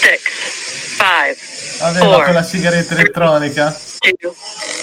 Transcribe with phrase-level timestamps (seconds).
[0.00, 0.10] 6,
[0.96, 1.38] 5,
[1.80, 3.74] Aveva con la sigaretta elettronica.
[4.00, 4.32] 2,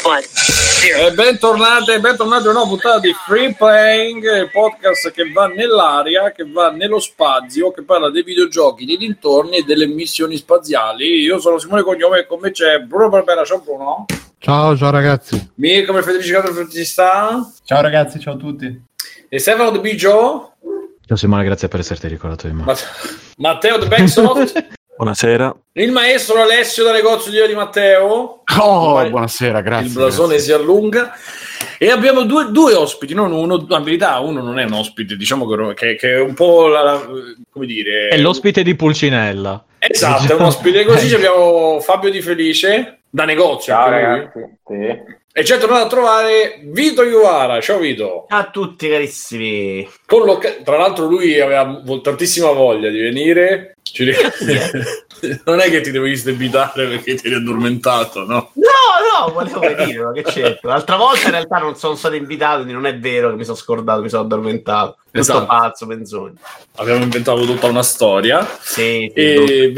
[0.04, 1.08] 1, 0.
[1.08, 6.72] E bentornati, bentornati a una puntata di Free Playing, podcast che va nell'aria, che va
[6.72, 11.20] nello spazio, che parla dei videogiochi, dei dintorni e delle missioni spaziali.
[11.22, 14.06] Io sono Simone Cognome e con me c'è Bruno Barbera, ciao Bruno.
[14.48, 15.52] Ciao, ciao ragazzi.
[15.56, 17.46] Mirko come Federico Cato ci sta?
[17.66, 18.82] Ciao ragazzi, ciao a tutti.
[19.28, 20.54] E Stefano De Biggio?
[21.06, 22.64] Ciao Simone, grazie per esserti ricordato di me.
[22.64, 24.68] Matt- Matteo The Backsoft?
[24.96, 25.54] Buonasera.
[25.74, 28.44] il maestro Alessio da negozio di, di Matteo?
[28.60, 29.10] Oh, Vai.
[29.10, 29.88] buonasera, grazie.
[29.88, 30.46] il blasone grazie.
[30.46, 31.12] si allunga
[31.78, 35.46] e abbiamo due, due ospiti non uno in verità uno non è un ospite diciamo
[35.46, 37.06] che, che- che è un po' la, la-
[37.52, 39.64] come dire È l'ospite di Pulcinella.
[39.78, 44.40] esatto è un ospite così abbiamo Fabio Di Felice da negozio Ciao ragazzi.
[44.64, 45.16] Sì.
[45.34, 49.90] e ci è tornato a trovare Vito Iuvara ciao Vito Ciao a tutti carissimi.
[50.06, 55.82] Con l'occa- tra l'altro lui aveva tantissima voglia di venire Ci ric- non è che
[55.82, 58.52] ti devi stebitare perché ti eri addormentato no?
[58.54, 60.60] No, no, volevo venire, ma che c'è?
[60.62, 63.58] L'altra volta in realtà non sono stato invitato, quindi non è vero che mi sono
[63.58, 64.98] scordato, mi sono addormentato.
[65.06, 65.46] Tutto Esatto.
[65.48, 66.36] pazzo, menzogna.
[66.76, 69.72] abbiamo inventato tutta una storia Sì, sì, e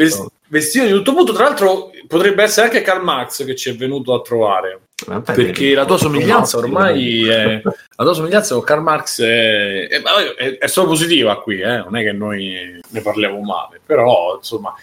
[0.47, 4.13] vestito di tutto punto tra l'altro potrebbe essere anche Karl Marx che ci è venuto
[4.13, 4.81] a trovare.
[4.99, 10.01] Fai perché la tua somiglianza ormai è, la tua somiglianza con Karl Marx è, è,
[10.01, 11.77] è- è solo positiva qui eh?
[11.77, 13.79] non è che noi ne parliamo male.
[13.85, 14.73] Però insomma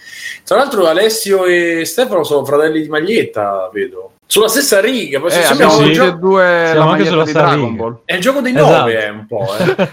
[0.43, 5.69] tra l'altro Alessio e Stefano sono fratelli di maglietta vedo sulla stessa riga Eh, un
[5.71, 5.91] sì.
[5.93, 7.81] gio- due Siamo anche sulla stessa Dragon riga.
[7.83, 7.99] Ball.
[8.05, 8.77] è il gioco dei Esatto.
[8.77, 9.89] nove è un po' eh.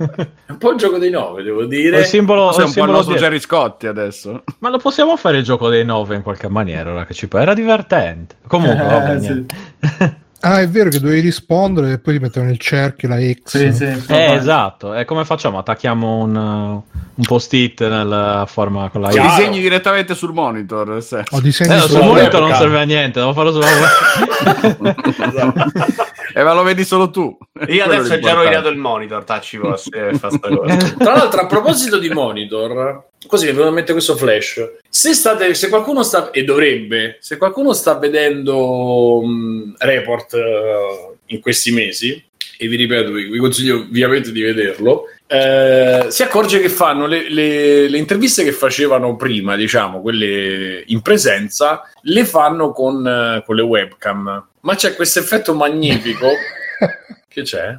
[0.46, 2.68] è un po' il gioco dei nove devo dire Il simbolo, il un po' il
[2.68, 4.42] simbolo nostro di- Jerry Scotti adesso.
[4.60, 6.90] Ma lo possiamo fare il gioco dei nove in qualche maniera?
[6.92, 8.36] Ora che ci pa- Era divertente.
[8.46, 9.46] Comunque, vabbè, Eh, sì.
[10.42, 13.58] Ah, è vero che dovevi rispondere e poi ti mettono il cerchio, la X.
[13.58, 14.94] Sì, sì, Eh, esatto.
[14.94, 15.58] E come facciamo?
[15.58, 19.28] Attacchiamo un, uh, un post-it nella forma con la Chiaro.
[19.28, 21.02] disegni direttamente sul monitor.
[21.02, 23.66] se- Ho disegni Eh, su- sul monitor non serve a niente, devo farlo sulla
[26.32, 27.36] E ma lo vedi solo tu.
[27.68, 30.76] Io Quello adesso ho già rovinato il monitor, tacci eh, fa sta cosa.
[30.96, 34.78] Tra l'altro, a proposito di monitor, così mi venuto in mente questo flash.
[34.88, 41.40] Se state, se qualcuno sta, e dovrebbe, se qualcuno sta vedendo mh, report eh, in
[41.40, 42.22] questi mesi,
[42.62, 47.30] e vi ripeto, vi, vi consiglio ovviamente di vederlo, eh, si accorge che fanno le,
[47.30, 53.54] le- le interviste che facevano prima, diciamo, quelle in presenza, le fanno con, eh, con
[53.56, 54.46] le webcam.
[54.60, 56.28] Ma c'è questo effetto magnifico.
[57.28, 57.78] che c'è?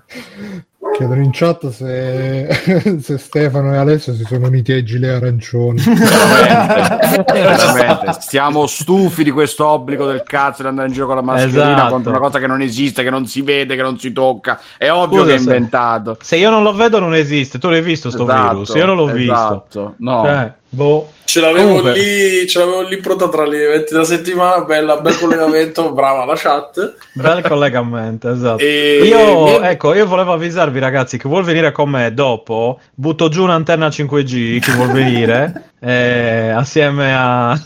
[0.93, 2.47] Chiedono in chat se,
[3.01, 5.81] se Stefano e Alessio si sono uniti ai gilet arancioni.
[5.81, 8.13] Veramente, veramente.
[8.19, 11.89] Stiamo stufi di questo obbligo del cazzo di andare in giro con la mascherina Esatto.
[11.91, 14.59] contro una cosa che non esiste, che non si vede, che non si tocca.
[14.77, 16.17] È ovvio Scusa, che è se- inventato.
[16.21, 17.57] Se io non lo vedo, non esiste.
[17.57, 18.73] Tu l'hai visto sto Esatto, virus?
[18.75, 19.33] Io non l'ho visto.
[19.33, 19.93] esatto.
[19.97, 20.23] No.
[20.25, 21.11] Cioè, boh.
[21.31, 21.93] Ce l'avevo Comunque.
[21.93, 26.35] lì, ce l'avevo lì pronta tra gli eventi della settimana, bella, bel collegamento, brava la
[26.35, 26.95] chat.
[27.13, 28.61] Bel collegamento, esatto.
[28.61, 33.43] E Io, ecco, io volevo avvisarvi ragazzi che vuol venire con me dopo, butto giù
[33.43, 37.57] un'antenna 5G, chi vuol venire, eh, assieme a...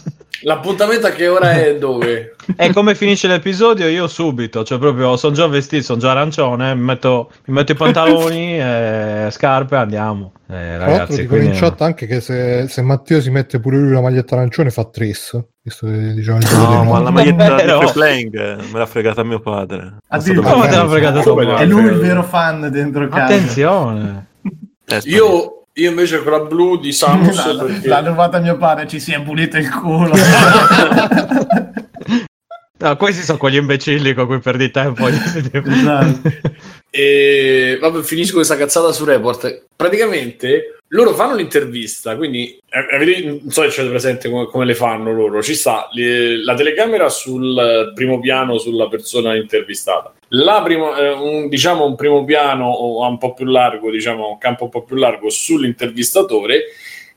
[0.46, 2.36] L'appuntamento a che ora è dove?
[2.56, 6.84] E come finisce l'episodio io subito, cioè proprio sono già vestito, sono già arancione, mi
[6.84, 10.34] metto, mi metto i pantaloni, e scarpe, andiamo.
[10.48, 11.60] Eh, Tra l'altro ragazzi, dicono in quindi...
[11.60, 15.36] chat anche che se, se Matteo si mette pure lui la maglietta arancione fa tris.
[15.64, 19.24] Visto che diciamo il No, ma la maglietta di Free Playing eh, me l'ha fregata
[19.24, 19.98] mio padre.
[20.08, 20.52] Addirittura.
[20.52, 21.64] Come te l'ha fregata tua Come madre?
[21.64, 23.24] È lui il vero fan dentro casa.
[23.34, 24.28] Attenzione!
[24.86, 25.02] Eh.
[25.06, 27.88] Io, io invece quella blu di Samus perché...
[27.88, 30.14] L'ha rubata mio padre, ci si è pulito il culo.
[32.78, 35.08] No, questi sono quegli imbecilli con cui perdi tempo.
[35.08, 36.30] Esatto.
[36.90, 39.68] E vabbè, finisco questa cazzata su Report.
[39.76, 44.76] Praticamente loro fanno l'intervista, quindi eh, avete- non so se c'è presente come, come le
[44.76, 45.42] fanno loro.
[45.42, 50.14] Ci sta le- la telecamera sul primo piano sulla persona intervistata.
[50.30, 54.38] La primo- eh, un, diciamo un primo piano o un po' più largo, diciamo un
[54.38, 56.64] campo un po' più largo sull'intervistatore.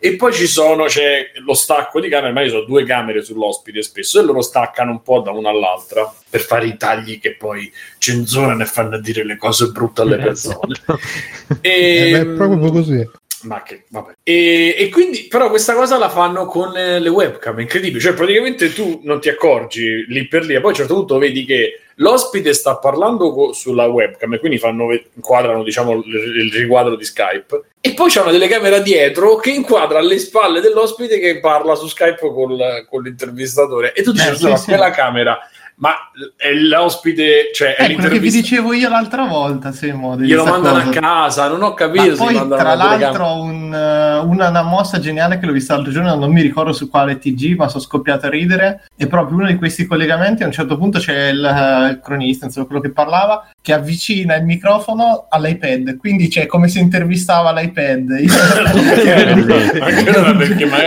[0.00, 3.82] E poi ci sono, c'è lo stacco di camere, ma io ho due camere sull'ospite
[3.82, 7.68] spesso e loro staccano un po' da una all'altra per fare i tagli che poi
[7.98, 10.74] censurano e fanno dire le cose brutte alle persone.
[11.62, 13.08] Eh, e, beh, è proprio così.
[13.42, 14.14] Ma che vabbè.
[14.22, 17.58] E, e quindi, però, questa cosa la fanno con eh, le webcam.
[17.58, 18.00] È incredibile.
[18.00, 21.18] Cioè, praticamente tu non ti accorgi lì per lì, e poi a un certo punto
[21.18, 26.14] vedi che l'ospite sta parlando co- sulla webcam e quindi fanno, inquadrano diciamo, il,
[26.44, 27.62] il riquadro di Skype.
[27.80, 32.18] E poi c'è una telecamera dietro che inquadra alle spalle dell'ospite che parla su Skype
[32.18, 33.92] col, con l'intervistatore.
[33.94, 34.68] E tu dici, Eh, "Scusa, ma sì, sì.
[34.70, 35.38] quella camera
[35.80, 35.92] Ma
[36.36, 40.16] è l'ospite, cioè è Eh, quello che vi dicevo io l'altra volta, Simo.
[40.16, 40.88] di Glielo mandano cosa.
[40.98, 45.46] a casa, non ho capito poi, tra l'altro, un, eh, una, una mossa geniale che
[45.46, 48.86] l'ho vista l'altro giorno, non mi ricordo su quale TG, ma sono scoppiato a ridere.
[48.96, 50.42] È proprio uno di questi collegamenti.
[50.42, 54.34] A un certo punto c'è il, eh, il cronista, insomma, quello che parlava, che avvicina
[54.36, 55.98] il microfono all'iPad.
[55.98, 58.12] Quindi c'è come se intervistava l'iPad.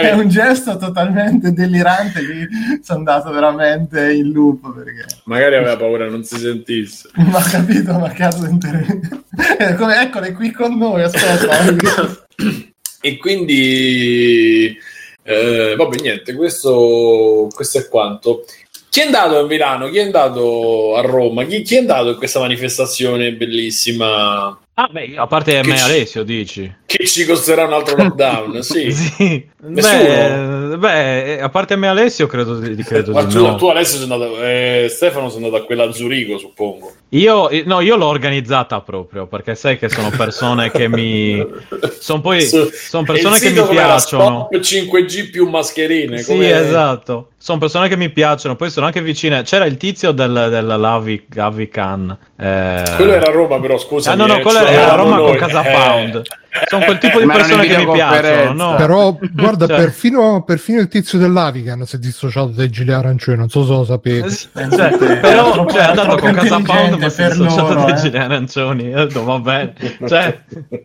[0.01, 2.21] È un gesto totalmente delirante.
[2.21, 2.47] Lì
[2.81, 5.05] sono andato veramente in loop perché.
[5.25, 7.09] Magari aveva paura non si sentisse.
[7.21, 8.83] Ma capito, ma cazzo inter...
[9.57, 11.55] Eh, eccole qui con noi, aspetta.
[13.03, 14.77] E quindi,
[15.23, 18.45] eh, vabbè, niente, questo, questo è quanto.
[18.91, 19.89] Chi è andato a Milano?
[19.89, 21.45] Chi è andato a Roma?
[21.45, 24.59] Chi, chi è andato in questa manifestazione bellissima?
[24.73, 26.69] Ah, beh, a parte me ci- Alessio, dici?
[26.85, 28.59] Che ci costerà un altro lockdown?
[28.61, 28.91] Sì.
[28.91, 29.45] Sì.
[29.63, 33.55] Beh, beh, a parte me Alessio, credo di, credo Ma di tu, no.
[33.55, 36.91] tu adesso sei andato, eh, Stefano, sei andato a quella a Zurigo, suppongo.
[37.11, 41.41] Io, no, io l'ho organizzata proprio perché sai che sono persone che mi.
[41.97, 42.41] Sono poi.
[42.41, 44.49] Sono persone che mi piacciono.
[44.51, 46.17] Stop 5G più mascherine.
[46.17, 46.59] Sì, com'è?
[46.59, 47.30] esatto.
[47.41, 48.55] Sono persone che mi piacciono.
[48.55, 49.41] Poi sono anche vicine.
[49.41, 52.15] C'era il tizio del, della Lavi, Lavican.
[52.37, 52.83] Eh...
[52.95, 54.11] Quello era Roma, però scusa.
[54.11, 56.21] Ah, no, no, quello era a Roma con Casa Pound.
[56.67, 58.53] Sono quel tipo di Ma persone che mi piacciono.
[58.71, 58.75] No?
[58.75, 63.49] Però guarda, Cioè- perfino, perfino il tizio dell'Avican si è dissociato dai gilet arancioni, non
[63.49, 64.27] so se lo sapete.
[64.27, 67.85] Eh, cioè, però troppo- cioè, è andato con Casa Pound ma si è dissociato loro,
[67.85, 67.95] dai eh.
[68.01, 68.93] gilet arancioni.
[68.93, 69.73] Ho detto, va bene.
[70.11, 70.39] Cioè,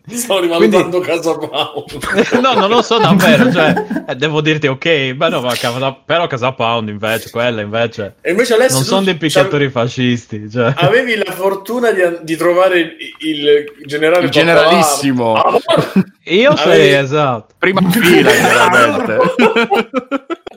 [0.07, 2.39] Sto rivalutando Casa Pound.
[2.41, 3.51] no, non lo so davvero.
[3.51, 8.15] Cioè, eh, devo dirti, ok, beh, no, ma Casa- però Casa Pound invece, quella invece.
[8.21, 10.49] E invece Alessio, Non sono dei picchiatori fascisti.
[10.49, 10.73] Cioè.
[10.77, 15.33] Avevi la fortuna di, di trovare il, il generale Il generalissimo.
[15.33, 15.56] Pappalà.
[16.25, 17.55] Io sì, Avevi- esatto.
[17.57, 19.17] Prima fila, generalmente.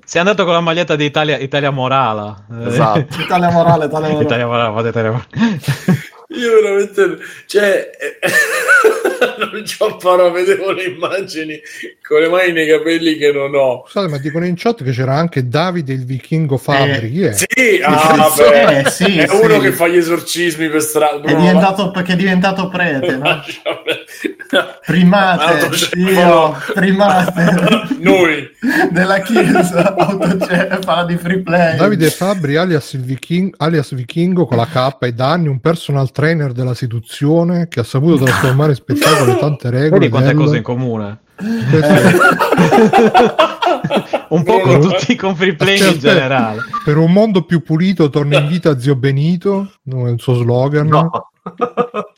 [0.04, 2.44] Sei andato con la maglietta di Italia, Italia Morala.
[2.50, 3.06] Eh, esatto.
[3.20, 4.24] Italia morale, Italia morale.
[4.24, 5.28] Italia Morala, fate Italia Morala.
[6.32, 8.20] Io veramente, cioè, eh,
[9.52, 11.60] non ci ho parlato, vedevo le immagini
[12.06, 13.84] con le mani nei capelli che non ho.
[13.86, 17.10] Scusate, ma dicono in chat che c'era anche Davide il vichingo Fabri.
[17.10, 17.32] Chi è?
[17.32, 19.36] Sì, ah, beh, eh, sì, è sì.
[19.36, 21.28] uno che fa gli esorcismi per strada.
[21.28, 23.42] È diventato, perché è diventato prete, no?
[24.84, 28.50] Primate, io, primate Noi.
[28.90, 31.76] della chiesa, autocefala di free play.
[31.76, 36.10] Davide Fabri alias, il viching- alias vichingo con la K è da anni un personal
[36.10, 38.78] trainer della seduzione che ha saputo trasformare in
[39.10, 39.98] spettacolo tante regole.
[39.98, 41.18] Vedi quante del- cose in comune.
[41.36, 42.18] Questo-
[44.28, 46.60] Un po' con tutti con free play in Aspetta, generale.
[46.84, 50.86] Per un mondo più pulito torna in vita zio Benito, no, è il suo slogan.
[50.86, 51.10] No.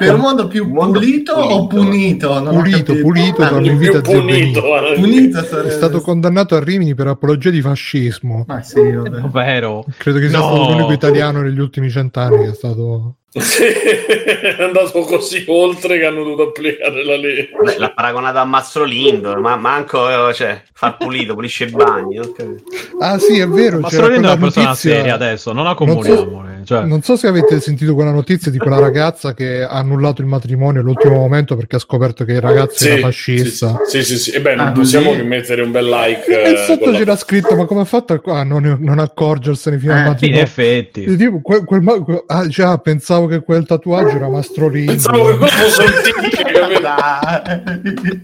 [0.00, 1.54] Per un mondo più mondo pulito, pulito.
[1.54, 2.40] o punito?
[2.40, 4.60] Non Pulito, pulito, torna in vita zio punito.
[4.62, 4.86] Benito.
[4.86, 4.94] eh.
[5.00, 8.44] punito sarebbe- È stato condannato a Rimini per apologia di fascismo.
[8.46, 9.20] Ma sì, vabbè.
[9.28, 9.84] Vero.
[9.98, 10.44] Credo che sia No.
[10.44, 13.16] stato l'unico italiano negli ultimi cent'anni che è stato.
[13.32, 17.50] Sì, è andato così oltre che hanno dovuto applicare la legge.
[17.62, 22.16] Beh, l'ha paragonato a Mastrolindo, ma manco eh, cioè, far pulito, pulisce i bagni.
[22.16, 22.62] non capito.
[22.98, 23.78] Ah, sì, è vero.
[23.78, 26.48] Ma c'era Sorrento è una persona notizia- seria adesso, non Non accumuliamole.
[26.64, 30.26] Cioè, Non so se avete sentito quella notizia di quella ragazza che ha annullato il
[30.26, 33.80] matrimonio all'ultimo momento perché ha scoperto che il ragazzo era fascista.
[33.86, 34.30] Sì, sì, sì.
[34.32, 35.18] E beh, non Ah, possiamo così?
[35.20, 36.42] che mettere un bel like.
[36.42, 39.78] E eh, sotto con la- c'era scritto: Ma come ha fatto a non, non accorgersene
[39.78, 40.42] fino al Eh, in matrimonio?
[40.42, 41.04] effetti.
[41.04, 44.92] E tipo, quel- quel ma- que- ah, già, pensavo che quel tatuaggio era Mastrolino.
[44.92, 46.28] Pensavo che quello fosse un tigre.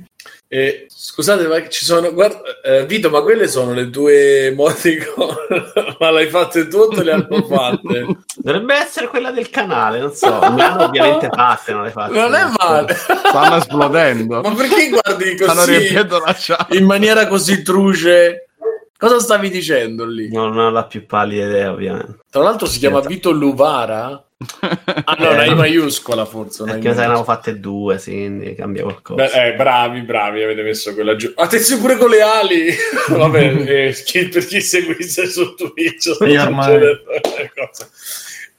[0.49, 2.12] Eh, scusate, ma ci sono.
[2.12, 5.35] Guarda, eh, Vito, ma quelle sono le tue emoticon?
[5.99, 8.07] ma l'hai fatte tu o te le hanno fatte?
[8.37, 10.38] Dovrebbe essere quella del canale, non so.
[10.38, 12.17] Hanno ovviamente fatte, non le fatte.
[12.17, 12.95] Non è male.
[12.95, 14.41] Stanno esplodendo.
[14.41, 16.75] ma perché guardi Stanno così riempiendo la chat.
[16.75, 18.46] in maniera così truce?
[18.99, 20.31] Cosa stavi dicendo lì?
[20.31, 22.19] Non, non ho la più pallida idea, ovviamente.
[22.31, 24.21] Tra l'altro si chiama Vito Luvara?
[25.09, 26.62] Ah, no, una I maiuscola forse.
[26.62, 29.23] una Perché mi sa che ne avevo fatte due, sì, quindi cambia qualcosa.
[29.25, 31.33] Beh, eh, bravi, bravi, avete messo quella giù.
[31.35, 32.75] Attenzione pure con le ali.
[33.09, 36.19] Vabbè, eh, chi- per chi seguisse su Twitch,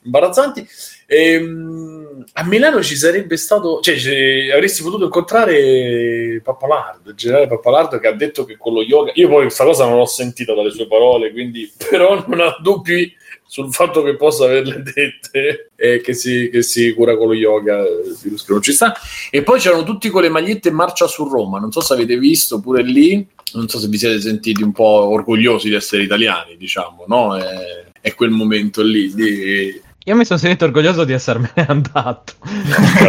[0.04, 0.68] imbarazzanti.
[1.06, 1.97] Ehm,
[2.34, 8.08] a Milano ci sarebbe stato, cioè, ci- avresti potuto incontrare Pappalardo, il generale Pappalardo che
[8.08, 9.12] ha detto che con lo yoga.
[9.16, 13.16] Io poi questa cosa non l'ho sentita dalle sue parole, quindi però non ha dubbi
[13.50, 17.82] sul fatto che possa averle dette e che si, che si cura con lo yoga
[18.22, 18.94] virus che non ci sta
[19.32, 22.60] e poi c'erano tutti con le magliette marcia su Roma non so se avete visto
[22.60, 27.06] pure lì non so se vi siete sentiti un po' orgogliosi di essere italiani diciamo
[27.08, 32.34] no è, è quel momento lì di io mi sono sentito orgoglioso di essermene andato.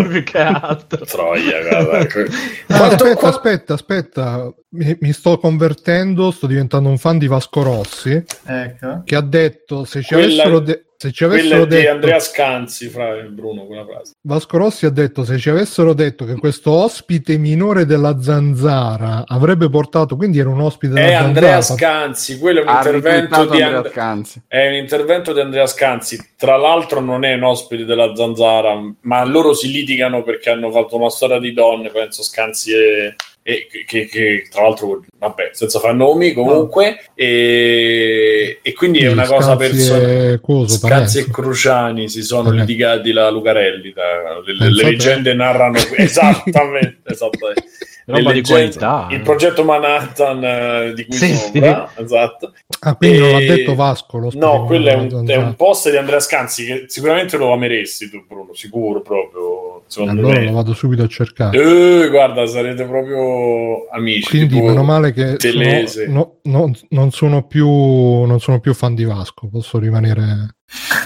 [0.08, 1.04] più che altro.
[1.04, 1.98] Troia, guarda.
[2.66, 7.28] Ma Quanto- aspetta, qua- aspetta, aspetta, mi, mi sto convertendo, sto diventando un fan di
[7.28, 9.02] Vasco Rossi, Ecco.
[9.04, 12.18] che ha detto se ci Quella- avessero, de- se ci Quella avessero di detto Andrea
[12.18, 14.14] Scanzi, fra Bruno, quella frase.
[14.20, 19.70] Vasco Rossi ha detto se ci avessero detto che questo ospite minore della zanzara avrebbe
[19.70, 21.28] portato, quindi era un ospite della È zanzara.
[21.28, 24.42] Andrea Scanzi, quello è un Ha intervento di Andrea And- Scanzi.
[24.48, 26.32] È un intervento di Andrea Scanzi.
[26.36, 30.96] Tra l'altro, non è un ospite della Zanzara, ma loro si litigano perché hanno fatto
[30.96, 31.90] una storia di donne.
[31.90, 33.14] Penso Scanzi e.
[33.42, 36.98] e che, che- tra l'altro, vabbè, senza fare nomi, comunque.
[37.14, 40.32] E, e quindi è Sì, una cosa personale.
[40.42, 41.30] e Scanzi e.
[41.30, 42.56] Cruciani si sono Eh.
[42.56, 43.92] litigati la Lucarelli.
[43.92, 47.64] da- le, le Pensate- leggende narrano esattamente, esattamente.
[48.08, 49.06] Le Roba di leggende- qualità.
[49.10, 52.52] Il progetto Manhattan eh, di cui Sì, sopra, esatto.
[52.80, 54.18] Ah, quindi non l'ha E- detto Vasco.
[54.18, 58.08] l'ospite No, quello è un, è un post di Andrea Scanzi che sicuramente lo ameresti
[58.08, 59.77] tu, Bruno, sicuro proprio.
[59.96, 60.50] Allora lo me.
[60.52, 61.58] vado subito a cercare.
[61.60, 64.28] Eh, guarda, sarete proprio amici.
[64.28, 69.04] Quindi meno male che sono- no- non, non sono più, non sono più fan di
[69.04, 70.56] Vasco, posso rimanere...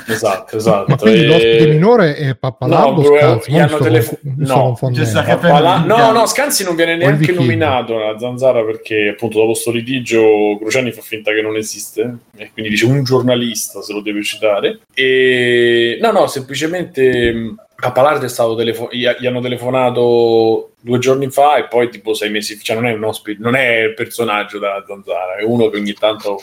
[0.09, 0.85] Esatto, esatto.
[0.89, 3.51] Ma quindi E- l'ospite minore è No, Pappalardo bro, Scanzi?
[3.53, 9.11] gli hanno telefo- no, Papala- No, no, Scanzi non viene neanche nominato nella zanzara perché
[9.15, 12.17] appunto dopo sto litigio Cruciani fa finta che non esiste.
[12.37, 14.81] E quindi dice un giornalista se lo deve citare.
[14.95, 21.29] E no no semplicemente mh, Pappalardo è stato telefo- gli, gli hanno telefonato due giorni
[21.31, 24.59] fa e poi tipo sei mesi cioè non è un ospite non è il personaggio
[24.59, 26.41] della zanzara è uno che ogni tanto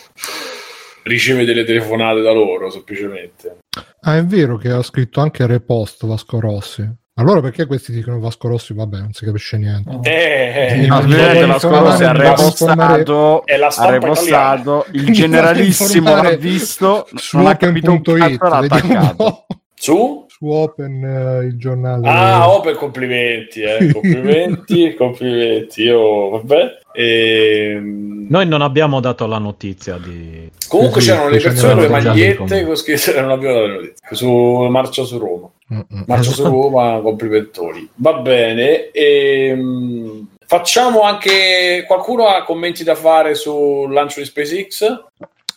[1.03, 3.57] riceve delle telefonate da loro semplicemente
[4.01, 6.87] Ah, è vero che ha scritto anche Repost Vasco Rossi.
[7.15, 8.73] Allora perché questi dicono Vasco Rossi?
[8.73, 9.99] Vabbè, non si capisce niente.
[10.09, 15.11] eh, Sì, eh, ma Ovviamente devo Vasco Rossi ha repostato, È la ha repostato il
[15.11, 19.45] generalissimo l'ha visto, su non ha capito un cazzo l'ha attaccato.
[19.75, 22.07] su Su Open, eh, il giornale.
[22.07, 23.91] Ah, Open, complimenti, eh.
[23.91, 25.81] complimenti, complimenti.
[25.81, 26.77] Io, vabbè.
[26.93, 30.49] Ehm, Noi non abbiamo dato la notizia di...
[30.69, 34.15] Comunque Sì, c'erano le persone con le magliette con scritto non abbiamo dato le notizie.
[34.15, 34.29] Su
[34.69, 35.49] Marcia su Roma.
[35.73, 36.03] Mm-mm.
[36.07, 37.89] Marcia su Roma, complimentori.
[37.95, 38.91] Va bene.
[38.91, 41.83] ehm, facciamo anche.
[41.85, 45.03] Qualcuno ha commenti da fare sul lancio di SpaceX?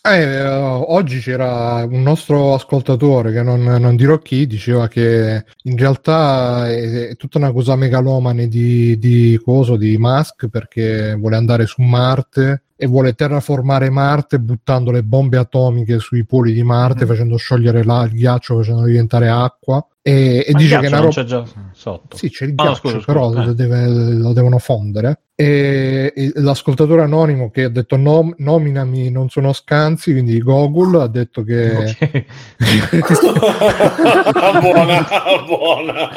[0.05, 5.77] Eh, eh, oggi c'era un nostro ascoltatore che non, non dirò chi, diceva che in
[5.77, 11.67] realtà è, è tutta una cosa megalomane di, di coso di Musk perché vuole andare
[11.67, 17.37] su Marte e vuole terraformare Marte buttando le bombe atomiche sui poli di Marte, facendo
[17.37, 19.87] sciogliere là il ghiaccio, facendo diventare acqua.
[20.03, 21.11] E, e dice che una roba.
[21.11, 22.17] c'è già sotto.
[22.17, 23.55] Sì, c'è il Ah, ghiaccio, scusa, però scusa, lo, eh.
[23.55, 25.21] deve- lo devono fondere.
[25.43, 31.07] E, e l'ascoltatore anonimo che ha detto nom- nominami, non sono scanzi, quindi Google ha
[31.09, 31.73] detto che...
[31.75, 32.25] Ok.
[34.61, 35.07] buona,
[35.47, 36.11] buona.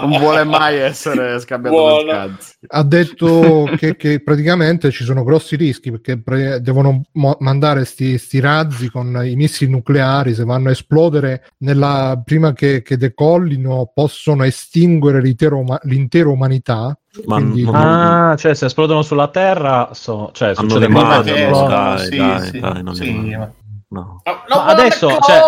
[0.00, 2.22] Non vuole mai essere scambiato Buona.
[2.24, 2.54] per scazzi.
[2.68, 8.18] ha detto che, che praticamente ci sono grossi rischi perché pre- devono mo- mandare sti,
[8.18, 13.90] sti razzi con i missili nucleari se vanno a esplodere nella, prima che, che decollino
[13.94, 20.48] possono estinguere l'intera umanità Ma Quindi- non- Ah, cioè se esplodono sulla Terra, so- cioè,
[20.54, 21.16] Hanno succede le qualcosa.
[21.18, 23.50] mani, che no, dai, sì, dai, sì, dai, non sì, ma-
[23.88, 24.22] no.
[24.24, 25.40] No, Ma adesso, cioè,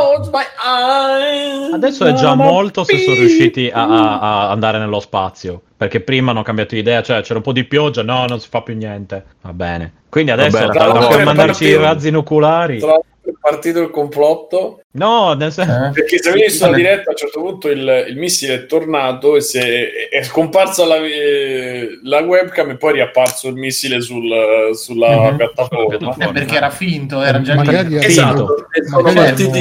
[1.72, 5.62] Adesso è già molto se sono riusciti a, a- a andare nello spazio.
[5.76, 8.60] Perché prima hanno cambiato idea, cioè c'era un po' di pioggia, no, non si fa
[8.62, 9.24] più niente.
[9.42, 9.92] Va bene.
[10.10, 12.78] Quindi adesso, Vabbè, tra l'altro, mandarci i razzi nucleari.
[12.78, 15.70] Tra l'altro è partito il complotto No, nel senso.
[15.86, 15.90] Eh?
[15.92, 19.36] perché se avete visto la diretta a un certo punto il, il missile è tornato
[19.36, 24.00] e si è, è scomparsa la, eh, la webcam e poi è riapparso il missile
[24.00, 25.36] sul- sulla Mhm.
[25.36, 28.04] piattaforma Eh, perché era finto, era già magari, lì.
[28.04, 29.18] esatto magari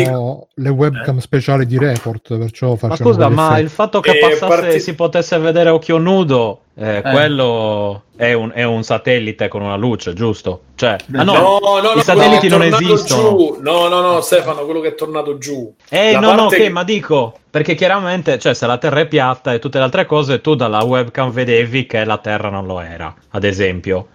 [0.08, 4.20] hanno le webcam speciali di report perciò Ma facciano scusa, ma il fatto che Eh,
[4.20, 9.48] passasse parti- si potesse vedere a occhio nudo, eh, quello è un, è un satellite
[9.48, 10.62] con una luce, giusto?
[10.76, 13.30] Cioè, ah, no, no, no, no, i satelliti quello non che è tornato esistono.
[13.38, 13.58] giù.
[13.62, 15.74] No, no, no, Stefano, quello che è tornato giù.
[15.90, 19.08] Eh, La no, no, ok, che- ma dico, perché chiaramente, cioè, se la Terra è
[19.08, 22.80] piatta e tutte le altre cose, tu dalla webcam vedevi che la Terra non lo
[22.80, 24.08] era, ad esempio.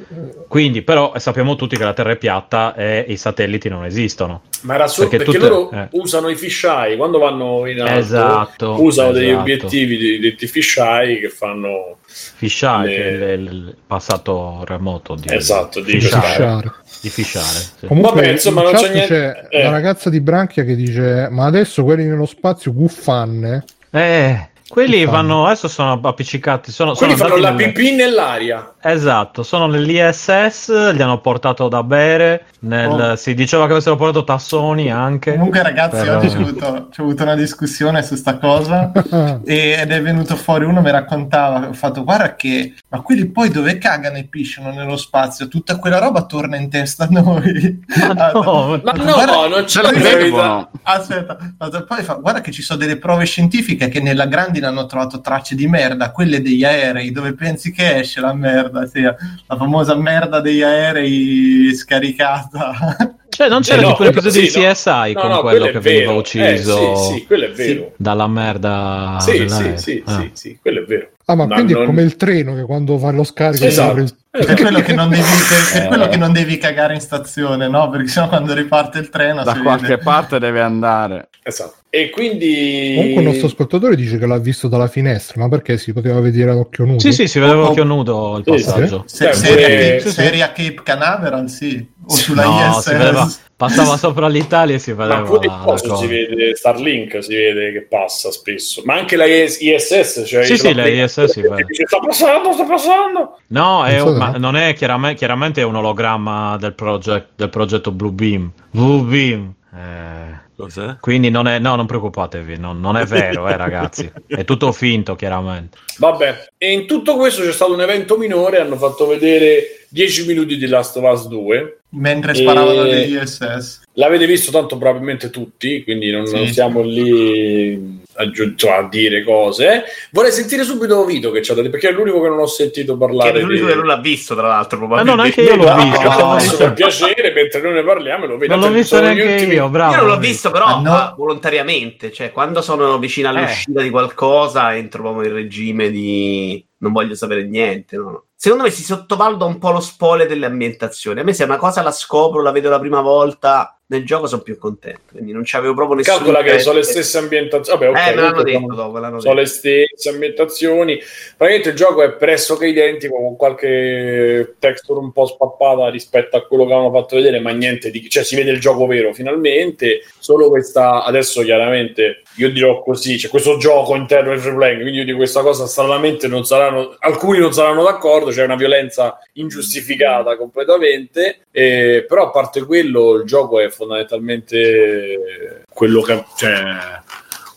[0.48, 4.42] Quindi, però, sappiamo tutti che la Terra è piatta e i satelliti non esistono.
[4.62, 5.88] Ma era solo Perché perché, tutte- loro eh.
[5.92, 7.94] usano i fisheye quando vanno in alto.
[7.98, 9.40] Esatto, Usano degli esatto.
[9.40, 11.98] obiettivi di, di, di fisheye che fanno.
[12.16, 15.98] Fisheye, Le- il, passato remoto di, Esatto, di.
[16.00, 16.72] Fishare.
[17.00, 17.86] Di fishare, sì.
[17.86, 19.62] Comunque, Vabbè, insomma, in non c'è niente- c'è eh.
[19.64, 23.64] la ragazza di Branchia che dice: Ma adesso quelli nello spazio guffanne.
[23.90, 25.10] Eh, Quelli fanno?
[25.10, 28.72] vanno, adesso sono appiccicati, sono, Quelli sono fanno la andati nel- pipì nell'aria.
[28.80, 33.16] Esatto, sono nell'ISS, gli hanno portato da bere, nel- Oh.
[33.16, 35.32] si diceva che avessero portato tassoni anche.
[35.32, 38.90] Comunque, ragazzi, Per- oggi c'è avuto, c'è avuto una discussione su sta cosa
[39.44, 43.76] ed è venuto fuori uno mi raccontava, ho fatto guarda che ma quelli poi dove
[43.78, 47.84] cagano e pisciano nello spazio, tutta quella roba torna in testa a noi.
[48.16, 50.70] Ma no, Ma no, Guarda- non ce la bevono.
[50.84, 54.26] Aspetta, aspetta, poi fa, guarda che ci sono delle prove scientifiche che nella
[54.64, 58.86] grandine hanno trovato tracce di merda, quelle degli aerei, dove pensi che esce la merda,
[58.86, 62.72] sì, la famosa merda degli aerei scaricata.
[63.34, 64.64] Cioè, non c'era Eh, no, tipo l'episodio sì, di.
[64.64, 67.92] CSI No, con no, quello quello che veniva ucciso Eh, sì, sì, quello è vero.
[67.96, 69.16] dalla merda.
[69.18, 70.20] Sì, sì, sì, Ah.
[70.20, 71.08] sì, sì, quello è vero.
[71.26, 73.90] Ah, ma No, quindi non- è come il treno che quando fa lo scarico Esatto.
[73.92, 75.86] apre il- È quello, che non devi, è- è Eh.
[75.86, 77.88] quello che non devi cagare in stazione, no?
[77.88, 80.02] Perché sennò quando riparte il treno Da qualche vede.
[80.02, 81.28] parte deve andare.
[81.42, 81.76] Esatto.
[81.88, 82.94] E quindi...
[82.96, 86.50] Comunque il nostro ascoltatore dice che l'ha visto dalla finestra, ma perché si poteva vedere
[86.50, 86.98] ad occhio nudo?
[86.98, 87.68] Sì, sì, si vedeva Oh, oh.
[87.70, 89.04] occhio nudo il Sì, passaggio.
[89.06, 90.14] Se- seria, Cape, sì, sì.
[90.14, 91.88] seria Cape Canaveral, sì.
[92.06, 93.40] O sulla No, ISS.
[93.56, 95.94] Passava sopra l'Italia e si vedeva Ma pure cosa.
[95.96, 100.56] si vede, Starlink si vede che passa spesso, ma anche la IS- ISS, cioè Sì,
[100.56, 101.64] sì, la ISS si vede.
[101.64, 103.38] dice, sta passando, sta passando.
[103.48, 108.10] No, è un- non è chiaramente, chiaramente è un ologramma del, project- del progetto Blue
[108.12, 108.50] Beam.
[108.70, 109.52] Blue Beam.
[109.74, 110.96] Eh, Cos'è?
[111.00, 114.10] quindi non è, no, non preoccupatevi, non, non è vero, eh, ragazzi.
[114.26, 115.78] È tutto finto, chiaramente.
[115.98, 120.56] Vabbè, e in tutto questo c'è stato un evento minore, hanno fatto vedere 10 minuti
[120.56, 121.78] di Last of Us 2.
[121.90, 123.82] Mentre sparavano le ISS.
[123.94, 126.34] L'avete visto tanto probabilmente tutti, quindi non, Sì.
[126.36, 129.84] non stiamo lì a, giu- cioè, a dire cose.
[130.10, 132.92] Vorrei sentire subito Vito che c'ha da dire, perché è l'unico che non ho sentito
[132.94, 133.70] Che parlare è l'unico di...
[133.72, 134.78] che non l'ha visto, tra l'altro.
[134.86, 135.16] Ma Probabilmente.
[135.16, 136.02] no, neanche io l'ho Ah, visto.
[136.02, 138.54] no, stavo adesso dicendo- per piacere, mentre noi ne parliamo, lo vedo.
[138.56, 139.92] Non l'ho visto neanche io, bravo.
[139.94, 140.92] Io non l'ho visto, però Ah, no.
[140.92, 142.12] ah, volontariamente.
[142.12, 147.44] Cioè, quando sono vicino all'uscita di qualcosa, entro proprio in regime di non voglio sapere
[147.44, 147.96] niente.
[147.96, 148.24] no, no.
[148.36, 151.20] Secondo me si sottovaluta un po' lo spoiler delle ambientazioni.
[151.20, 154.42] A me, se una cosa la scopro, la vedo la prima volta nel gioco, sono
[154.42, 155.12] più contento.
[155.12, 156.14] Quindi non c'avevo proprio nessun.
[156.16, 157.78] Calcola che sono le stesse ambientazioni.
[157.78, 158.98] Vabbè, ok, Eh, me l'hanno detto sono- dopo.
[158.98, 159.34] l'hanno sono detto.
[159.34, 160.98] le stesse ambientazioni.
[161.36, 166.64] Praticamente il gioco è pressoché identico, con qualche texture un po' spappata rispetto a quello
[166.66, 170.00] che avevano fatto vedere, ma niente di cioè si vede il gioco vero finalmente.
[170.18, 174.98] Solo questa adesso chiaramente io dirò così: c'è questo gioco interno del free playing, quindi
[175.00, 180.36] io di questa cosa stranamente non saranno alcuni non saranno d'accordo, c'è una violenza ingiustificata
[180.36, 181.40] completamente.
[181.56, 187.02] eh, però a parte quello, il gioco è fondamentalmente quello che cioè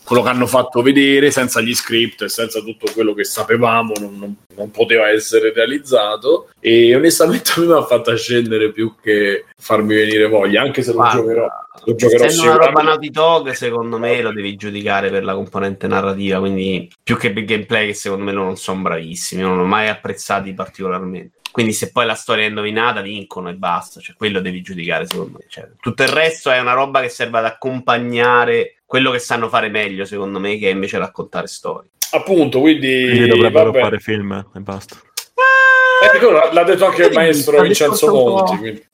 [0.08, 4.16] quello che hanno fatto vedere senza gli script e senza tutto quello che sapevamo non,
[4.18, 9.44] non- non poteva essere realizzato e onestamente a me mi ha fatto scendere più che
[9.58, 11.48] farmi venire voglia anche se lo Guarda, giocherò
[11.84, 15.86] lo giocherò Essendo una roba Naughty Dog, secondo me lo devi giudicare per la componente
[15.86, 19.88] narrativa, quindi più che per gameplay, che secondo me non sono bravissimi, non l'ho mai
[19.88, 21.37] apprezzati particolarmente.
[21.58, 25.38] Quindi se poi la storia è indovinata, vincono e basta, cioè quello devi giudicare secondo
[25.38, 25.46] me.
[25.48, 29.68] Cioè, tutto il resto è una roba che serve ad accompagnare quello che sanno fare
[29.68, 31.90] meglio, secondo me, che è invece raccontare storie.
[32.12, 33.80] appunto quindi, Quindi dovrebbero vabbè.
[33.80, 34.94] fare film e basta.
[36.14, 38.08] Eh, quello l'ha detto anche il maestro Vincenzo.
[38.08, 38.88] Monti quindi.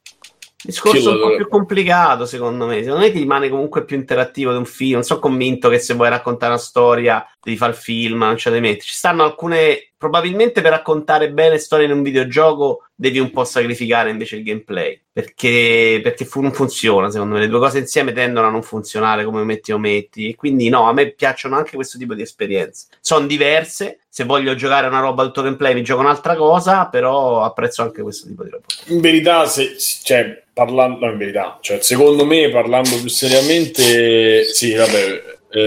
[0.62, 2.82] discorso un po' più complicato, secondo me.
[2.82, 4.94] Secondo me ti rimane comunque più interattivo di un film.
[4.94, 8.48] Non sono convinto che se vuoi raccontare una storia devi fare il film, non ce
[8.48, 8.86] la devi mettere.
[8.86, 9.88] Ci stanno alcune.
[9.96, 15.00] Probabilmente per raccontare bene storie in un videogioco devi un po' sacrificare invece il gameplay.
[15.10, 17.40] Perché, perché fu- non funziona, secondo me.
[17.40, 20.30] Le due cose insieme tendono a non funzionare come metti o metti.
[20.30, 22.88] E quindi no, a me piacciono anche questo tipo di esperienze.
[23.00, 24.00] Sono diverse.
[24.08, 28.26] Se voglio giocare una roba tutto gameplay, mi gioco un'altra cosa, però apprezzo anche questo
[28.28, 28.64] tipo di roba.
[28.86, 34.72] in verità se, cioè, parlando no, in verità cioè, secondo me parlando più seriamente sì
[34.72, 35.66] vabbè eh,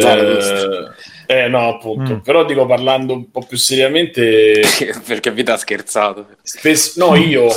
[1.28, 2.20] eh, no appunto Mm.
[2.20, 4.62] però dico parlando un po' più seriamente
[5.06, 6.28] Perché Vita ha scherzato.
[6.42, 7.48] spesso no io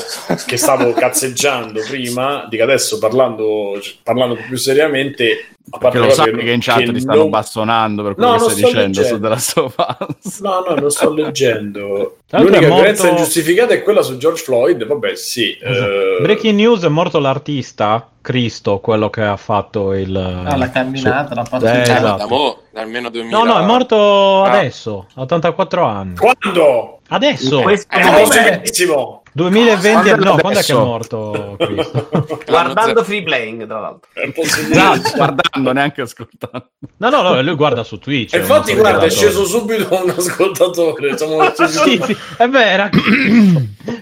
[0.47, 6.45] che stavo cazzeggiando prima dico adesso parlando parlando più seriamente a Perché parte lo cose
[6.45, 9.03] che in chat che ti stanno non- bastonando per No, quello non che stai dicendo
[9.05, 10.41] su della Sofas.
[10.41, 12.17] No, no, non sto leggendo.
[12.31, 14.85] L'unica è morto- violenza ingiustificata è quella su George Floyd.
[14.87, 15.53] Vabbè, sì.
[15.53, 20.17] eh, Breaking news: è morto l'artista Cristo, quello che ha fatto il.
[20.17, 21.89] Ah, la camminata, la Eh, passeggiata.
[21.89, 22.17] Eh, esatto.
[22.17, 23.37] da mo', almeno 2000.
[23.39, 24.51] No, no, è morto Ah.
[24.59, 26.17] adesso, a 84 anni.
[26.17, 26.99] Quando?
[27.09, 27.61] Adesso?
[27.63, 28.17] Questo Eh, come?
[28.25, 29.20] forse benissimo.
[29.33, 32.09] 2020, Quando no, quando è che è morto Cristo?
[32.47, 34.11] Guardando free playing, tra l'altro.
[34.13, 34.33] È.
[34.71, 35.11] Esatto.
[35.17, 36.71] Guardando, neanche ascoltando.
[36.97, 38.35] No, no, no, lui guarda su Twitch.
[38.35, 41.17] E infatti, guarda, è sceso subito un ascoltatore.
[41.17, 42.89] Siamo Sì, sì, è vero.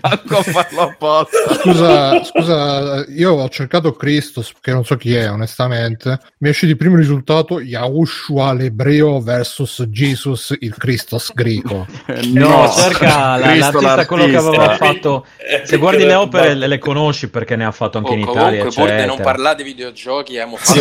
[0.01, 1.55] Manco a farlo apposta.
[1.55, 6.19] Scusa, scusa, io ho cercato Christos, che non so chi è onestamente.
[6.39, 11.87] Mi esce di primo risultato Yahushua l'ebreo versus Jesus il Christos greco.
[12.33, 14.85] No, cerca la- Cristo l'artista, quello che aveva l'artista.
[14.87, 15.27] fatto.
[15.37, 18.21] Eh, Se guardi le opere, le, le conosci perché ne ha fatto anche Oh, in
[18.21, 18.59] Italia.
[18.65, 19.23] comunque, di non eccetera.
[19.23, 20.81] parlare di videogiochi, abbiamo Sì,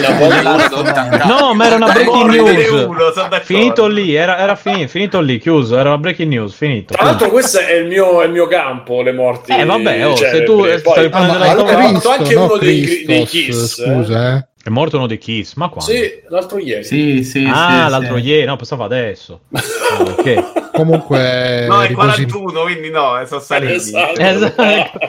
[1.27, 2.83] No, ma era una breaking news.
[2.85, 3.11] uno,
[3.43, 5.77] finito lì, era, era finito, finito lì, chiuso.
[5.77, 6.93] Era una breaking news, finito.
[6.93, 9.51] Tra l'altro, questo è il mio, è il mio campo, le morti.
[9.51, 10.39] Eh, vabbè, oh, celebre.
[10.39, 13.83] se tu Poi- stavi prendendo la fatto anche no uno dei, Kiss.
[13.83, 14.47] scusa, eh.
[14.67, 15.89] È morto uno dei Kiss, ma quando?
[15.93, 16.83] Sì, l'altro ieri.
[16.83, 18.23] Sì, sì, ah, sì, l'altro sì.
[18.23, 19.41] ieri, no, pensavo adesso.
[19.89, 20.71] Ah, ok.
[20.73, 23.73] Comunque, No, è riposi- 41, quindi no, eh, sono saliti.
[23.73, 24.19] Esatto.
[24.19, 24.99] Esatto.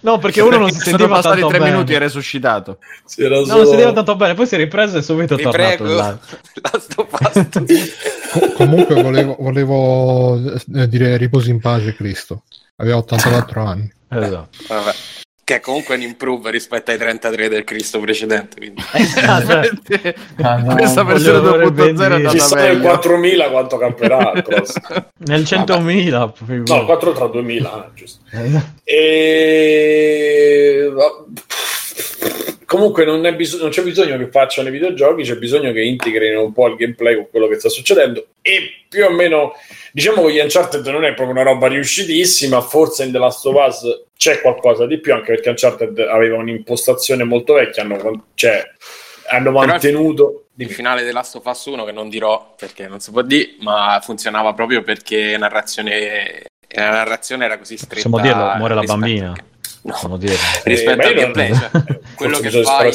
[0.00, 1.70] No, perché uno non si Sono sentiva passati tanto tre bene.
[1.70, 2.78] minuti e resuscitato.
[3.06, 5.34] Sì, era No, solo- non si sentiva tanto bene, poi si è ripreso e subito
[5.38, 6.18] è tornato prego, in live.
[6.70, 7.48] Last of Us.
[8.38, 10.36] co- comunque volevo, volevo
[10.74, 12.42] eh, dire riposi in pace Cristo.
[12.76, 13.90] Aveva 84 anni.
[14.10, 14.48] Esatto.
[14.68, 14.92] Vabbè.
[15.46, 18.56] Che è comunque un improve rispetto ai 33 del Cristo precedente.
[18.56, 18.82] Quindi.
[20.42, 22.80] Ah, no, Questa versione vedere 2.0 è andata meglio.
[22.80, 24.86] 4000 quanto camperà il prossimo.
[25.18, 26.64] Nel 100.000.
[26.66, 28.20] No, 4 tra 2000, eh, giusto.
[28.28, 28.80] Esatto.
[28.82, 30.90] E...
[32.66, 36.42] Comunque non, è bis- non c'è bisogno che facciano i videogiochi, c'è bisogno che integrino
[36.42, 39.52] un po' il gameplay con quello che sta succedendo e più o meno
[39.92, 43.54] diciamo che gli Uncharted non è proprio una roba riuscitissima, forse in The Last of
[43.54, 48.62] Us c'è qualcosa di più, anche perché Uncharted aveva un'impostazione molto vecchia, hanno, cioè,
[49.28, 50.42] hanno mantenuto...
[50.58, 53.56] Il finale di Last of Us 1 che non dirò perché non si può dire,
[53.60, 58.08] ma funzionava proprio perché narrazione, la narrazione era così stretta.
[58.08, 59.34] Possiamo dirlo, muore la bambina.
[59.86, 59.92] No.
[59.92, 60.36] Possiamo dirlo.
[60.64, 61.70] rispetto Eh, al io non- gameplay, cioè,
[62.16, 62.92] quello che fai,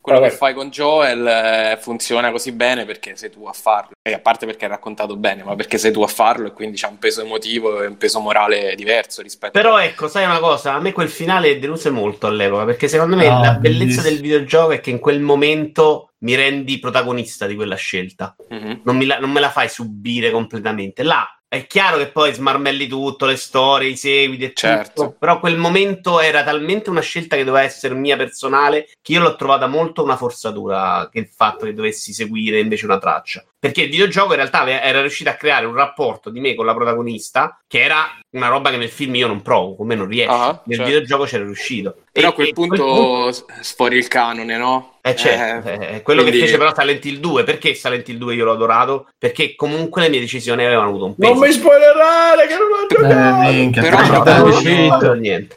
[0.00, 4.12] quello che fai con Joel eh, funziona così bene perché sei tu a farlo, e
[4.14, 6.88] a parte perché è raccontato bene, ma perché sei tu a farlo e quindi c'ha
[6.88, 10.80] un peso emotivo e un peso morale diverso rispetto Però ecco, sai una cosa, a
[10.80, 14.02] me quel finale deluse molto all'epoca, perché secondo me Ah, la bellezza bellissimo.
[14.02, 18.34] del videogioco è che in quel momento mi rendi protagonista di quella scelta.
[18.48, 18.80] Mhm.
[18.84, 21.04] Non, mi la- non me la fai subire completamente.
[21.04, 25.02] Là è chiaro che poi smarmelli tutto, le storie, i seguiti e Certo.
[25.02, 29.20] tutto, però quel momento era talmente una scelta che doveva essere mia personale che io
[29.20, 33.42] l'ho trovata molto una forzatura che il fatto che dovessi seguire invece una traccia.
[33.58, 36.74] Perché il videogioco in realtà era riuscito a creare un rapporto di me con la
[36.74, 40.30] protagonista che era una roba che nel film io non provo, come non riesco.
[40.32, 40.90] Ah, nel certo.
[40.92, 41.94] videogioco c'era riuscito.
[42.12, 44.92] Però E- a quel punto sfori il canone, no?
[45.00, 48.18] eh, certo, Eh, eh, quello quindi- che fece però Silent Hill 2, perché Silent Hill
[48.18, 49.06] 2 io l'ho adorato?
[49.16, 51.32] Perché comunque le mie decisioni avevano avuto un peso.
[51.32, 53.48] Non mi spoilerare che non ho giocato!
[53.48, 53.96] Eh, minchia, Però-.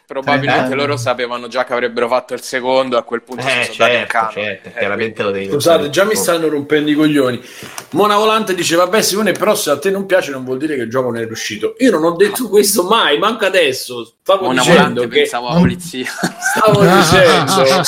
[0.06, 0.76] Probabilmente Eh.
[0.76, 3.92] loro sapevano già che avrebbero fatto il secondo, a quel punto Eh, si sono dati
[3.92, 4.34] il certo, canone.
[4.34, 7.42] certo, Eh, chiaramente lo devi Scusate, già mi stanno rompendo i coglioni.
[7.92, 10.84] Mona Volante dice: Vabbè, Simone, però se a te non piace, non vuol dire che
[10.84, 11.76] il gioco non è riuscito.
[11.80, 14.14] Io non ho detto questo mai, manca adesso.
[14.22, 16.06] Stavo Una dicendo che pensavo alla polizia.
[16.06, 17.84] stavo dicendo,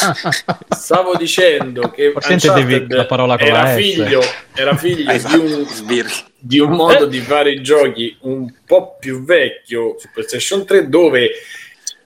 [0.76, 4.22] stavo dicendo che Forse la parola con era la figlio,
[4.54, 6.12] era figlio di Esatto, un sbirri.
[6.40, 11.30] di un modo di fare i giochi un po' più vecchio su PlayStation 3 dove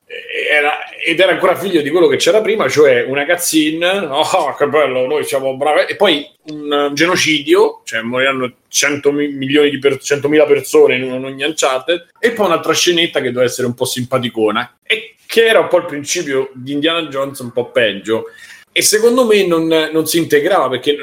[0.07, 4.67] era, ed era ancora figlio di quello che c'era prima, cioè una cutscene, oh che
[4.67, 9.79] bello, noi siamo bravi, e poi un eh, genocidio, cioè moriranno 100 mi- milioni di
[9.79, 13.73] per, 100.000 persone in, in ogni Uncharted, e poi un'altra scenetta che doveva essere un
[13.73, 18.25] po' simpaticona, e che era un po' il principio di Indiana Jones un po' peggio,
[18.71, 20.95] e secondo me non, non si integrava perché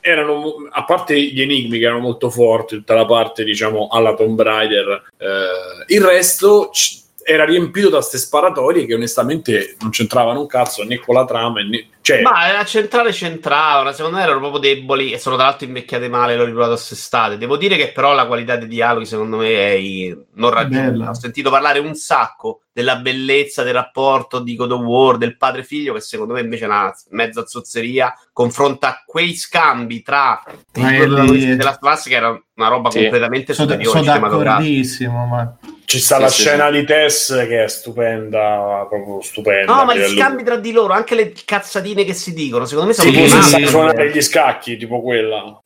[0.00, 4.40] erano a parte gli enigmi che erano molto forti tutta la parte diciamo alla Tomb
[4.40, 10.46] Raider eh, il resto c- era riempito da ste sparatorie che onestamente non c'entravano un
[10.46, 14.60] cazzo né con la trama né, cioè Ma la centrale c'entravano, secondo me erano proprio
[14.60, 17.36] deboli e sono tra l'altro invecchiate male, l'ho riprovato quest'estate.
[17.36, 21.10] Devo dire che però la qualità dei dialoghi secondo me è i- non raggiunta.
[21.10, 25.64] Ho sentito parlare un sacco della bellezza del rapporto di God of War, del padre
[25.64, 30.40] figlio, che secondo me invece è una mezza zozzeria, confronta quei scambi tra
[30.74, 33.00] i è lì- protagonisti della classe che era una roba Sì.
[33.00, 34.52] completamente Sono superiore sono cinematografica.
[34.58, 39.72] d'accordissimo, ma ci sta Sì, la sì, scena di Tess che è stupenda proprio stupenda
[39.74, 42.88] No, ma gli livello- scambi tra di loro, anche le cazzatine che si dicono, secondo
[42.88, 43.66] me sono sì, Sì, sì, sì.
[43.66, 45.58] suonare gli scacchi tipo quella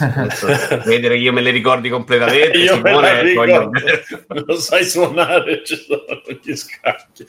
[0.00, 0.46] Adesso,
[0.84, 2.56] vedere che io me le ricordi completamente.
[2.58, 4.44] Io me Simone, la voglio- ricordo.
[4.46, 6.02] lo sai suonare, ci sono
[6.42, 7.24] gli scacchi.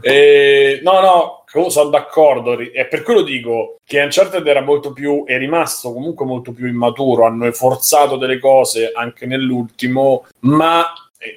[0.00, 2.58] Eh, no, no, sono d'accordo.
[2.58, 7.24] E per quello dico che Uncharted era molto più, è rimasto comunque molto più immaturo.
[7.26, 10.84] Hanno forzato delle cose anche nell'ultimo, ma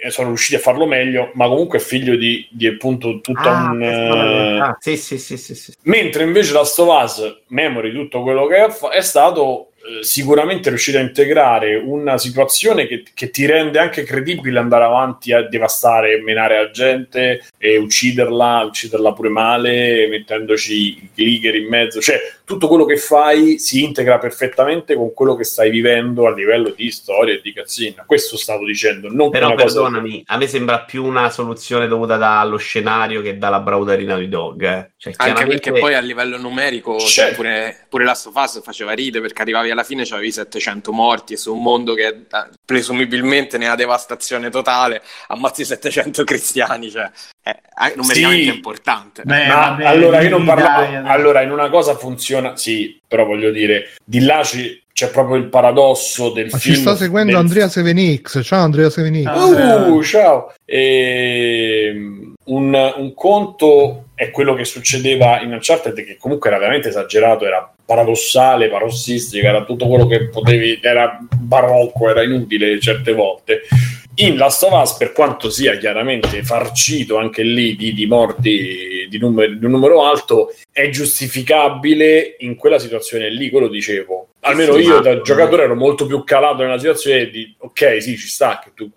[0.10, 3.82] sono riusciti a farlo meglio, ma comunque è figlio di, di appunto tutto Ah, un...
[3.82, 5.74] è- eh, ah, sì, sì, sì, sì, sì.
[5.84, 9.71] Mentre invece Last of Us, Memory, tutto quello che è, è stato eh,
[10.02, 15.42] sicuramente riuscire a integrare una situazione che, che ti rende anche credibile andare avanti a
[15.48, 22.00] devastare e menare la gente e ucciderla, ucciderla pure male, mettendoci i clicker in mezzo.
[22.02, 26.74] Cioè, tutto quello che fai si integra perfettamente con quello che stai vivendo a livello
[26.76, 28.04] di storia e di cazzina.
[28.06, 29.10] Questo stavo dicendo.
[29.10, 33.38] Non Però una cosa- perdonami, a me sembra più una soluzione dovuta dallo scenario che
[33.38, 34.62] dalla bravura di Dog.
[34.62, 34.92] eh.
[34.98, 37.36] Cioè, Anche chiaramente- perché poi a livello numerico, cioè, Certo.
[37.36, 41.38] pure, pure Last of Us faceva ride perché arrivavi alla fine c'avevi 700 morti e
[41.38, 42.26] su un mondo che eh,
[42.66, 47.10] presumibilmente nella devastazione totale ammazzi 700 cristiani, cioè
[47.42, 48.56] è, è numericamente Sì.
[48.56, 49.24] importante.
[49.24, 50.82] Beh, Ma vabbè, allora io non parlavo.
[50.82, 51.12] dai, dai.
[51.12, 55.48] allora, in una cosa funziona, sì, però voglio dire, di là ci- c'è proprio il
[55.48, 56.76] paradosso del Ma film.
[56.76, 58.44] ci sta seguendo del- Andrea 7X.
[58.44, 59.26] Ciao Andrea 7X.
[59.26, 59.86] Ah.
[59.88, 60.54] Uh, ciao.
[60.66, 67.46] Ehm, un, un conto è quello che succedeva in Uncharted, che comunque era veramente esagerato,
[67.46, 73.64] era paradossale, parossistico, era tutto quello che potevi, era barocco, era inutile certe volte.
[74.22, 79.18] In Last of Us, per quanto sia chiaramente farcito anche lì di, di morti di,
[79.18, 84.28] numero, di un numero alto, è giustificabile in quella situazione lì, quello dicevo.
[84.44, 88.60] Almeno io da giocatore ero molto più calato nella situazione di ok, sì, ci sta
[88.64, 88.90] che tu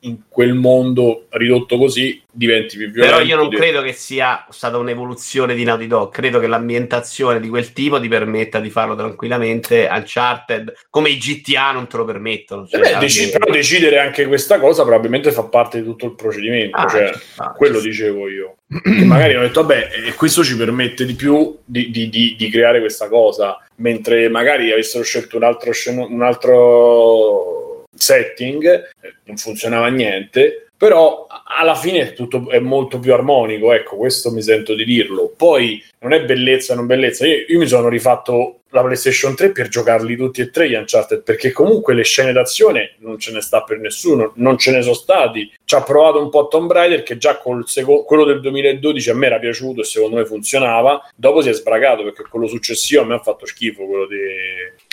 [0.00, 3.16] in quel mondo ridotto così diventi più violento.
[3.16, 6.12] Però io non credo che sia stata un'evoluzione di Naughty Dog.
[6.12, 9.88] Credo che l'ambientazione di quel tipo ti permetta di farlo tranquillamente.
[9.90, 12.64] Uncharted, come i GTA, non te lo permettono.
[12.64, 16.14] Eh Cioè, beh, fine- però decidere anche questa cosa probabilmente fa parte di tutto il
[16.14, 16.76] procedimento.
[16.78, 18.56] Ah, cioè, ci sta, quello dicevo io.
[18.82, 22.48] Che magari ho detto, vabbè, e questo ci permette di più di, di- di- di
[22.48, 28.64] creare questa cosa, mentre magari avessero scelto un altro, sceno- un altro setting,
[29.02, 30.68] eh, non funzionava niente.
[30.82, 35.32] Però alla fine è tutto è molto più armonico, ecco, questo mi sento di dirlo.
[35.36, 37.24] Poi non è bellezza, non bellezza.
[37.24, 41.22] Io, io mi sono rifatto la PlayStation 3 per giocarli tutti e tre gli Uncharted,
[41.22, 44.94] perché comunque le scene d'azione non ce ne sta per nessuno, non ce ne sono
[44.94, 45.52] stati.
[45.64, 49.14] Ci ha provato un po' Tomb Raider che già col seco- quello del 2012 a
[49.14, 51.08] me era piaciuto e secondo me funzionava.
[51.14, 54.16] Dopo si è sbragato perché quello successivo a me ha fatto schifo, quello di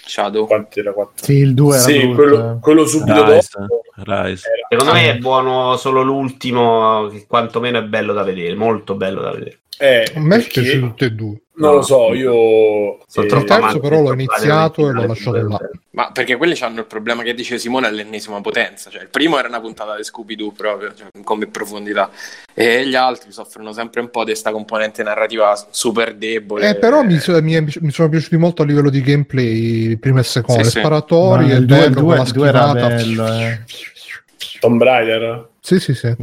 [0.09, 0.45] Shadow.
[0.47, 1.23] quanti era quattro?
[1.25, 3.81] Sì, il 2 era Sì, quello, quello subito Rise, dopo.
[3.95, 4.47] Rise.
[4.47, 9.21] era- Secondo me è buono solo l'ultimo, che quantomeno è bello da vedere, molto bello
[9.21, 9.59] da vedere.
[9.81, 11.37] Eh, A me perché- piace tutte e due.
[11.59, 12.99] Non lo so, io...
[13.07, 15.59] Sono eh, Il terzo però l'ho iniziato e l'ho lasciato là.
[15.91, 18.89] Ma perché quelli hanno il problema che dice Simone all'ennesima potenza.
[18.89, 22.09] Cioè, il primo era una puntata di Scooby-Doo proprio, cioè, come profondità.
[22.53, 26.69] E gli altri soffrono sempre un po' di questa componente narrativa super debole.
[26.69, 29.99] Eh, però mi, so- mi è- mi sono piaciuti molto a livello di gameplay il
[29.99, 30.79] primo e il secondo, Sì, le sì.
[30.79, 32.87] sparatori, Ma il il due- bello il con due- la il due era schivata.
[32.87, 33.59] bello, eh.
[34.61, 35.47] Tomb Raider?
[35.59, 36.15] Sì, sì, sì.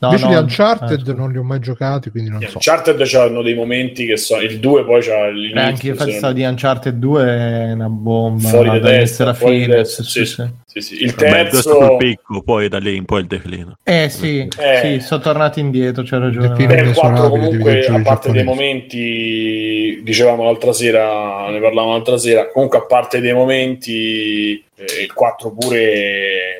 [0.00, 2.52] No, Invece no, di Uncharted eh, non li ho mai giocati, quindi non Gli so.
[2.54, 5.60] Uncharted c'hanno dei momenti che so, il 2 poi c'ha Eh, l'inizio.
[5.60, 9.34] anche io se pensavo non- di Uncharted 2 è una bomba fuori dall'inizio testa, alla
[9.34, 9.84] fine.
[9.84, 10.44] sì, sì, sì, sì.
[10.66, 11.02] sì, sì.
[11.02, 11.76] Il terzo...
[11.78, 13.76] col picco, poi da lì in poi il declino.
[13.82, 14.80] Eh sì, Eh.
[15.00, 16.48] sì, sono tornati indietro, c'è ragione.
[16.50, 21.92] Beh, il 4 inesorabile dei comunque, a parte dei momenti, dicevamo l'altra sera, ne parlavamo
[21.92, 25.78] l'altra sera, comunque a parte dei momenti, eh, il 4 pure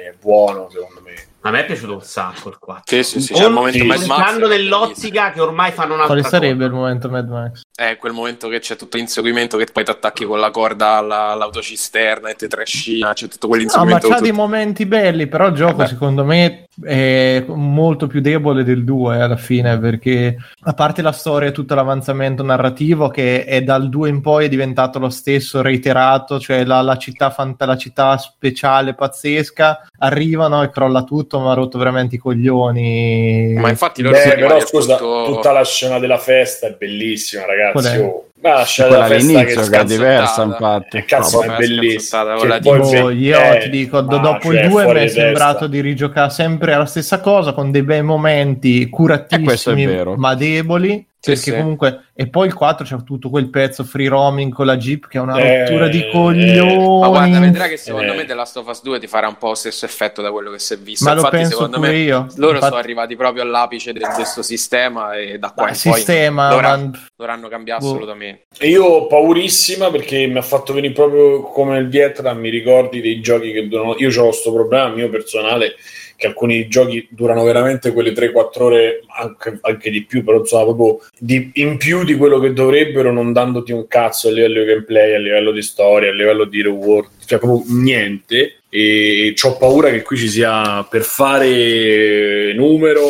[0.08, 1.14] è buono secondo me.
[1.48, 2.82] A me è piaciuto un sacco il 4.
[2.84, 3.84] Sì, sì, sì, c'è il momento Sì.
[3.86, 4.16] Mad Max.
[4.18, 6.36] Pensando che è nell'ottica che ormai fanno un'altra Quale cosa.
[6.36, 7.60] sarebbe il momento Mad Max?
[7.74, 11.30] È quel momento che c'è tutto l'inseguimento che poi ti attacchi con la corda alla-
[11.30, 14.08] all'autocisterna e ti trascina, c'è tutto No, ma quell'inseguimento.
[14.08, 15.88] c'ha tutto- dei momenti belli, però il gioco Vabbè.
[15.88, 21.48] secondo me è molto più debole del 2 alla fine, perché a parte la storia
[21.48, 26.38] e tutto l'avanzamento narrativo che è dal 2 in poi è diventato lo stesso, reiterato,
[26.38, 31.54] cioè la, la città, fanta- la città speciale pazzesca, arrivano e crolla tutto, ma ha
[31.54, 33.54] rotto veramente i coglioni.
[33.56, 37.86] Ma infatti loro Beh, però scusa, punto- tutta la scena della festa è bellissima ragazzi.
[37.96, 38.00] è?
[38.00, 38.22] Oh.
[38.40, 40.96] Ma la scena della festa all'inizio che che è diversa, infatti.
[40.98, 42.22] Eh, cazzo, No, è bellissima.
[42.36, 45.08] poi tipo- Boh, io eh, ti dico, ma dopo cioè, il 2 fuori mi è
[45.08, 50.14] sembrato di rigiocare sempre la stessa cosa con dei bei momenti E curatissimi vero.
[50.16, 51.04] ma deboli.
[51.34, 51.56] Perché sì.
[51.56, 55.18] comunque, e poi il 4 c'è tutto quel pezzo free roaming con la Jeep che
[55.18, 56.98] è una Eh, rottura di eh, coglioni.
[57.00, 58.16] Ma guarda, vedrai che secondo Eh.
[58.16, 60.50] me The Last of Us 2 ti farà un po' lo stesso effetto da quello
[60.50, 61.04] che si è visto.
[61.04, 62.26] Ma lo Infatti, penso secondo pure me io.
[62.36, 65.92] loro Infatti- sono arrivati proprio all'apice di questo sistema e da qua Ma in poi
[65.94, 67.86] sistema, dovranno, ma- dovranno cambiare Boh.
[67.86, 68.46] assolutamente.
[68.58, 73.00] E io ho paurissima perché mi ha fatto venire proprio come il Vietnam, mi ricordi
[73.00, 73.94] dei giochi che durano...
[73.98, 75.74] Io ho questo problema mio personale
[76.18, 81.06] che alcuni giochi durano veramente quelle 3-4 ore, anche, anche di più, però insomma proprio
[81.16, 85.14] di- in più di quello che dovrebbero, non dandoti un cazzo a livello di gameplay,
[85.14, 88.62] a livello di storia, a livello di reward, cioè proprio niente.
[88.68, 93.06] E ho paura che qui ci sia per fare numero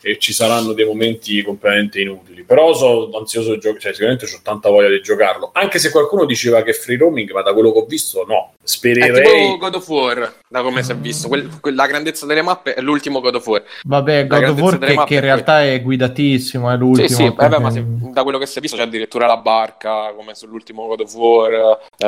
[0.00, 2.44] e ci saranno dei momenti completamente inutili.
[2.44, 5.50] Però sono ansioso di giocare, cioè sicuramente ho tanta voglia di giocarlo.
[5.52, 8.52] Anche se qualcuno diceva che è free roaming, ma da quello che ho visto, no.
[8.54, 9.42] È Spererei.
[9.44, 11.28] tipo God of War, da come si è visto.
[11.28, 13.62] Quel- que- la grandezza delle mappe è l'ultimo God of War.
[13.84, 17.08] Vabbè, La God of War che, che in è realtà è guidatissimo, è l'ultimo.
[17.08, 20.12] Sì, sì, vabbè, ma se- da quello che si è visto c'è addirittura la barca,
[20.16, 21.78] come sull'ultimo God of War.
[21.96, 22.06] eh,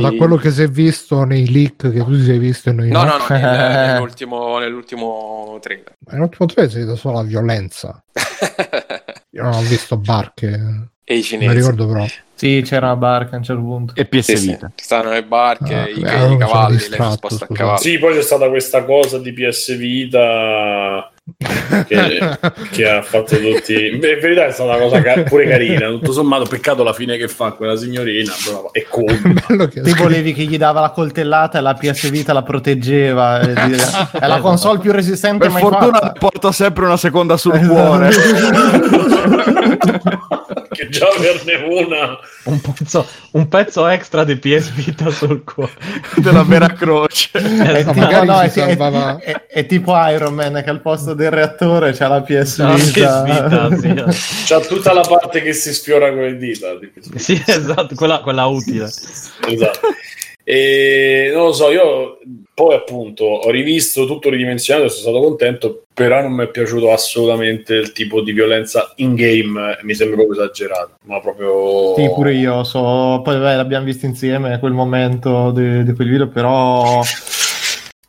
[0.00, 2.72] da i- quello che si è visto nei leak che tu ti sei visto e
[2.72, 3.16] noi No, no.
[3.16, 3.40] no, no, nel-
[3.92, 5.94] nell'ultimo, nell'ultimo trailer.
[6.10, 8.02] Ma L'ultimo trailer si vede solo la violenza.
[9.30, 10.91] Io non ho visto barche.
[11.04, 11.48] E i Non cinesi.
[11.48, 12.06] mi ricordo però.
[12.34, 13.92] Sì, c'era una barca a un certo punto.
[13.94, 14.46] E PS Sì, sì.
[14.48, 14.70] Vita.
[14.74, 17.78] Ci stanno le barche, Ah, i, beh, i cavalli, lei distratto, sposta a cavallo.
[17.78, 21.08] Sì, poi c'è stata questa cosa di PS Vita
[21.86, 22.18] che,
[22.72, 23.90] che ha fatto tutti.
[23.92, 25.86] In verità è stata una cosa ca- pure carina.
[25.90, 28.32] Tutto sommato, peccato la fine che fa quella signorina.
[28.44, 29.20] Però è come.
[29.70, 33.38] Ti volevi che gli dava la coltellata e la PS Vita la proteggeva.
[33.40, 33.84] e dire,
[34.18, 36.12] È la console più resistente Per mai fortuna fatta.
[36.18, 37.72] porta sempre una seconda sul Esatto.
[37.72, 38.10] cuore.
[40.92, 42.18] Già averne una.
[42.44, 45.72] Un pezzo, un pezzo extra di PS Vita sul cuore.
[46.16, 47.30] della vera croce.
[47.32, 47.40] È,
[47.84, 50.80] No, tipo, magari no, si è, è- salvava- è- è tipo Iron Man che al
[50.80, 53.22] posto del reattore c'ha la PS La PS Vita.
[53.22, 53.76] Vita,
[54.14, 54.20] sì.
[54.46, 56.74] C'ha tutta la parte che si sfiora con le dita.
[56.74, 57.00] Vita.
[57.18, 58.84] Sì, esatto, quella, quella utile.
[58.84, 59.80] esatto.
[60.54, 62.18] E non lo so, io
[62.52, 66.92] poi appunto ho rivisto tutto ridimensionato e sono stato contento, però non mi è piaciuto
[66.92, 71.94] assolutamente il tipo di violenza in game, mi sembra proprio esagerato, ma proprio...
[71.96, 73.22] Sì, pure io so.
[73.24, 77.00] Poi vabbè, l'abbiamo visto insieme quel momento di, di quel video, però.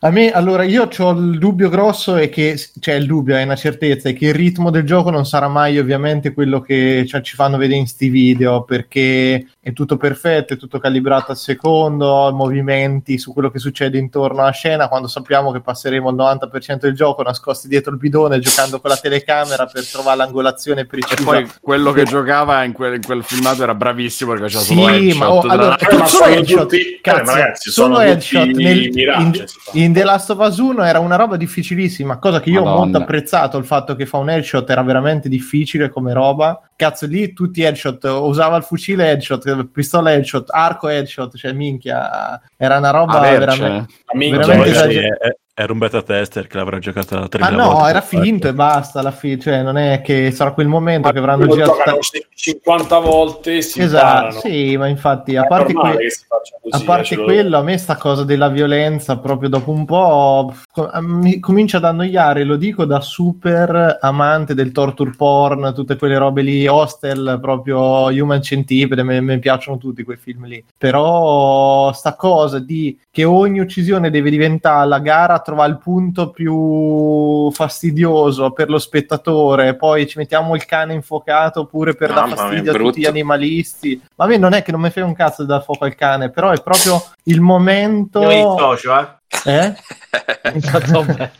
[0.01, 3.55] A me, allora, io ho il dubbio grosso e che, cioè il dubbio è una
[3.55, 7.35] certezza, è che il ritmo del gioco non sarà mai ovviamente quello che cioè, ci
[7.35, 13.17] fanno vedere in sti video, perché è tutto perfetto, è tutto calibrato al secondo, movimenti
[13.17, 17.23] su quello che succede intorno alla scena, quando sappiamo che passeremo il 90% del gioco
[17.23, 21.23] nascosti dietro il bidone, giocando con la telecamera per trovare l'angolazione E precisa.
[21.23, 24.87] poi quello che giocava in quel, in quel filmato era bravissimo perché faceva Sì, solo
[24.89, 27.71] headshot ma oh, della- allora, Eh, ma solo sono headshot, tutti- eh, cazzo, ma ragazzi,
[27.71, 32.17] solo sono headshot nel- in, in The Last of Us 1 era una roba difficilissima,
[32.19, 32.81] cosa che io ho Madonna.
[32.83, 36.59] molto apprezzato, il fatto che fa un headshot era veramente difficile come roba.
[36.75, 42.77] Cazzo, lì tutti headshot, usava il fucile headshot, pistola headshot, arco headshot, cioè minchia, era
[42.77, 43.45] una roba Avercene.
[43.45, 43.93] veramente...
[44.13, 47.51] Minchia, veramente magari- esager- Magari è- era un beta tester che l'avrà giocata Ah 30
[47.51, 47.89] no, volte.
[47.91, 51.45] era finto e basta alla fine, cioè non è che sarà quel momento che avranno
[51.47, 51.73] girato...
[51.75, 51.99] giocano
[52.33, 54.39] 50 volte si Esatto, imparano.
[54.39, 57.77] sì, ma infatti, a parte, que- così, a eh, parte ce lo- quello, a me
[57.77, 60.53] sta cosa della violenza proprio dopo un po'
[61.01, 66.41] mi comincia ad annoiare, lo dico da super amante del torture porn, tutte quelle robe
[66.41, 70.65] lì, Hostel, proprio Human Centipede, me- mi piacciono tutti quei film lì.
[70.75, 76.31] Però sta cosa di che ogni uccisione deve diventare la gara a trovare il punto
[76.31, 82.33] più fastidioso per lo spettatore, poi ci mettiamo il cane infuocato pure per dar Mamma
[82.33, 84.01] mia, fastidio a tutti gli animalisti.
[84.15, 85.95] Ma a me non è che non mi frega un cazzo di dar fuoco al
[85.95, 88.21] cane, però è proprio il momento...
[88.21, 89.21] Io mi dissocio, eh.
[89.45, 89.73] Eh?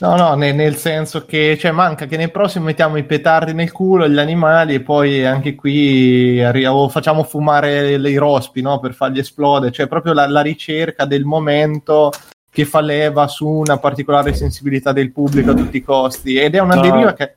[0.00, 3.72] No, no, ne- nel senso che cioè, manca che nel prossimo mettiamo i petardi nel
[3.72, 8.78] culo agli animali e poi anche qui arri- o facciamo fumare le- i rospi no?
[8.78, 12.12] per farli esplodere, cioè proprio la, la ricerca del momento
[12.58, 16.58] che fa leva su una particolare sensibilità del pubblico a tutti i costi ed è
[16.58, 16.80] una No.
[16.80, 17.36] deriva che,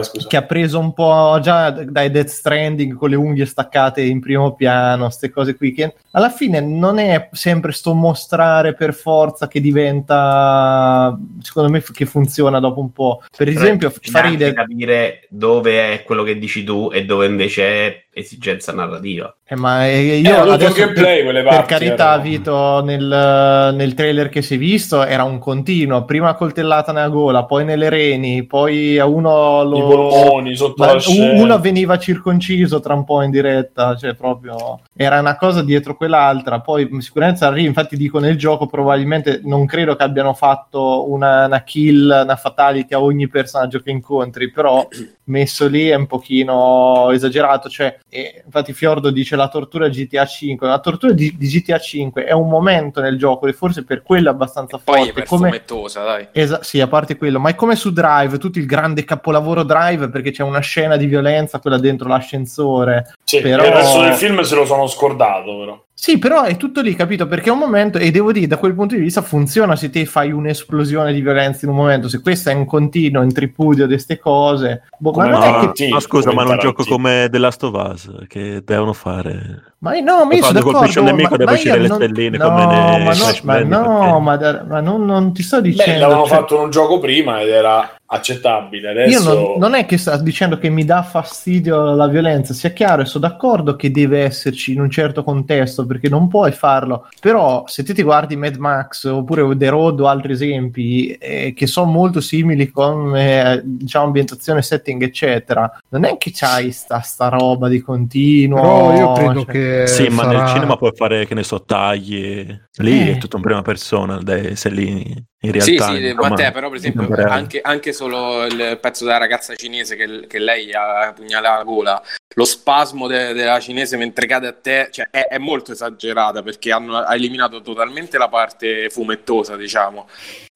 [0.00, 0.26] scusa.
[0.26, 4.54] che ha preso un po' già dai Death Stranding con le unghie staccate in primo
[4.54, 9.60] piano, queste cose qui che alla fine non è sempre sto mostrare per forza che
[9.60, 13.22] diventa secondo me che funziona dopo un po'.
[13.36, 18.01] Per esempio, fa ridere capire dove è quello che dici tu e dove invece è
[18.14, 19.34] esigenza narrativa.
[19.44, 23.94] Eh, ma eh, Eh, io detto adesso gameplay, per, per carità, erano- Vito, nel, nel
[23.94, 28.44] trailer che si è visto era un continuo, prima coltellata nella gola, poi nelle reni,
[28.44, 29.86] poi a uno I lo...
[30.08, 31.40] polmoni sotto Ma la scena.
[31.42, 36.60] uno veniva circonciso tra un po' in diretta, cioè proprio era una cosa dietro quell'altra.
[36.60, 41.62] Poi sicuramente arriva, infatti dico nel gioco probabilmente non credo che abbiano fatto una, una
[41.62, 44.86] kill, una fatality a ogni personaggio che incontri, però
[45.24, 50.66] messo lì è un pochino esagerato, cioè eh, infatti Fiordo dice la tortura GTA 5,
[50.66, 54.28] la tortura di, di GTA 5 è un momento nel gioco e forse per quello
[54.28, 56.28] è abbastanza Poi forte, iper come fumettosa, dai.
[56.32, 60.08] Esa- sì, a parte quello, ma è come su Drive, tutto il grande capolavoro Drive
[60.08, 63.14] perché c'è una scena di violenza, quella dentro l'ascensore.
[63.24, 65.84] Sì, però- Il resto del film se lo sono scordato, però.
[66.04, 67.28] Sì, però è tutto lì, capito?
[67.28, 70.04] Perché è un momento, e devo dire, da quel punto di vista funziona se te
[70.04, 73.92] fai un'esplosione di violenza in un momento, se questo è in continuo, in tripudio di
[73.92, 74.82] queste cose.
[74.98, 75.88] Boh, ma Come non no, è che...
[75.90, 79.74] ma scusa, ma in un gioco come The Last of Us che devono fare.
[79.78, 81.00] Ma no, ma io sono quando colpisce d'accordo.
[81.00, 82.98] un nemico ma, deve ma uscire le non- stelline no, come ma no,
[83.44, 86.00] ma, no, perché- ma, da- ma non, non ti sto Beh, dicendo...
[86.00, 88.90] l'avevano cioè- fatto in un gioco prima ed era accettabile.
[88.90, 92.70] Adesso Io non, non è che sta dicendo che mi dà fastidio la violenza, sia
[92.70, 97.08] chiaro, e sono d'accordo che deve esserci in un certo contesto perché non puoi farlo.
[97.20, 101.66] Però se te ti guardi Mad Max oppure The Road o altri esempi eh, che
[101.66, 107.28] sono molto simili con eh, diciamo ambientazione, setting, eccetera, non è che c'hai sta, sta
[107.28, 108.60] roba di continuo.
[108.60, 111.62] Però io credo cioè- che Sì, ma sarà- nel cinema puoi fare, che ne so,
[111.64, 112.46] tagli.
[112.76, 113.12] Lì Eh.
[113.12, 115.94] è tutto in prima persona, dai, sei lì in Sì, realtà.
[115.96, 120.26] sì, insomma, Matteo, però per esempio anche, anche solo il pezzo della ragazza cinese che,
[120.28, 122.02] che lei ha pugnalato la gola,
[122.34, 126.70] lo spasmo de- della cinese mentre cade a te, cioè, è, è molto esagerata perché
[126.70, 130.08] hanno ha eliminato totalmente la parte fumettosa, diciamo,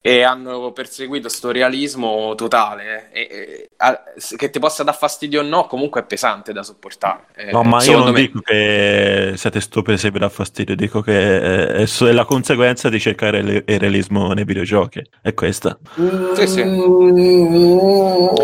[0.07, 3.09] e hanno perseguito sto realismo totale.
[3.11, 4.03] E, e- a-
[4.37, 7.25] che ti possa dar fastidio o no, comunque è pesante da sopportare.
[7.35, 8.21] Eh, No, ma io non me.
[8.21, 12.87] dico che siete stupidi se vi dà fastidio, dico che è, è è la conseguenza
[12.87, 15.01] di cercare il, il realismo nei videogiochi.
[15.21, 15.77] È questa.
[16.35, 16.61] Sì, sì.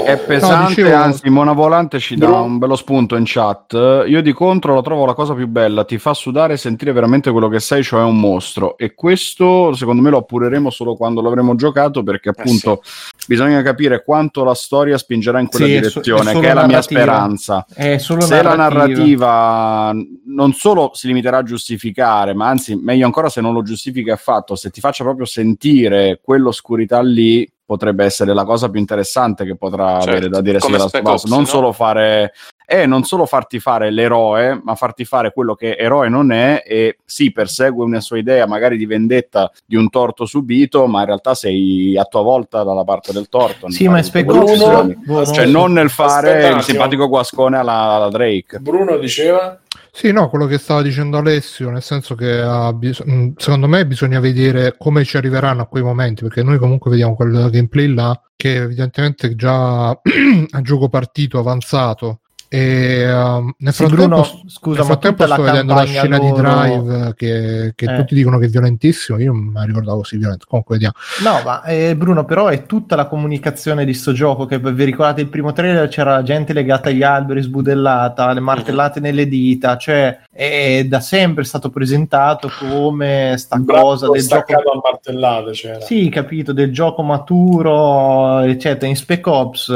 [0.05, 3.73] È pesante, dicevo- anzi, Mona Volante ci dà Bru- un bello spunto in chat.
[4.07, 7.31] Io di contro la trovo la cosa più bella, ti fa sudare e sentire veramente
[7.31, 8.77] quello che sei, cioè un mostro.
[8.77, 11.21] E questo, secondo me, lo appureremo solo quando
[11.53, 12.81] l'avremo giocato, perché appunto
[13.27, 16.53] bisogna capire quanto la storia spingerà in quella Sì, è so- è direzione, che è
[16.53, 16.81] la mia narrativa.
[16.81, 17.65] speranza.
[17.73, 18.85] È solo Se la narrativa.
[18.85, 19.93] narrativa
[20.25, 24.55] non solo si limiterà a giustificare, ma anzi, meglio ancora se non lo giustifica affatto,
[24.55, 29.93] se ti faccia proprio sentire quell'oscurità lì, potrebbe essere la cosa più interessante che potrà
[29.99, 31.23] Certo, avere da dire come sulla Spec Last of Us.
[31.23, 31.45] Ops, Non no?
[31.47, 32.33] solo fare.
[32.65, 36.97] E non solo farti fare l'eroe, ma farti fare quello che eroe non è e
[37.05, 41.35] sì, persegue una sua idea magari di vendetta di un torto subito, ma in realtà
[41.35, 43.69] sei a tua volta dalla parte del torto.
[43.69, 44.95] Sì, ma è tutte Spec quelle Ops, decisioni.
[45.05, 48.59] boh, Cioè, non- nel fare Aspetta il simpatico guascone alla, alla Drake.
[48.59, 49.59] Bruno diceva
[49.95, 52.41] Sì, no, quello che stava dicendo Alessio, nel senso che
[52.73, 53.03] bis-
[53.37, 57.49] secondo me bisogna vedere come ci arriveranno a quei momenti, perché noi comunque vediamo quel
[57.51, 59.89] gameplay là, che evidentemente già
[60.49, 62.21] a gioco partito avanzato.
[62.53, 66.19] E um, nel Sì, frattempo, Bruno, nel scusa, ma frattempo la sto vedendo la scena
[66.19, 67.95] di loro- Drive che, che Eh.
[67.95, 69.17] tutti dicono che è violentissimo.
[69.17, 70.45] Io non me la ricordavo così violento.
[70.47, 70.93] Comunque, vediamo.
[71.23, 74.45] No, ma eh, Bruno, però è tutta la comunicazione di sto gioco.
[74.45, 75.87] Che vi ricordate il primo trailer?
[75.87, 79.75] C'era la gente legata agli alberi, sbudellata, le martellate nelle dita.
[79.75, 84.53] Cioè, è da sempre stato presentato come sta un cosa del gioco.
[84.53, 85.79] a martellate c'era.
[85.81, 88.85] Sì, capito, del gioco maturo, eccetera.
[88.85, 89.71] In Spec Ops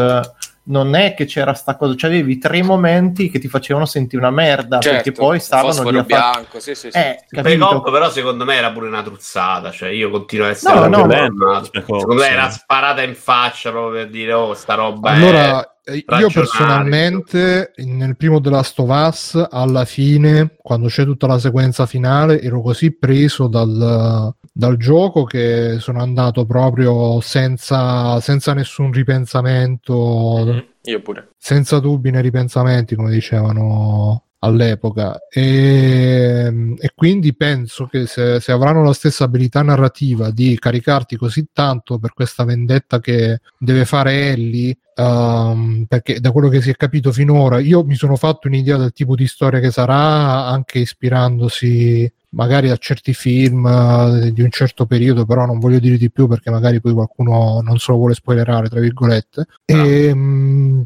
[0.68, 4.80] non è che c'era sta cosa, c'avevi tre momenti che ti facevano sentire una merda,
[4.80, 6.06] Certo, perché poi stavano lì a fare...
[6.06, 6.98] bianco, sì, sì, sì.
[6.98, 7.60] Eh?
[7.60, 11.64] Ops però secondo me era pure una truzzata, cioè io continuo a essere No, no.
[11.64, 15.62] Spec Ops, secondo me era sparata in faccia proprio per dire oh sta roba Allora,
[15.62, 21.28] è eh, io personalmente nel primo The Last of Us, alla fine, quando c'è tutta
[21.28, 28.54] la sequenza finale, ero così preso dal, dal gioco che sono andato proprio senza, senza
[28.54, 31.30] nessun ripensamento, Mhm, Io pure.
[31.38, 35.20] senza dubbi né ripensamenti, come dicevano all'epoca.
[35.30, 41.48] E, e quindi penso che se, se avranno la stessa abilità narrativa di caricarti così
[41.52, 46.76] tanto per questa vendetta che deve fare Ellie, ehm, perché da quello che si è
[46.76, 52.12] capito finora, io mi sono fatto un'idea del tipo di storia che sarà, anche ispirandosi
[52.32, 56.28] magari a certi film eh, di un certo periodo, però non voglio dire di più
[56.28, 59.46] perché magari poi qualcuno non se lo vuole spoilerare, tra virgolette.
[59.66, 60.84] E, mh,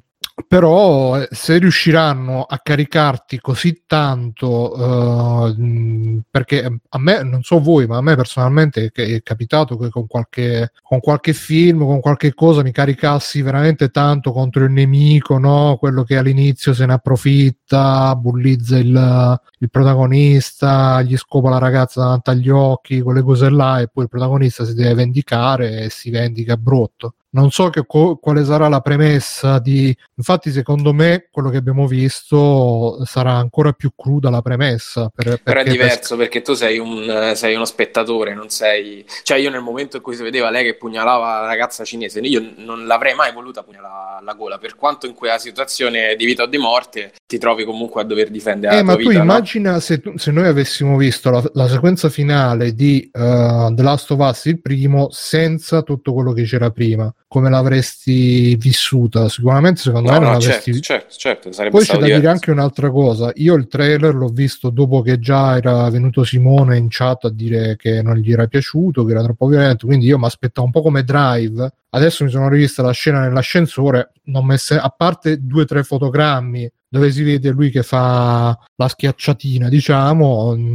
[0.47, 7.87] però eh, se riusciranno a caricarti così tanto eh, perché a me non so voi
[7.87, 12.63] ma a me personalmente è capitato che con qualche, con qualche film con qualche cosa
[12.63, 15.77] mi caricassi veramente tanto contro il nemico no?
[15.79, 22.29] quello che all'inizio se ne approfitta bullizza il, il protagonista gli scopa la ragazza davanti
[22.31, 26.57] agli occhi quelle cose là e poi il protagonista si deve vendicare e si vendica
[26.57, 31.87] brutto non so che quale sarà la premessa di infatti secondo me quello che abbiamo
[31.87, 37.31] visto sarà ancora più cruda la premessa per, Però è diverso perché tu sei, un,
[37.35, 39.05] sei uno spettatore, non sei...
[39.23, 42.51] Cioè io nel momento in cui si vedeva lei che pugnalava la ragazza cinese, io
[42.57, 46.47] non l'avrei mai voluta pugnalare alla gola, per quanto in quella situazione di vita o
[46.47, 49.31] di morte ti trovi comunque a dover difendere Eh, la ma tua tu vita, no?
[49.57, 54.19] Immagina se, se noi avessimo visto la, la sequenza finale di uh, The Last of
[54.19, 59.27] Us, il primo, senza tutto quello che c'era prima, come l'avresti vissuta?
[59.29, 62.27] Sicuramente, secondo No, me, non no, l'avresti certo, certo, certo, sarebbe Poi c'è da dire
[62.27, 63.31] anche un'altra cosa.
[63.35, 67.75] Io il trailer l'ho visto dopo che già era venuto Simone in chat a dire
[67.75, 69.85] che non gli era piaciuto, che era troppo violento.
[69.85, 71.73] Quindi io mi aspettavo un po' come Drive.
[71.89, 76.71] Adesso mi sono rivista la scena nell'ascensore, non messe- a parte due o tre fotogrammi
[76.93, 80.73] dove si vede lui che fa la schiacciatina, diciamo, mm,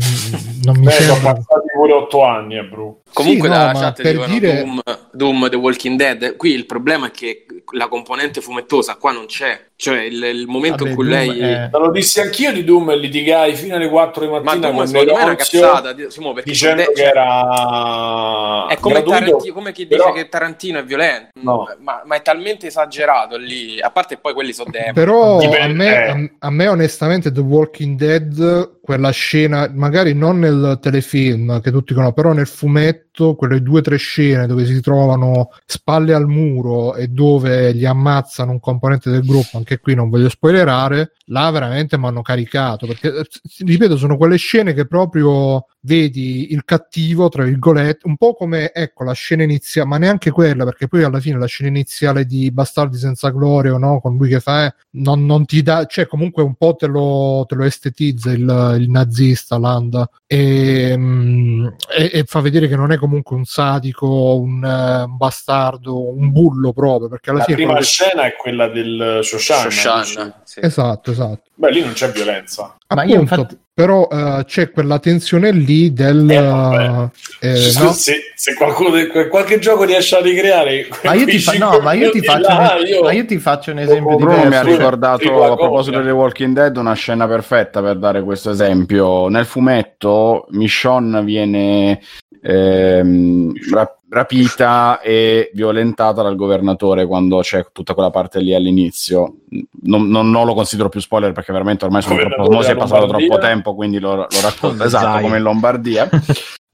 [0.64, 1.32] non mi Beh, sono sembra.
[1.34, 3.00] passati pure otto anni, eh, bro.
[3.12, 4.80] Comunque Sì, no, dalla ma chat per dire- Doom,
[5.12, 6.36] Doom, The Walking Dead.
[6.36, 9.64] Qui il problema è che la componente fumettosa qua non c'è.
[9.76, 11.38] Cioè il, il momento Vabbè, in cui Doom lei...
[11.38, 14.66] è- Te lo dissi anch'io di Doom e litigai fino alle 4 di Ma mattina
[14.66, 19.18] Doom con secondo me Nerozio cazzata, Simo, perché dicendo de- che era È come, gratuito,
[19.26, 21.66] Tarantino, come chi dice però- che Tarantino è violento, No.
[21.80, 23.80] ma, ma è talmente esagerato lì.
[23.80, 24.92] A parte poi quelli sono demoni.
[24.92, 26.05] Però a Dipende, me, eh.
[26.38, 32.12] A, me onestamente The Walking Dead, quella scena, magari non nel telefilm che tutti conoscono,
[32.12, 37.08] però nel fumetto, quelle due o tre scene dove si trovano spalle al muro e
[37.08, 42.06] dove gli ammazzano un componente del gruppo, anche qui non voglio spoilerare, là veramente mi
[42.06, 43.26] hanno caricato, perché eh,
[43.64, 49.04] ripeto, sono quelle scene che proprio vedi il cattivo, tra virgolette, un po' come ecco
[49.04, 52.98] la scena iniziale, ma neanche quella, perché poi alla fine la scena iniziale di Bastardi
[52.98, 56.42] senza gloria, o no, con lui che fa, eh, non, non ti dà, cioè comunque
[56.42, 61.66] un po' te lo, te lo estetizza il, il nazista Landa e, mm,
[61.96, 66.32] e- e fa vedere che non è comunque un sadico, un, eh, un bastardo, un
[66.32, 67.56] bullo proprio, perché alla la fine...
[67.56, 70.60] prima che- scena è quella del Shoshana, Shoshana, sì.
[70.62, 71.42] Esatto, esatto.
[71.54, 75.92] beh lì non c'è violenza Ma io Appunto, infatti- però eh, c'è quella tensione lì
[75.92, 77.08] del Eh, vabbè.
[77.40, 77.92] eh, se, no?
[77.92, 81.92] se, se qualcuno de- qualche gioco riesce a ricreare Ma io ti, fa- no, ma
[81.92, 84.44] io ti faccio, là, un, io- ma io ti faccio un esempio Bruno mi ha
[84.44, 84.68] diverso.
[84.78, 89.28] ricordato a proposito delle Walking Dead una scena perfetta per dare questo esempio.
[89.28, 92.00] Nel fumetto Michonne viene
[92.42, 99.38] ehm, ra- rapita e violentata dal governatore quando c'è tutta quella parte lì all'inizio.
[99.82, 103.00] Non, non- non lo considero più spoiler perché veramente ormai sono troppo famosi, è passato
[103.02, 103.28] Lombardia.
[103.28, 104.82] troppo tempo, quindi lo, lo racconto.
[104.84, 105.22] Esatto, Zai.
[105.22, 106.08] come in Lombardia.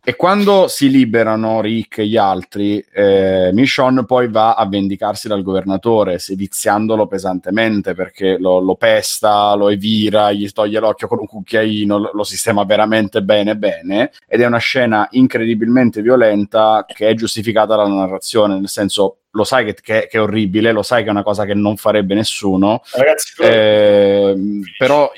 [0.05, 5.45] E quando si liberano Rick e gli altri, eh, Michonne poi va a vendicarsi dal
[5.45, 11.99] governatore, seviziandolo pesantemente perché lo, lo pesta, lo evira, gli toglie l'occhio con un cucchiaino,
[11.99, 14.11] lo, lo sistema veramente bene bene.
[14.27, 19.65] Ed è una scena incredibilmente violenta che è giustificata dalla narrazione, nel senso lo sai
[19.65, 22.83] che, che- che è orribile, lo sai che è una cosa che non farebbe nessuno,
[22.93, 25.13] ragazzi però- Ehm, però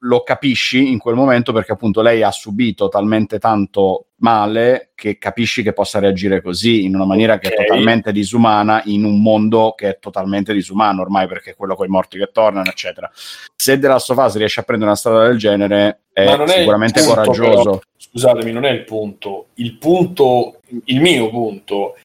[0.00, 5.62] lo capisci in quel momento perché appunto lei ha subito talmente tanto male che capisci
[5.62, 7.52] che possa reagire così in una maniera che Ok.
[7.54, 11.84] è totalmente disumana in un mondo che è totalmente disumano ormai perché è quello con
[11.86, 13.10] i morti che tornano eccetera
[13.54, 16.58] se The Last of Us riesce a prendere una strada del genere è non è
[16.60, 17.80] sicuramente punto, coraggioso però.
[17.98, 19.48] scusatemi, non è il punto.
[19.56, 21.96] Il punto, il mio punto,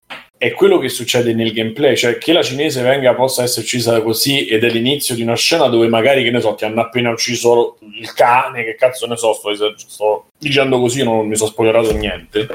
[0.41, 4.47] è quello che succede nel gameplay, cioè che la cinese venga possa essere uccisa così
[4.47, 7.77] ed è l'inizio di una scena dove magari, che ne so, ti hanno appena ucciso
[7.93, 12.47] il cane, che cazzo ne so, sto, sto dicendo così, non mi sono spoilerato niente.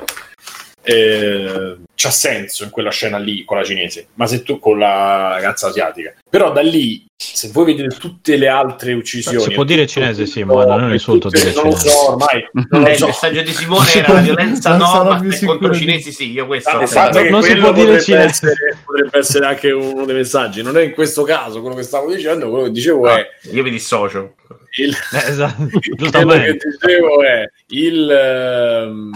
[0.89, 5.31] Eh, c'ha senso in quella scena lì con la cinese, ma se tu con la
[5.31, 9.81] ragazza asiatica, però da lì se voi vedete tutte le altre uccisioni, Si può dire
[9.87, 11.89] tutto- cinese, sì, tutto- ma non è un insulto dire non lo cinese.
[11.89, 13.07] so ormai, non lo Eh, il so.
[13.07, 16.71] messaggio di Simone Si era la violenza no, ma contro i cinesi sì, io questo.
[16.71, 18.25] Ah, esatto, non si può dire potrebbe cinese.
[18.47, 20.63] essere, potrebbe essere anche uno dei messaggi.
[20.63, 23.71] Non è in questo caso quello che stavo dicendo, quello che dicevo è Io mi
[23.71, 24.35] dissocio.
[24.79, 25.67] il, Eh, esatto,
[25.97, 29.11] quello che dicevo è il, ehm,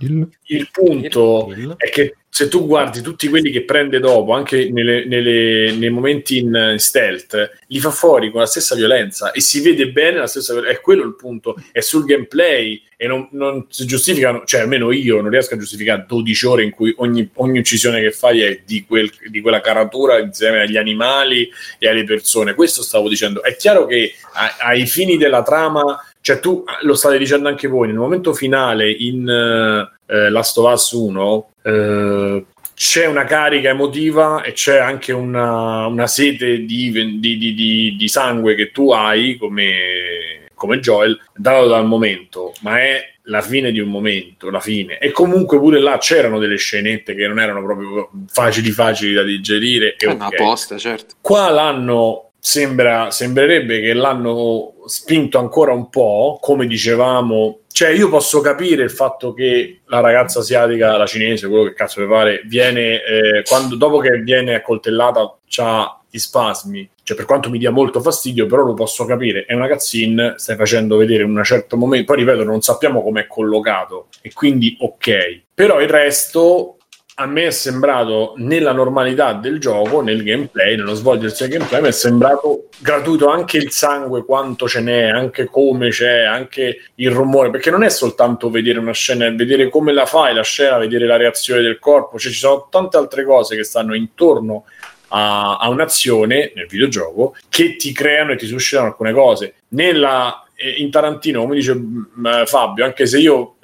[0.00, 4.68] Il- il punto Il- è che se tu guardi tutti quelli che prende dopo, anche
[4.68, 9.60] nelle- nelle- nei momenti in, stealth, li fa fuori con la stessa violenza e si
[9.60, 10.76] vede bene la stessa violenza.
[10.76, 15.20] È quello il punto, è sul gameplay e non, non si giustificano, cioè almeno io
[15.20, 18.84] non riesco a giustificare 12 ore in cui ogni, ogni uccisione che fai è di,
[18.84, 22.54] quel- di quella caratura insieme agli animali e alle persone.
[22.54, 23.44] Questo stavo dicendo.
[23.44, 27.88] È chiaro che a- ai fini della trama cioè tu lo state dicendo anche voi
[27.88, 32.44] nel momento finale in eh, Last of Us 1 eh,
[32.74, 38.54] c'è una carica emotiva e c'è anche una, una sete di, di- di- di- sangue
[38.54, 43.90] che tu hai come, come Joel dato dal momento ma è la fine di un
[43.90, 48.70] momento la fine e comunque pure là c'erano delle scenette che non erano proprio facili
[48.70, 50.36] facili da digerire e È una ok.
[50.36, 51.16] posta, certo.
[51.20, 57.60] Qua l'hanno sembra, sembrerebbe che l'hanno spinto ancora un po', come dicevamo.
[57.72, 62.02] Cioè, io posso capire il fatto che la ragazza asiatica, la cinese, quello che cazzo
[62.02, 67.50] mi pare, viene eh, quando dopo che viene accoltellata, c'ha ti spasmi, cioè per quanto
[67.50, 71.36] mi dia molto fastidio, però lo posso capire, è una cutscene, stai facendo vedere in
[71.36, 75.40] un certo momento, poi ripeto, non sappiamo come è collocato, e quindi ok.
[75.52, 76.73] Però il resto
[77.16, 81.88] a me è sembrato nella normalità del gioco, nel gameplay, nello svolgersi del gameplay, mi
[81.88, 87.50] è sembrato gratuito anche il sangue, quanto ce n'è, anche come c'è, anche il rumore,
[87.50, 91.06] perché non è soltanto vedere una scena, è vedere come la fai la scena, vedere
[91.06, 94.64] la reazione del corpo, cioè ci sono tante altre cose che stanno intorno
[95.08, 99.54] a, a un'azione nel videogioco che ti creano e ti suscitano alcune cose.
[99.68, 103.54] Nella, eh, in Tarantino, come dice mh, Fabio, anche se io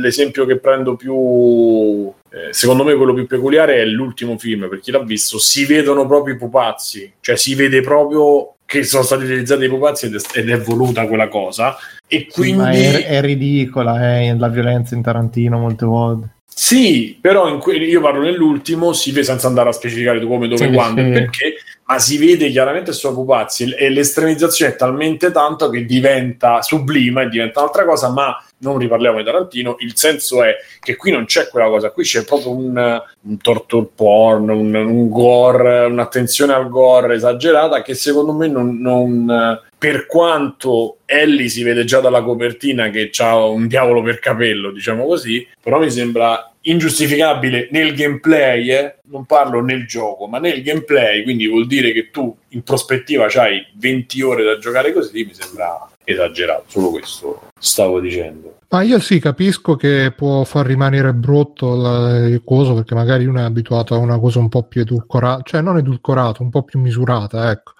[0.00, 4.90] l'esempio che prendo più eh, secondo me quello più peculiare è l'ultimo film, per chi
[4.90, 9.64] l'ha visto, si vedono proprio i pupazzi, cioè si vede proprio che sono stati utilizzati
[9.64, 11.76] i pupazzi ed è, ed è voluta quella cosa.
[12.08, 12.58] E quindi...
[12.58, 16.28] Ma è, è ridicola eh, la violenza in Tarantino molte volte.
[16.56, 20.66] Sì, però in que- io parlo nell'ultimo, si vede senza andare a specificare come, dove,
[20.66, 21.10] Sì, quando e sì.
[21.10, 21.54] perché,
[21.84, 27.28] ma si vede chiaramente sono pupazzi e l'estremizzazione è talmente tanto che diventa sublima e
[27.28, 31.48] diventa un'altra cosa, ma non riparliamo di Tarantino, il senso è che qui non c'è
[31.48, 37.14] quella cosa, qui c'è proprio un, un torture porn, un, un gore, un'attenzione al gore
[37.14, 43.10] esagerata che secondo me non, non- per quanto Ellie si vede già dalla copertina che
[43.18, 48.96] ha un diavolo per capello, diciamo così, però mi sembra ingiustificabile nel gameplay, eh?
[49.04, 53.64] non parlo nel gioco, ma nel gameplay, quindi vuol dire che tu in prospettiva hai
[53.74, 58.58] 20 ore da giocare così, mi sembra esagerato, solo questo stavo dicendo.
[58.70, 63.38] Ma io sì, capisco che può far rimanere brutto la- il coso perché magari uno
[63.38, 66.80] è abituato a una cosa un po' più edulcorata, cioè non edulcorata, un po' più
[66.80, 67.72] misurata, ecco.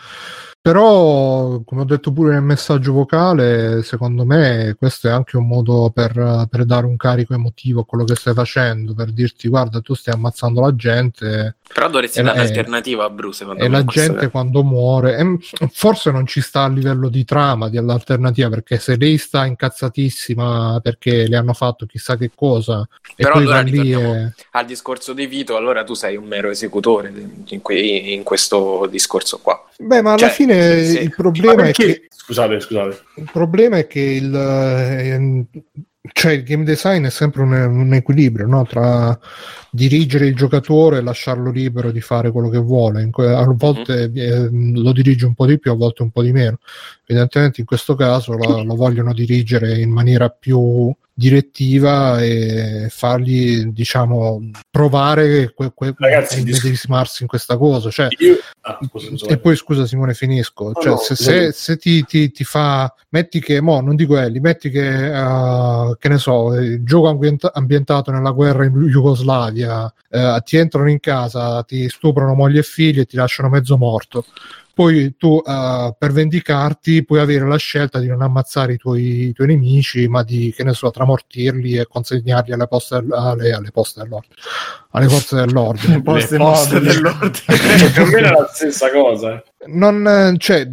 [0.65, 5.91] Però, come ho detto pure nel messaggio vocale, secondo me questo è anche un modo
[5.91, 9.93] per, per dare un carico emotivo a quello che stai facendo, per dirti guarda, tu
[9.93, 13.77] stai ammazzando la gente Però dovresti dare eh, un'alternativa a Bruce, secondo e me.
[13.79, 15.39] la gente è- quando muore,
[15.73, 20.81] forse non ci sta a livello di trama, di all'alternativa, perché se lei sta incazzatissima
[20.83, 22.87] perché le hanno fatto chissà che cosa,
[23.17, 24.33] e Però poi allora va lì e...
[24.53, 27.12] al discorso di Vito, allora tu sei un mero esecutore
[27.47, 29.67] in, que- in questo discorso qua.
[29.79, 31.01] Beh, ma alla Cioè, fine sì.
[31.03, 33.03] il problema Ma è perché- che Scusate, scusate.
[33.17, 35.45] il problema è che il, ehm,
[36.12, 38.65] cioè il game design è sempre un, un equilibrio no?
[38.65, 39.19] tra
[39.75, 43.03] dirigere il giocatore e lasciarlo libero di fare quello che vuole.
[43.03, 46.22] In que- a volte eh, lo dirige un po' di più, a volte un po'
[46.22, 46.59] di meno.
[47.07, 54.51] Evidentemente in questo caso la- lo vogliono dirigere in maniera più direttiva e fargli diciamo
[54.68, 57.89] provare que- que- Ragazzi, a immedesimarsi in questa cosa.
[57.91, 58.37] Cioè Io...
[58.62, 60.72] Ah, scusa, e poi scusa Simone finisco.
[60.72, 64.41] Cioè, no, se, se- se ti, ti- ti fa metti che mo non dico Ellie
[64.41, 70.41] metti che eh, che ne so il gioco ambienta- ambientato nella guerra in Jugoslavia eh,
[70.45, 74.25] ti entrano in casa ti stuprano moglie e figli e ti lasciano mezzo morto
[74.75, 79.33] poi tu eh, per vendicarti puoi avere la scelta di non ammazzare i tuoi, i
[79.33, 83.71] tuoi nemici ma di che ne so tramortirli e consegnarli alle poste del- alle, alle
[83.71, 84.35] poste dell'ordine
[84.91, 86.93] alle forze dell'ordine Poste Le poste mobili.
[86.93, 87.91] dell'ordine.
[87.95, 89.35] Più o meno è la stessa cosa.
[89.37, 89.45] eh.
[89.67, 90.69] non eh, cioè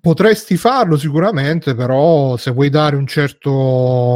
[0.00, 3.50] potresti farlo sicuramente però se vuoi dare un certo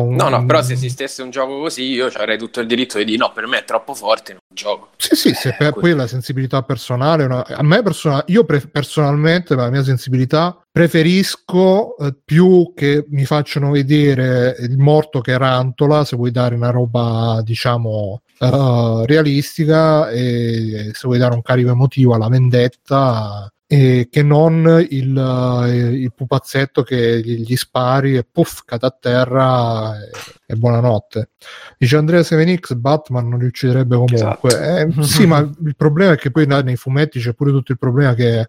[0.09, 3.19] No, no, però se esistesse un gioco così io avrei tutto il diritto di dire
[3.19, 4.91] no, per me è troppo forte, non gioco.
[4.97, 9.55] sì sì se per, poi la sensibilità personale una- a me persona- io pre- personalmente
[9.55, 16.05] per la mia sensibilità preferisco eh, più che mi facciano vedere il morto che rantola
[16.05, 22.15] se vuoi dare una roba diciamo eh, realistica e se vuoi dare un carico emotivo
[22.15, 28.87] alla vendetta e che non il, eh, il pupazzetto che gli, spari e puff cade
[28.87, 30.11] a terra e,
[30.47, 31.33] e buonanotte.
[31.77, 34.81] Dice Andrea 7X Batman non li ucciderebbe comunque.
[34.81, 38.15] Eh, sì ma il problema è che poi nei fumetti c'è pure tutto il problema
[38.15, 38.49] che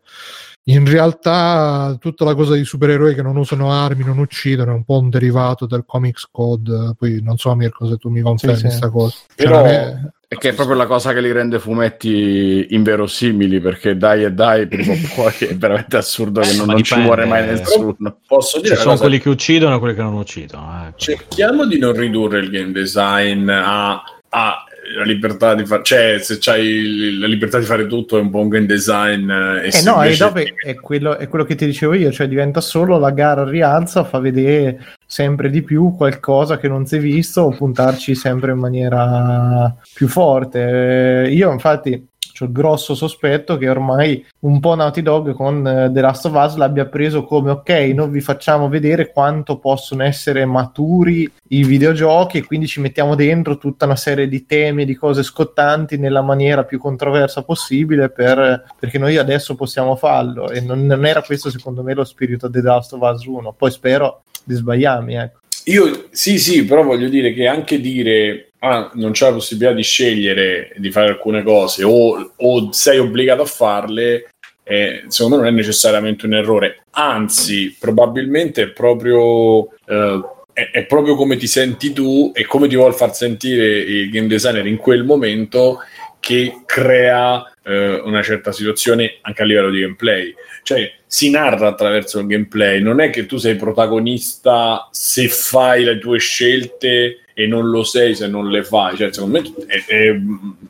[0.66, 4.84] in realtà tutta la cosa di supereroi che non usano armi, non uccidono, è un
[4.84, 6.93] po' un derivato del Comics Code.
[6.97, 8.68] Poi non so, Mirko, se tu mi confermi Sì, sì.
[8.68, 9.16] questa cosa.
[9.36, 9.95] Cioè, Però- non è-
[10.32, 14.68] E che è proprio la cosa che li rende fumetti inverosimili, perché dai e dai,
[14.68, 18.20] prima o poi è veramente assurdo che non, ma non ci muore mai nessuno.
[18.28, 19.03] Posso Ci dire una sono cosa?
[19.07, 20.86] quelli che uccidono e quelli che non uccidono.
[20.88, 20.93] eh.
[20.97, 23.93] Cerchiamo di non ridurre il game design a,
[24.30, 24.64] a
[24.95, 28.49] la libertà di fare, cioè se c'hai la libertà di fare tutto è un buon
[28.49, 29.29] game design.
[29.29, 32.11] eh, E Eh no, e dopo è, è quello, è quello che ti dicevo io,
[32.11, 36.97] cioè diventa solo la gara rialza, fa vedere sempre di più qualcosa che non si
[36.97, 41.25] è visto o puntarci sempre in maniera più forte.
[41.25, 42.09] Eh, Io infatti
[42.39, 46.33] C'ho il grosso sospetto che ormai un po' Naughty Dog con eh, The Last of
[46.33, 52.37] Us l'abbia preso come ok, noi vi facciamo vedere quanto possono essere maturi i videogiochi
[52.37, 56.63] e quindi ci mettiamo dentro tutta una serie di temi di cose scottanti nella maniera
[56.63, 61.83] più controversa possibile per- perché noi adesso possiamo farlo e non, non era questo secondo
[61.83, 63.53] me lo spirito di The Last of Us 1.
[63.57, 65.39] Poi spero di sbagliarmi, ecco.
[65.65, 69.84] Io sì, sì, però voglio dire che anche dire ah, non c'è la possibilità di
[69.84, 74.30] scegliere di fare alcune cose o, o sei obbligato a farle,
[74.64, 76.84] eh, secondo me non è necessariamente un errore.
[76.91, 80.22] Anzi, probabilmente è proprio, eh,
[80.53, 84.28] è, è proprio come ti senti tu e come ti vuol far sentire il game
[84.28, 85.80] designer in quel momento
[86.20, 90.34] che crea eh, una certa situazione anche a livello di gameplay.
[90.64, 95.97] Cioè, si narra attraverso il gameplay, non è che tu sei protagonista se fai le
[95.97, 98.97] tue scelte e non lo sei se non le fai.
[98.97, 100.19] Cioè, secondo me è- è-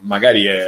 [0.01, 0.65] magari è...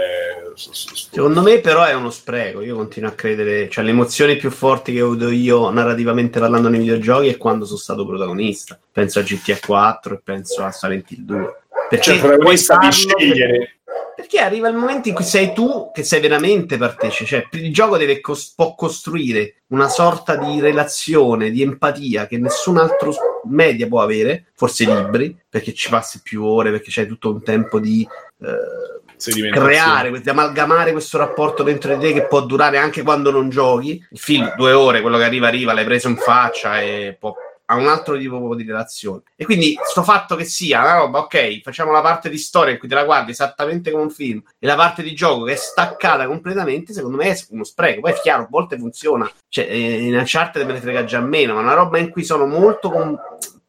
[0.53, 2.61] Secondo me, però, è uno spreco.
[2.61, 3.69] Io continuo a credere.
[3.69, 7.65] Cioè, le emozioni più forti che ho avuto io narrativamente parlando nei videogiochi è quando
[7.65, 8.77] sono stato protagonista.
[8.91, 11.55] Penso a GTA 4 e penso a Silent Hill 2.
[11.89, 13.79] Perché Cioè, protagonista di scegliere.
[14.15, 17.97] Perché arriva il momento in cui sei tu che sei veramente partecipe, cioè il gioco
[17.97, 23.13] deve cos- può costruire una sorta di relazione, di empatia che nessun altro
[23.45, 27.79] media può avere, forse libri, perché ci passi più ore, perché c'è tutto un tempo
[27.79, 28.07] di
[28.41, 33.49] eh, creare, di amalgamare questo rapporto dentro di te che può durare anche quando non
[33.49, 34.05] giochi.
[34.11, 37.33] Il film, due ore, quello che arriva, arriva, l'hai preso in faccia e può
[37.71, 39.21] ha un altro tipo di relazione.
[39.35, 42.79] E quindi sto fatto che sia una roba, ok, facciamo la parte di storia in
[42.79, 45.55] cui te la guardi esattamente come un film e la parte di gioco che è
[45.55, 48.01] staccata completamente, secondo me è uno spreco.
[48.01, 49.29] Poi è chiaro, a volte funziona.
[49.47, 52.45] Cioè, eh, in Uncharted me ne frega già meno, ma una roba in cui sono
[52.45, 53.17] molto con-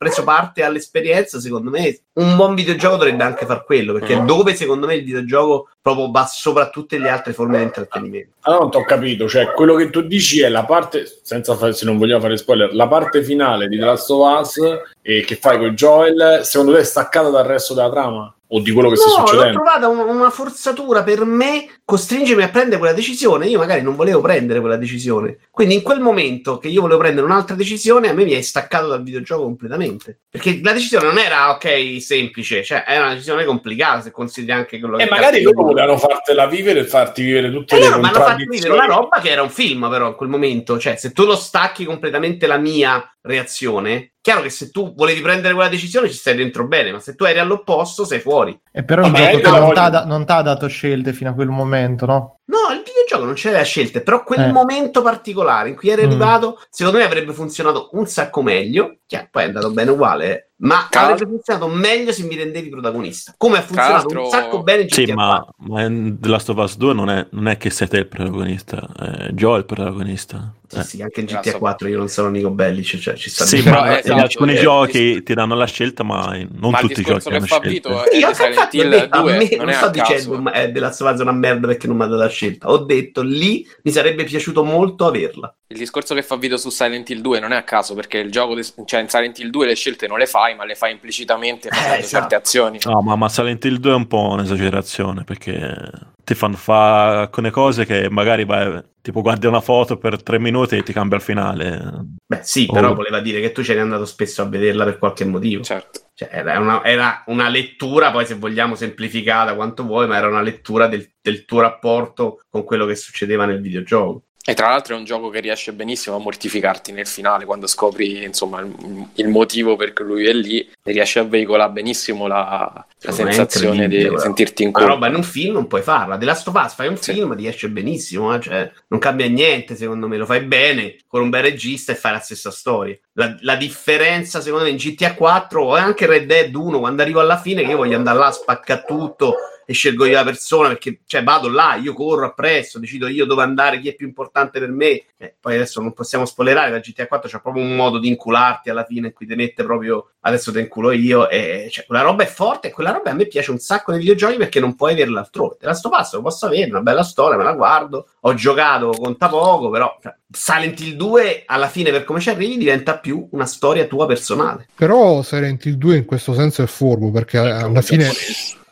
[0.02, 4.54] preso parte all'esperienza, secondo me un buon videogioco dovrebbe anche far quello, perché è dove
[4.54, 8.34] secondo me il videogioco proprio va sopra tutte le altre forme di intrattenimento.
[8.42, 11.72] Allora non ti ho capito, cioè quello che tu dici è la parte, senza fare,
[11.72, 14.56] se non vogliamo fare spoiler, la parte finale di The Last of Us
[15.00, 18.34] e che fai con Joel, secondo te è staccata dal resto della trama?
[18.54, 19.52] O di quello che sta No, l'ho succedendo?
[19.62, 23.46] trovata un- una forzatura per me costringermi a prendere quella decisione.
[23.46, 25.38] Io magari non volevo prendere quella decisione.
[25.50, 28.88] Quindi in quel momento che io volevo prendere un'altra decisione, a me mi è staccato
[28.88, 30.20] dal videogioco completamente.
[30.28, 34.78] Perché la decisione non era ok, semplice, cioè era una decisione complicata se consideri anche
[34.78, 37.84] quello E che magari cazzo- loro volevano fartela vivere e farti vivere tutte E le
[37.88, 40.78] loro hanno fatto vivere una roba che era un film, però, in quel momento.
[40.78, 45.52] Cioè, se tu lo stacchi completamente la mia reazione, chiaro che se tu volevi prendere
[45.52, 48.58] quella decisione ci stai dentro bene, ma se tu eri all'opposto sei fuori.
[48.72, 49.90] E però Ma il gioco non t'ha
[50.24, 52.36] ti ha dato scelte fino a quel momento, no?
[52.44, 54.52] No, il videogioco non c'era scelte, però quel Eh.
[54.52, 56.06] momento particolare in cui eri Mm.
[56.10, 58.98] arrivato, secondo me avrebbe funzionato un sacco meglio.
[59.06, 60.50] Chiaro, poi è andato bene uguale, eh.
[60.62, 63.34] Ma Tra avrebbe funzionato meglio se mi rendevi protagonista.
[63.36, 66.48] Come ha funzionato l'altro- un sacco bene in GTA Sì, ma, ma in The Last
[66.50, 69.64] of Us 2 non è, non è che sei te il protagonista, è Joe il
[69.64, 70.52] protagonista.
[70.72, 70.84] Sì, Eh.
[70.84, 71.26] sì, anche in.
[71.26, 74.20] GTA 4 io non sono Nico Bellic, cioè ci sta Sì, ma è in esatto,
[74.22, 77.68] alcuni è- giochi ti danno la scelta, ma non Ma tutti i giochi hanno scelte.
[77.68, 80.52] Vito Io è infatti Silent ho detto, a 2 me non non è sto dicendo
[80.52, 82.70] eh, della Savaz una merda perché non mi ha dato la scelta.
[82.70, 85.54] Ho detto lì mi sarebbe piaciuto molto averla.
[85.66, 88.30] Il discorso che fa Vito su Silent Hill 2 non è a caso perché il
[88.30, 90.92] gioco, de- cioè in Silent Hill 2 le scelte non le fai, ma le fai
[90.92, 92.20] implicitamente facendo esatto.
[92.20, 92.78] certe azioni.
[92.84, 95.90] No, ma, ma Silent Hill 2 è un po' un'esagerazione perché
[96.24, 100.76] ti fanno fare alcune cose che magari vai, tipo guardi una foto per tre minuti
[100.76, 101.80] e ti cambia il finale.
[102.26, 102.94] Beh, sì, però Oh.
[102.94, 105.62] voleva dire che tu c'eri andato spesso a vederla per qualche motivo.
[105.62, 106.00] Certo.
[106.14, 110.42] Cioè, era, una, era una lettura, poi se vogliamo semplificata quanto vuoi, ma era una
[110.42, 114.24] lettura del, del tuo rapporto con quello che succedeva nel videogioco.
[114.44, 118.24] E tra l'altro è un gioco che riesce benissimo a mortificarti nel finale quando scopri
[118.24, 122.84] insomma il, il motivo per cui lui è lì e riesce a veicolare benissimo la,
[123.02, 124.18] la sensazione di però.
[124.18, 124.92] sentirti in Una colpa.
[124.94, 126.18] roba in un film non puoi farla.
[126.18, 127.12] The Last of Us fai un Sì.
[127.12, 131.22] film, ti esce benissimo, eh, cioè, non cambia niente secondo me, lo fai bene con
[131.22, 132.98] un bel regista e fai la stessa storia.
[133.12, 137.20] La, la differenza secondo me in GTA 4 o anche Red Dead 1 quando arrivo
[137.20, 139.36] alla fine che io voglio andare là, spacca tutto
[139.72, 143.42] e scelgo io la persona perché cioè, vado là, io corro appresso, decido io dove
[143.42, 145.02] andare, chi è più importante per me.
[145.16, 148.70] Eh, poi adesso non possiamo spoilerare, la GTA 4 c'è proprio un modo di incularti
[148.70, 152.22] alla fine in cui ti mette proprio adesso te inculo io e cioè, quella roba
[152.22, 154.92] è forte e quella roba a me piace un sacco nei videogiochi perché non puoi
[154.92, 155.56] averla altrove.
[155.58, 158.08] Te la sto passo, lo posso avere, una bella storia, me la guardo.
[158.20, 162.56] Ho giocato, conta poco, però cioè, Silent Hill 2 alla fine per come ci arrivi
[162.56, 164.68] diventa più una storia tua personale.
[164.74, 168.10] Però Silent Hill 2 in questo senso è furbo perché alla fine,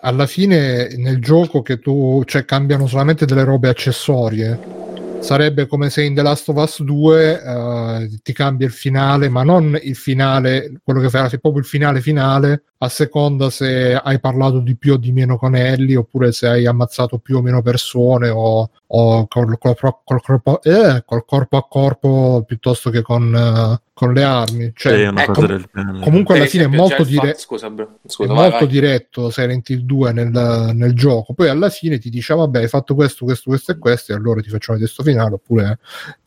[0.01, 4.79] alla fine nel gioco che tu cioè cambiano solamente delle robe accessorie.
[5.21, 9.43] Sarebbe come se in The Last of Us 2 eh, ti cambia il finale, ma
[9.43, 14.61] non il finale, quello che se proprio il finale finale, a seconda se hai parlato
[14.61, 18.31] di più o di meno con Ellie, oppure se hai ammazzato più o meno persone,
[18.31, 23.83] o, o col, col- col corpo, eh, col corpo a corpo piuttosto che con, eh,
[24.01, 24.73] con le armi.
[24.75, 24.99] Cioè, Sì,
[25.47, 26.01] del genere.
[26.05, 27.39] comunque alla fine è molto diretto.
[27.39, 27.99] Scusa, bro.
[28.03, 28.69] È Scusa, vai, molto vai.
[28.69, 32.69] diretto Silent Hill 2 nel, nel gioco, poi alla fine ti dice: "Ah, Vabbè, hai
[32.69, 35.35] fatto questo, questo, questo e questo, e allora ti facciamo il testo finale.
[35.35, 35.79] Oppure,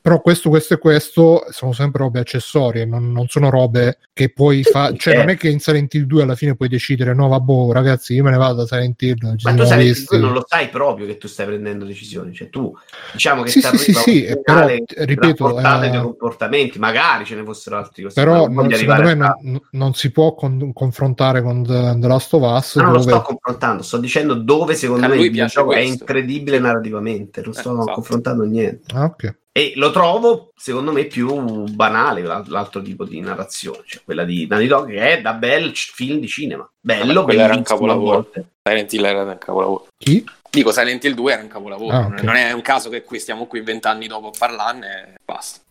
[0.04, 4.62] però, questo, questo e questo sono sempre robe accessorie, non, non sono robe che puoi
[4.62, 4.98] fare.
[4.98, 5.18] Cioè, eh.
[5.18, 8.22] non è che in Silent Hill 2 alla fine puoi decidere: No, vabbè, ragazzi, io
[8.22, 9.38] me ne vado da Silent Hill.
[9.44, 10.06] Ma tu sai, visti.
[10.08, 12.34] tu non lo sai proprio che tu stai prendendo decisioni.
[12.34, 12.78] Cioè, tu
[13.14, 17.46] diciamo che Sì, sì, sì, sì, un però, ripeto, eh, tuoi comportamenti, magari ce ne
[17.46, 18.16] fossero altri così.
[18.16, 22.42] Però non secondo me non, non si può con- confrontare con The, The Last of
[22.42, 22.76] Us.
[22.76, 25.80] Ma non lo dove- sto confrontando, sto dicendo dove secondo A me il videogioco è
[25.80, 27.92] incredibile narrativamente, non sto Eh, esatto.
[27.94, 28.94] confrontando niente.
[28.94, 29.42] Ah, ok.
[29.56, 34.48] E lo trovo, secondo me, più banale l'al- l'altro tipo di narrazione, cioè quella di
[34.48, 36.68] Naughty Dog, che è da bel film di cinema.
[36.80, 38.32] Bello, Vabbè, quello era un capolavoro.
[38.68, 39.88] Silent Hill era un capolavoro.
[39.96, 40.26] Chi?
[40.50, 41.96] Dico, Silent Hill 2 era un capolavoro.
[41.96, 42.22] Ah, ok.
[42.24, 45.62] Non è un caso che qui stiamo qui vent'anni dopo a parlarne e basta.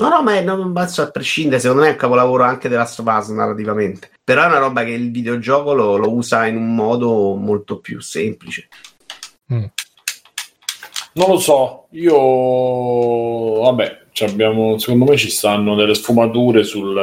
[0.00, 2.82] No, no, ma è, non bacio a prescindere, secondo me è un capolavoro anche della
[2.82, 4.10] Last of Us narrativamente.
[4.24, 8.00] Però è una roba che il videogioco lo, lo usa in un modo molto più
[8.00, 8.68] semplice.
[9.52, 9.64] Mm.
[11.18, 16.94] Non lo so, io vabbè, abbiamo, secondo me ci stanno delle sfumature sul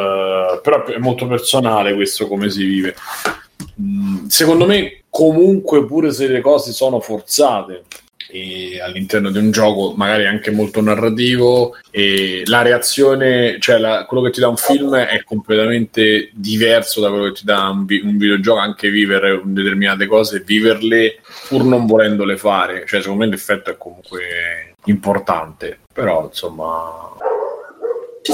[0.63, 2.95] però è molto personale questo come si vive.
[3.81, 7.83] Mm, Secondo me comunque pure se le cose sono forzate
[8.83, 14.31] all'interno di un gioco magari anche molto narrativo e la reazione, cioè la- quello che
[14.31, 18.59] ti dà un film è completamente diverso da quello che ti dà un, un videogioco,
[18.59, 24.73] anche vivere determinate cose, viverle pur non volendole fare, cioè secondo me l'effetto è comunque
[24.85, 27.13] importante, però insomma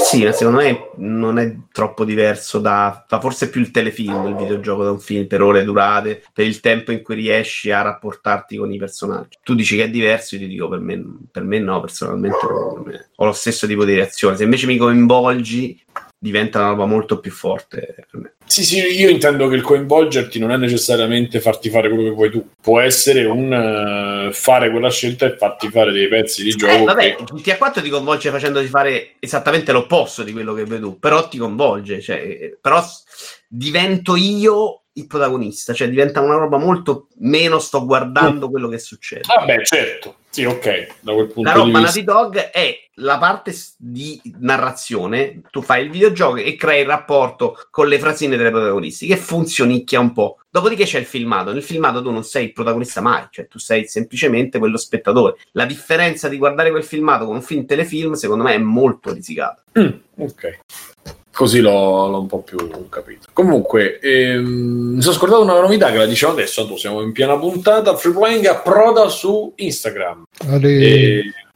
[0.00, 4.84] Sì, secondo me non è troppo diverso da, da forse più il telefilm, il videogioco
[4.84, 8.72] da un film per ore durate, per il tempo in cui riesci a rapportarti con
[8.72, 9.38] i personaggi.
[9.42, 12.82] Tu dici che è diverso, io ti dico per me, per me no, personalmente per
[12.84, 13.10] me.
[13.16, 14.36] ho lo stesso tipo di reazione.
[14.36, 15.84] Se invece mi coinvolgi,
[16.22, 18.34] diventa una roba molto più forte per me.
[18.46, 22.30] Sì, sì, io intendo che il coinvolgerti non è necessariamente farti fare quello che vuoi
[22.30, 26.72] tu, può essere un eh, fare quella scelta e farti fare dei pezzi di gioco.
[26.72, 30.82] Eh, vabbè, che- GTA 4 ti coinvolge facendoti fare esattamente l'opposto di quello che vedi
[30.82, 32.80] tu, però ti coinvolge, cioè, eh, però
[33.48, 39.22] divento io il protagonista, cioè diventa una roba molto meno sto guardando quello che succede.
[39.26, 42.00] Vabbè, certo, sì, ok, da quel punto La di roba vista.
[42.00, 47.58] Naughty Dog è la parte di narrazione, tu fai il videogioco e crei il rapporto
[47.70, 50.38] con le frasine delle protagonisti, che funzionicchia un po'.
[50.48, 53.86] Dopodiché c'è il filmato, nel filmato tu non sei il protagonista mai, cioè tu sei
[53.86, 55.36] semplicemente quello spettatore.
[55.52, 59.62] La differenza di guardare quel filmato con un film telefilm, secondo me, è molto risicata.
[59.78, 60.60] Mm, ok.
[61.32, 62.58] Così l'ho, l'ho un po' più
[62.90, 63.28] capito.
[63.32, 66.66] Comunque, ehm, mi sono scordato una novità che la dicevo adesso.
[66.66, 67.96] Tu siamo in piena puntata.
[67.96, 70.24] Free Playing approda su Instagram.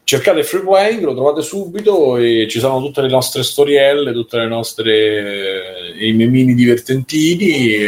[0.03, 4.47] Cercate Free Playing, lo trovate subito e ci sono tutte le nostre storielle, tutte le
[4.47, 7.75] nostre i memini divertentini.
[7.75, 7.87] E,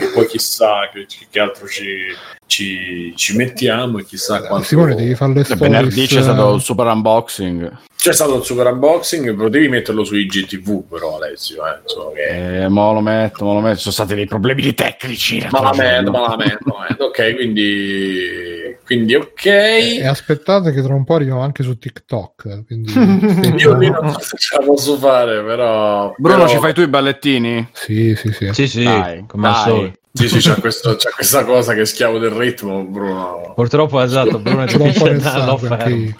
[0.00, 1.84] e poi chissà che, che altro ci,
[2.46, 4.66] ci, ci mettiamo e chissà quanto.
[4.66, 5.62] Simone, devi fare le stories.
[5.62, 7.78] Venerdì c'è stato il super unboxing.
[7.96, 12.64] C'è stato il super unboxing, potevi metterlo su IGTV, però Alessio, eh, insomma, che...
[12.64, 13.78] Eh, mo lo metto, mo lo metto.
[13.78, 15.46] Sono stati dei problemi di tecnici.
[15.50, 16.10] Ma la giorno.
[16.10, 17.04] ma la ma merda.
[17.04, 19.46] Ok, quindi, quindi ok.
[19.46, 22.66] E aspettate che tra un po' arriviamo anche su TikTok.
[22.66, 22.92] Quindi
[23.56, 26.14] Io lì non so se ce la posso fare, però.
[26.18, 27.70] Bruno, però- ci fai tu i ballettini?
[27.72, 28.50] Sì, sì, sì.
[28.52, 29.98] Sì, sì, Dai, come al solito.
[30.16, 33.52] Sì, sì, c'è, questo- c'è questa cosa che è schiavo del ritmo, Bruno.
[33.52, 36.18] Purtroppo, esatto, Bruno Ce l'ho un po' nel dice, "No, lo sangue anche fermo".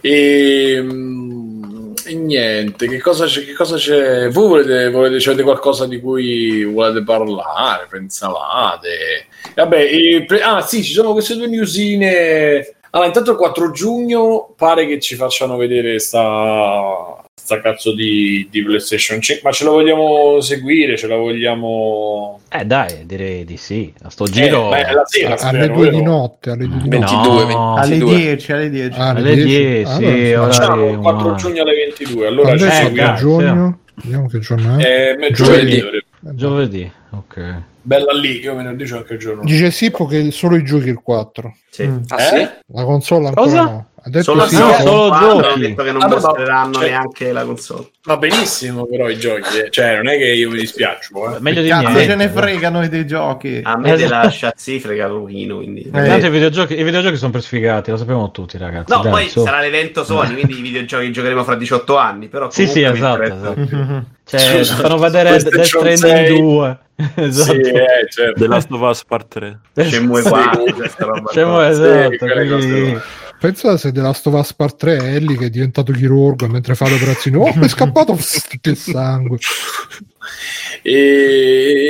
[0.00, 3.44] E, mm, e niente, che cosa c'è?
[3.44, 4.30] Che cosa c'è?
[4.30, 7.86] Voi volete, volete c'è qualcosa di cui volete parlare?
[7.90, 9.26] Pensavate?
[9.54, 12.76] Vabbè, e pre- ah sì, ci sono queste due newsine.
[12.90, 18.60] Allora, intanto il 4 giugno pare che ci facciano vedere sta, sta cazzo di, di
[18.64, 20.96] PlayStation 5, ma ce la vogliamo seguire?
[20.96, 22.40] Ce la vogliamo...
[22.50, 23.92] Eh dai, direi di sì.
[24.02, 24.74] A sto giro...
[24.74, 26.10] Eh, la sera, alle spero, due di vero?
[26.10, 27.14] notte, alle due di Beh, notte.
[27.14, 28.16] 22, No, Alle 22.
[28.16, 28.98] 10, alle 10.
[29.00, 31.34] Ah, alle 10, Ah, sì, allora, ora- Facciamo il 4 umano.
[31.36, 32.54] giugno alle 22, allora è
[32.86, 33.16] Eh, grazie.
[33.24, 33.78] giugno?
[33.94, 35.16] Vediamo che giorno è.
[35.20, 35.82] Eh, Giovedì.
[36.20, 36.92] giovedì.
[37.10, 37.54] Ok.
[37.80, 39.42] Bella lì, che io venerdì c'ho anche il giorno.
[39.44, 41.56] Dice Sippo che solo i giochi il 4.
[41.70, 41.88] Sì.
[42.08, 42.48] Ah, sì?
[42.74, 43.62] La console ancora Cosa?
[43.62, 43.86] no.
[44.06, 44.56] Ha detto Solo, sì.
[44.56, 45.60] no, sì, solo hanno giochi.
[45.62, 47.90] detto che non Ah, no, mostreranno cioè- neanche la console.
[48.04, 49.70] Va benissimo però i giochi, eh.
[49.70, 51.34] cioè non è che io mi dispiaccio.
[51.34, 51.40] Eh.
[51.40, 52.04] Meglio di Cazzo niente.
[52.04, 53.60] ce ne frega noi dei giochi.
[53.64, 54.08] A me Esatto.
[54.20, 55.80] della Shazzi frega pochino, quindi...
[55.82, 55.90] Eh.
[55.90, 58.92] Tanto i videogiochi, i videogiochi sono per sfigati, lo sappiamo tutti, ragazzi.
[58.94, 59.42] No, Dai, poi su.
[59.42, 64.04] sarà l'evento Sony, quindi i videogiochi giocheremo fra 18 anni, però Sì, sì, esatto, esatto.
[64.24, 66.40] Cioè, Scusa, fanno vedere Death Stranding 6.
[66.40, 66.78] 2.
[67.16, 67.52] esatto.
[67.54, 68.38] Sì, eh, certo.
[68.40, 69.58] The Last of Us Part 3.
[69.84, 70.28] Shenmue Sì.
[70.28, 71.68] 4, questa roba Scemo, qua.
[71.68, 72.16] esatto.
[72.18, 73.00] cose quindi-.
[73.38, 76.74] Pensa se della Last of Us Part 3 è Ellie che è diventato chirurgo mentre
[76.74, 77.36] fa le operazioni.
[77.36, 79.38] Oh, è scappato pff, che sangue.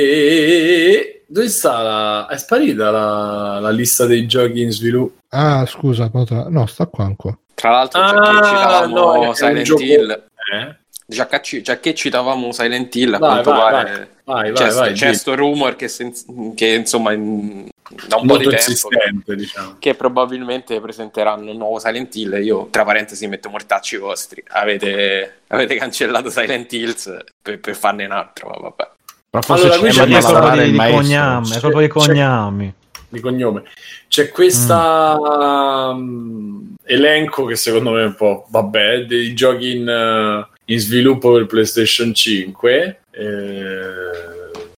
[0.07, 2.27] E dove sta la...
[2.27, 5.21] È sparita la, la lista dei giochi in sviluppo.
[5.29, 7.37] Ah, scusa, potrà- no, sta qua ancora.
[7.53, 10.09] Tra l'altro, già Ah, no, Silent gioco- Hill,
[10.53, 10.75] Eh?
[11.09, 14.69] Già che, ci- già che citavamo Silent Hill, a Vai, quanto vai, pare Vai, c'è,
[14.71, 17.67] vai, c'è di- sto rumor che, sen- che, insomma in-
[18.09, 18.55] da un po' molto di
[18.89, 18.89] tempo
[19.25, 19.75] che, diciamo.
[19.79, 22.43] che probabilmente presenteranno un nuovo Silent Hill.
[22.43, 24.43] Io, tra parentesi, metto mortacci vostri.
[24.49, 28.89] Avete, avete cancellato Silent Hills per, per farne un altro, ma vabbè.
[29.29, 31.79] Però forse Allora, ci qui c'è ma questa- colpa di, il di cognami, è colpa
[31.79, 32.73] di C'è- cognami.
[33.07, 33.63] di cognome.
[34.09, 40.56] C'è questa mm, elenco che secondo me è un po' vabbè dei giochi in, eh,
[40.69, 42.99] in sviluppo per PlayStation 5.
[43.11, 43.25] Eh,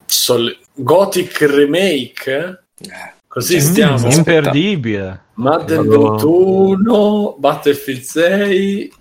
[0.05, 2.63] Sol- Gothic Remake.
[3.27, 4.07] Così Mm, stiamo.
[4.11, 5.23] Imperdibile.
[5.35, 6.09] Madden Madonna.
[6.17, 8.91] 21, Battlefield 6,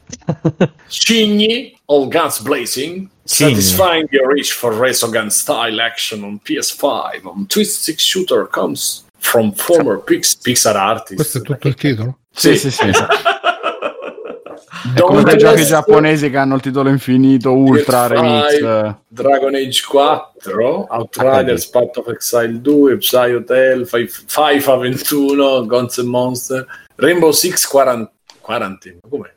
[0.89, 3.55] Cigni, All Guns Blazing, Cigni.
[3.61, 9.99] Satisfying your reach for Resogun style action on PS5, on Twisted Shooter comes from former
[9.99, 11.15] Pix- Pixar artist.
[11.17, 12.19] Questo è tutto il titolo?
[12.31, 12.85] Sì, sì, sì.
[14.95, 18.95] Don't Come quei giochi giapponesi che hanno il titolo infinito, Ultra, Remix.
[19.09, 26.07] Dragon Age 4, Outriders, Path of Exile 2, Psy Hotel, Fi- FIFA 21, Guns N'
[26.09, 26.67] Monster,
[26.97, 28.11] Rainbow Six 40,
[28.41, 29.33] Quarantine, come?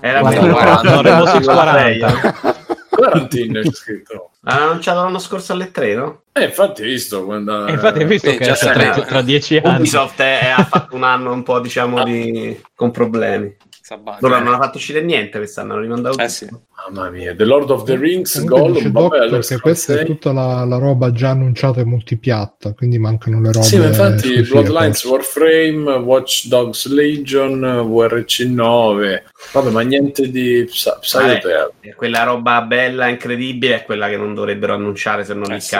[0.00, 0.52] Era Guarda, bello.
[0.52, 2.06] guarda, No, Rainbow Six Con la 40.
[2.12, 2.54] play.
[2.88, 4.30] Quarantine c'è scritto.
[4.40, 6.20] L'hanno annunciato l'anno scorso alle 3, no?
[6.32, 7.66] Eh, infatti hai visto quando...
[7.66, 10.94] E infatti hai visto eh, che già tra, tra dieci anni Ubisoft è- ha fatto
[10.94, 12.58] un anno un po', diciamo, di...
[12.74, 13.54] con problemi.
[13.86, 14.26] Sabato.
[14.26, 16.48] Loro non hanno fatto uscire niente quest'anno, hanno rimandato Eh sì.
[16.88, 20.76] Mamma mia, The Lord of the Rings, Gollum, vabbè, che questa è tutta la, la
[20.78, 23.64] roba già annunciata e multipiatta, quindi mancano le robe.
[23.64, 25.38] Sì, ma infatti Bloodlines, forse.
[25.38, 29.22] Warframe, Watch Dogs Legion, VRC9,
[29.52, 31.40] vabbè, ma niente di Psy- Psy
[31.94, 35.76] quella roba bella, incredibile, è quella che non dovrebbero annunciare se non Eh il sì.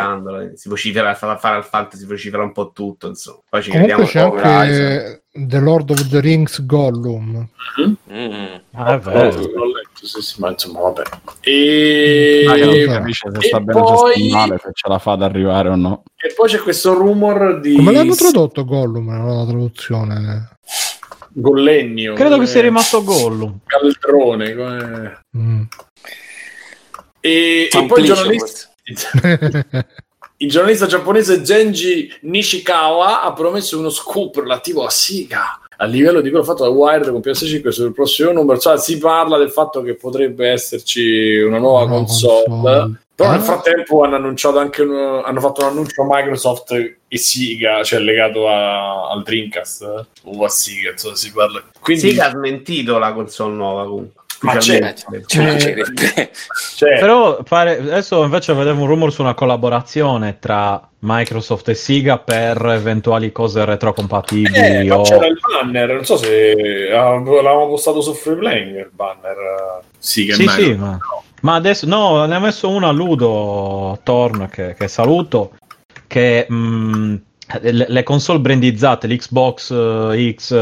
[0.55, 3.41] Si vocifera, Final Fantasy vocifera un po' tutto, insomma.
[3.51, 5.25] Poi ci Comunque c'è vediamo dopo Horizon.
[5.37, 7.47] The Lord of the Rings Gollum.
[7.81, 8.45] Mm.
[8.73, 9.39] Ah, è Eh, vero.
[9.41, 11.03] l'ho letto, sì, sì, ma insomma, vabbè.
[11.41, 12.45] E...
[12.49, 15.69] Ah, non capisce se e sta bene poi- male, se ce la fa ad arrivare
[15.69, 16.03] o no.
[16.17, 20.49] e poi c'è questo rumor di Come l'hanno tradotto Gollum nella traduzione?
[21.31, 22.15] Gollennio.
[22.15, 23.59] Credo che come sia rimasto Gollum.
[23.67, 24.55] Caldrone.
[24.55, 25.63] come- Mm.
[27.21, 28.71] E, e poi il plicio giornalista...
[30.39, 36.31] Il giornalista giapponese Genji Nishikawa ha promesso uno scoop relativo a Sega a livello di
[36.31, 38.59] quello fatto da Wired con PS5 sul prossimo numero.
[38.59, 42.45] Cioè, si parla del fatto che potrebbe esserci una nuova Una console.
[42.47, 43.01] console.
[43.15, 43.43] Però nel Ah.
[43.43, 48.47] frattempo hanno annunciato anche un- hanno fatto un annuncio a Microsoft e Sega, cioè legato
[48.49, 51.63] a- al Dreamcast eh, o a Sega, insomma, si parla.
[51.81, 54.23] Quindi che ha smentito la console nuova comunque.
[54.41, 55.25] Ma Ufficialmente.
[55.27, 56.31] Ci Eh, mancherebbe.
[56.77, 62.19] cioè, Però pare- adesso invece vedevo un rumor su una collaborazione tra Microsoft e Sega
[62.19, 64.55] per eventuali cose retrocompatibili.
[64.55, 65.03] eh, ma o...
[65.03, 66.55] c'era il banner, non so se
[66.91, 69.37] l'avevamo postato su Free Playing il banner.
[69.37, 70.99] eh, Sì, Sì, ma...
[71.41, 75.53] ma adesso no, ne ha messo uno a Ludo Torn che, che saluto.
[76.09, 77.15] Che mh,
[77.63, 80.57] le, le console brandizzate, l'Xbox eh, X, eh,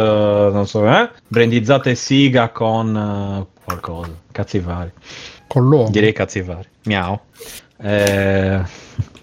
[0.52, 4.92] non so, eh, brandizzate Sega con eh, qualcosa, cazzi vari.
[5.46, 5.90] Con l'uomo.
[5.90, 6.68] Direi cazzi vari.
[6.84, 7.18] Miau.
[7.78, 8.62] Eh...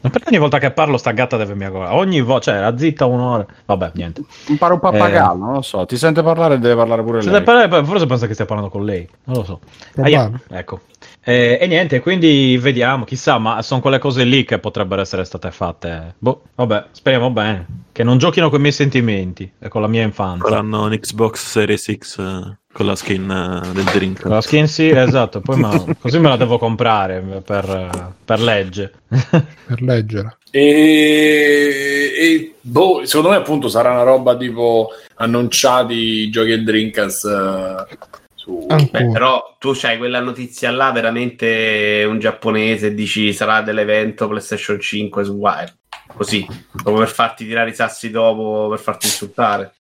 [0.04, 1.94] Ma perché ogni volta che parlo sta gatta deve miagolare?
[1.94, 3.46] Ogni volta, cioè, la zitta un'ora.
[3.66, 4.24] Vabbè, niente.
[4.48, 5.86] Impara un pappagallo, non lo so.
[5.86, 7.32] Ti sente parlare e deve parlare pure lei.
[7.32, 9.08] ne parla- forse pensa che stia parlando con lei.
[9.26, 9.60] Non lo so.
[9.98, 10.82] Ah, yeah, ecco.
[11.24, 15.52] Eh, e niente, quindi vediamo, chissà, ma sono quelle cose lì che potrebbero essere state
[15.52, 16.16] fatte.
[16.18, 17.66] Boh, vabbè, speriamo bene.
[17.92, 20.50] Che non giochino con i miei sentimenti e con la mia infanzia.
[20.50, 24.22] Faranno un Xbox Series X eh, con la skin eh, del drink.
[24.22, 28.92] Con la skin sì, esatto, poi ma- così me la devo comprare per, per legge.
[29.72, 30.38] Per leggere.
[30.50, 37.26] E, e, boh, secondo me appunto sarà una roba tipo annunciati i giochi e Dreamcast
[37.26, 37.98] eh,
[38.42, 38.66] Su...
[38.66, 45.24] Beh, però tu c'hai quella notizia là, veramente un giapponese dici sarà dell'evento PlayStation 5
[45.24, 45.76] su Wire.
[46.08, 49.76] Così, proprio per farti tirare i sassi dopo, per farti insultare.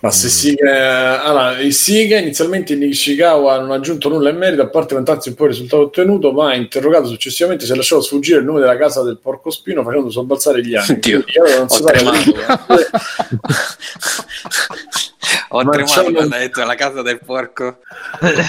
[0.00, 1.22] Ma se Siga...
[1.22, 5.28] Allora, il Siga inizialmente in Ishikawa non ha aggiunto nulla in merito, a parte vantarsi
[5.28, 8.76] un po' il risultato ottenuto, ma interrogato successivamente si è lasciato sfuggire il nome della
[8.76, 10.90] casa del porco spino facendo sobbalzare gli anni.
[10.90, 11.84] Oddio, Ishikawa non si
[15.48, 17.78] ho Ma tremato c'è quando un- hai detto la casa del porco.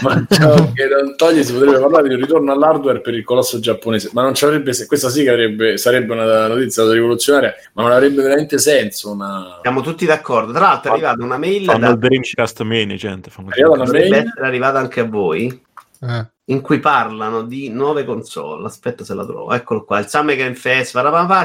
[0.01, 3.59] Ma ciao, che non toglie si potrebbe parlare di un ritorno all'hardware per il colosso
[3.59, 7.84] giapponese, ma non ci avrebbe se questa sì che avrebbe, sarebbe una notizia rivoluzionaria, ma
[7.84, 10.51] non avrebbe veramente senso una Siamo tutti d'accordo.
[10.51, 11.89] Tra l'altro è arrivata una mail Fanno da...
[11.89, 13.29] il Dreamcast Mini, gente.
[13.29, 14.34] Fanno È arrivata una mail?
[14.41, 15.61] arrivata anche a voi.
[16.02, 16.26] Eh.
[16.45, 18.66] in cui parlano di nuove console.
[18.66, 19.54] Aspetta se la trovo.
[19.54, 19.99] Eccolo qua.
[19.99, 20.93] Il Summer Game Fest,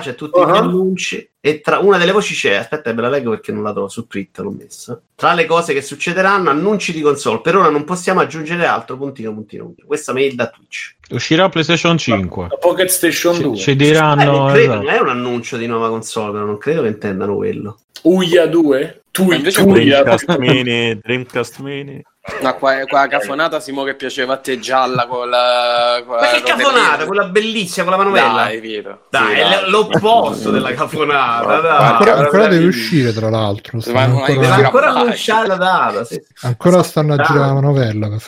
[0.00, 0.50] c'è tutti Uh-huh.
[0.52, 1.30] gli annunci.
[1.40, 4.08] E tra una delle voci c'è, aspetta, ve la leggo perché non la trovo su
[4.08, 5.00] Twitter, l'ho messa.
[5.14, 7.40] Tra le cose che succederanno, annunci di console.
[7.40, 8.96] Per ora non possiamo aggiungere altro.
[8.96, 9.86] Puntino, puntino, puntino.
[9.86, 10.96] Questa mail da Twitch.
[11.10, 12.46] Uscirà PlayStation 5.
[12.50, 14.24] la Pocket Station Ci, 2, ci Eh, diranno.
[14.24, 14.82] non, credo, esatto.
[14.86, 17.78] non è un annuncio di nuova console, però non credo che intendano quello.
[18.02, 22.02] Uia 2, tu, Invece Tuia, Dreamcast Mini, Dreamcast Mini.
[22.42, 26.02] No, qua, qua cafonata Simo che piaceva a te gialla con la...
[26.04, 28.32] Con Ma la che cafonata, quella bellissima, quella manovella.
[28.42, 29.00] Dai, Vito.
[29.10, 29.70] Dai, Sì, è dai.
[29.70, 31.60] l'opposto della cafonata.
[31.60, 31.84] Dai.
[31.84, 33.76] ancora, ancora deve uscire, tra l'altro.
[33.76, 36.04] Ma Stanno ancora, Deve ancora annunciare la data.
[36.04, 36.20] Sì.
[36.42, 38.08] ancora stanno a girare la manovella.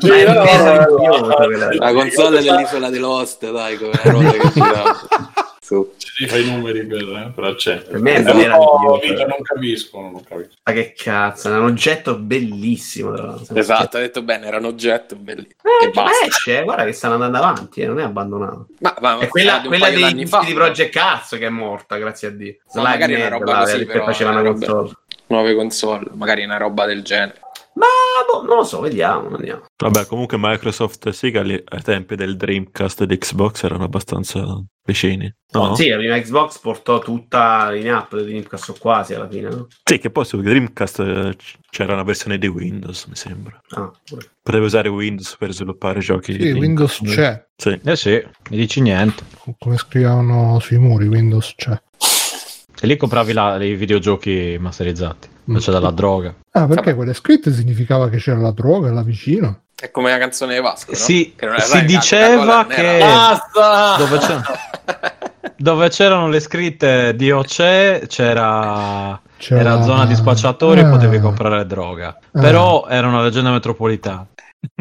[0.00, 0.28] per.
[0.60, 1.74] Ma.
[1.78, 4.96] La console dell'isola dell'Ost, dai, come la roba che girava.
[5.70, 5.94] Su.
[5.98, 7.90] ci fai i numeri per, eh, per accendere.
[7.90, 9.06] Per me è Eh, no, idiota.
[9.06, 10.50] Vito, non capisco, non capisco.
[10.64, 13.38] Ma che cazzo, è un oggetto bellissimo.
[13.54, 15.54] Esatto, hai detto bene, era un oggetto bellissimo.
[15.80, 16.26] Eh, e basta.
[16.26, 18.66] esce, eh, guarda che stanno andando avanti, eh, non è abbandonato.
[18.80, 22.30] Ma, ma È quella, quella dei fa, di Project Cazzo che è morta, grazie a
[22.32, 22.56] Dio.
[22.74, 24.94] Ma magari Slide una roba così, che però, faceva una una roba- console.
[25.28, 27.38] nuove console, magari una roba del genere.
[27.74, 27.86] Ma
[28.26, 29.62] boh, non lo so, vediamo, vediamo.
[29.76, 34.62] Vabbè, comunque Microsoft e Sega lì, ai tempi del Dreamcast e di Xbox erano abbastanza
[34.84, 35.32] vicini.
[35.52, 35.74] No?
[35.76, 39.68] Sì, la prima Xbox portò tutta la linea di Dreamcast o quasi alla fine, no?
[39.84, 41.36] Sì, che poi su Dreamcast eh,
[41.70, 43.60] c'era una versione di Windows, mi sembra.
[43.70, 44.30] Ah, pure.
[44.42, 46.32] Potevi usare Windows per sviluppare giochi.
[46.32, 47.46] Sì, di Windows Dreamcast.
[47.56, 47.70] c'è.
[47.78, 47.80] Sì.
[47.88, 49.22] Eh sì, mi dici niente.
[49.58, 51.80] Come scrivevano sui muri, Windows c'è.
[52.82, 56.34] E lì compravi la- i videogiochi masterizzati, invece della droga.
[56.52, 59.62] Ah, perché quelle scritte significava che c'era la droga là vicino?
[59.78, 60.96] È come la canzone di Vasco, no?
[60.96, 63.96] Sì, Che non era- si diceva che- Basta!
[63.98, 64.40] Dove c'è-
[65.56, 70.90] Dove c'erano le scritte DOC c'era, C'era- era zona di spacciatori e Ah.
[70.90, 72.16] potevi comprare droga.
[72.32, 72.40] Ah.
[72.40, 74.26] Però era una leggenda metropolitana.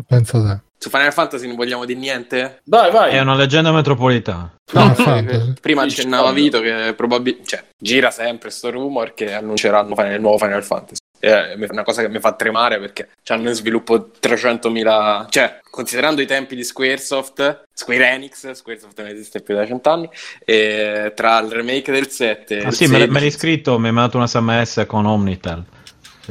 [0.07, 0.61] Pensa te.
[0.82, 2.61] Su Final Fantasy non vogliamo dire niente?
[2.63, 3.11] Dai, vai.
[3.11, 4.49] È una leggenda metropolitana.
[4.71, 5.53] Eh, Fantasy.
[5.59, 6.32] Prima accennava.
[6.32, 11.01] Vito che probabilmente cioè, gira sempre sto rumor che annunceranno il nuovo Final Fantasy.
[11.19, 16.25] È una cosa che mi fa tremare perché hanno in sviluppo 300.000 cioè considerando i
[16.25, 20.09] tempi di Squaresoft Square Enix Squaresoft non esiste più da cent'anni
[20.45, 23.88] e tra il remake del 7 e Ah sì, me, 16, me l'hai scritto, mi
[23.88, 25.65] hai mandato un sms con Omnitel.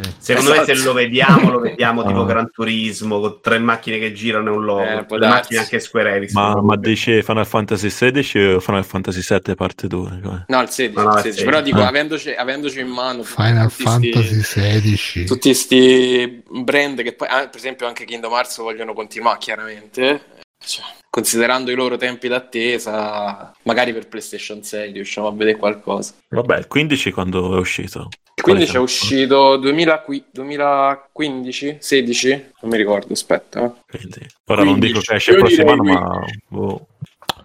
[0.02, 0.12] Sì.
[0.18, 0.76] Secondo me Esatto.
[0.78, 2.26] se lo vediamo, lo vediamo tipo Ah.
[2.26, 4.82] Gran Turismo, con tre macchine che girano e un logo.
[4.82, 6.32] Eh, le macchine anche Square Enix.
[6.32, 10.20] Ma, ma dice Final Fantasy XVI o Final Fantasy VII parte 2?
[10.22, 10.44] Come?
[10.48, 11.30] no il 16, No, no, il il 16.
[11.38, 11.44] 16.
[11.44, 11.86] però dico Ah.
[11.88, 15.24] avendoci, avendoci in mano Final Fantasy XVI.
[15.24, 20.20] tutti questi brand che poi, ah, per esempio, anche Kingdom Hearts vogliono continuare, chiaramente.
[20.64, 26.14] Cioè, considerando i loro tempi d'attesa, magari per PlayStation 6 riusciamo a vedere qualcosa.
[26.28, 28.08] Vabbè, il 15 quando è uscito?
[28.34, 33.64] Il 15 è uscito 2000 qui- 2015, 16, non mi ricordo, aspetta.
[33.64, 33.70] eh.
[33.98, 36.86] Quindi, ora non 15, dico che esce il io prossimo direi anno, ma boh,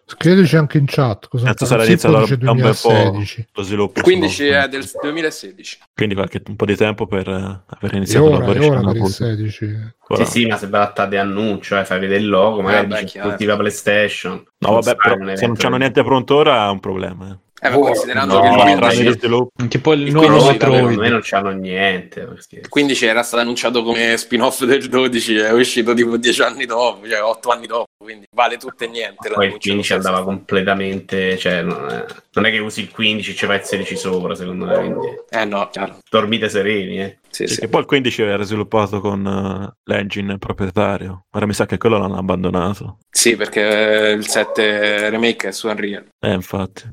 [0.06, 3.48] Scriveteci anche in chat cosa Cazzo, sarà iniziato da un bel po' 2016.
[3.54, 4.00] lo sviluppo.
[4.00, 5.78] Il 15 su- è del 2016.
[5.96, 8.90] Quindi qualche un po' di tempo per eh, aver iniziato ora, la lavoriamo, ora per
[8.90, 9.14] il appunto.
[9.14, 9.94] 16.
[10.10, 13.00] Ora- Sì, sì, ma se tratta di annuncio, eh, fai vedere il logo, magari vabbè,
[13.02, 13.30] dici chiaro.
[13.30, 14.44] esclusiva PlayStation.
[14.58, 17.30] No, vabbè, però se non c'hanno niente pronto ora è un problema.
[17.32, 17.43] Eh.
[17.64, 19.68] Eh, ma Oh, considerando no, che il no, Tranne 15, di sviluppo.
[19.68, 21.12] Tipo il Il nuovo 15 Secondo me Metroid.
[21.12, 22.22] non c'hanno niente.
[22.26, 26.66] perché- il 15 era stato annunciato come spin-off del 12, è uscito tipo 10 anni
[26.66, 29.30] dopo, cioè 8 anni dopo, quindi vale tutto e niente.
[29.30, 32.60] Poi il l'annuncio, 15 non so se- andava completamente, cioè non è, non è che
[32.60, 35.98] usi il 15 e ci fai il 16 sopra, secondo me, quindi Eh no, chiaro.
[36.10, 37.18] dormite sereni, eh.
[37.34, 41.26] Sì, Sì, che poi il 15 era sviluppato con eh, l'engine proprietario.
[41.32, 43.00] Ora mi sa che quello l'hanno abbandonato.
[43.10, 46.06] Sì, perché il 7 remake è su Unreal.
[46.20, 46.84] Eh, infatti.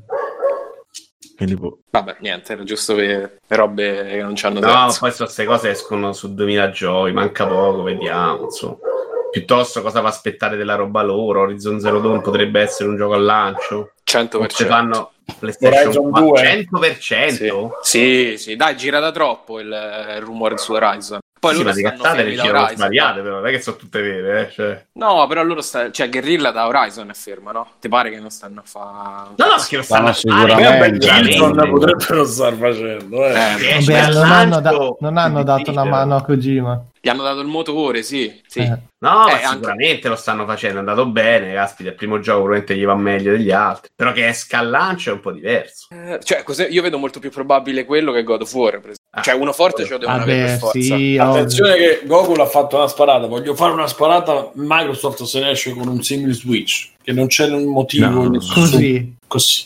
[1.41, 1.79] Quindi, boh.
[1.89, 4.99] Vabbè, niente, era giusto per le robe che non c'hanno No, senso.
[4.99, 8.77] poi so- queste cose escono su 2000 giochi, manca poco, vediamo, insomma.
[9.31, 11.41] Piuttosto cosa va a aspettare della roba loro?
[11.41, 13.93] Horizon Zero Dawn potrebbe essere un gioco al lancio.
[14.03, 14.35] 100%.
[14.35, 16.67] O se fanno PlayStation Horizon 4, 2.
[16.69, 16.99] 100%?
[17.31, 17.49] Sì.
[17.81, 21.20] sì, sì, dai, gira da troppo il, il rumore su Horizon.
[21.41, 22.75] Poi sì, loro ma di cazzate ne Horizon.
[22.75, 24.85] svariate, però non è che sono tutte vere, eh, cioè.
[24.93, 25.89] No, però loro sta...
[25.89, 27.67] cioè Guerrilla da Horizon è ferma, no?
[27.81, 30.53] Ti pare che non stanno a fare No, no, perché lo stanno Stanno a fare,
[30.53, 31.07] sicuramente.
[31.07, 33.31] Killzone potrebbero star facendo, eh.
[33.31, 36.85] Eh, Vabbè, non hanno, da- non hanno dato una mano a Kojima.
[37.03, 38.39] Gli hanno dato il motore, sì.
[38.45, 38.59] sì.
[38.59, 38.67] Eh.
[38.67, 38.77] No,
[39.27, 42.75] Eh, ma anche- sicuramente lo stanno facendo, è andato bene, caspita, il primo gioco probabilmente
[42.77, 45.87] gli va meglio degli altri, però che esca al lancio è un po' diverso.
[45.89, 48.69] Eh, cioè, cos'è- io vedo molto più probabile quello che God of War.
[48.79, 49.00] per esempio.
[49.13, 49.21] Ah.
[49.21, 50.79] Cioè, uno forte ce lo devono avere per Vabbè, forza.
[50.95, 55.49] sì, Attenzione che Goku ha fatto una sparata, voglio fare una sparata, Microsoft se ne
[55.49, 58.39] esce con un single Switch, che non c'è un motivo, No.
[58.53, 59.15] Così.
[59.27, 59.65] così.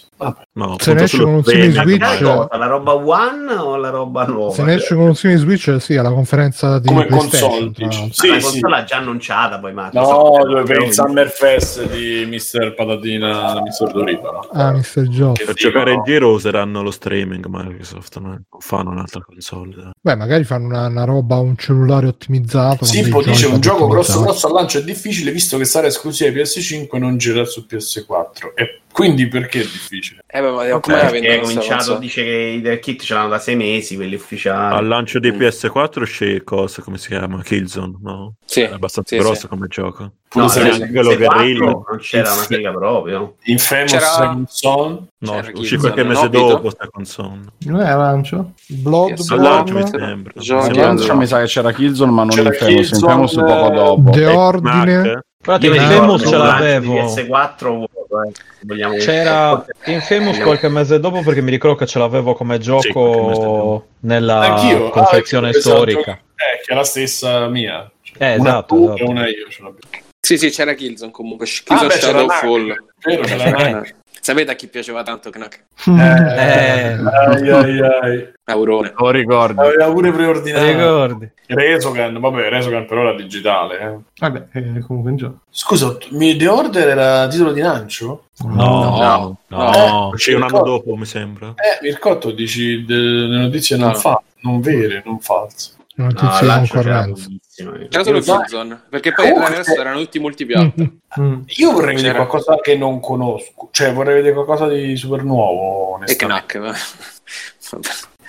[0.53, 4.25] No, Se ne esce con un simile Switch- cosa, la roba One o la roba
[4.25, 4.53] nuova?
[4.53, 7.49] Se ne esce con un simile Switch, sì, alla conferenza di Come PlayStation.
[7.49, 8.09] console, dici.
[8.13, 8.43] Sì, la sì.
[8.43, 10.45] console l'ha già annunciata poi No, Microsoft.
[10.47, 12.73] dove per il Però- Summer Fest di Mr.
[12.75, 13.91] Patatina, Mr.
[13.91, 14.39] Doripa, no?
[14.53, 15.01] Ah, Mr.
[15.09, 15.33] Joe.
[15.33, 19.91] Per giocare in giro useranno lo streaming Microsoft, non fanno un'altra console.
[20.01, 22.85] Beh, magari fanno una, una roba, un cellulare ottimizzato.
[22.85, 26.35] Sippo dice un gioco grosso grosso al lancio è difficile visto che sarà esclusiva ai
[26.35, 30.23] PS5 e non gira su PS4 e quindi perché è difficile?
[30.25, 31.99] Eh, beh, ma come la Perché è cominciato, console?
[31.99, 34.73] dice che i del kit ce l'hanno da sei mesi, quelli ufficiali.
[34.73, 35.37] Al lancio di Mm.
[35.37, 37.41] PS4 uscì cosa, come si chiama?
[37.43, 38.35] Killzone, no?
[38.45, 39.47] Sì, È abbastanza sì, grosso sì.
[39.49, 40.11] come gioco.
[40.35, 41.65] No, se vedi quello PS4 Guerrilla.
[41.65, 43.35] non c'era una figa proprio.
[43.43, 47.39] Infamous C'era- Son No, uscì qualche mese no, dopo sta console.
[47.65, 48.37] Non è lancio?
[48.37, 48.51] Al
[48.83, 50.33] lancio mi Bloodborne, sembra.
[50.61, 54.09] Al lancio mi sa che c'era Killzone ma non C'era Infamous, Infamous poco eh, dopo.
[54.11, 55.19] The Ordine.
[55.45, 56.93] Guardate, Io mi in ricordo Famous ce un lancio di l'avevo.
[57.05, 62.33] PS4 vuoto, eh, C'era in Famous qualche mese dopo perché mi ricordo che ce l'avevo
[62.33, 63.85] come gioco dopo.
[64.01, 65.99] nella Anch'io, confezione ah, ecco, storica.
[65.99, 66.19] esatto.
[66.35, 67.89] Eh, che è la stessa mia.
[68.01, 69.01] Cioè, Eh, una esatto, tu esatto.
[69.01, 70.03] e una io ce l'abbiamo.
[70.19, 71.45] Sì, sì, c'era Killzone comunque.
[71.45, 72.83] Ah, Killzone beh, c'era Shadowfall.
[73.03, 73.79] Vero, c'era.
[73.81, 73.95] Eh,
[74.25, 75.65] Sapete a chi piaceva tanto Knack?
[75.85, 75.91] Eh.
[75.91, 78.33] ai, ai, ai.
[78.45, 78.91] Aurone.
[78.97, 79.59] Lo ricordi?
[79.59, 80.65] Aveva pure preordinato.
[80.65, 81.31] Ricordi?
[81.45, 83.79] Resogan, vabbè, Resogan però era digitale.
[83.79, 83.97] eh.
[84.17, 85.39] Vabbè, è comunque un gioco.
[85.51, 88.23] Scusa, mi- The Order era titolo di lancio?
[88.45, 89.73] No, No, no,
[90.09, 90.69] Eh, uscì un anno ricordo.
[90.71, 91.49] dopo, mi sembra.
[91.49, 93.93] Eh, Mircotto dici delle notizie non No.
[93.93, 95.73] fa, non vere, non false.
[95.97, 97.23] No, c'era concorrenza.
[97.23, 97.87] pochissimo, eh.
[97.87, 98.19] C'era solo.
[98.21, 98.81] Killzone.
[98.89, 100.83] Perché poi Comunque- il resto erano tutti multipiatta.
[101.21, 101.41] Mm.
[101.45, 105.95] Io vorrei vedere qualcosa che non conosco, cioè vorrei vedere qualcosa di super nuovo, E
[105.95, 107.05] onestamente, Knack.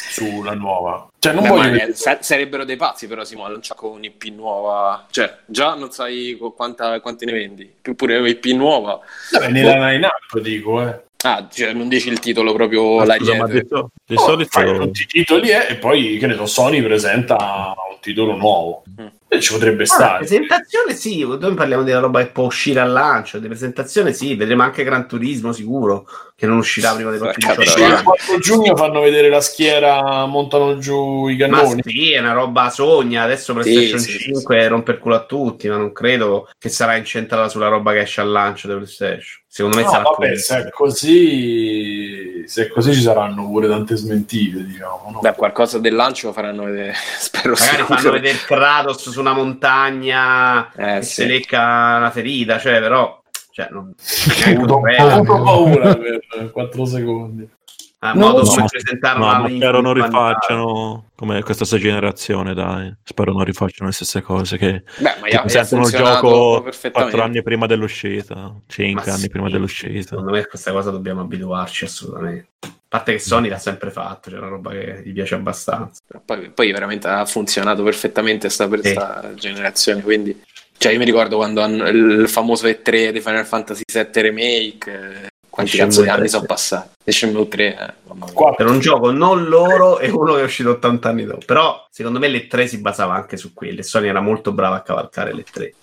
[0.09, 1.09] Sulla nuova.
[1.19, 1.91] Cioè non Beh, voglio vedere...
[1.91, 5.05] eh, sa- sarebbero dei pazzi, però Simo lanciare con un'IP nuova.
[5.11, 7.71] Cioè, già non sai quanta, quanti ne vendi.
[7.83, 9.01] Più pure un'IP nuova.
[9.33, 11.05] Vabbè, nella line-up dico, eh.
[11.27, 14.19] Ah, cioè, non dici il titolo proprio Ma là scusa, ma di, so- di Oh,
[14.19, 18.37] solito fai tutti i titoli eh, e poi, che ne so, Sony presenta un titolo
[18.37, 18.85] nuovo.
[19.01, 19.07] Mm.
[19.37, 20.19] E ci potrebbe Ah, stare.
[20.19, 24.63] presentazione sì, noi parliamo della roba che può uscire al lancio, di presentazione sì, vedremo
[24.63, 28.03] anche Gran Turismo sicuro, che non uscirà prima dei 18 il anni.
[28.03, 31.83] 4 giugno fanno vedere la schiera, montano giù i Ma cannoni.
[31.85, 35.69] sì, è una roba sogna, adesso PlayStation sì, sì, 5 rompe il culo a tutti,
[35.69, 39.45] ma non credo che sarà incentrata sulla roba che esce al lancio di PlayStation.
[39.49, 40.43] Secondo me No, sarà vabbè, così.
[40.43, 45.09] se è così, se è così ci saranno pure tante smentite, diciamo.
[45.13, 45.21] No?
[45.21, 46.93] Beh, qualcosa del lancio faranno vedere.
[47.19, 51.23] Spero Magari fanno vedere Kratos su una montagna Eh, sì.
[51.23, 53.23] si lecca una ferita, cioè però...
[53.51, 53.95] Cioè, non...
[53.97, 57.49] Ho avuto, Eh, paura per 4 secondi.
[58.01, 61.65] a No, modo no, come No, presentarono no, la ma spero non rifacciano come questa
[61.65, 62.95] stessa generazione, dai.
[63.03, 67.17] Spero non rifacciano le stesse cose che Beh, ma presentano il funzionato gioco perfettamente.
[67.17, 70.09] 4 anni prima dell'uscita, Ma 5 anni sì, prima dell'uscita.
[70.09, 72.49] Secondo me questa cosa dobbiamo abituarci assolutamente.
[72.97, 76.01] A parte che Sony l'ha sempre fatto, c'è una roba che gli piace abbastanza.
[76.25, 78.91] Poi, poi veramente ha funzionato perfettamente sta, per Sì.
[78.93, 80.01] sta generazione.
[80.01, 80.43] Quindi,
[80.79, 84.91] cioè, io mi ricordo quando hanno il famoso E3 di Final Fantasy VII Remake.
[85.25, 86.89] eh, Quanti cazzo di anni 3, sono passati?
[87.13, 88.35] Shenmue 3, eh, mamma mia.
[88.35, 91.45] Qua- Per un gioco non loro e uno che è uscito 80 anni dopo.
[91.47, 93.83] Però secondo me le 3 si basava anche su quelle.
[93.83, 95.75] Sony era molto brava a cavalcare le 3.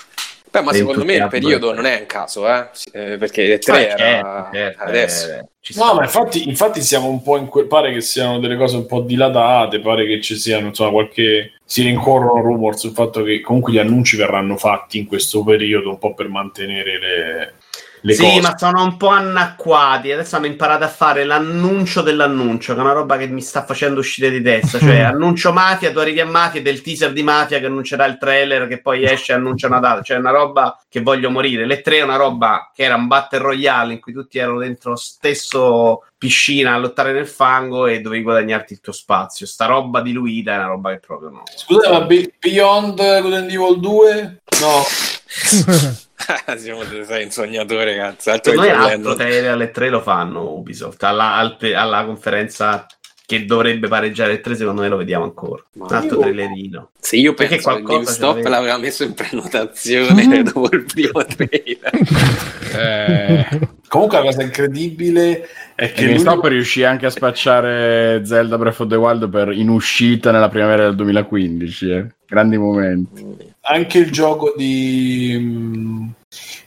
[0.53, 1.73] Beh, ma secondo me il periodo eh.
[1.73, 2.67] non è un caso, eh?
[2.91, 5.31] Eh, perché le 3 era adesso.
[5.31, 5.93] eh, ci No, sta.
[5.95, 8.99] ma infatti, infatti siamo un po' in que- pare che siano delle cose un po'
[8.99, 13.79] dilatate, pare che ci siano, insomma, qualche si rincorrono rumors sul fatto che comunque gli
[13.79, 17.53] annunci verranno fatti in questo periodo un po' per mantenere le,
[18.05, 18.41] le sì, cose.
[18.41, 20.11] ma sono un po' anacquati.
[20.11, 24.01] Adesso hanno imparato a fare l'annuncio dell'annuncio, che è una roba che mi sta facendo
[24.01, 24.77] uscire di testa.
[24.77, 28.67] Cioè, annuncio mafia, tu arrivi a mafia del teaser di mafia che annuncerà il trailer,
[28.67, 30.01] che poi esce e annuncia una data.
[30.01, 31.65] Cioè, è una roba che voglio morire.
[31.65, 34.91] Le tre è una roba che era un battle royale in cui tutti erano dentro
[34.91, 39.45] lo stesso piscina a lottare nel fango e dovevi guadagnarti il tuo spazio.
[39.45, 41.43] Sta roba diluita è una roba che proprio no.
[41.53, 44.41] Scusate, ma Be- Beyond Good and Evil 2?
[44.61, 44.83] No.
[46.57, 48.31] Siamo sei un sognatore, cazzo.
[48.31, 52.87] Altro Secondo me altro trailer alle tre lo fanno Ubisoft alla, al- alla conferenza
[53.25, 55.63] che dovrebbe pareggiare il 3, secondo me lo vediamo ancora.
[55.73, 56.89] Ma Un altro io- trailerino.
[56.99, 58.49] Se io Perché penso che qualcosa GameStop l'aveva.
[58.49, 61.91] l'aveva messo in prenotazione dopo il primo trailer.
[62.75, 68.57] Eh, Comunque la cosa incredibile è che che lui- GameStop riuscì anche a spacciare Zelda
[68.57, 71.89] Breath of the Wild per in uscita nella primavera del 2015.
[71.91, 72.07] eh.
[72.27, 73.23] Grandi momenti.
[73.61, 76.07] anche il gioco di mm,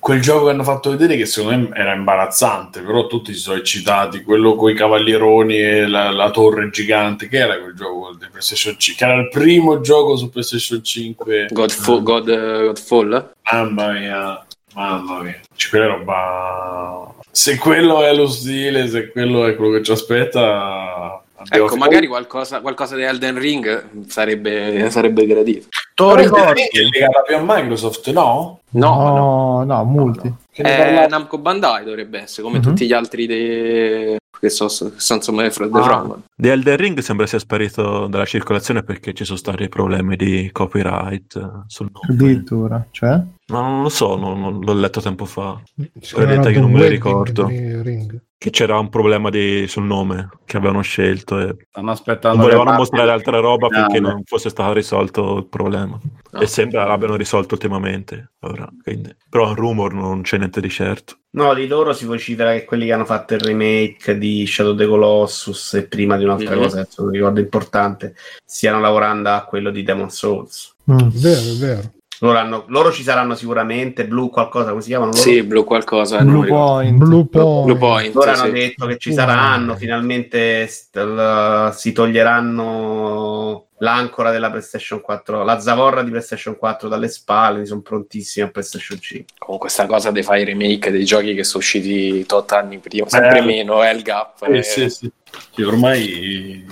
[0.06, 3.58] quel gioco che hanno fatto vedere che secondo me era imbarazzante però tutti si sono
[3.58, 8.24] eccitati quello con i cavallieroni e la, la torre gigante che era quel gioco di
[8.30, 13.32] PlayStation 5 che era il primo gioco su PlayStation 5 Godfall, God, eh, Godfall?
[13.50, 15.40] mamma mia mamma mia.
[15.56, 21.20] Cioè, quella roba se quello è lo stile se quello è quello che ci aspetta
[21.36, 25.66] abbiamo Ecco, magari qualcosa, qualcosa di Elden Ring sarebbe, sarebbe gradito.
[25.94, 26.60] Te lo Però ricordi?
[26.62, 28.60] è legata più a Microsoft no?
[28.70, 29.14] No, no.
[29.14, 30.32] No, no, multi.
[30.58, 32.62] Ne Eh, Namco Bandai dovrebbe essere, come Mhm.
[32.64, 34.16] tutti gli altri dei...
[34.38, 36.16] che so, sono insomma dei Fro- dei Ah.
[36.34, 41.36] Di Elden Ring sembra sia sparito dalla circolazione perché ci sono stati problemi di copyright
[41.36, 42.06] eh, sul nome.
[42.14, 43.18] Addirittura, cioè?
[43.48, 45.58] Ma non lo so, non- non- l'ho letto tempo fa.
[46.00, 47.46] Chiamerà che non The me lo ricordo.
[47.46, 48.20] Ring.
[48.38, 52.36] Che c'era un problema di- sul nome che avevano scelto e Stanno aspettando.
[52.36, 53.86] non volevano mostrare altra roba finale.
[53.86, 55.98] finché non fosse stato risolto il problema.
[56.32, 56.42] Ah.
[56.42, 58.32] E sembra l'abbiano risolto ultimamente.
[58.40, 61.16] Ora, quindi- Però un rumor non c'è niente di certo.
[61.30, 64.78] No, di loro si vocifera che quelli che hanno fatto il remake di Shadow of
[64.78, 66.60] the Colossus e prima di un'altra Mhm.
[66.62, 68.14] cosa, non ricordo importante,
[68.44, 70.74] stiano lavorando a quello di Demon Souls.
[70.90, 71.08] Mm.
[71.14, 71.90] Vero, vero.
[72.20, 75.10] Loro, hanno- loro ci saranno sicuramente, Blue qualcosa, come si chiamano?
[75.10, 76.18] Loro, Sì, Blue qualcosa.
[76.22, 76.47] Blue.
[76.47, 76.97] Point.
[76.98, 77.64] Blue Point.
[77.66, 78.40] Blue Point, Loro sì.
[78.40, 79.12] hanno detto che ci Uh.
[79.12, 86.88] saranno, finalmente st- l- si toglieranno l'ancora della PlayStation 4, la zavorra di PlayStation 4
[86.88, 89.34] dalle spalle, sono prontissimi a PlayStation 5.
[89.38, 93.38] Comunque sta cosa di fare remake dei giochi che sono usciti tot anni prima, sempre
[93.40, 93.43] Eh.
[93.43, 94.43] meno, è il gap.
[94.48, 94.62] Eh, eh.
[94.62, 95.10] sì, sì.
[95.52, 96.64] Sì, ormai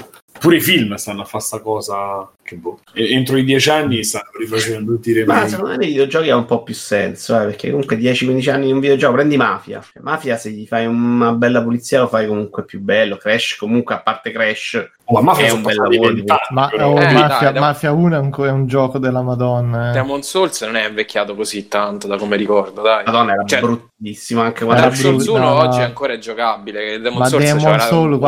[0.45, 2.81] pure i film stanno a fare sta cosa che boh.
[2.93, 6.29] E- entro i dieci anni stanno rifacendo tutti i Ma remake secondo me nei videogiochi
[6.29, 9.83] ha un po' più senso, eh, perché comunque 10-15 anni di un videogioco, prendi Mafia.
[10.03, 13.17] Mafia se gli fai una bella pulizia lo fai comunque più bello.
[13.17, 16.15] Crash comunque, a parte Crash, oh, ma Mafia è un bel lavoro.
[16.51, 19.89] Ma oh, Eh, Mafia, dai, Mafia 1 è un, è un gioco della Madonna.
[19.89, 19.93] eh.
[19.95, 23.05] Demon Souls non è invecchiato così tanto da come ricordo, dai.
[23.07, 26.19] Madonna era Cioè, bruttissimo anche Era quando Dark Souls brutto, 1 no, oggi ancora è
[26.19, 27.01] giocabile.
[27.01, 28.19] Demon Ma Souls Demon Soul,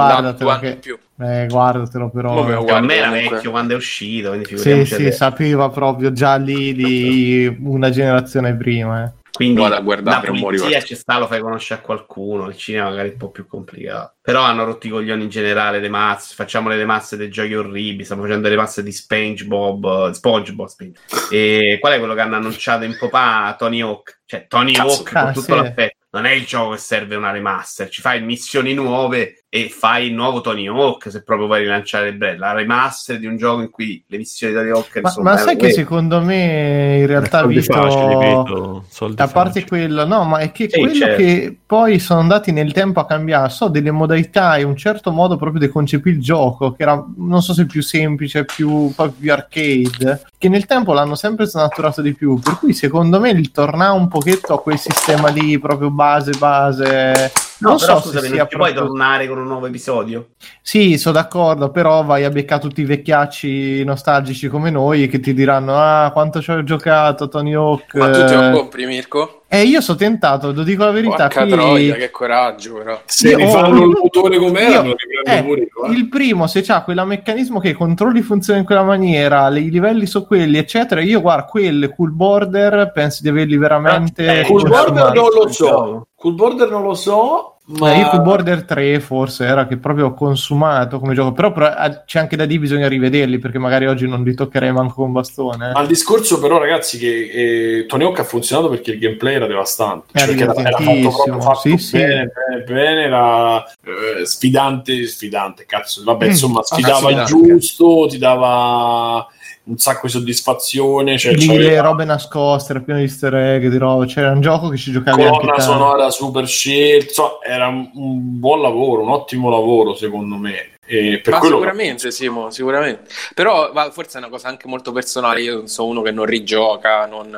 [0.61, 0.99] che- in più.
[1.19, 2.35] Eh, guardatelo però.
[2.35, 2.55] Come eh.
[2.57, 3.35] lo Per me era comunque.
[3.37, 9.05] vecchio quando è uscito, Sì, sì, sapeva proprio già lì di una generazione prima.
[9.05, 9.25] eh.
[9.37, 10.87] Quindi Vado a guardare la per un po' pulizia ricordo.
[10.87, 14.15] ci sta, lo fai conoscere a qualcuno, il cinema magari è un po' più complicato.
[14.23, 18.05] Però hanno rotto i coglioni in generale le mazze, facciamo le mazze dei giochi orribili,
[18.05, 21.01] stiamo facendo le mazze di SpongeBob, SpongeBob, Spenge.
[21.31, 23.55] E qual è quello che hanno annunciato in popà?
[23.59, 24.21] Tony Hawk.
[24.25, 25.01] Cioè Tony Cazzo.
[25.01, 25.55] Hawk con Ah, tutto sì.
[25.55, 25.97] l'aspetto.
[26.11, 30.13] Non è il gioco che serve una remaster, ci fai missioni nuove e fai il
[30.13, 32.39] nuovo Tony Hawk se proprio vuoi rilanciare il brand.
[32.39, 35.37] La remaster di un gioco in cui le missioni di Tony Hawk Ma, sono ma
[35.37, 39.69] sai che secondo me in realtà soldi visto facili, soldi a parte facili.
[39.69, 41.23] quello, no, ma è che Sì, quello certo.
[41.23, 45.37] che poi sono andati nel tempo a cambiare, so delle modalità e un certo modo
[45.37, 50.23] proprio di concepire il gioco, che era non so se più semplice, più, più arcade,
[50.37, 52.39] che nel tempo l'hanno sempre snaturato di più.
[52.39, 57.33] Per cui secondo me il tornare un pochetto a quel sistema lì, proprio base, base.
[57.59, 58.93] No, non però so scusami, se non ci puoi proprio...
[58.93, 60.29] tornare con un nuovo episodio?
[60.61, 65.33] Sì, sono d'accordo, però vai a beccare tutti i vecchiacci nostalgici come noi che ti
[65.33, 67.95] diranno: Ah, quanto ci ho giocato, Tony Hawk.
[67.95, 69.45] Ma tu te eh." lo compri, Mirko?
[69.49, 71.29] E io sono tentato, lo dico la verità.
[71.29, 73.01] Porca qui- troia, che coraggio, però.
[73.05, 75.91] se Io- rifanno oh, il motore com'era io- eh, pure io, eh.
[75.93, 79.71] il primo, se c'ha quel meccanismo che i controlli funzionano in quella maniera, le- i
[79.71, 81.01] livelli sono quelli, eccetera.
[81.01, 84.41] Io, guarda, quelle cool border penso di averli veramente.
[84.41, 84.69] Eh, Cool.
[84.69, 86.07] Border non lo so.
[86.17, 90.07] Cool Border non lo so Ma ma io cool border 3 forse era che proprio
[90.07, 93.87] ho consumato come gioco, però, però, eh, c'è anche da dire bisogna rivederli perché magari
[93.89, 95.71] oggi non li toccherei manco con bastone.
[95.71, 95.73] eh.
[95.73, 99.47] Ma il discorso però ragazzi che eh, Tony Hawk ha funzionato perché il gameplay era
[99.49, 101.97] devastante Era Cioè, perché era, era fatto proprio fatto sì, sì.
[101.99, 108.19] bene, bene, bene era eh, sfidante sfidante cazzo vabbè Mm, insomma sfidava il giusto ti
[108.19, 109.27] dava
[109.67, 113.79] un sacco di soddisfazione cioè, Lì le robe nascoste, era pieno di easter egg, di
[113.79, 114.05] roba.
[114.07, 115.61] C'era un gioco che ci giocavi anche tanto.
[115.61, 121.21] sonora super scelta insomma, era un, un buon lavoro un ottimo lavoro secondo me e
[121.21, 123.11] per Ma quello sicuramente, Simo, sicuramente.
[123.35, 125.43] Però va, forse è una cosa anche molto personale.
[125.43, 127.37] Io non sono uno che non rigioca, non,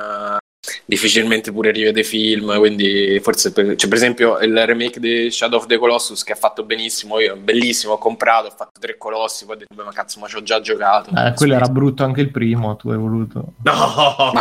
[0.85, 5.67] difficilmente pure rivede film, quindi forse per, cioè, per esempio il remake di Shadow of
[5.67, 9.55] the Colossus che ha fatto benissimo, io bellissimo, ho comprato, ho fatto tre colossi, poi
[9.57, 11.11] ho detto, "Beh, ma cazzo, ma ci ho già giocato.
[11.15, 13.53] Eh, quello era brutto anche il primo, tu hai voluto.
[13.63, 14.33] No,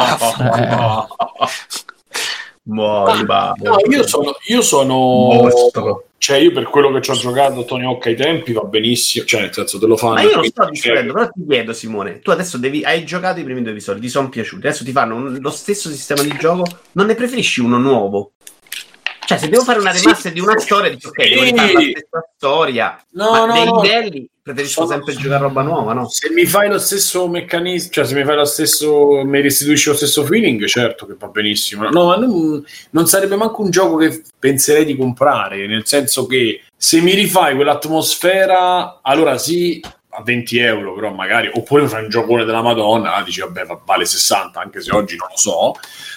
[0.53, 1.05] Eh.
[2.69, 3.53] Muori, va.
[3.57, 6.06] No, io sono, io sono Mostro.
[6.19, 9.41] Cioè, io per quello che ci ho giocato Tony Hawk ai tempi va benissimo, cioè
[9.41, 10.15] nel senso te lo fanno.
[10.15, 13.44] Ma io non sto discutendo, però ti chiedo, Simone, tu adesso devi, hai giocato i
[13.44, 16.65] primi due episodi, ti sono piaciuti, adesso ti fanno un- lo stesso sistema di gioco,
[16.94, 18.31] non ne preferisci uno nuovo?
[19.27, 20.05] Cioè, se devo fare una Sì.
[20.05, 21.49] remaster di una storia, dico ok, devo Sì.
[21.51, 23.81] rifare la stessa storia, No, ma no, dei no.
[23.81, 26.07] livelli preferisco Sono- sempre giocare roba nuova, no?
[26.07, 29.95] Se mi fai lo stesso meccanismo, cioè se mi fai lo stesso, mi restituisci lo
[29.95, 31.89] stesso feeling, certo che va benissimo.
[31.89, 36.61] No, ma non, non sarebbe manco un gioco che penserei di comprare, nel senso che
[36.77, 39.81] se mi rifai quell'atmosfera, allora sì,
[40.11, 43.81] a 20 euro, però magari, oppure fai un giocone della Madonna, ah, dici vabbè, va-
[43.85, 45.73] vale 60, anche se oggi non lo so.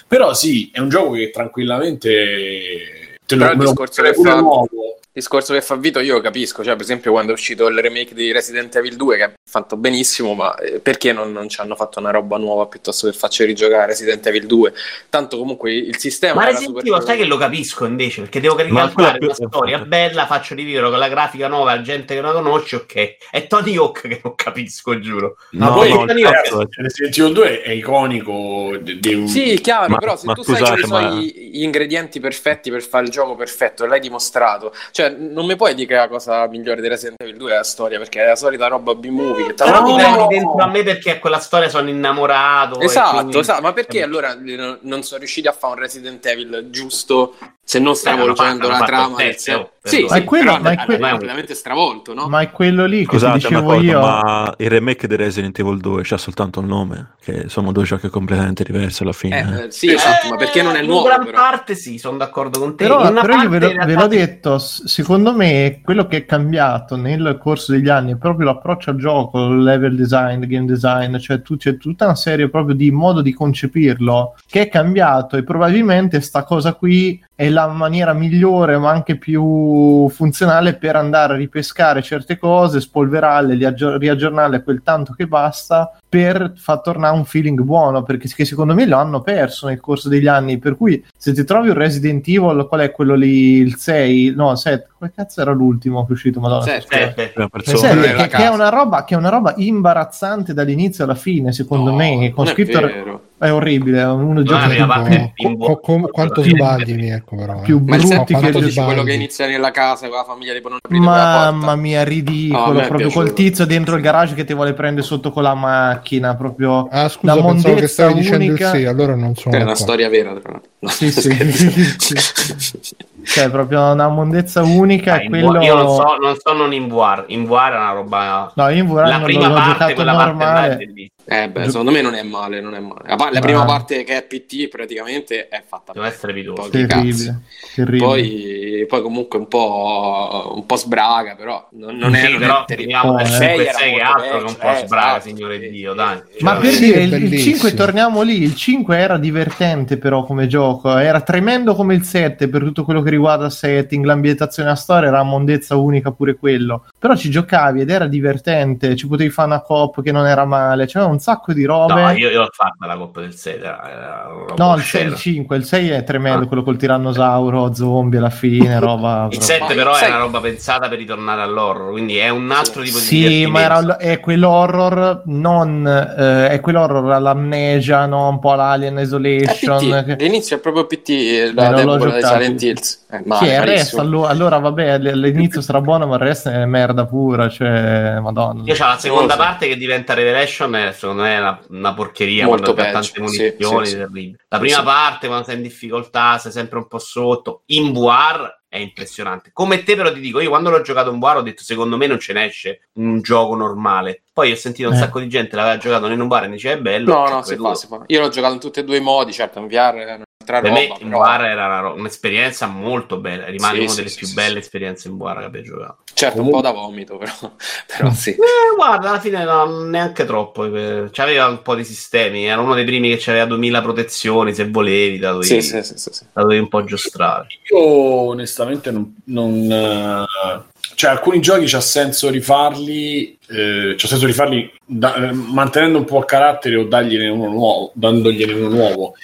[0.07, 3.00] Però sì, è un gioco che tranquillamente
[3.31, 5.00] te lo, Però il discorso che fa- nuovo.
[5.21, 7.79] Il discorso che fa Vito io lo capisco, cioè per esempio quando è uscito il
[7.79, 11.61] remake di Resident Evil 2 che è fatto benissimo, ma eh, perché non, non ci
[11.61, 14.73] hanno fatto una roba nuova piuttosto che farci rigiocare Resident Evil 2?
[15.11, 18.57] Tanto comunque il sistema Ma Resident super Evil sai che lo capisco invece, perché devo
[18.57, 22.21] ricalcare quella una più- storia bella, faccio rivivere con la grafica nuova, la gente che
[22.23, 23.17] la conosce, ok.
[23.31, 25.37] È Tony Hawk che non capisco, giuro.
[25.51, 29.29] Ma No, poi no, Tony Hawk- cazzo, ragazzi, Resident Evil 2 è iconico di, un...
[29.29, 32.21] Sì, chiaro, Ma- però se ma tu sai scusate, quali sono ma- gli, gli ingredienti
[32.21, 36.09] perfetti per fare il gioco perfetto l'hai dimostrato, cioè non mi puoi dire che la
[36.09, 39.47] cosa migliore di Resident Evil 2 è la storia, perché è la solita roba B-movie
[39.47, 39.95] che Però No!
[39.95, 42.81] prendi dentro a me perché quella storia sono innamorato.
[42.81, 46.69] Esatto, quindi- esatto, ma perché allora eh, non- sono riusciti a fare un Resident Evil
[46.71, 49.55] giusto se non hanno stravolgendo la trama sé?
[49.55, 50.07] oh, Sì, perdono.
[50.07, 52.29] sì, Ma è quello- però ma è è que- completamente stravolto, no?
[52.29, 54.01] Ma è quello lì che ti Scusate, dicevo d'accordo, io.
[54.01, 58.09] ma il remake di Resident Evil 2 c'ha soltanto il nome, che sono due giochi
[58.09, 59.39] completamente diversi alla fine.
[59.61, 61.37] Eh, eh, sì, esatto, ma perché non è in nuovo gran però?
[61.39, 62.85] parte sì, sono d'accordo con te.
[62.85, 64.59] Però, In però io ve, in ve l'ho detto,
[64.91, 69.47] secondo me quello che è cambiato nel corso degli anni è proprio l'approccio al gioco,
[69.47, 73.33] il level design, game design, cioè tu- c'è tutta una serie proprio di modo di
[73.33, 79.17] concepirlo che è cambiato e probabilmente sta cosa qui è la maniera migliore ma anche
[79.17, 85.27] più funzionale per andare a ripescare certe cose, spolverarle, riaggi- riaggiornarle a quel tanto che
[85.27, 89.81] basta per far tornare un feeling buono perché che secondo me lo hanno perso nel
[89.81, 93.55] corso degli anni per cui se ti trovi un Resident Evil qual è quello lì
[93.57, 96.95] il 6 no 7 come cazzo era l'ultimo che è uscito madonna Sette.
[96.95, 97.29] Sette.
[97.29, 97.79] Prima il persona.
[97.79, 101.53] sette, nella che, che è una roba che è una roba imbarazzante dall'inizio alla fine
[101.53, 103.23] secondo No, me con scritto vero.
[103.41, 106.43] È orribile è uno dei No, giochi la prima più- parte è Co- co- quanto
[106.43, 107.55] sbagli, ecco però.
[107.61, 107.63] eh.
[107.63, 108.51] più Ma brutti che
[108.85, 110.79] quello che inizia nella casa con la famiglia di non.
[111.03, 112.81] Mamma mia, No, ridicolo.
[112.81, 116.37] è proprio col tizio dentro il garage che ti vuole prendere sotto con la macchina.
[116.37, 118.71] Proprio Ah, scusa, la pensavo che mondezza stavi dicendo unica.
[118.73, 119.75] il sì, allora non sono È una qua.
[119.75, 120.71] storia vera, tra l'altro.
[120.79, 121.29] No, Sì, sì.
[123.25, 125.15] Cioè, proprio una mondezza unica.
[125.15, 125.61] Ah, e quello...
[125.61, 127.25] Io non so, non so non in War.
[127.29, 128.53] In War è una roba.
[128.55, 130.79] No, io in War la non prima l'ho parte, giocato quella parte
[131.25, 131.43] è.
[131.43, 133.03] Eh, beh, secondo me non è male, non è male.
[133.07, 136.71] La, la Ma- prima parte che è PT praticamente è fatta Deve essere cazzo.
[136.71, 137.41] Terribile.
[137.75, 138.05] terribile.
[138.05, 142.65] Poi, poi comunque un po', un po' sbraga, però non, non è, Sì, non però
[142.67, 142.75] è
[143.15, 143.27] dal eh.
[143.27, 145.95] 5 Sei era 6 che altro che un po' eh, sbraga, esatto, signore sì, Dio,
[145.95, 146.23] dai.
[146.39, 147.41] Ma Eh, per sì, dire, è il, il bellissimo.
[147.41, 152.49] 5 torniamo lì, il 5 era divertente però come gioco, era tremendo come il 7
[152.49, 156.37] per tutto quello che riguarda il setting, l'ambientazione a storia, era una mondezza unica pure
[156.37, 160.45] quello, però ci giocavi ed era divertente, ci potevi fare una coop che non era
[160.45, 161.95] male, c'era un sacco di robe.
[161.95, 163.55] No, io, io l'ho fatta la Coppa del 6.
[163.57, 165.11] Era, era una roba No, il, 6, oscena.
[165.11, 166.47] il 5, il 6 è tremendo, Ah.
[166.47, 169.29] quello col tirannosauro, zombie alla fine, roba...
[169.31, 172.29] Il proprio- 7 Ma però sai- è una roba pensata per ritornare all'horror, quindi è
[172.29, 178.29] un altro tipo di Sì, ma era, è quell'horror non eh, è quell'horror all'amnesia, no?
[178.29, 180.05] un po' l'Alien È Isolation.
[180.07, 182.27] Che- L'inizio è proprio PT, la di giocato.
[182.27, 183.05] Silent Hills.
[183.11, 186.49] Eh, Sì, male, il resto allo- allora vabbè all- all'inizio sarà buono ma il resto
[186.49, 191.23] è merda pura cioè madonna Io c'ho la seconda parte che diventa Revelation, e secondo
[191.23, 193.97] me è una, una porcheria Molto quando ha peggio, tante munizioni, sì, sì.
[193.97, 194.37] terribile.
[194.49, 194.85] La prima sì.
[194.85, 197.63] parte, quando sei in difficoltà, sei sempre un po' sotto.
[197.67, 199.51] In War è impressionante.
[199.53, 202.07] Come te, però, ti dico, io quando l'ho giocato in War ho detto, secondo me
[202.07, 204.23] non ce ne esce un gioco normale.
[204.33, 204.99] Poi ho sentito un Eh.
[204.99, 207.13] sacco di gente l'aveva giocato in un bar e mi diceva è bello.
[207.13, 208.03] No, ho no, si fa, si fa.
[208.07, 210.21] Io l'ho giocato in tutti e due i modi, certo, in VR è
[210.51, 213.89] un'altra Per roba, me in però- War era ro- un'esperienza molto bella, rimane Sì, una
[213.91, 214.59] sì, delle sì, più sì, belle sì.
[214.59, 215.97] esperienze in War che abbia giocato.
[216.13, 217.33] Certo, un po' da vomito, però,
[217.87, 218.31] però sì.
[218.31, 220.65] Eh, guarda, alla fine no, neanche troppo.
[220.65, 222.45] eh, C'aveva un po' di sistemi.
[222.45, 224.53] Era uno dei primi che aveva 2000 protezioni.
[224.55, 226.25] Se volevi, da dovevi, Sì, sì, sì, sì, sì.
[226.33, 227.47] la dovevi un po' giostrare.
[227.73, 229.15] Io onestamente non...
[229.25, 235.97] non, eh, cioè alcuni giochi c'ha senso rifarli, eh, c'ha senso rifarli da- eh, mantenendo
[235.99, 239.15] un po' il carattere o dargliene uno nuovo, dandogliene uno nuovo.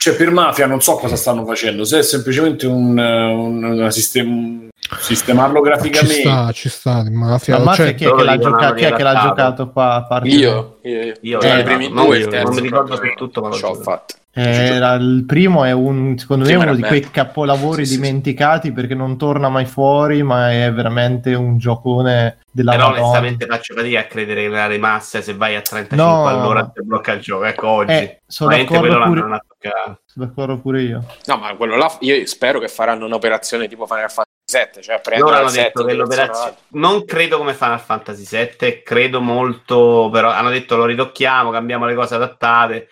[0.00, 3.90] Cioè per Mafia non so cosa stanno facendo, se è semplicemente un, eh, un- una
[3.90, 4.68] sistem-
[5.00, 6.20] sistemarlo Ci graficamente.
[6.20, 7.58] sta, ci sta di mafia.
[7.58, 9.94] La mafia Cioè, chi è che l'ha, gioca- chi è che l'ha giocato qua?
[9.96, 11.14] A parte Io, io, io.
[11.20, 13.48] Io, Cioè, eh, i primi no, due, io terzo non mi ricordo su tutto, ma
[13.48, 13.82] lo ci ho gioco.
[13.82, 14.14] fatto.
[14.30, 16.96] Era il primo è un, secondo me ma uno di bello.
[16.96, 18.00] quei capolavori Sì, sì, sì.
[18.00, 23.02] dimenticati perché non torna mai fuori, ma è veramente un giocone della Però Madonna.
[23.06, 26.28] onestamente faccio fatica a credere che la remaster se vai a 35 No.
[26.28, 27.44] all'ora ti blocca il gioco.
[27.46, 27.90] Ecco oggi.
[27.92, 29.40] Eh, sono d'accordo quello pure-.
[29.60, 31.04] Sono d'accordo pure io.
[31.26, 35.50] No, ma quello là, io spero che faranno un'operazione tipo Final Fantasy 7, cioè prendono
[35.50, 40.76] detto 7 che l'operazione non credo come Final Fantasy 7, credo molto, però hanno detto
[40.76, 42.88] lo ritocchiamo, cambiamo le cose adattate.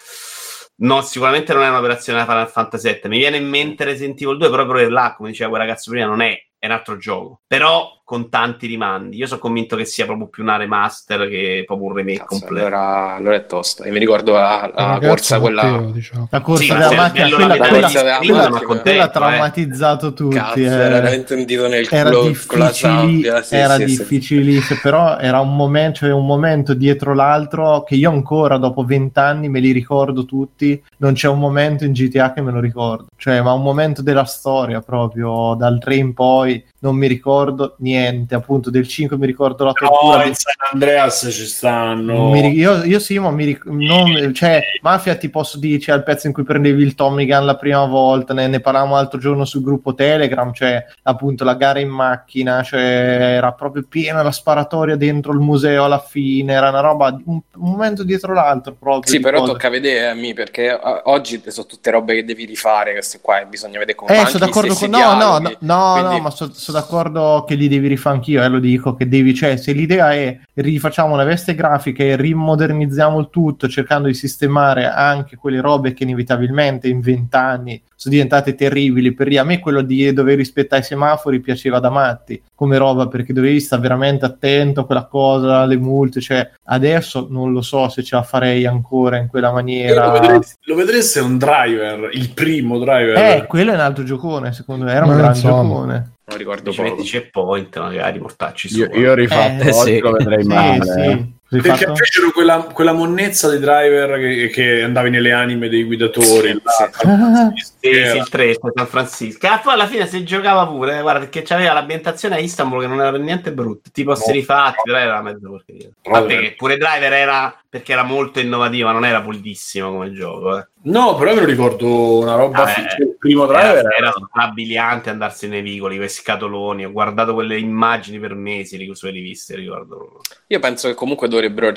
[0.79, 3.09] No, sicuramente non è un'operazione da Final Fantasy 7.
[3.09, 6.07] Mi viene in mente Resident Evil 2, però proprio là, come diceva quel ragazzo prima,
[6.07, 7.41] non è, è un altro gioco.
[7.47, 9.17] Però con tanti rimandi.
[9.17, 12.67] Io sono convinto che sia proprio più una remaster che proprio un remake Cazzo, completo.
[12.67, 13.83] allora, allora è tosta.
[13.83, 15.63] E mi ricordo la, la ragazzo corsa quella...
[15.65, 16.29] Matteo, diciamo.
[16.31, 20.13] La corsa Sì, della macchina, quella, la quella, corsa della quella- quella contento, ha traumatizzato
[20.13, 20.37] tutti.
[20.37, 20.63] Cazzo, eh.
[20.67, 23.43] era veramente un dito nel era culo con la sabbia.
[23.43, 23.97] Sì, era sì, sì.
[23.97, 29.49] difficilissimo, però era un momento, cioè un momento dietro l'altro che io ancora dopo vent'anni
[29.49, 30.81] me li ricordo tutti.
[30.99, 34.25] Non c'è un momento in GTA che me lo ricordo, cioè, ma un momento della
[34.27, 36.65] storia proprio dal 3 in poi.
[36.79, 37.95] Non mi ricordo niente,
[38.31, 40.17] appunto, del 5 mi ricordo la tortura.
[40.19, 42.31] No, di- in San Andreas ci stanno.
[42.31, 46.03] mi io, io sì, ma mi ric- non- cioè, Mafia ti posso dire, c'è il
[46.03, 49.45] pezzo in cui prendevi il Tommy Gun la prima volta, ne, ne parlavamo l'altro giorno
[49.45, 54.97] sul gruppo Telegram, cioè appunto la gara in macchina, cioè era proprio piena la sparatoria
[54.97, 59.13] dentro il museo alla fine, era una roba, un, un momento dietro l'altro proprio.
[59.13, 59.53] Sì, però cose.
[59.53, 63.47] tocca vedere, Mi, perché eh, oggi sono tutte robe che devi rifare, queste qua, e
[63.47, 64.91] bisogna vedere come Eh, sono d'accordo con...
[64.91, 68.49] No, no, no, no, Quindi- no, ma sono d'accordo che li devi rifare anch'io, eh,
[68.49, 73.29] lo dico, che devi, cioè, se l'idea è rifacciamo le veste grafiche e rimodernizziamo il
[73.31, 79.27] tutto cercando di sistemare anche quelle robe che inevitabilmente in vent'anni sono diventate terribili, per
[79.27, 83.33] lì a me quello di dover rispettare i semafori piaceva da matti come roba perché
[83.33, 88.03] dovevi stare veramente attento a quella cosa, alle multe, cioè adesso non lo so se
[88.03, 90.07] ce la farei ancora in quella maniera.
[90.07, 93.17] Lo vedreste, lo vedreste un driver, il primo driver.
[93.17, 95.63] Eh, quello è un altro giocone, secondo me, era un Ma gran insomma.
[95.63, 96.11] giocone.
[96.29, 96.95] Non ricordo Ci poco.
[96.97, 98.79] metti checkpoint, magari portarci su.
[98.79, 99.99] Io, io ho rifatto Eh, oggi sì.
[100.01, 100.83] lo vedrei Sì, male.
[100.93, 101.01] sì.
[101.01, 101.35] eh.
[101.49, 106.49] Perché fecero quella, quella monnezza dei driver che, che andavi nelle anime dei guidatori.
[106.49, 107.07] Sì, là, sì.
[107.07, 107.89] Ah, Sì,
[108.19, 109.47] il 3 San Francisco.
[109.47, 112.87] Ah, poi alla fine si giocava pure, eh, guarda, perché c'aveva l'ambientazione a Istanbul che
[112.89, 113.91] non era per niente brutta.
[113.93, 114.33] Tipo No.
[114.33, 115.87] rifatti, però era mezzo porcheria.
[116.03, 116.49] A parte Vabbè.
[116.49, 120.59] che pure Driver era perché era molto innovativo, ma non era pulitissimo come gioco.
[120.59, 120.67] Eh.
[120.87, 122.63] No, però me lo ricordo una roba.
[122.63, 126.85] Ah, fi- cioè, il primo driver Era, era, strabiliante andarsi nei vicoli, quei scatoloni.
[126.85, 130.21] Ho guardato quelle immagini per mesi di sulle riviste, ricordo.
[130.47, 131.73] Io penso che comunque dovrebbero.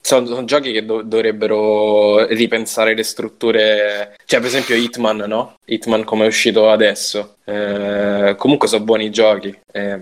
[0.00, 4.16] Sono, sono giochi che do- dovrebbero ripensare le strutture.
[4.24, 5.56] Cioè, per esempio, Hitman, no?
[5.66, 7.36] Hitman come è uscito adesso.
[7.44, 9.54] Eh, comunque sono buoni giochi.
[9.70, 10.00] Eh,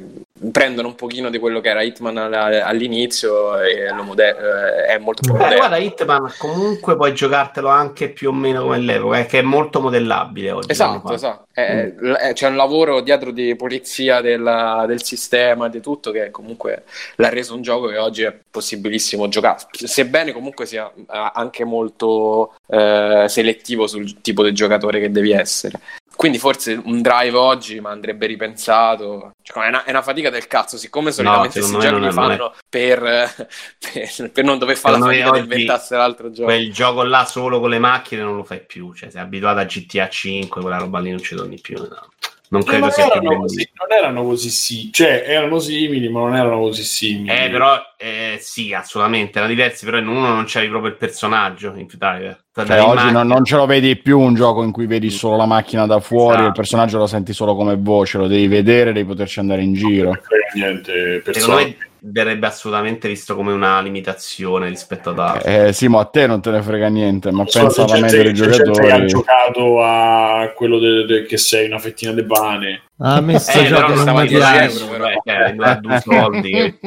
[0.51, 5.23] prendono un pochino di quello che era Hitman all'inizio e lo mode- eh, è molto
[5.23, 5.56] più Eh, moderno.
[5.56, 9.81] guarda, Hitman comunque puoi giocartelo anche più o meno come l'epoca, eh, che è molto
[9.81, 10.70] modellabile oggi.
[10.70, 11.47] Esatto, esatto.
[11.55, 16.85] Eh, eh, c'è un lavoro dietro di polizia della- del sistema di tutto che comunque
[17.16, 22.55] l'ha reso un gioco che oggi è possibilissimo giocare, sebbene comunque sia eh, anche molto
[22.69, 25.78] eh, selettivo sul tipo di giocatore che devi essere.
[26.15, 29.33] Quindi forse un drive oggi ma andrebbe ripensato.
[29.43, 33.01] Cioè, è, una, è una fatica del cazzo, siccome solitamente me giochi li fanno per,
[33.79, 36.45] per, per non dover fare la Secondo fatica di oggi inventarsene l'altro gioco.
[36.45, 38.93] Quel gioco là solo con le macchine non lo fai più.
[38.95, 41.77] Cioè, sei abituato a GTA 5, quella roba lì non ci torni più.
[41.77, 42.09] no.
[42.53, 46.20] Non No, credo non, sia erano così, non erano così sì, cioè erano simili, ma
[46.20, 47.31] non erano così simili.
[47.31, 49.39] Eh, però eh, sì, assolutamente.
[49.39, 52.45] Erano diversi, però in uno non c'avevi proprio il personaggio in Driver.
[52.55, 55.47] Cioè, oggi non, non ce lo vedi più un gioco in cui vedi solo la
[55.47, 56.49] macchina da fuori Esatto.
[56.49, 60.11] il personaggio lo senti solo come voce, lo devi vedere, devi poterci andare in giro.
[60.11, 65.55] Non frega niente per Secondo me verrebbe assolutamente visto come una limitazione rispetto ad altri.
[65.69, 68.23] Eh, sì, ma a te non te ne frega niente, ma So, pensa alla media
[68.23, 69.07] gente- dei c'è che ha giocatori.
[69.07, 72.83] giocato a quello de- de- che sei una fettina de pane.
[73.05, 74.81] A me sto Eh, gioco non mi a 10 piace.
[74.81, 76.79] euro, però, a due soldi.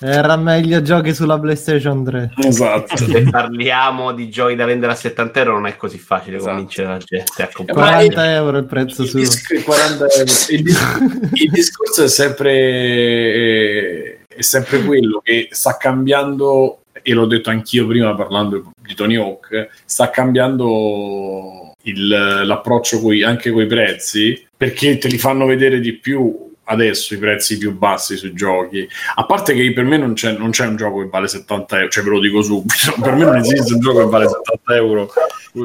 [0.00, 2.30] Era meglio giochi sulla PlayStation 3.
[2.44, 2.96] Esatto.
[2.96, 6.50] Se parliamo di giochi da vendere a 70 euro, non è così facile Esatto.
[6.50, 7.80] convincere la gente a comprare.
[7.80, 9.18] 40 euro il prezzo il, suo.
[9.18, 10.30] dis- 40 euro.
[10.50, 10.98] Il dis-
[11.32, 17.86] il discorso è sempre, eh, è sempre quello che sta cambiando, e l'ho detto anch'io
[17.86, 24.98] prima parlando di Tony Hawk, sta cambiando il- l'approccio coi- anche con i prezzi perché
[24.98, 29.54] te li fanno vedere di più adesso i prezzi più bassi sui giochi a parte
[29.54, 32.10] che per me non c'è, non c'è un gioco che vale 70 euro cioè ve
[32.10, 35.10] lo dico subito per me non esiste un gioco che vale 70 euro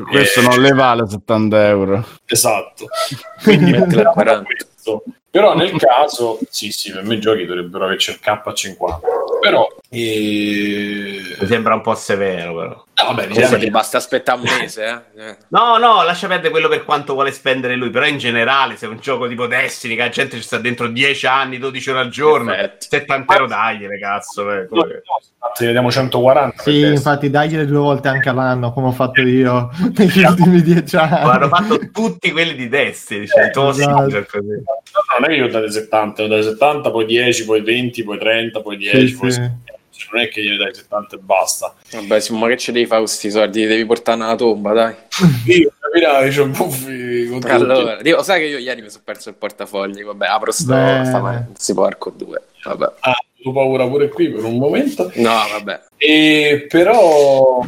[0.09, 2.07] Questo Eh, non le vale 70 euro.
[2.25, 2.87] Esatto.
[3.43, 4.43] Quindi 40.
[4.55, 5.03] cazzo.
[5.33, 8.75] Però nel caso, sì, sì, per me i giochi dovrebbero averci il K50.
[9.41, 11.35] Però, eh...
[11.39, 12.67] Mi sembra un po' severo, però.
[12.69, 14.85] no, vabbè, Comunque diciamo ti che- basta aspettare un mese,
[15.15, 15.21] eh.
[15.29, 15.37] Eh.
[15.49, 18.89] No, no, lascia perdere quello per quanto vuole spendere lui, però in generale se è
[18.89, 22.09] un gioco tipo Destiny, che la gente ci sta dentro 10 anni, 12 ore al
[22.09, 22.85] giorno, Perfetto.
[22.89, 24.51] 70 euro dagliele, cazzo.
[24.51, 26.63] eh, No, no, infatti, vediamo 140.
[26.63, 30.95] per Sì, infatti dagliele due volte anche all'anno, come ho fatto io negli ultimi dieci
[30.95, 31.49] Lo hanno anni.
[31.49, 33.89] fatto tutti quelli di Destiny, cioè, tu esatto.
[33.99, 34.07] No,
[35.19, 38.03] no, non è che io ho dato 70, ho dato 70, poi 10, poi 20,
[38.03, 39.37] poi 30, poi 10, Sì, poi sì.
[39.37, 39.71] 60.
[39.95, 41.75] Cioè, non è che gliene dai 70 e basta.
[41.91, 43.61] Vabbè, sì, ma che ci devi fare questi soldi?
[43.61, 44.95] Li devi portare nella tomba, dai.
[45.45, 47.47] Io capirai, c'ho un tutti.
[47.47, 50.75] Allora, dico, sai che io ieri mi sono perso il portafogli, vabbè, apro sto,
[51.55, 52.91] si porco due, vabbè.
[53.01, 55.11] Ah, ho paura pure qui per un momento.
[55.15, 55.81] No, vabbè.
[55.97, 57.59] E però,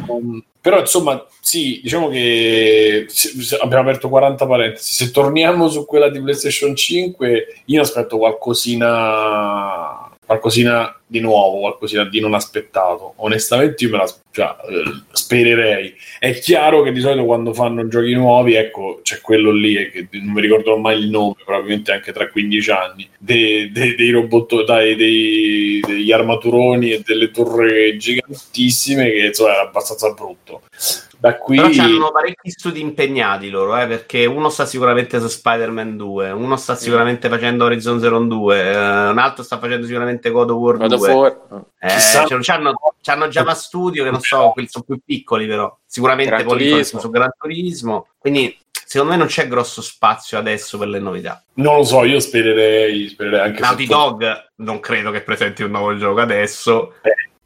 [0.66, 3.06] però, insomma, sì, diciamo che
[3.60, 4.94] abbiamo aperto 40 parentesi.
[4.94, 12.20] Se torniamo su quella di PlayStation 5, io aspetto qualcosina, qualcosina di nuovo, qualcosina di
[12.20, 13.14] non aspettato.
[13.16, 15.94] Onestamente, io me la cioè, eh, spererei.
[16.18, 20.08] È chiaro che di solito quando fanno giochi nuovi, ecco, c'è quello lì, eh, che
[20.10, 24.64] non mi ricordo mai il nome, probabilmente anche tra 15 anni, dei, dei, dei robot,
[24.64, 30.62] dai, dei- degli armaturoni e delle torri gigantissime, che insomma era abbastanza brutto.
[31.18, 31.56] Da qui...
[31.56, 36.56] Però hanno parecchi studi impegnati loro, eh, perché uno sta sicuramente su Spider-Man 2, uno
[36.56, 40.76] sta sicuramente facendo Horizon Zero 2, eh, un altro sta facendo sicuramente God of War
[40.76, 40.95] God 2.
[40.96, 41.64] Of War.
[41.80, 46.44] Eh, cioè, c'hanno, c'hanno Java Studio che non so, quelli sono più piccoli però, sicuramente
[46.44, 47.00] Turismo.
[47.00, 51.42] su Gran Turismo, quindi secondo me non c'è grosso spazio adesso per le novità.
[51.54, 55.96] Non lo so, io spererei, spererei anche Naughty Dog non credo che presenti un nuovo
[55.96, 56.94] gioco adesso,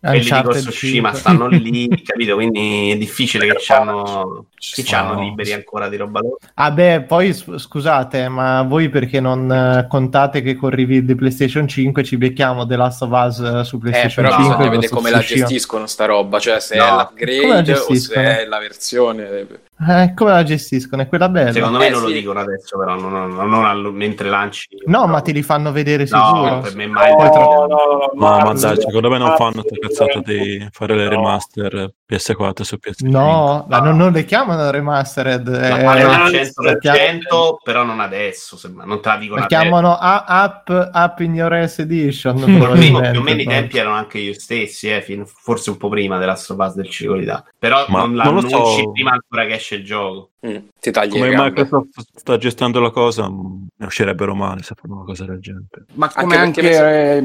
[0.01, 1.19] quelli di Uncharted Ghost of Tsushima 5.
[1.21, 2.35] stanno lì, capito?
[2.35, 6.39] Quindi è difficile che Ci chi c'hanno stanno- liberi ancora di roba loro.
[6.55, 11.15] Ah beh, poi s- scusate, ma voi perché non eh, contate che con review di
[11.15, 14.43] PlayStation 5 ci becchiamo The Last of Us eh, su Eh, PlayStation però 5?
[14.43, 16.85] bisogna e vedere Ghost of come la gestiscono sta roba, cioè se No.
[16.85, 19.47] è l'upgrade o se è la versione.
[19.89, 21.01] Eh, come la gestiscono?
[21.03, 21.53] È quella bella.
[21.53, 22.13] Secondo me Eh, non lo sì.
[22.13, 24.67] dicono adesso, però non, non- non allo- mentre lanci.
[24.85, 26.59] No, ma te li fanno vedere No, sicuro.
[26.61, 27.11] per me mai.
[27.13, 31.09] No, no, no, No, ma dai, secondo me non fanno questa cazzata di fare le
[31.09, 33.09] remaster PS4 su PS5.
[33.11, 35.49] No, ma non, non le chiamano remastered.
[35.49, 38.85] La eh, fanno al eh, 100%, però non adesso, sembra.
[38.85, 42.37] non te la dicono la chiamano A- App, app in your ass edition.
[42.39, 45.89] Primo, più o meno i tempi erano anche io stessi, eh, fin- forse un po'
[45.89, 47.43] prima della Bus del ciclo di là.
[47.59, 48.91] Però Ma non non lo l'annunci so.
[48.93, 50.30] prima ancora che esce il gioco.
[50.47, 51.49] Mm, ti tagli Come le gambe.
[51.51, 55.67] Microsoft sta gestendo la cosa, ne uscirebbero male se fanno una cosa del genere.
[55.95, 57.17] Ma come Anche anche,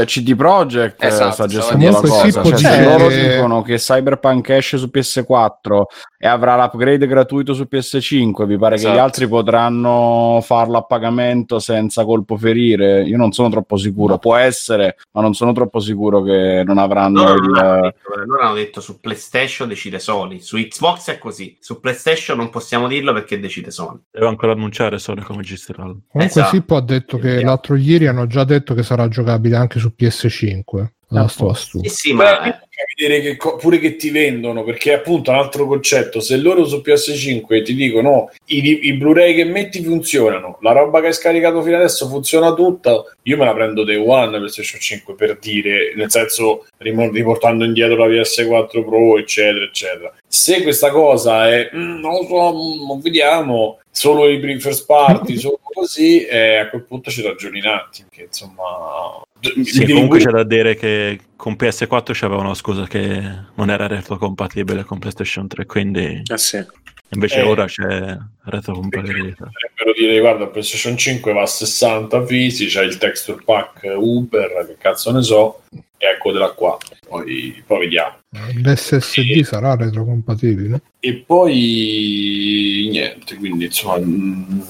[0.00, 2.30] eh, CD Projekt eh, Esatto, sta gestendo la cosa.
[2.30, 5.82] Cioè, sì, se può loro dire- dicono che Cyberpunk esce su PS4
[6.18, 8.94] e avrà l'upgrade gratuito su PS5, vi pare che Esatto.
[8.94, 13.04] gli altri potranno farlo a pagamento senza colpo ferire?
[13.04, 14.18] Io non sono troppo sicuro.
[14.18, 17.80] Può essere, ma non sono troppo sicuro che non avranno Loro, non hanno il...
[17.82, 22.50] detto, loro hanno detto su PlayStation decide Sony, su Xbox è così, su PlayStation non
[22.50, 24.00] possiamo dirlo perché decide Sony.
[24.10, 25.82] Devo ancora annunciare Sony come gestirà.
[25.82, 26.54] Comunque Esatto.
[26.54, 30.86] Sippo ha detto che l'altro ieri hanno già detto che sarà giocabile anche su PS5.
[31.08, 31.80] La sto a stu.
[31.82, 32.60] Sì, sì, Beh, ma
[32.94, 36.82] vedere che co- pure che ti vendono, perché appunto un altro concetto, se loro su
[36.84, 41.62] PS5 ti dicono "No, i, i Blu-ray che metti funzionano, la roba che hai scaricato
[41.62, 46.10] fino adesso funziona tutta, io me la prendo Day One PlayStation 5 per dire, nel
[46.10, 50.12] senso riportando indietro la PS4 Pro, eccetera, eccetera.
[50.26, 52.52] Se questa cosa è, "Mm, non lo so,
[52.96, 57.60] mm, vediamo, solo i primi first party, solo così, eh, a quel punto ci ragioni
[57.60, 59.22] un attimo, che insomma...
[59.62, 63.22] Sì, comunque c'è da dire che con PS4 c'aveva una scusa che
[63.54, 66.64] non era retrocompatibile con PlayStation 3, quindi Eh sì.
[67.10, 67.42] invece Eh.
[67.42, 69.44] ora c'è retrocompatibilità.
[69.52, 74.76] potrebbero dire guarda PlayStation 5 va a 60 fisi c'è il texture pack Uber che
[74.78, 75.60] cazzo ne so
[75.98, 78.18] e eccotela qua poi, poi vediamo
[78.62, 80.80] L'SSD sarà retrocompatibile?
[81.00, 84.60] e poi niente quindi insomma mm,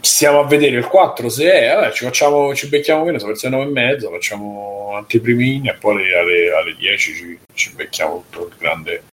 [0.00, 3.26] stiamo a vedere il 4 se è vabbè, ci facciamo ci becchiamo che ne so
[3.26, 7.72] verso le 9 e mezza facciamo antiprimini e poi alle, alle, alle 10 ci, ci
[7.74, 9.04] becchiamo tutto il grande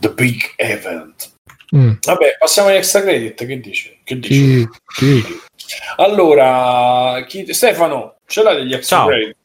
[0.00, 1.30] the big event
[1.74, 3.98] Mm, vabbè passiamo agli extra credit che dici?
[4.04, 4.34] che dici?
[4.34, 5.24] sì, sì.
[5.96, 9.06] Allora, chi- Stefano, ce l'hai degli extra Ciao.
[9.06, 9.36] credit?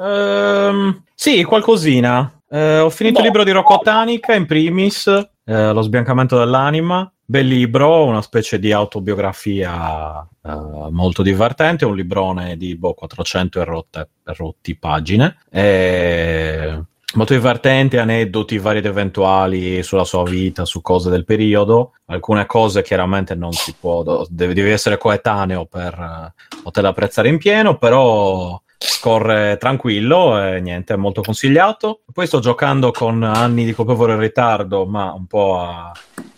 [0.00, 2.40] Ehm, sì, qualcosina.
[2.48, 3.20] Eh, ho finito No.
[3.20, 7.10] il libro di Rocco Tanica, in primis, eh, Lo sbiancamento dell'anima.
[7.24, 10.50] Bel libro, una specie di autobiografia eh,
[10.90, 15.38] molto divertente, un librone di boh, 400 e rotte, rotti pagine.
[15.48, 16.82] E
[17.14, 21.92] molto divertenti, aneddoti vari ed eventuali sulla sua vita, su cose del periodo.
[22.06, 26.32] Alcune cose chiaramente non si può, devi, essere coetaneo per
[26.64, 32.00] poterle apprezzare in pieno, però scorre tranquillo e niente, è molto consigliato.
[32.12, 35.92] Poi sto giocando con anni di colpevole ritardo, ma un po' a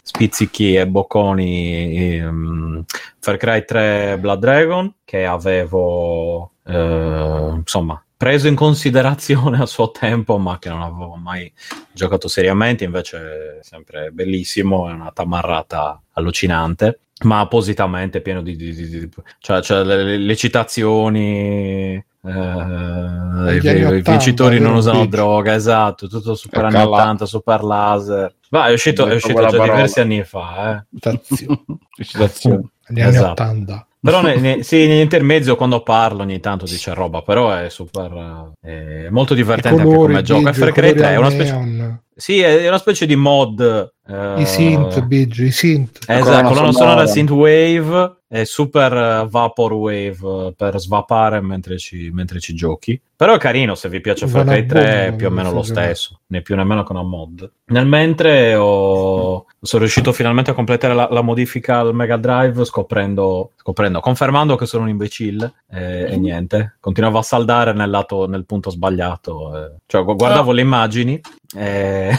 [0.04, 2.84] spizzichi e bocconi ehm,
[3.20, 10.38] Far Cry 3 Blood Dragon che avevo eh, insomma preso in considerazione a suo tempo
[10.38, 11.50] ma che non avevo mai
[11.92, 18.74] giocato seriamente invece è sempre bellissimo è una tamarrata allucinante ma appositamente pieno di, di-
[18.74, 19.08] di- di-
[19.38, 24.98] cioè, cioè le- le citazioni eh, i, Gli anni i 80, vincitori non vero, usano
[25.00, 25.08] Peach?
[25.10, 26.96] droga esatto tutto super anni Ecco là.
[27.02, 29.72] 80 super laser ma è uscito, è uscito già parola.
[29.72, 30.84] diversi anni fa eh.
[30.98, 31.64] Citazione.
[32.04, 32.60] Citazione.
[32.88, 33.42] Negli anni Esatto.
[33.42, 33.86] 80.
[34.04, 39.06] Però ne- ne- sì, nell'intermezzo quando parlo ogni tanto dice roba, però è super eh,
[39.06, 40.50] è molto divertente anche colori, come gioco.
[40.52, 45.00] Colori 3 è una specie neon, Sì, è una specie di mod eh, i synth,
[45.02, 46.00] Biggio, i synth.
[46.06, 47.06] Esatto, colonna sonora sonora.
[47.06, 50.08] synthwave e super eh, vaporwave
[50.46, 52.98] eh, per svapare mentre ci, mentre ci giochi.
[53.14, 56.20] Però è carino se vi piace Far Cry 3 è più o meno lo stesso,
[56.28, 57.48] né più né meno che una mod.
[57.66, 63.52] Nel mentre ho- sono riuscito finalmente a completare la, la modifica al Mega Drive scoprendo,
[63.56, 66.76] scoprendo, confermando che sono un imbecille eh, e niente.
[66.80, 69.56] Continuavo a saldare nel, lato, nel punto sbagliato.
[69.56, 69.70] eh.
[69.86, 71.20] Cioè gu- guardavo le immagini
[71.56, 72.10] e...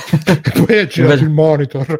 [0.54, 2.00] Poi girato Invece- il monitor.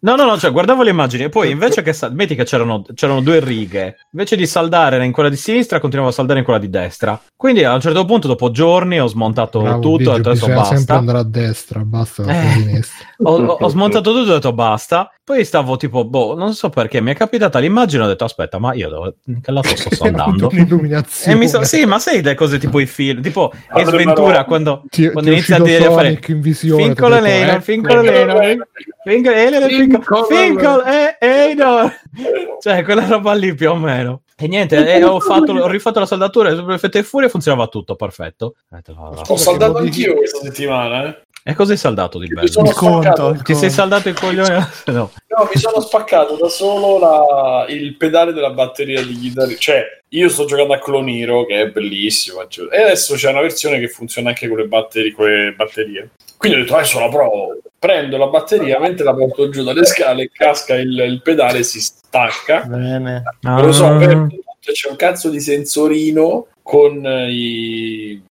[0.00, 2.82] No, no, no, cioè guardavo le immagini e poi invece che sal- metti che c'erano,
[2.94, 6.60] c'erano due righe, invece di saldare in quella di sinistra, continuavo a saldare in quella
[6.60, 7.20] di destra.
[7.36, 10.64] Quindi a un certo punto, dopo giorni, ho smontato Bravo, tutto e ho detto bisogna
[10.64, 10.94] sempre basta.
[10.96, 12.82] andare a destra, basta Eh.
[13.24, 15.10] Ho, ho- ho smontato tutto e ho detto basta.
[15.24, 18.58] Poi stavo tipo, boh, non so perché, mi è capitata l'immagine e ho detto aspetta,
[18.58, 20.50] ma io dove, in che lato sto Hai avuto saldando?
[21.30, 24.26] E mi so- sì, ma sai le cose tipo i film, tipo Allora, Ace Ventura
[24.32, 26.08] però- quando, Ti- quando ti inizia a dire a fare
[27.14, 28.66] detto, Elena, eh, Fincolo Elena,
[29.02, 29.56] Fincolo Elena,
[30.84, 31.16] eh,
[31.50, 31.90] eh, no.
[32.60, 34.20] Cioè, quella roba lì più o meno.
[34.36, 37.68] E niente, e ho, fatto, ho rifatto la saldatura e per effetto di furia funzionava
[37.68, 38.56] tutto, perfetto.
[39.28, 41.22] Ho saldato anch'io questa settimana, eh.
[41.46, 42.46] E cosa hai saldato di bello?
[42.46, 44.66] Il conto, il Ti sei saldato il coglione?
[44.86, 45.10] No.
[45.28, 49.54] No, mi sono spaccato da solo la- il pedale della batteria di chitarra.
[49.54, 52.40] Cioè, io sto giocando a Cloniro, che è bellissimo.
[52.70, 56.10] E adesso c'è una versione che funziona anche con le, batteri- con le batterie.
[56.38, 57.58] Quindi ho detto, adesso la provo.
[57.78, 62.60] Prendo la batteria, mentre la porto giù dalle scale, casca il, il pedale, si stacca.
[62.62, 63.22] Bene.
[63.42, 63.96] Non lo so, Ah.
[63.98, 64.28] per-
[64.60, 68.22] c'è un cazzo di sensorino con i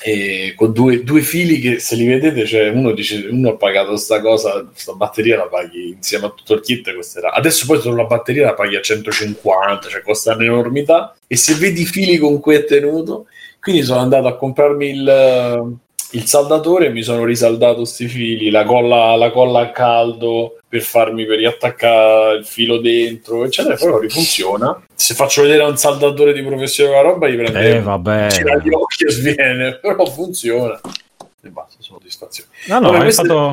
[0.00, 3.96] e con due, due fili che se li vedete cioè uno dice uno ha pagato
[3.96, 7.32] sta cosa sta batteria la paghi insieme a tutto il kit costerà.
[7.32, 11.16] Adesso poi solo la batteria la paghi a 150 cioè costa un'enormità.
[11.26, 13.26] E se vedi i fili con cui è tenuto
[13.60, 15.76] quindi sono andato a comprarmi il,
[16.12, 20.80] il saldatore e mi sono risaldato sti fili la colla, la colla a caldo per
[20.82, 25.76] farmi per riattaccare il filo dentro eccetera e poi rifunziona se faccio vedere a un
[25.76, 28.26] saldatore di professione la roba gli prende Eh, vabbè.
[28.30, 30.80] gira gli occhi e sviene però funziona
[31.40, 33.04] e basta soddisfazione No, no, Vabbè, è ho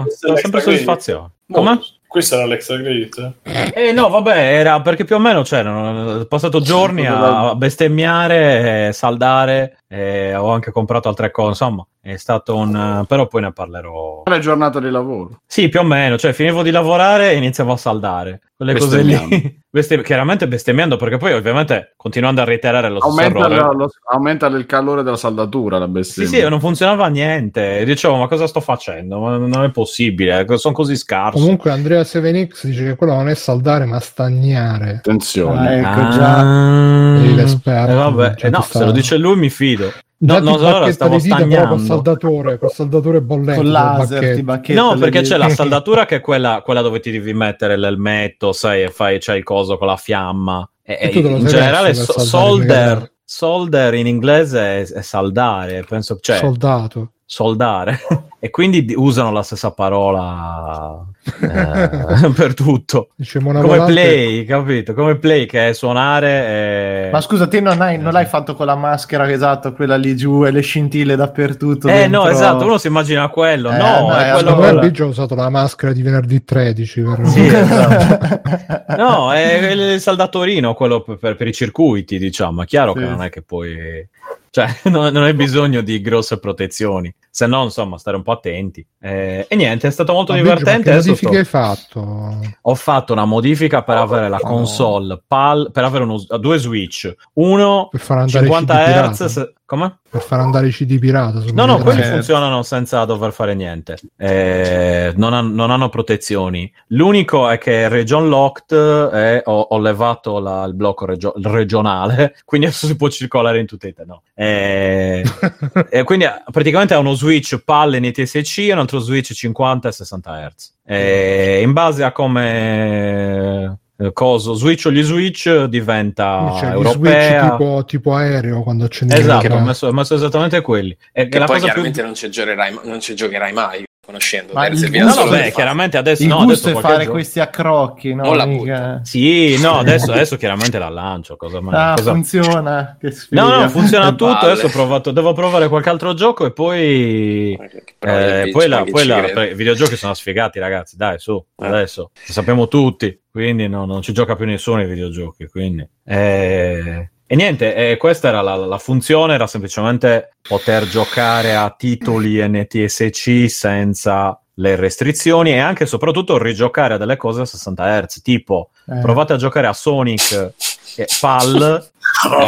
[0.02, 1.30] l'extra sempre soddisfazione.
[1.52, 1.80] Come?
[2.08, 3.72] questo era l'extra credit eh?
[3.90, 8.94] Eh no, vabbè, era perché più o meno c'erano ho passato giorni a bestemmiare, eh,
[8.94, 13.04] saldare, eh, ho anche comprato altre cose, insomma, è stato un...
[13.08, 14.22] però poi ne parlerò.
[14.26, 15.42] Le giornate di lavoro.
[15.48, 18.42] Sì, più o meno, cioè finivo di lavorare e iniziavo a saldare.
[18.56, 19.60] Quelle cose lì.
[19.76, 23.56] Bestem- chiaramente bestemmiando, perché poi ovviamente continuando a reiterare lo stesso Aumenta, errore.
[23.60, 26.30] la- lo- aumenta il calore della saldatura la Sì, bestemmia.
[26.44, 27.84] sì, non funzionava niente.
[27.84, 29.20] Dicevo, ma cosa sto facendo?
[29.20, 31.38] Ma non è possibile, sono così scarso.
[31.40, 34.98] Comunque Andrea 7X dice che quello non è saldare ma stagnare.
[34.98, 35.68] Attenzione.
[35.68, 37.34] Ah, ecco, Ah, già.
[37.34, 38.34] L'esperto, eh, vabbè.
[38.36, 39.92] già Eh, no, se lo dice lui mi fido.
[40.18, 41.68] No, Già no, ti allora bacchetta stavo stagnando.
[41.68, 43.54] col saldatore, col saldatore bollente.
[43.56, 44.36] Con col laser bacchetto.
[44.36, 47.76] ti bacchetta No, perché c'è la saldatura che è quella, quella dove ti devi mettere
[47.76, 50.68] l'elmetto, sai, e fai, c'è il coso con la fiamma.
[50.82, 57.12] E, E in generale so- solder, solder in inglese è, è saldare, penso, cioè, Soldato.
[57.26, 58.00] Soldare.
[58.40, 61.04] e quindi di- usano la stessa parola
[61.42, 63.10] eh, per tutto.
[63.16, 64.94] Dice Mona Come Volante- play, capito?
[64.94, 67.10] Come play che è suonare e...
[67.12, 70.46] Ma scusa, te non, hai, non l'hai fatto con la maschera, esatto, quella lì giù
[70.46, 71.88] e le scintille dappertutto.
[71.88, 73.72] Eh no, dentro- esatto, uno si immagina quello.
[73.72, 77.02] Eh, no, no, è è quello me Biggio ha usato la maschera di venerdì 13
[77.02, 77.28] per...
[77.28, 78.96] Sì, esatto.
[78.96, 82.62] No, è il saldatorino, quello per, per- per i circuiti, diciamo.
[82.62, 83.00] È chiaro Sì.
[83.00, 84.08] che non è che poi...
[84.56, 87.14] Cioè, non, non hai bisogno di grosse protezioni.
[87.30, 88.88] Se no, insomma, stare un po' attenti.
[89.02, 90.84] Eh, e niente, è stato molto Ma Biggio, divertente.
[90.84, 92.40] Che Adesso modifiche hai fatto?
[92.62, 94.48] Ho fatto una modifica per avere la Oh.
[94.48, 97.14] console PAL, per avere uno- due switch.
[97.34, 99.98] Uno Per far andare 50 CD Hz, Come?
[100.16, 101.42] per far andare i CD pirata.
[101.52, 102.14] No, no, quelli Drive.
[102.14, 103.98] funzionano senza dover fare niente.
[104.16, 106.72] Eh, non, han- non hanno protezioni.
[106.90, 108.72] L'unico è che region locked
[109.14, 113.66] e ho, ho levato la- il blocco regio- regionale, quindi adesso si può circolare in
[113.66, 114.14] tutta Italia.
[114.14, 114.22] No.
[114.36, 115.24] Eh,
[115.90, 119.92] e quindi eh, praticamente ha uno switch PAL NTSC e un altro switch 50 e
[119.92, 120.74] 60 Hz.
[120.86, 127.40] E in base a come eh, coso switch o gli switch diventa Cioè, gli europea.
[127.40, 130.96] switch tipo, tipo aereo quando accendi Esatto, ho messo, ho messo esattamente quelli.
[131.12, 134.54] E Che la poi cosa più chiaramente non, ci giocherai, non ci giocherai mai, conoscendo.
[134.54, 136.82] Ma il No, gusto- solo no, beh, fare- chiaramente adesso Il no, gusto adesso è
[136.82, 138.46] fare gioco- questi accrocchi, no?
[138.46, 141.36] Mica- Sì, no, adesso, adesso chiaramente la lancio.
[141.36, 141.60] Cosa?
[141.72, 142.98] Ah, cosa- funziona.
[143.30, 144.26] No, no, funziona tutto.
[144.34, 144.52] palle.
[144.52, 147.54] Adesso ho provato, devo provare qualche altro gioco e poi.
[148.00, 150.96] Eh, poi, la- poi la- i videogiochi sono sfigati, ragazzi.
[150.98, 151.66] Dai, su, Eh.
[151.66, 153.20] adesso lo sappiamo tutti.
[153.32, 155.48] Quindi no, non ci gioca più nessuno ai videogiochi.
[155.48, 155.86] Quindi.
[156.06, 162.38] Eh, E niente, eh, questa era la, la funzione, era semplicemente poter giocare a titoli
[162.48, 168.22] NTSC senza le restrizioni e anche e soprattutto rigiocare a delle cose a 60 Hz,
[168.22, 169.00] tipo Eh.
[169.02, 170.54] provate a giocare a Sonic
[170.96, 171.90] e PAL
[172.30, 172.48] Oh,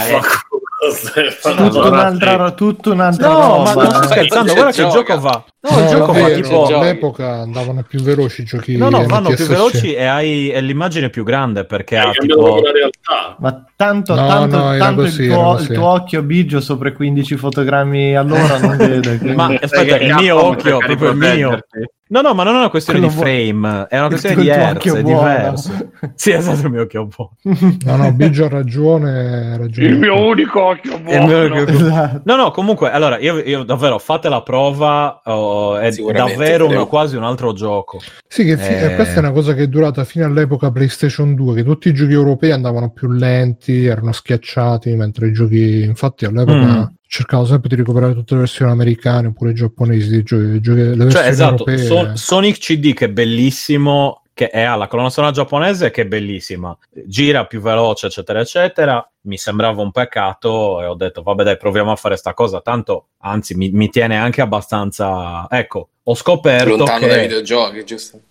[1.55, 3.83] Tutto un'altra, tutto un'altra No, ma roba.
[3.83, 4.07] non sto eh.
[4.07, 5.43] scherzando, guarda che il gioco va.
[5.59, 6.65] No, No, il gioco vabbè, va si tipo.
[6.67, 11.09] all'epoca andavano più veloci i giochi No, no, vanno più veloci e hai e l'immagine
[11.09, 12.53] più grande perché ha Hai cambiato tipo.
[12.53, 13.35] proprio la realtà.
[13.39, 16.93] Ma tanto, No, tanto, no, tanto così, il, tuo, il tuo occhio bigio sopra i
[16.93, 19.17] 15 fotogrammi all'ora non vede.
[19.17, 21.59] quindi- Ma aspetta, il mio occhio, proprio il mio.
[22.09, 23.35] No, no, ma non è una questione Quello di buono.
[23.65, 25.19] frame, è una questione di hertz, è buono.
[25.19, 25.71] diverso.
[26.15, 27.31] Sì, esatto, il mio occhio buono.
[27.83, 29.87] No, no, Biggio ha ragione, ha ragione.
[29.89, 31.61] Il mio unico occhio il mio buono.
[31.63, 32.21] occhio- Esatto.
[32.23, 35.46] No, no, comunque, allora, io, io davvero, fate la prova, oh,
[35.77, 36.87] è davvero un- creo.
[36.87, 37.99] quasi un altro gioco.
[38.27, 38.95] Sì, che fi- Eh.
[38.95, 42.13] questa è una cosa che è durata fino all'epoca PlayStation 2, che tutti i giochi
[42.13, 46.83] europei andavano più lenti, erano schiacciati, mentre i giochi, infatti all'epoca Mm.
[47.07, 51.27] cercavo sempre di recuperare tutte le versioni americane oppure giapponesi, dei giochi, dei giochi- Cioè,
[51.27, 51.65] esatto.
[51.77, 56.77] Son- Sonic CD che è bellissimo, che è alla colonna sonora giapponese che è bellissima,
[57.05, 59.11] gira più veloce, eccetera, eccetera.
[59.27, 62.61] Mi sembrava un peccato e ho detto, vabbè, dai, proviamo a fare sta cosa.
[62.61, 65.45] Tanto, anzi, mi, mi tiene anche abbastanza.
[65.49, 67.07] Ecco, ho scoperto Lontano che.
[67.07, 68.21] dai videogiochi, giusto?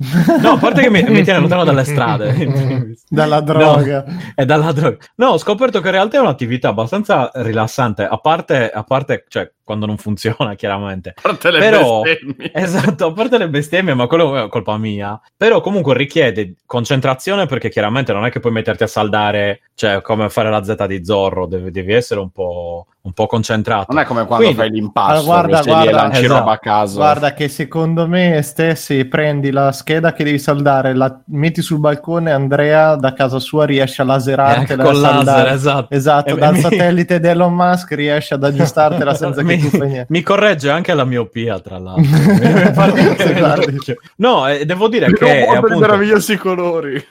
[0.40, 2.94] No, a parte che mi, mi tiene lontano dalle strade.
[3.08, 4.04] Dalla droga.
[4.34, 4.96] è dalla droga.
[5.16, 9.50] No, ho scoperto che in realtà è un'attività abbastanza rilassante, a parte, a parte cioè,
[9.62, 11.10] quando non funziona, chiaramente.
[11.10, 12.50] A parte le Però- bestemmie.
[12.54, 15.20] Esatto, a parte le bestemmie, ma quello è colpa mia.
[15.36, 20.28] Però comunque richiede concentrazione perché chiaramente non è che puoi metterti a saldare, cioè come
[20.30, 23.92] fare la Z di Zorro, devi, devi essere un po', un po' concentrato.
[23.92, 26.38] Non è come quando Quindi- fai l'impasto, Allora, guarda, che e guarda, lanci esatto.
[26.38, 26.96] roba a caso.
[26.96, 32.30] Guarda che secondo me stessi prendi la scheda che devi saldare, la metti sul balcone,
[32.32, 35.94] Andrea da casa sua riesce a Eh, laserartela con e a laser, esatto.
[35.94, 39.68] Esatto, E dal mi- satellite di Elon Musk riesce ad aggiustartela senza che mi, tu
[39.68, 40.06] fai niente.
[40.08, 42.04] mi corregge anche la miopia, tra l'altro.
[44.16, 45.78] No, eh, devo dire che è mondo di appunto...
[45.78, 47.04] meravigliosi colori.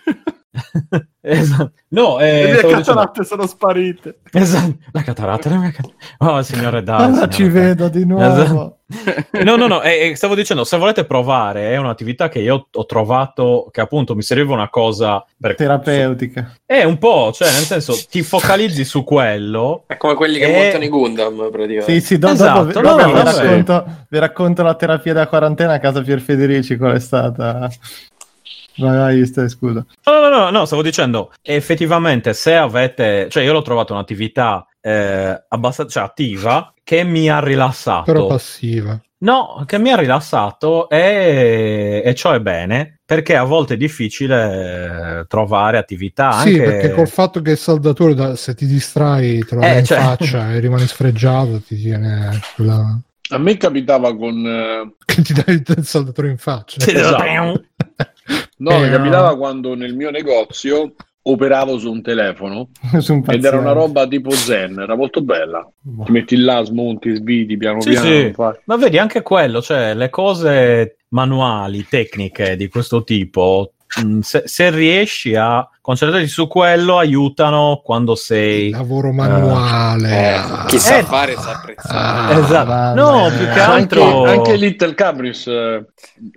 [1.21, 1.71] esatto.
[1.89, 4.19] No, eh, Le mie stavo dicendo- cataratte sono sparite.
[4.31, 4.75] Esatto.
[4.91, 7.01] La cataratta, la mia cat- Oh, signore, dai.
[7.01, 7.51] Ah, signore, ci dai.
[7.51, 8.23] vedo di nuovo.
[8.41, 8.77] Esatto.
[9.43, 12.85] No, no, no, e, e stavo dicendo, se volete provare, è un'attività che io ho
[12.85, 15.55] trovato che appunto mi serviva una cosa per...
[15.55, 16.53] Terapeutica.
[16.63, 19.83] È un po', cioè nel senso, ti focalizzi su quello.
[19.87, 20.61] È come quelli che Eh.
[20.61, 21.91] montano i Gundam, praticamente.
[21.93, 25.73] Sì, sì, do- Esatto, dopo, no, no, vi, racconto, vi racconto la terapia da quarantena
[25.73, 27.67] a casa Pier Federici qual è stata.
[28.77, 29.85] Vai, vai, stai, scusa.
[30.05, 35.43] No, no, no, no, stavo dicendo, effettivamente, se avete, cioè io l'ho trovato un'attività eh,
[35.47, 38.03] abbastanza cioè, attiva che mi ha rilassato.
[38.11, 38.99] Però passiva.
[39.17, 45.19] No, che mi ha rilassato e, e ciò è bene, perché a volte è difficile
[45.21, 46.51] eh, trovare attività anche...
[46.51, 49.99] Sì, perché col fatto che il saldatore, da- se ti distrai, te lo Eh, cioè-
[49.99, 52.99] faccia e rimani sfregiato, ti tiene quella...
[53.29, 54.45] A me capitava con...
[54.45, 56.81] eh, che ti dai il saldatore in faccia.
[56.81, 57.63] Sì, Esatto.
[58.57, 60.93] No, Eh, mi capitava quando nel mio negozio
[61.27, 62.69] operavo su un telefono
[62.99, 65.67] Su un ed era una roba tipo zen, era molto bella.
[66.05, 68.05] Ti metti là, smonti, sviti piano Sì, piano.
[68.05, 68.33] sì.
[68.65, 73.71] Ma vedi anche quello, cioè le cose manuali, tecniche di questo tipo,
[74.03, 78.65] mh, se, se riesci a concentrarti su quello, aiutano quando sei...
[78.65, 80.35] Il lavoro manuale.
[80.35, 81.03] Eh, chi sa Eh.
[81.03, 81.97] fare sa apprezzare.
[82.33, 82.65] Ah, esatto.
[82.69, 82.99] vabbè.
[82.99, 83.61] No, più che Anche,
[83.99, 84.23] altro...
[84.25, 85.85] anche Little Cabris eh, eh,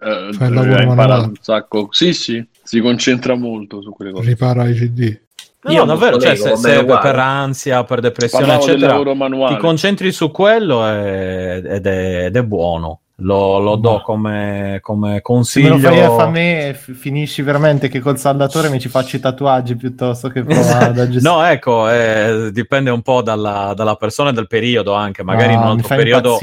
[0.07, 1.25] ha imparato manuale.
[1.25, 1.89] un sacco.
[1.91, 4.29] Sì, sì, si concentra molto su quelle cose.
[4.29, 5.21] Ripara i CD.
[5.61, 9.55] No, Io davvero, cioè, se, se per ansia, per depressione, Parlavo eccetera, lavoro manuale.
[9.57, 13.01] ti concentri su quello e- ed, è, ed è buono.
[13.21, 15.79] Lo, lo do come, come Se me lo consiglio.
[15.79, 20.29] fai a me, f- finisci veramente che col saldatore mi ci faccio i tatuaggi piuttosto
[20.29, 21.35] che provare ad aggiustare.
[21.37, 25.25] No, ecco, eh, dipende un po' dalla, dalla persona e dal periodo anche.
[25.25, 26.39] Magari in No, un mi altro periodo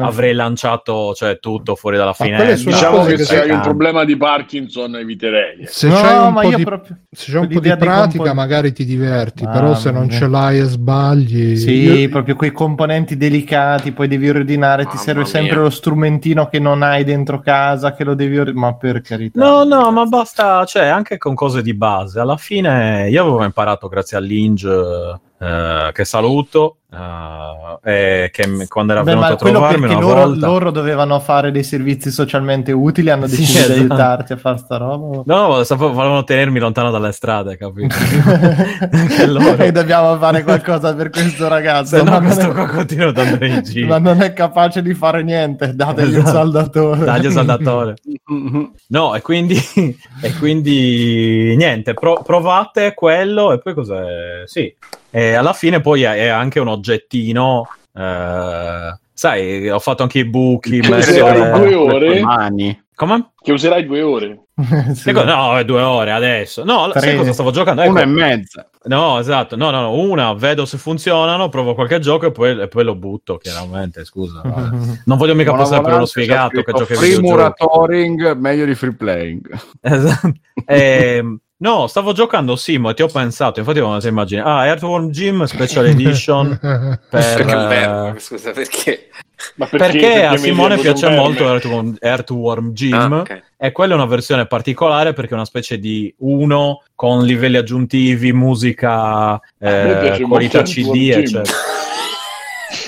[0.00, 2.72] avrei lanciato cioè, tutto fuori dalla quelle finestra.
[2.72, 5.66] Diciamo che se hai un problema di Parkinson eviterei.
[5.66, 8.06] Se No, c'hai un ma po' io di, proprio- se c'è un po' di pratica,
[8.18, 11.56] compon- magari ti diverti, Mamma però se non ce l'hai e sbagli.
[11.56, 11.72] Sì,
[12.02, 15.28] Io- proprio quei componenti delicati, poi devi ordinare, ti serve mia.
[15.30, 15.70] sempre lo
[16.18, 19.40] strumentino che non hai dentro casa, che lo devi ordinare, ma per carità.
[19.40, 22.20] No, no, ma basta, cioè, anche con cose di base.
[22.20, 29.02] Alla fine io avevo imparato grazie all'Inge, eh, che saluto, eh, e che quando era
[29.02, 30.46] Beh, venuto a trovarmi una loro, volta...
[30.46, 33.92] loro dovevano fare dei servizi socialmente utili, hanno Sì, deciso di esatto.
[33.92, 35.22] aiutarti a fare sta roba.
[35.26, 37.94] No, sapevo- volevano tenermi lontano dalle strade, capito?
[39.16, 41.96] Che loro- e dobbiamo fare qualcosa per questo ragazzo.
[41.96, 43.86] Se no, ma, non questo è, qua continua ad andare in giro.
[43.86, 45.74] ma non è capace di fare niente.
[45.74, 46.36] Dategli un Esatto.
[46.36, 47.04] saldatore.
[47.04, 47.94] Dagli il saldatore.
[48.88, 49.56] No, e quindi,
[50.22, 54.42] e quindi niente, pro- provate quello e poi cos'è?
[54.46, 54.74] Sì,
[55.10, 57.68] e alla fine poi è, anche un oggettino.
[57.94, 60.80] eh, sai, ho fatto anche i buchi.
[60.80, 62.20] Che messo- userai due ore?
[62.20, 62.82] mani.
[62.94, 63.30] Come?
[63.40, 64.40] Che userai due ore.
[64.92, 65.04] Sì.
[65.04, 66.64] Che co- No, è due ore adesso.
[66.64, 67.14] No, sai Tre.
[67.16, 67.82] cosa stavo giocando?
[67.82, 67.92] Ecco.
[67.92, 68.68] Una e mezza.
[68.86, 69.54] No, esatto.
[69.54, 72.96] No, no, no, una, vedo se funzionano, provo qualche gioco e poi, e poi lo
[72.96, 74.40] butto, chiaramente, scusa.
[75.06, 77.20] Non voglio mica Buona passare per uno sfigato che gioca Free.
[77.20, 79.58] Muratoring, meglio di free playing.
[79.80, 80.32] Esatto.
[80.66, 84.42] Ehm, no, stavo giocando Simo e ti ho pensato, infatti avevo una immagine.
[84.42, 89.08] Ah, Earthworm Jim Special Edition per, Perché è eh, scusa, perché?
[89.54, 93.42] Ma perché, a Simone piace molto Earthworm, Earthworm Jim Ah, ok.
[93.56, 98.32] e quella è una versione particolare perché è una specie di uno con livelli aggiuntivi,
[98.32, 101.42] musica, eh, qualità CD, eccetera.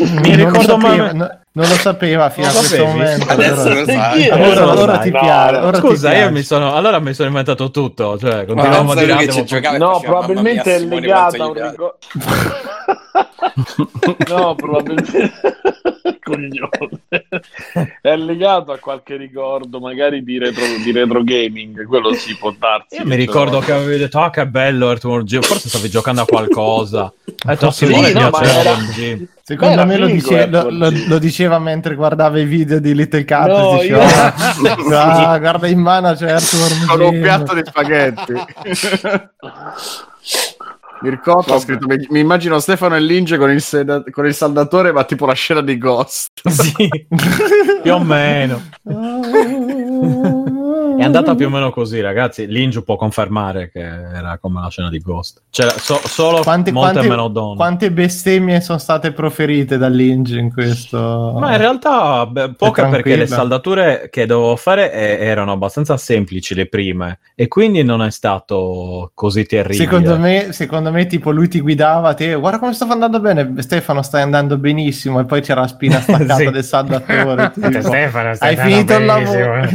[0.22, 2.92] Mi ricordo sapeva, ma- no- non lo sapeva fino Non a questo sapevi?
[2.98, 3.26] momento.
[3.28, 4.28] Adesso allora- lo sai.
[4.28, 5.02] Allora, allora sai.
[5.04, 5.56] ti No, piace.
[5.56, 9.16] ora ti Scusa, io mi sono, allora mi sono inventato tutto, cioè continuiamo a dire
[9.16, 11.98] che ci giocava No, probabilmente mia, è legata a un ricordo.
[14.28, 15.32] no, probabilmente.
[18.00, 21.84] È legato a qualche ricordo, magari di retro, di retro gaming.
[21.86, 22.96] Quello si può darsi.
[22.96, 26.26] Io mi ricordo che avevi detto, ah che bello Earthworm Jim, forse stavi giocando a
[26.26, 27.04] qualcosa.
[27.04, 27.12] Ho
[27.42, 28.30] detto, sì, no, era-.
[29.42, 30.70] Secondo Beh, me lo, dice- lo- Edward.
[30.76, 33.48] lo- lo diceva mentre guardava i video di Little Cat.
[33.48, 36.36] No, diceva, io- "Ah, guarda in mano c'è
[36.86, 38.34] Con un Jim." piatto di spaghetti.
[41.02, 44.92] Mircotto ha scritto: mi, mi immagino Stefano e Linge con il, seda- con il saldatore,
[44.92, 46.46] ma tipo la scena di Ghost.
[46.46, 46.74] Sì,
[47.82, 48.60] più o meno.
[50.98, 52.46] È andata più o meno così, ragazzi.
[52.46, 55.42] Linge può confermare che era come la scena di Ghost.
[55.50, 57.56] C'era so- solo Quante, molte quante- meno donne.
[57.56, 61.36] quante bestemmie sono state proferite dall'Inge in questo?
[61.38, 62.90] Ma in realtà beh, poche tranquilla.
[62.90, 68.02] perché le saldature che dovevo fare eh, erano abbastanza semplici le prime e quindi non
[68.02, 69.84] è stato così terribile.
[69.84, 74.02] Secondo me, secondo me, tipo lui ti guidava, te guarda come sta andando bene, Stefano
[74.02, 76.50] stai andando benissimo, e poi c'era la spina staccata Sì.
[76.50, 77.50] del saldatore.
[77.54, 79.68] tipo, Stefano, Hai finito il lavoro.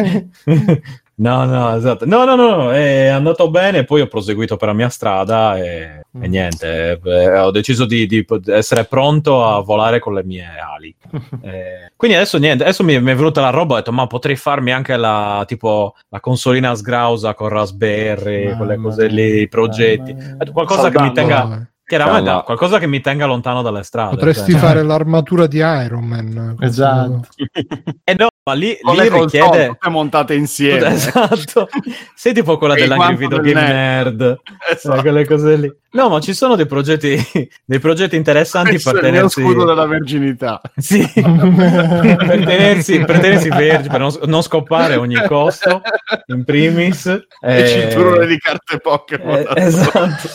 [1.17, 2.05] No, no, esatto.
[2.05, 3.85] No, no, no, è andato bene.
[3.85, 6.23] Poi ho proseguito per la mia strada e, Mm.
[6.23, 6.99] e niente.
[7.03, 10.93] eh, ho deciso di, di essere pronto a volare con le mie ali.
[11.41, 12.63] Eh, quindi adesso niente.
[12.63, 13.73] Adesso mi, mi è venuta la roba.
[13.73, 18.75] Ho detto, ma potrei farmi anche la tipo la consolina sgrausa con Raspberry, Mamma quelle
[18.77, 20.13] cose lì, i progetti.
[20.13, 21.69] mamma qualcosa che mi tenga.
[21.85, 24.15] Chiaramente, no, qualcosa che mi tenga lontano dalle strade.
[24.15, 24.59] Potresti cioè.
[24.59, 26.55] fare l'armatura di Iron Man.
[26.59, 27.21] Esatto.
[28.03, 29.67] Eh no, ma lì, Con lì richiede.
[29.69, 30.85] tutte montate insieme.
[30.93, 31.67] Esatto,
[32.13, 34.39] sei tipo quella dell'Angry Video del Game Nerd,
[34.71, 34.97] Esatto.
[34.97, 35.73] eh, quelle cose lì.
[35.93, 37.17] No, ma ci sono dei progetti,
[37.65, 40.61] dei progetti interessanti Questo per il tenersi, scudo della verginità.
[40.75, 45.81] sì, per tenersi, per tenersi vergi, per non, non scoppare a ogni costo,
[46.27, 47.05] in primis.
[47.41, 49.37] E eh, cinturone di carte Pokémon.
[49.39, 50.29] eh, esatto.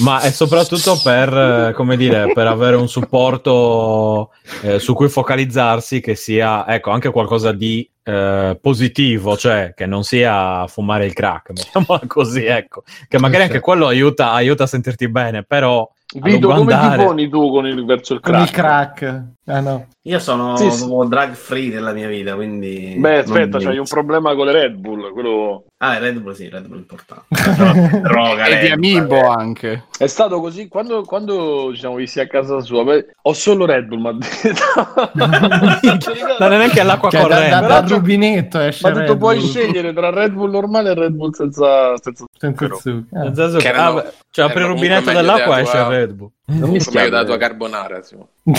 [0.00, 1.32] Ma è soprattutto per,
[1.68, 4.30] eh, come dire, per avere un supporto
[4.62, 10.04] eh, su cui focalizzarsi che sia, ecco, anche qualcosa di eh, positivo, cioè che non
[10.04, 15.08] sia fumare il crack, mettiamola così, ecco, che magari anche quello aiuta, aiuta a sentirti
[15.08, 18.48] bene, però Vito, come ti andare- poni tu con il, verso il Con crack?
[18.48, 19.24] il crack.
[19.46, 19.88] Ah, no.
[20.02, 20.84] Io sono Sì, sì.
[20.86, 22.94] drug free nella mia vita, quindi...
[22.96, 25.12] Beh, aspetta, c'hai un problema con le Red Bull.
[25.12, 25.64] Quello...
[25.78, 27.26] Ah, Red Bull sì, Red Bull è importante.
[28.02, 29.26] Droga, E di Amiibo eh.
[29.26, 29.84] anche.
[29.98, 32.84] È stato così quando, quando ci siamo visti a casa sua.
[32.84, 34.10] beh, ho solo Red Bull, ma
[35.12, 37.50] non è neanche all'acqua Cioè, da, corrente.
[37.50, 39.48] da- dal c'ho- rubinetto esce detto Red puoi Bull.
[39.48, 42.78] scegliere tra Red Bull normale e Red Bull senza, senza Senza zucchero.
[42.78, 43.58] zucchero.
[43.58, 46.30] Che, erano- ah, beh, cioè, apri il rubinetto dell'acqua della esce Red Bull.
[46.52, 47.10] Non mi Meglio schiavi.
[47.10, 48.02] della tua carbonara.
[48.02, 48.16] sì.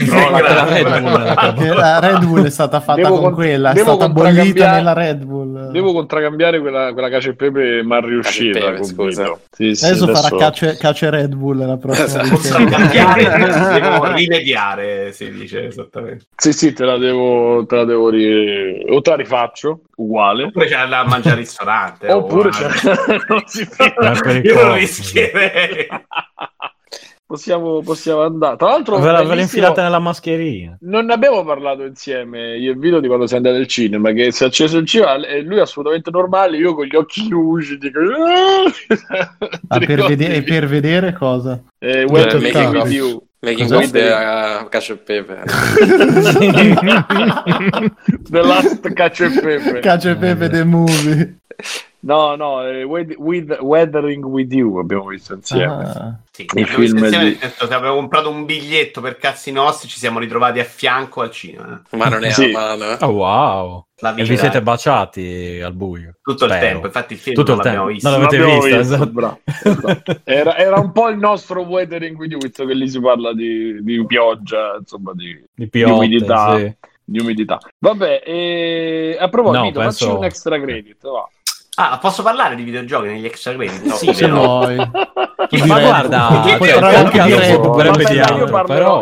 [0.00, 3.34] No, la Red Bull è la la Red Bull è stata fatta Devo con con-
[3.34, 5.70] quella, è devo stata bollita nella Red Bull.
[5.72, 8.58] Devo contraccambiare quella, quella cacio e pepe mal riuscita.
[8.58, 9.36] Pepe, scusa.
[9.50, 12.64] Sì, sì, adesso, adesso- farà cace, cace Red Bull la prossima Esatto.
[12.64, 13.78] Volta.
[13.78, 16.24] devo rimediare, si dice esattamente.
[16.36, 18.84] Sì, sì, te la devo, te la devo ri...
[18.88, 20.44] o te la rifaccio, uguale.
[20.44, 22.06] Oppure c'è da mangiare al ristorante.
[22.06, 22.66] eh, Oppure c'è...
[23.28, 23.84] non si fa.
[24.24, 25.88] Eh, Io lo rischierei.
[27.30, 28.56] Possiamo, possiamo andare.
[28.56, 30.76] Tra l'altro, Ve la, ve infilate nella mascherina.
[30.80, 34.32] Non ne abbiamo parlato insieme io e Vito di quando sei andato al cinema, che
[34.32, 38.00] si è acceso il cinema e lui assolutamente normale, io con gli occhi chiusi dico...
[39.68, 41.62] Ah, per, vede- per vedere cosa?
[41.78, 43.22] Eh, Eh, Welcome making of- you.
[43.42, 45.38] Making of the uh, cacio e pepe.
[48.28, 49.78] The Last Cacio e Pepe.
[49.78, 51.36] Cacio e pepe the movie.
[52.02, 55.84] No, no, eh, with, with- Weathering with You abbiamo visto insieme.
[55.84, 56.18] Ah.
[56.30, 59.98] Sì, Il visto film insieme, di- che abbiamo comprato un biglietto per cazzi nostri, ci
[59.98, 61.82] siamo ritrovati a fianco al cinema.
[61.90, 61.96] eh.
[61.98, 62.44] Ma non è Sì.
[62.44, 62.84] a mano.
[62.90, 62.96] eh.
[63.04, 63.84] Oh, wow.
[64.02, 66.14] La E vi siete baciati al buio.
[66.22, 66.66] tutto il Spero.
[66.66, 66.86] tempo.
[66.86, 68.08] Infatti, il film Tutto non il l'abbiamo visto.
[68.08, 69.10] Non l'avete vista, visto, esatto.
[69.10, 70.20] bravo, esatto.
[70.24, 73.82] Era, era un po' il nostro Weathering with You, visto che lì si parla di,
[73.84, 76.56] di pioggia, insomma, di, Di piotte, umidità.
[76.56, 76.74] sì.
[77.04, 77.58] di umidità.
[77.78, 79.16] Vabbè, e...
[79.20, 81.28] a proposito, No, penso- facci un extra credit, va.
[81.82, 83.82] Ah, posso parlare di videogiochi negli extra credit?
[83.84, 84.34] No, Se vero?
[84.34, 84.76] vuoi.
[84.76, 87.56] Ma Direi- guarda, cioè,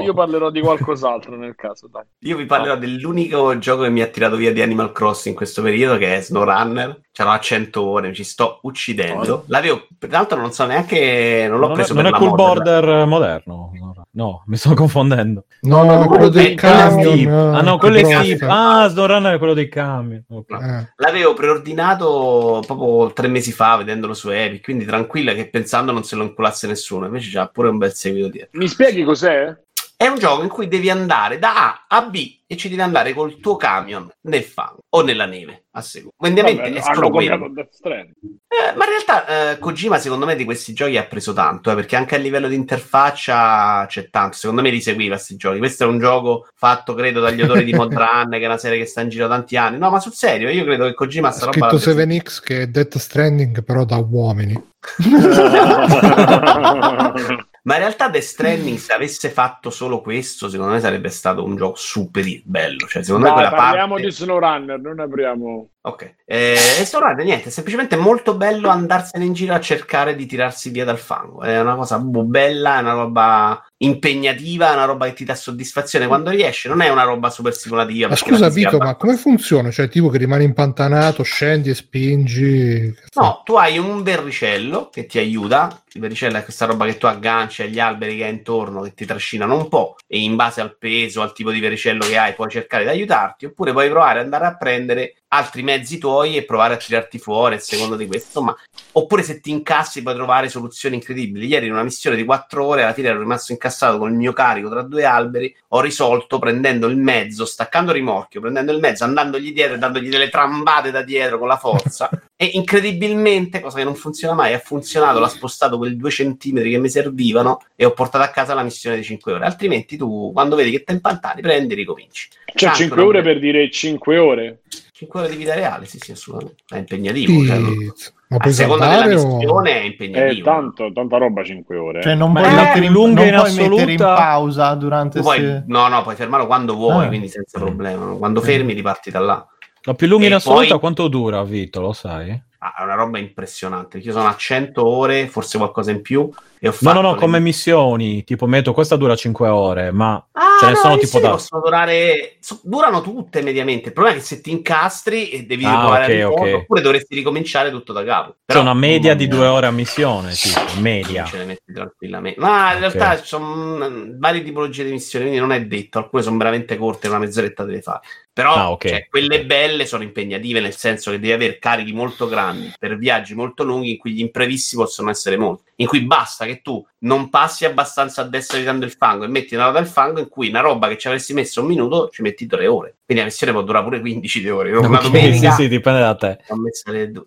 [0.00, 2.04] io, parlerò, di qualcos'altro nel caso, dai.
[2.20, 5.60] Io vi parlerò dell'unico gioco che mi ha tirato via di Animal Crossing in questo
[5.60, 7.00] periodo, che è SnowRunner.
[7.10, 9.42] C'erano a 100 ore, mi ci sto uccidendo.
[9.48, 12.18] L'avevo, tra l'altro non so neanche, non l'ho Non è, preso non per è la
[12.18, 13.70] cool mod, border moderno.
[14.18, 15.44] No, mi sto confondendo.
[15.60, 17.14] No, No, quello del eh, Quello è camion.
[17.14, 17.28] Steep.
[17.28, 18.46] Ah no, eh, quello è grossa.
[18.48, 20.24] Ah, SnowRunner è quello dei camion.
[20.28, 20.92] Eh.
[20.96, 26.16] L'avevo preordinato proprio tre mesi fa vedendolo su Epic, quindi tranquilla che pensando non se
[26.16, 28.58] lo inculasse nessuno, invece c'ha pure un bel seguito dietro.
[28.58, 29.56] Mi spieghi cos'è?
[30.00, 33.12] È un gioco in cui devi andare da A a B e ci devi andare
[33.12, 36.14] col tuo camion nel fango o nella neve, a seconda.
[36.18, 36.80] Ovviamente Vabbè, è
[37.26, 37.48] hanno.
[37.48, 38.14] Death Stranding.
[38.46, 41.74] Eh, ma in realtà eh, Kojima secondo me di questi giochi ha preso tanto, eh,
[41.74, 45.58] perché anche a livello di interfaccia c'è tanto, secondo me li seguiva questi giochi.
[45.58, 48.86] Questo è un gioco fatto credo dagli autori di Modrun, che è una serie che
[48.86, 49.78] sta in giro tanti anni.
[49.78, 52.22] No, ma sul serio, io credo che Kojima Ha sta roba scritto la presa.
[52.22, 54.54] 7X che è Death Stranding però da uomini.
[57.68, 61.54] Ma in realtà Death Stranding, se avesse fatto solo questo, secondo me sarebbe stato un
[61.54, 62.86] gioco super bello.
[62.86, 64.08] Cioè, secondo me Dai, quella parliamo parte...
[64.08, 65.68] di SnowRunner, non apriamo...
[65.80, 66.14] Ok.
[66.24, 70.70] Eh, e Storage, niente, è semplicemente molto bello andarsene in giro a cercare di tirarsi
[70.70, 71.42] via dal fango.
[71.42, 76.06] È una cosa bella, è una roba impegnativa, è una roba che ti dà soddisfazione
[76.06, 76.68] quando riesce.
[76.68, 78.08] Non è una roba super simulativa.
[78.08, 79.70] Ma scusa Vito, ma come funziona?
[79.70, 82.94] Cioè tipo che rimani impantanato, scendi e spingi...
[83.14, 85.82] No, tu hai un verricello che ti aiuta.
[85.92, 89.06] Il verricello è questa roba che tu agganci agli alberi che hai intorno, che ti
[89.06, 92.50] trascinano un po', e in base al peso, al tipo di verricello che hai, puoi
[92.50, 96.74] cercare di aiutarti, oppure puoi provare ad andare a prendere altri mezzi tuoi e provare
[96.74, 98.26] a tirarti fuori a seconda di questo.
[98.28, 98.56] Insomma,
[98.92, 101.46] oppure se ti incassi puoi trovare soluzioni incredibili.
[101.46, 104.32] Ieri in una missione di quattro ore, alla fine ero rimasto incassato con il mio
[104.32, 109.04] carico tra due alberi, ho risolto prendendo il mezzo, staccando il rimorchio, prendendo il mezzo,
[109.04, 112.08] andandogli dietro e dandogli delle trambate da dietro con la forza.
[112.40, 116.78] e incredibilmente, cosa che non funziona mai, ha funzionato, l'ha spostato quei due centimetri che
[116.78, 119.44] mi servivano e ho portato a casa la missione di 5 ore.
[119.44, 122.28] Altrimenti tu, quando vedi che ti impantani, prendi e ricominci.
[122.44, 124.60] Cioè, Tanto 5 non- ore per dire 5 ore.
[124.98, 126.64] 5 ore di vita reale, sì, sì, assolutamente.
[126.70, 127.46] È impegnativo.
[127.46, 128.10] cioè, non- Pizza.
[128.30, 129.36] Ma a seconda della saltare o...
[129.36, 130.44] missione è È impegnativo.
[130.44, 132.02] tanto, tanta roba 5 ore.
[132.02, 134.14] Cioè, non puoi è mettere in, lunga non in puoi mettere in assoluta?
[134.16, 135.62] pausa durante puoi- se...
[135.68, 137.08] no, no, puoi fermarlo quando vuoi, Ah.
[137.08, 138.06] quindi senza problema.
[138.16, 139.46] Quando fermi, riparti da là.
[139.82, 141.80] La più lunga in assoluta poi- quanto dura, Vito?
[141.80, 142.42] Lo sai?
[142.60, 143.98] Ah, è una roba impressionante.
[143.98, 146.28] Io sono a 100 ore, forse qualcosa in più.
[146.58, 148.24] E ho No, fatto no, no, le- come missioni.
[148.24, 151.30] Tipo, metto, questa dura 5 ore, ma Ah, ce ne no, sono le tipo da...
[151.30, 152.36] possono durare.
[152.40, 153.88] so- durano tutte mediamente.
[153.88, 156.62] Il problema è che se ti incastri e devi Ah, provare ok, a risolvere, ok.
[156.62, 158.30] oppure dovresti ricominciare tutto da capo.
[158.30, 161.24] C'è Però, una media di due ore a missione, tipo, media.
[161.24, 162.40] Ce le metti tranquillamente.
[162.40, 162.94] Ma in Ok.
[162.94, 163.54] realtà ci sono
[163.88, 165.98] mm, varie tipologie di missioni, quindi non è detto.
[165.98, 167.98] Alcune sono veramente corte, una mezz'oretta te le fai.
[168.38, 168.86] Però Ah, ok.
[168.88, 173.34] cioè, quelle belle sono impegnative, nel senso che devi avere carichi molto grandi per viaggi
[173.34, 175.72] molto lunghi in cui gli imprevisti possono essere molti.
[175.78, 179.56] In cui basta che tu non passi abbastanza a destra evitando il fango e metti
[179.56, 182.22] una ruota del fango in cui una roba che ci avresti messo un minuto ci
[182.22, 182.98] metti tre ore.
[183.04, 184.70] Quindi la missione può durare pure 15 di ore.
[184.76, 186.38] Una Ok, domenica sì, sì, dipende da te.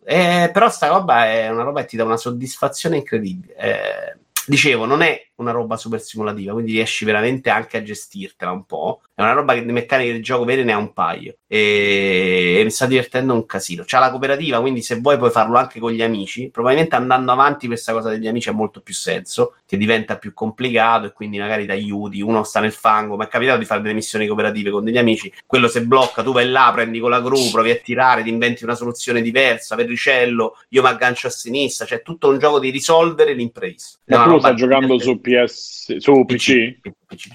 [0.05, 3.53] Eh, però sta roba è una roba che ti dà una soddisfazione incredibile.
[3.57, 8.65] Eh, dicevo, non è una roba super simulativa, quindi riesci veramente anche a gestirtela un
[8.65, 9.01] po'.
[9.13, 12.63] È una roba che di meccaniche di gioco vere ne ha un paio e, e
[12.63, 13.83] mi sta divertendo un casino.
[13.85, 16.49] C'ha la cooperativa, quindi se vuoi puoi farlo anche con gli amici.
[16.49, 21.07] Probabilmente andando avanti questa cosa degli amici ha molto più senso, che diventa più complicato
[21.07, 22.21] e quindi magari ti aiuti.
[22.21, 25.31] Uno sta nel fango, mi è capitato di fare delle missioni cooperative con degli amici.
[25.45, 28.63] Quello se blocca, tu vai là, prendi con la gru, provi a tirare, ti inventi
[28.63, 31.85] una soluzione diversa, verricello, io mi aggancio a sinistra.
[31.85, 33.99] C'è tutto un gioco di risolvere l'imprevisto.
[34.05, 36.79] Ma una tu lo stai giocando su PS, su PC?
[36.81, 37.27] PC, PC.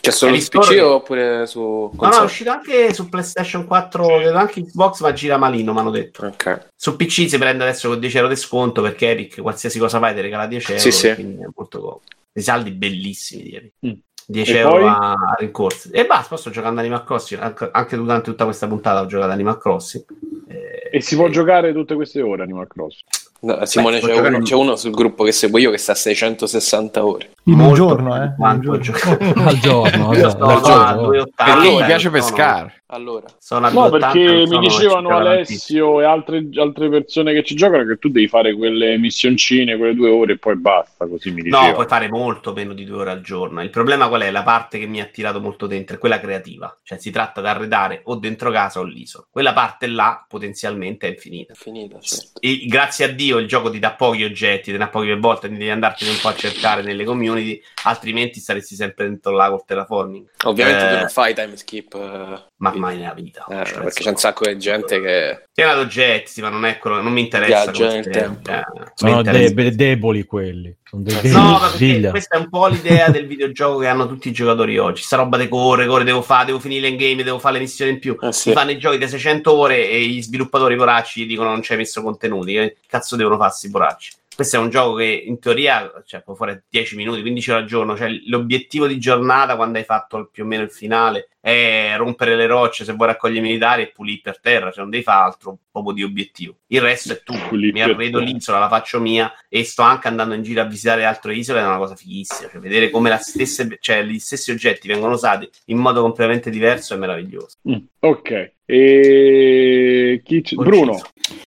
[0.00, 2.24] C'è solo su PC oppure su No, no, è console?
[2.26, 6.26] uscito anche su PlayStation 4, credo anche Xbox, ma gira malino, mi hanno detto.
[6.26, 6.68] Ok.
[6.76, 10.14] Su PC si prende adesso con 10 euro di sconto perché Epic qualsiasi cosa fai
[10.14, 11.14] ti regala 10 euro, Sì, sì.
[11.14, 12.00] quindi è molto comodo.
[12.32, 13.72] Dei saldi bellissimi di Epic.
[13.86, 13.92] Mm.
[14.26, 14.84] 10 E euro poi?
[14.88, 15.90] a, rincorsi.
[15.90, 19.58] E basta, sto giocando Animal Crossing, anche, anche durante tutta questa puntata ho giocato Animal
[19.58, 20.04] Crossing.
[20.48, 23.04] Eh, E si può giocare tutte queste ore Animal Crossing?
[23.44, 25.96] No, Simone, Beh, c'è, uno, c'è uno sul gruppo che seguo io che sta a
[25.96, 27.30] 660 ore.
[27.44, 28.34] In un giorno, eh?
[28.38, 29.44] un giorno.
[29.44, 31.08] al giorno, Io al sto al a giorno.
[31.10, 31.24] 2,80.
[31.34, 32.82] Perché gli eh, piace pescare.
[32.86, 35.08] Allora, Sono No, 2,80, perché mi dicevano.
[35.10, 39.94] Alessio e altre, altre persone che ci giocano che tu devi fare quelle missioncine, quelle
[39.94, 41.68] due ore e poi basta, così mi dicevano.
[41.68, 43.62] No, puoi fare molto meno di due ore al giorno.
[43.62, 44.30] Il problema qual è?
[44.30, 46.74] La parte che mi ha tirato molto dentro è quella creativa.
[46.82, 49.26] Cioè si tratta di arredare o dentro casa o l'isola.
[49.28, 51.52] Quella parte là potenzialmente è infinita.
[51.52, 52.40] è finita, certo.
[52.40, 55.18] E grazie a Dio il gioco ti dà pochi oggetti, te ne dà poche per
[55.18, 59.48] volta, quindi devi andartene un po' a cercare nelle community, altrimenti saresti sempre dentro là
[59.48, 60.30] col terraforming.
[60.44, 63.44] Ovviamente Eh, tu non fai time skip, eh, Ma mai nella vita.
[63.48, 66.64] eh, Cioè, perché c'è un sacco di gente che Piena di oggetti, sì, ma non
[66.64, 67.70] è quello, non mi interessa.
[67.70, 68.50] Tempo.
[68.50, 68.64] eh,
[68.94, 69.54] Sono interessa.
[69.54, 70.74] de- deboli quelli.
[70.82, 71.32] Sono dei deboli.
[71.32, 74.78] No, ma perché questa è un po' l'idea del videogioco che hanno tutti i giocatori
[74.78, 75.02] oggi.
[75.02, 77.98] Sta roba di corre, corre, devo fare, devo finire l'endgame, devo fare le missioni in
[78.00, 78.16] più.
[78.20, 78.48] Eh sì.
[78.48, 81.72] Si fanno i giochi da 600 ore e gli sviluppatori poracci gli dicono non ci
[81.72, 82.52] hai messo contenuti.
[82.54, 84.12] Che cazzo devono farsi i poracci?
[84.34, 87.66] Questo è un gioco che in teoria cioè, può fare 10 minuti, 15 ore al
[87.66, 87.96] giorno.
[87.96, 92.46] Cioè, l'obiettivo di giornata quando hai fatto più o meno il finale è rompere le
[92.46, 94.70] rocce se vuoi raccogliere i militari e pulire per terra.
[94.70, 96.56] Cioè, non devi fare altro proprio di obiettivo.
[96.68, 97.34] Il resto è tu.
[97.48, 101.04] Pulire Mi arredo l'isola, la faccio mia e sto anche andando in giro a visitare
[101.04, 101.60] altre isole.
[101.60, 102.50] È una cosa fighissima.
[102.50, 106.94] Cioè, vedere come la stesse, cioè, gli stessi oggetti vengono usati in modo completamente diverso
[106.94, 107.56] è meraviglioso.
[107.68, 108.53] Mm, ok.
[108.66, 110.98] E chi c- Bruno,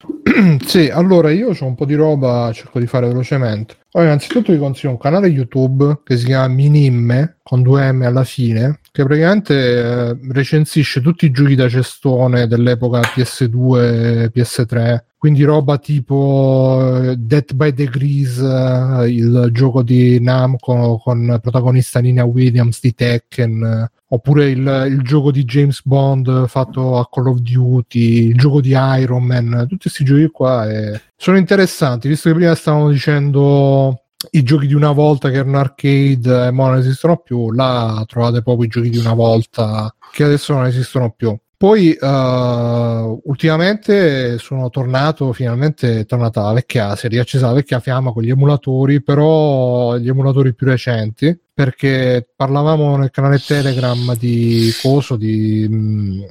[0.66, 3.76] sì, allora io ho un po' di roba, cerco di fare velocemente.
[3.98, 8.24] Allora, innanzitutto vi consiglio un canale YouTube che si chiama Minimme con due M alla
[8.24, 15.00] fine, che praticamente eh, recensisce tutti i giochi da cestone dell'epoca PS2 PS3.
[15.18, 22.24] Quindi roba tipo eh, Death by Degrees, eh, il gioco di Namco con protagonista Nina
[22.24, 27.40] Williams di Tekken, eh, oppure il, il gioco di James Bond fatto a Call of
[27.40, 32.36] Duty, il gioco di Iron Man, tutti questi giochi qua eh, sono interessanti, visto che
[32.36, 37.18] prima stavamo dicendo i giochi di una volta che erano arcade e ora non esistono
[37.18, 41.38] più, là trovate proprio i giochi di una volta che adesso non esistono più.
[41.58, 48.12] Poi eh, ultimamente sono tornato, finalmente tornata la vecchia, si è riaccesa la vecchia fiamma
[48.12, 55.16] con gli emulatori, però gli emulatori più recenti, perché parlavamo nel canale Telegram di coso,
[55.16, 56.26] di, mh,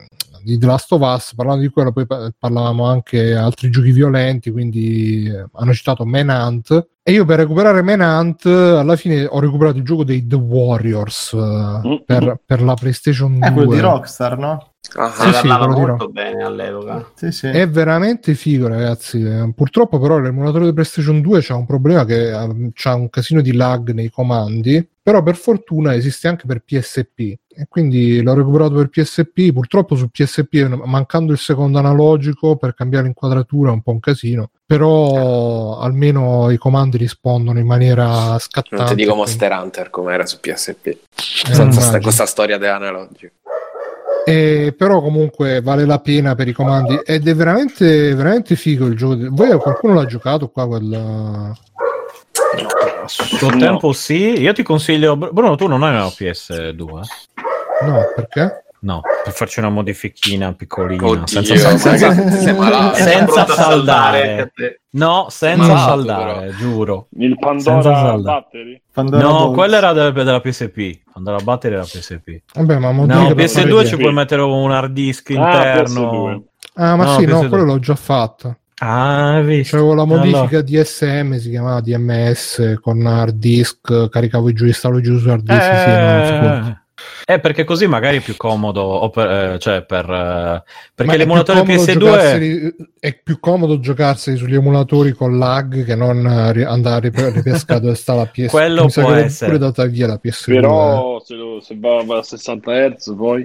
[0.46, 4.52] di The Last of Us, parlando di quello, poi pa- parlavamo anche altri giochi violenti,
[4.52, 6.88] quindi eh, hanno citato Manhunt.
[7.02, 12.02] E io per recuperare Manhunt alla fine ho recuperato il gioco dei The Warriors eh,
[12.04, 13.48] per, per la PlayStation 2.
[13.48, 14.74] È quello di Rockstar, no?
[14.94, 17.10] Ah, sì, di molto bene all'epoca.
[17.14, 17.48] Sì, sì.
[17.48, 19.20] È veramente figo, ragazzi.
[19.20, 23.40] Eh, Purtroppo, però, l'emulatore di PlayStation 2 c'ha un problema che eh, c'ha un casino
[23.40, 24.88] di lag nei comandi.
[25.02, 27.34] Però, per fortuna, esiste anche per PSP.
[27.58, 29.50] E quindi l'ho recuperato per PSP.
[29.52, 34.50] Purtroppo, su PSP, mancando il secondo analogico per cambiare l'inquadratura, è un po' un casino.
[34.66, 38.76] Però, almeno i comandi rispondono in maniera scattante.
[38.76, 40.86] non ti dico quindi- Monster Hunter come era su PSP.
[40.86, 40.98] Eh,
[41.54, 43.32] Senza sta, questa storia dell'analogico.
[44.26, 48.96] Eh, però comunque vale la pena per i comandi ed è veramente veramente figo il
[48.96, 51.54] gioco voi qualcuno l'ha giocato qua quel
[53.08, 53.56] Suo No.
[53.58, 54.40] tempo sì.
[54.40, 55.16] Io ti consiglio...
[55.16, 56.84] Bruno, tu non hai una PS2?
[57.82, 58.60] no perché?
[58.78, 61.04] No, per farci una modifichina piccolina.
[61.06, 64.52] Oddio, senza, senza- senza Pronto a saldare.
[64.90, 67.08] No, senza Malato, saldare, giuro.
[67.18, 68.16] il Senza Pandora.
[68.18, 68.80] Battery?
[68.92, 69.54] Pandora No, Box.
[69.54, 71.00] quella era della, della PSP.
[71.10, 72.42] Quando la battery era PSP.
[72.54, 76.02] vabbè ma No, modifica per PS2 fare- ci puoi mettere un hard disk Ah, interno.
[76.30, 76.42] PS2.
[76.74, 77.48] ah ma No, sì no PS2.
[77.48, 80.62] quello l'ho già fatto Ah, c'avevo la modifica Allora.
[80.62, 85.62] DSM si chiamava DMS con hard disk caricavo i giochi stavo giù su hard disk
[85.62, 86.78] sì, Eh, figurati.
[87.26, 90.62] Eh, perché così magari è più comodo, o per, eh, cioè per, eh,
[90.94, 95.84] perché Ma l'emulatore più comodo PS2 giocarseli- è più comodo giocarseli sugli emulatori con lag
[95.84, 98.48] che non eh, andare a ripescare dove sta la PS2.
[98.48, 99.52] Quello Mi può essere.
[99.52, 100.44] pure data via la PS2.
[100.54, 103.42] Però se, lo- se va, va a 60 Hz poi...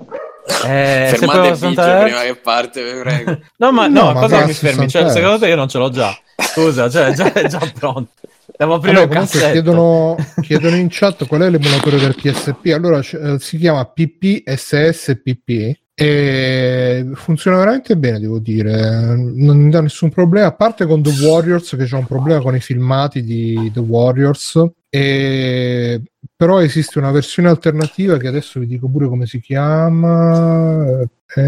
[0.65, 3.39] eh, se Fermate il 60 video Hz prima che parte, vi prego.
[3.57, 4.87] No, ma No, no, ma cosa mi fermi?
[4.89, 6.17] 60 Cioè, secondo te io non ce l'ho già.
[6.37, 8.09] Scusa, cioè, è già, è già pronto.
[8.57, 9.51] Devo aprire cassetto.
[9.51, 12.71] chiedono, chiedono in chat qual è l'emulatore del PSP.
[12.73, 19.15] Allora c- eh, si chiama PPSSPP e funziona veramente bene, devo dire.
[19.15, 22.55] Non mi dà nessun problema, a parte con The Warriors, che c'è un problema con
[22.55, 24.63] i filmati di The Warriors.
[24.89, 26.01] E...
[26.35, 31.01] Però esiste una versione alternativa che adesso vi dico pure come si chiama.
[31.35, 31.41] Eh,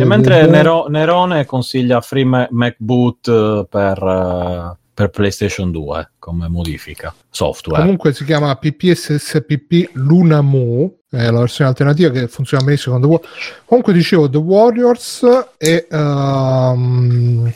[0.00, 6.48] E mentre Nero- Nerone consiglia Free Ma- MacBoot eh, per, eh, per PlayStation 2 come
[6.48, 7.82] modifica software.
[7.82, 13.28] Comunque si chiama PPSSPP Lunamo, è la versione alternativa che funziona con The Warriors.
[13.64, 15.24] Comunque dicevo, The Warriors
[15.56, 17.52] è ehm,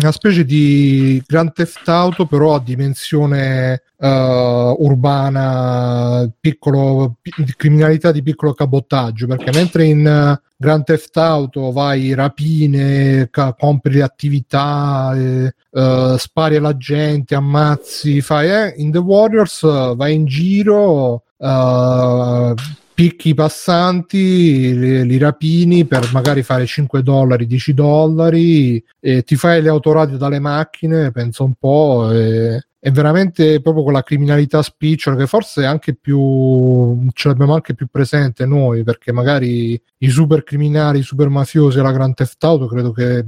[0.00, 8.22] una specie di Grand Theft Auto però a dimensione eh, urbana, piccolo, pi- criminalità di
[8.22, 15.14] piccolo cabotaggio, perché mentre in eh, Grand Theft Auto vai rapine, ca- compri le attività,
[15.16, 22.54] eh, eh, spari alla gente, ammazzi, fai eh, in The Warriors vai in giro, eh,
[22.94, 29.60] picchi i passanti, li, li rapini per magari fare 5 dollari, 10 dollari, ti fai
[29.60, 35.26] le autoradio dalle macchine, pensa un po', e, è veramente proprio quella criminalità spicciola che
[35.26, 41.02] forse anche più ce l'abbiamo anche più presente noi perché magari i super criminali, i
[41.02, 43.24] super mafiosi alla Grand Theft Auto credo che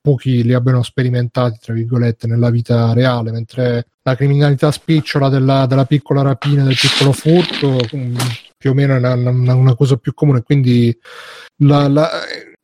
[0.00, 5.86] pochi li abbiano sperimentati tra virgolette nella vita reale mentre la criminalità spicciola della, della
[5.86, 8.14] piccola rapina del piccolo furto mm,
[8.60, 10.94] più o meno è una, una- una cosa più comune quindi
[11.62, 12.10] la- la-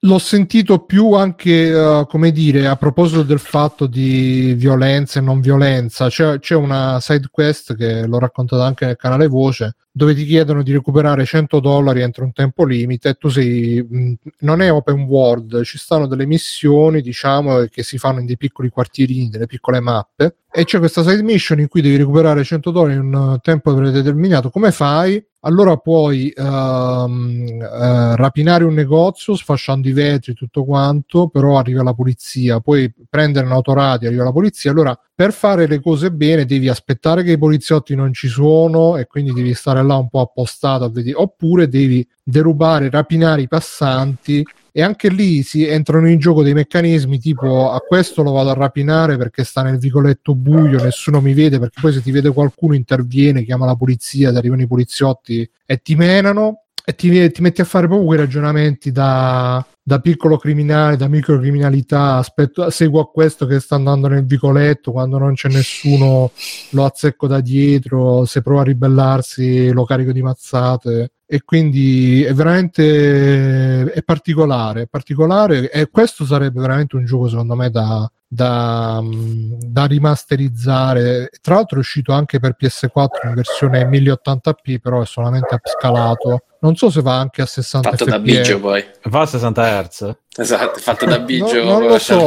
[0.01, 5.41] l'ho sentito più anche, eh, come dire, a proposito del fatto di violenza e non
[5.41, 6.09] violenza.
[6.09, 10.63] C'è, c'è una side quest che l'ho raccontata anche nel canale Voce, dove ti chiedono
[10.63, 14.19] di recuperare 100 dollari entro un tempo limite e tu sei...
[14.41, 18.69] non è open world, ci stanno delle missioni, diciamo, che si fanno in dei piccoli
[18.69, 22.93] quartierini, delle piccole mappe, e c'è questa side mission in cui devi recuperare 100 dollari
[22.93, 24.51] in un tempo predeterminato.
[24.51, 25.25] Come fai?
[25.47, 31.95] allora puoi ehm, eh, rapinare un negozio sfasciando i vetri tutto quanto, però arriva la
[31.95, 37.23] polizia, puoi prendere un'autoradio, arriva la polizia, allora per fare le cose bene devi aspettare
[37.23, 40.91] che i poliziotti non ci sono e quindi devi stare là un po' appostato a
[40.91, 46.53] vedere, oppure devi derubare, rapinare i passanti e anche lì si entrano in gioco dei
[46.53, 51.33] meccanismi tipo a questo lo vado a rapinare perché sta nel vicoletto buio, nessuno mi
[51.33, 55.51] vede perché poi se ti vede qualcuno interviene, chiama la polizia, ti arrivano i poliziotti
[55.65, 60.37] e ti menano e ti, ti metti a fare proprio quei ragionamenti da, da piccolo
[60.37, 66.31] criminale, da microcriminalità, aspetto, seguo questo che sta andando nel vicoletto, quando non c'è nessuno
[66.71, 72.33] lo azzecco da dietro, se prova a ribellarsi lo carico di mazzate e quindi è
[72.33, 79.03] veramente è particolare, è particolare e questo sarebbe veramente un gioco secondo me da, da,
[79.03, 81.31] da rimasterizzare.
[81.41, 86.43] Tra l'altro è uscito anche per PS4 in versione 1080p, però è solamente upscalato.
[86.61, 88.23] Non so se va anche a 60 Fatto da fps.
[88.23, 88.85] Biggio poi.
[89.05, 90.17] Va a 60 Hz?
[90.39, 91.65] Esatto, fatto da Biggio.
[91.65, 92.25] No, non lo so,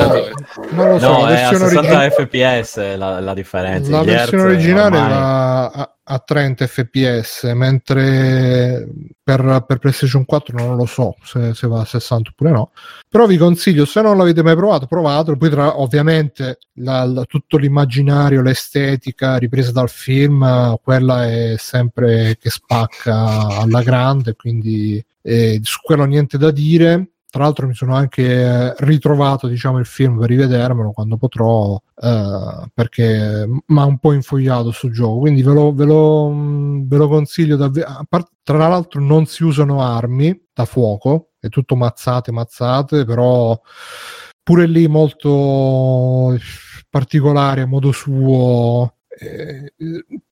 [0.72, 1.12] non lo so.
[1.12, 3.92] No, la è a versione 60 origi- fps la, la differenza.
[3.92, 8.88] la versione hertz originale ormai- va a, a 30 fps, mentre
[9.24, 12.72] per, per PlayStation 4 non lo so se, se va a 60 oppure no.
[13.08, 15.38] Però vi consiglio, se non l'avete mai provato, provatelo.
[15.38, 22.50] Poi, tra, ovviamente, la- la- tutto l'immaginario, l'estetica ripresa dal film, quella è sempre che
[22.50, 24.19] spacca alla grande.
[24.36, 27.12] Quindi eh, su quello niente da dire.
[27.32, 33.46] Tra l'altro mi sono anche ritrovato diciamo il film per rivedermelo quando potrò eh, perché
[33.68, 37.56] mi ha un po' infogliato sul gioco quindi ve lo, ve lo, ve lo consiglio
[37.56, 38.08] davvero
[38.42, 43.62] tra l'altro non si usano armi da fuoco è tutto mazzate mazzate però
[44.42, 46.36] pure lì molto
[46.90, 49.74] particolare a modo suo eh,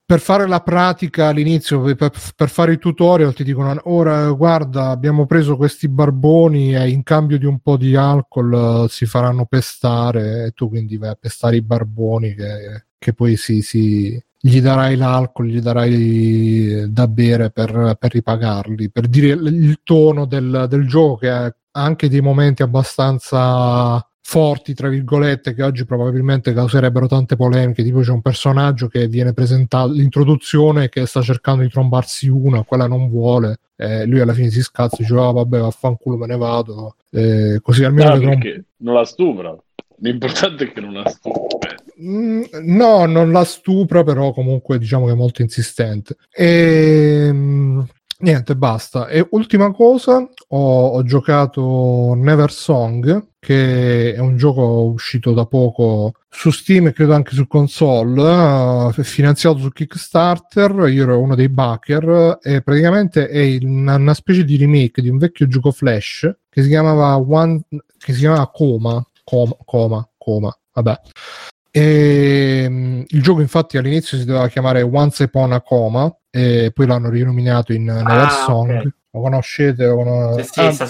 [0.08, 5.26] per fare la pratica all'inizio, per, per fare i tutorial ti dicono ora guarda abbiamo
[5.26, 10.46] preso questi barboni e in cambio di un po' di alcol eh, si faranno pestare
[10.46, 14.96] e tu quindi vai a pestare i barboni che, che poi si, si- gli darai
[14.96, 21.18] l'alcol, gli darai da bere per, per ripagarli, per dire il tono del, del gioco
[21.18, 27.82] che ha anche dei momenti abbastanza forti, tra virgolette, che oggi probabilmente causerebbero tante polemiche.
[27.82, 32.88] Tipo c'è un personaggio che viene presentato, l'introduzione che sta cercando di trombarsi una, quella
[32.88, 33.60] non vuole.
[33.78, 36.96] Eh, lui alla fine si scazza e dice: "Ah, vabbè, vaffanculo, me ne vado.
[37.10, 39.58] Eh, così almeno No, trom- non la stupra.
[40.00, 41.76] L'importante è che non la stupra.
[42.04, 46.18] Mm, no, non la stupra, però comunque diciamo che è molto insistente.
[46.30, 47.32] E
[48.20, 49.08] niente, basta.
[49.08, 56.14] E ultima cosa, ho, ho giocato Never Song, che è un gioco uscito da poco
[56.30, 60.90] su Steam e credo anche su console, eh, finanziato su Kickstarter.
[60.90, 65.18] Io ero uno dei backer e praticamente è una, una specie di remake di un
[65.18, 67.62] vecchio gioco Flash che si chiamava One,
[67.98, 69.06] che si chiamava Coma.
[69.24, 71.00] Coma, Coma, Coma, vabbè.
[71.72, 76.88] E, mm, il gioco infatti all'inizio si doveva chiamare Once Upon a Coma e poi
[76.88, 78.70] l'hanno rinominato in Never Ah, Song.
[78.78, 78.88] ok.
[79.12, 79.86] Lo conoscete?
[79.86, 80.88] Lo cono- Sì, sì, ah, sta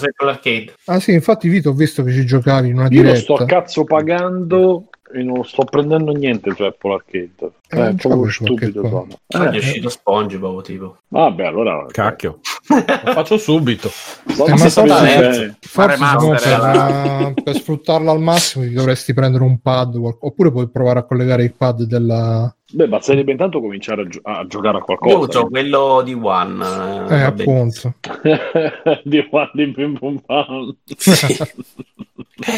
[0.86, 3.20] ah, sì, infatti Vito ho visto che ci giocavi in una Io lo diretta.
[3.20, 7.32] sto a cazzo pagando e non sto prendendo niente su Apple Arcade.
[7.68, 8.82] Eh, Eh, è proprio stupido.
[8.88, 9.06] sono.
[9.26, 10.96] È Eh, uscito SpongeBob, tipo.
[11.08, 11.86] vabbè, allora.
[11.90, 12.40] Cacchio.
[13.04, 13.90] Lo faccio subito.
[14.36, 15.56] Non Eh, ma forse-.
[15.60, 20.50] Forse remaster, Simone, per, eh, per sfruttarlo al massimo ti dovresti prendere un pad oppure
[20.50, 22.52] puoi provare a collegare il pad della...
[22.70, 25.16] Beh, ma sarebbe intanto cominciare a, gio- a giocare a Io qualcosa.
[25.40, 26.64] uso quello di One.
[26.66, 27.24] Eh, bene.
[27.24, 27.94] appunto.
[29.04, 30.76] di qua di Bim Bum Bam.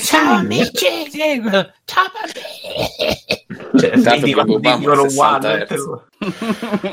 [0.02, 0.70] Ciao amici,
[1.86, 3.78] ciao bambini.
[3.78, 5.48] Cioè, Tanto vedi proprio quando Bam, dicono 60 One.
[5.48, 5.84] hertz.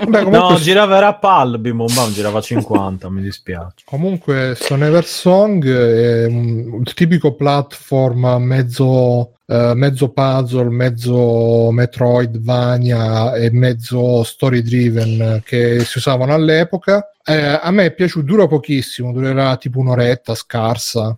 [0.08, 3.84] Beh, comunque, No, girava era PAL, Bim Bum Bam girava 50, mi dispiace.
[3.84, 13.50] comunque sto Never Song è un, tipico platform mezzo, eh, mezzo puzzle, mezzo Metroidvania e
[13.52, 17.12] mezzo story driven che si usavano all'epoca.
[17.24, 21.18] Eh, a me è piaciuto, dura pochissimo, durerà tipo un'oretta scarsa,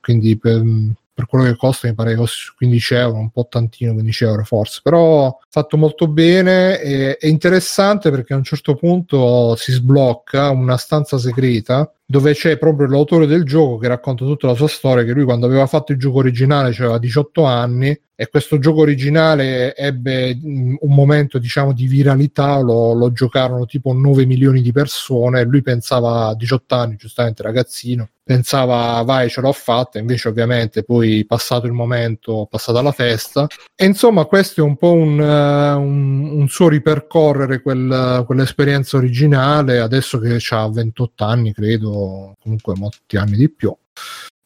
[0.00, 0.62] quindi per,
[1.18, 4.24] per quello che costa mi pare che costi su 15 euro, un po' tantino 15
[4.24, 9.72] euro forse, però fatto molto bene e è interessante perché a un certo punto si
[9.72, 14.66] sblocca una stanza segreta dove c'è proprio l'autore del gioco che racconta tutta la sua
[14.66, 18.80] storia, che lui quando aveva fatto il gioco originale aveva 18 anni e questo gioco
[18.80, 24.72] originale ebbe mh, un momento diciamo di viralità, lo, lo giocarono tipo 9 milioni di
[24.72, 30.82] persone lui pensava a 18 anni, giustamente ragazzino, pensava vai ce l'ho fatta, invece ovviamente
[30.82, 33.46] poi passato il momento, passata la festa
[33.76, 39.78] e insomma questo è un po' un, eh, un- un suo ripercorrere quel- quell'esperienza originale
[39.78, 43.72] adesso che ha 28 anni credo, comunque molti anni di più.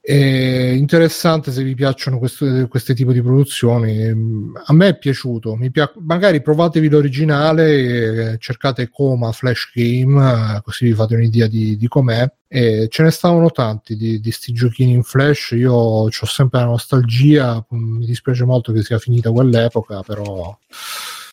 [0.05, 4.09] È interessante se vi piacciono questo, questi tipi di produzioni.
[4.09, 5.55] A me è piaciuto.
[5.55, 11.87] Mi pia- magari provatevi l'originale, cercate Coma Flash Game, così vi fate un'idea di, di
[11.87, 12.29] com'è.
[12.49, 15.53] E ce ne stavano tanti di, di sti giochini in Flash.
[15.53, 17.65] Io ho sempre la nostalgia.
[17.69, 20.59] Mi dispiace molto che sia finita quell'epoca, però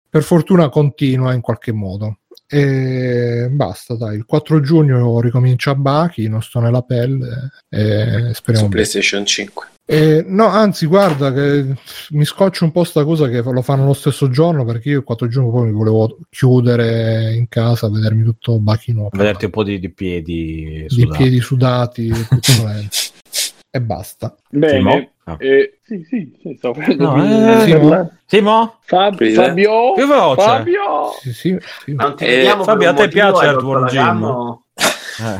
[0.07, 2.18] per fortuna continua in qualche modo.
[2.51, 4.15] E basta, dai.
[4.17, 7.51] Il 4 giugno ricomincia Baki, non sto nella pelle.
[7.69, 8.71] E speriamo su.
[8.71, 9.67] PlayStation 5.
[9.85, 11.65] Eh, no, anzi, guarda che
[12.11, 15.03] mi scoccia un po' sta cosa che lo fanno lo stesso giorno perché io il
[15.03, 19.79] 4 giugno poi mi volevo chiudere in casa, vedermi tutto bachino, Vederti un po' di,
[19.79, 21.17] di piedi di sudati.
[21.17, 22.11] piedi sudati
[23.71, 24.35] e basta.
[24.49, 25.13] Bene.
[25.29, 25.33] Simo?
[25.33, 25.37] Ah.
[25.39, 28.11] Eh, sì, sì, sì, stavo facendo No, eh, Simo?
[28.25, 28.75] Simo?
[28.81, 30.41] Fab- Sì, Fabio, Più veloce.
[30.41, 31.93] Fabio, Sì, sì, sì.
[31.93, 34.01] Non ti Eh, Fabio, a te piace rotto la Jim?
[34.03, 34.59] gamba?
[35.19, 35.39] Eh.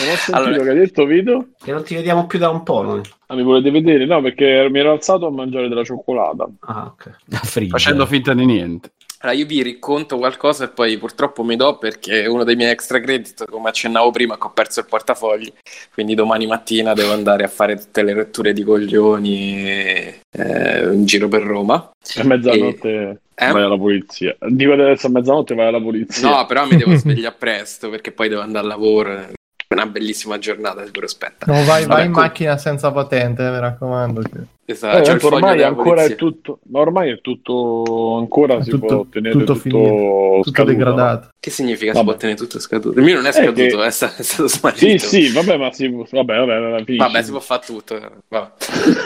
[0.00, 1.48] non ho sentito Allora- che hai detto Vito.
[1.62, 3.00] Che non ti vediamo più da un po' noi.
[3.26, 4.06] Ah, mi volete vedere?
[4.06, 6.48] No, perché mi ero alzato a mangiare della cioccolata.
[6.60, 7.68] Ah, ok.
[7.68, 8.92] Facendo finta di niente.
[9.22, 13.00] Allora, io vi racconto qualcosa e poi purtroppo mi do perché uno dei miei extra
[13.00, 15.52] credit, come accennavo prima, che ho perso il portafogli,
[15.92, 21.28] quindi domani mattina devo andare a fare tutte le rotture di coglioni eh, in giro
[21.28, 21.90] per Roma.
[22.16, 23.50] A mezzanotte Eh?
[23.52, 24.34] vai alla polizia.
[24.48, 26.28] Dico adesso a mezzanotte vai alla polizia.
[26.30, 29.12] No, però mi devo svegliare presto perché poi devo andare al lavoro.
[29.12, 31.44] È una bellissima giornata, sicuro aspetta.
[31.46, 34.22] No, vai, vai Vabbè, in com- macchina senza patente, eh, mi raccomando.
[34.22, 38.70] che- Esatto, Eh, foglio ormai ancora è tutto, ma ormai è tutto ancra È si
[38.70, 41.28] tutto- può ottenere tutto tutto, finito, Tutto scaduto, degradato.
[41.40, 42.10] Che significa si Vabbè.
[42.10, 42.98] può tenere tutto scaduto?
[42.98, 45.06] Il mio non è Eh, scaduto, che- è, sta- è stato smarrito.
[45.06, 46.06] Sì, sì, vabbè, ma si vabbè,
[46.38, 48.00] vabbè, vabbè, si può fare tutto.
[48.28, 48.50] Vabbè.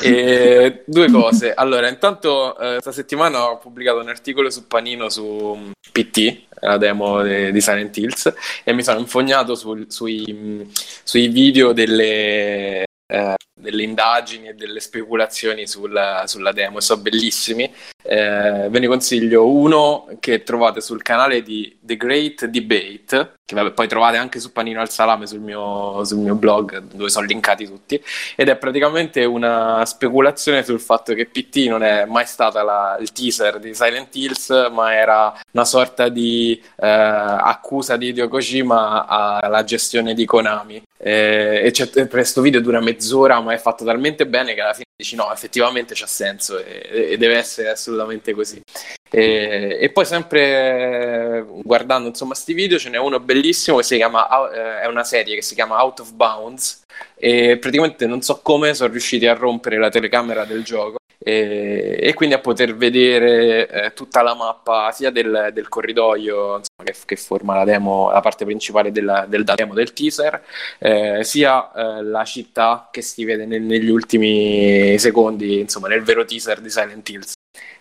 [0.02, 1.54] E, due cose.
[1.54, 6.76] Allora, intanto, eh, questa settimana ho pubblicato un articolo su Panino su mm, PT, la
[6.76, 8.32] demo de- di Silent Hills,
[8.64, 10.70] e mi sono infognato sul- sui, mh,
[11.04, 13.34] sui video delle, eh,
[13.64, 17.72] delle indagini e delle speculazioni sulla, sulla demo sono bellissimi.
[18.06, 23.72] Eh, ve ne consiglio uno che trovate sul canale di The Great Debate, che vabbè,
[23.72, 27.66] poi trovate anche su Panino al Salame sul mio, sul mio blog, dove sono linkati
[27.66, 28.00] tutti,
[28.36, 33.10] ed è praticamente una speculazione sul fatto che PT non è mai stata la- il
[33.12, 39.64] teaser di Silent Hills, ma era una sorta di eh, accusa di Hideo Kojima alla
[39.64, 40.82] gestione di Konami.
[41.06, 44.86] Eh, e c'è, questo video dura mezz'ora, ma è fatto talmente bene che alla fine
[44.96, 48.62] dici no, effettivamente c'ha senso e, e deve essere assolutamente così.
[49.10, 53.96] E, e poi sempre eh, guardando insomma sti video ce n'è uno bellissimo che si
[53.96, 56.82] chiama eh, è una serie che si chiama Out of Bounds
[57.14, 62.14] e praticamente non so come sono riusciti a rompere la telecamera del gioco e, e
[62.14, 67.16] quindi a poter vedere eh, tutta la mappa sia del, del corridoio insomma, che, che
[67.16, 70.42] forma la demo, la parte principale della, del demo del teaser,
[70.78, 76.24] eh, sia eh, la città che si vede nel- negli ultimi secondi, insomma nel vero
[76.24, 77.32] teaser di Silent Hills.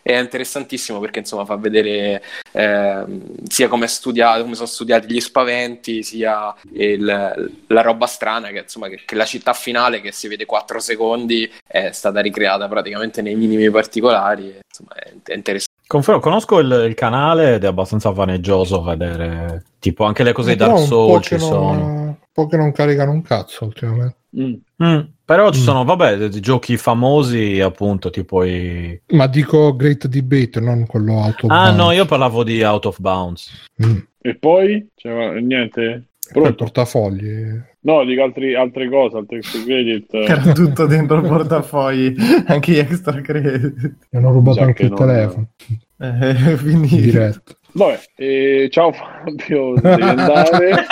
[0.01, 6.03] È interessantissimo perché insomma fa vedere ehm, sia come, studiato, come sono studiati gli spaventi,
[6.03, 10.45] sia il- la roba strana che, insomma, che, che la città finale che si vede
[10.45, 14.49] 4 secondi è stata ricreata praticamente nei minimi particolari.
[14.49, 15.71] e, Insomma, è, è interessante.
[15.85, 20.55] Confermo, conosco il, il canale ed è abbastanza vaneggioso vedere tipo anche le cose di
[20.57, 22.17] Dark Souls ci non- sono.
[22.35, 24.15] Un po' che non caricano un cazzo ultimamente.
[24.39, 24.53] Mm.
[24.83, 25.63] Mm, però ci Mm.
[25.63, 28.99] sono, vabbè, dei giochi famosi appunto tipo i...
[29.09, 31.45] Ma dico Great Debate, non quello auto.
[31.47, 33.69] Ah no, io parlavo di Out of Bounds.
[33.85, 33.97] Mm.
[34.21, 34.87] E poi?
[34.95, 36.07] Cioè, niente?
[36.31, 36.63] Poi Pronto?
[36.63, 37.61] portafogli.
[37.81, 40.13] No, dico altri- altre cose, altri extra credit.
[40.13, 40.23] eh.
[40.31, 42.15] Era tutto dentro il portafogli,
[42.47, 43.95] anche gli extra credit.
[44.09, 45.47] Mi hanno rubato Già anche che il non- telefono.
[46.03, 47.53] Eh, In quindi diretta.
[47.73, 50.85] Vabbè, eh, ciao Fabio, devi andare.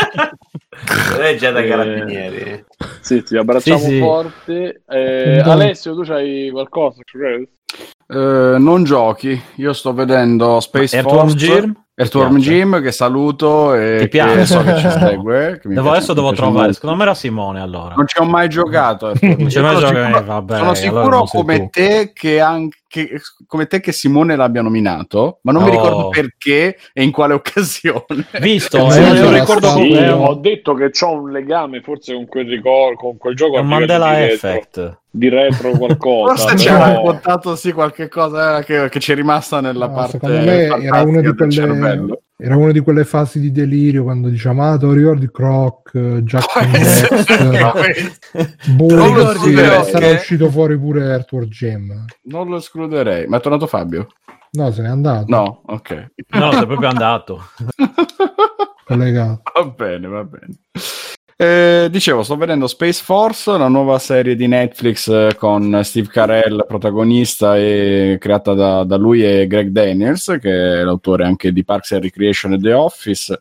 [0.73, 2.65] È già da Eh, carabinieri.
[3.02, 3.99] Sì, ti abbracciamo Sì, sì.
[3.99, 4.84] forte.
[4.88, 5.39] Eh.
[5.43, 7.02] Alessio, tu c'hai qualcosa?
[8.07, 11.84] Eh, non giochi, io sto vedendo Space Earthworm Force Jim?
[11.93, 12.38] Earthworm?
[12.39, 14.45] Jim che saluto e Ti che piace?
[14.45, 15.60] so che ci segue.
[15.61, 16.73] che mi Devo, piace- adesso devo trovare, molto.
[16.73, 17.95] secondo me era Simone allora.
[17.95, 19.07] Non ci ho mai giocato.
[19.10, 19.76] Earthworm Non ci hai mai.
[19.76, 20.03] Sono giocato?
[20.06, 21.68] sicuro, Eh, vabbè, sono allora sicuro non sei come tu.
[21.69, 22.77] te che, anche,
[23.47, 25.72] come te che Simone l'abbia nominato, ma non mi Oh.
[25.72, 28.26] ricordo perché e in quale occasione.
[28.39, 31.81] Visto, Eh, eh, sì, io era ricordo Sì, come ho detto che ho un legame
[31.81, 34.99] forse con quel ricordo, con quel gioco livello Mandela di retro, Effect.
[35.09, 36.35] di retro qualcosa.
[36.35, 39.88] Forse ci però- ha raccontato sì qualche cosa eh, che, che ci è rimasta nella
[39.88, 42.22] No, parte secondo me era una, di del quelle, cervello.
[42.43, 46.68] Era una di quelle fasi di delirio quando diciamo ah te ricordi Croc, eh, Jack
[46.72, 48.13] Daxter
[48.68, 53.27] Non boh, sì, sarà che- uscito fuori pure Earthworm Jim non lo escluderei.
[53.27, 54.07] Ma è tornato Fabio?
[54.53, 56.07] no se n'è andato No, ok.
[56.30, 57.41] No, sei proprio andato.
[58.85, 60.47] collegato Va bene, va bene.
[61.41, 66.68] Eh, dicevo, sto vedendo Space Force, la nuova serie di Netflix eh, con Steve Carell
[66.68, 71.93] protagonista e creata da, da lui e Greg Daniels, che è l'autore anche di Parks
[71.93, 73.39] and Recreation e The Office.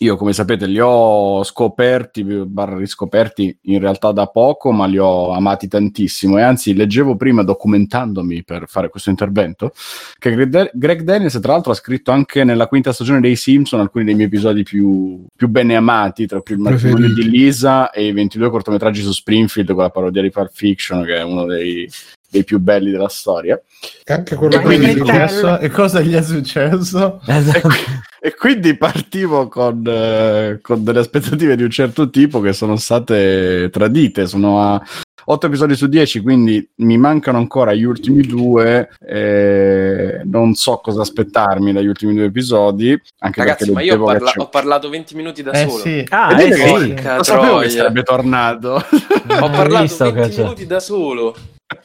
[0.00, 5.30] Io, come sapete, li ho scoperti, barra riscoperti in realtà da poco, ma li ho
[5.32, 6.36] amati tantissimo.
[6.36, 9.72] E anzi, leggevo prima, documentandomi per fare questo intervento,
[10.18, 14.14] che Greg, Daniels, tra l'altro, ha scritto anche nella quinta stagione dei Simpson alcuni dei
[14.14, 18.50] miei episodi più, più bene amati, tra cui il matrimonio di Lisa e i 22
[18.50, 21.88] cortometraggi su Springfield con la parodia di Pulp Fiction, che è uno dei,
[22.28, 23.60] dei più belli della storia.
[24.04, 25.58] e anche quello E che è successo?
[25.58, 27.20] E cosa gli è successo?
[27.26, 27.76] E, qui-
[28.20, 33.68] e quindi partivo con, eh, con delle aspettative di un certo tipo che sono state
[33.70, 34.26] tradite.
[34.26, 34.82] Sono a
[35.28, 38.88] 8 episodi su 10, quindi mi mancano ancora gli ultimi due.
[39.04, 42.90] eh, non so cosa aspettarmi dagli ultimi due episodi.
[43.20, 45.82] Anche Ragazzi, perché ma io parla- ho parlato 20 minuti da Eh solo.
[45.82, 46.04] sì.
[46.10, 46.94] Ah, eh sì.
[47.02, 48.74] Lo sapevo che sarebbe tornato.
[48.74, 50.42] Ho parlato visto 20 che c'è.
[50.42, 51.36] minuti da solo.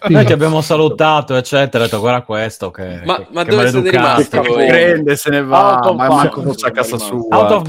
[0.09, 1.83] Noi ti abbiamo salutato, eccetera.
[1.83, 4.67] Ho detto, guarda questo che, Ma- che- ma che dove siete rimasti voi?
[4.67, 7.17] Prende, se ne va, Out of ma manco fosse a casa sua.
[7.37, 7.63] Out of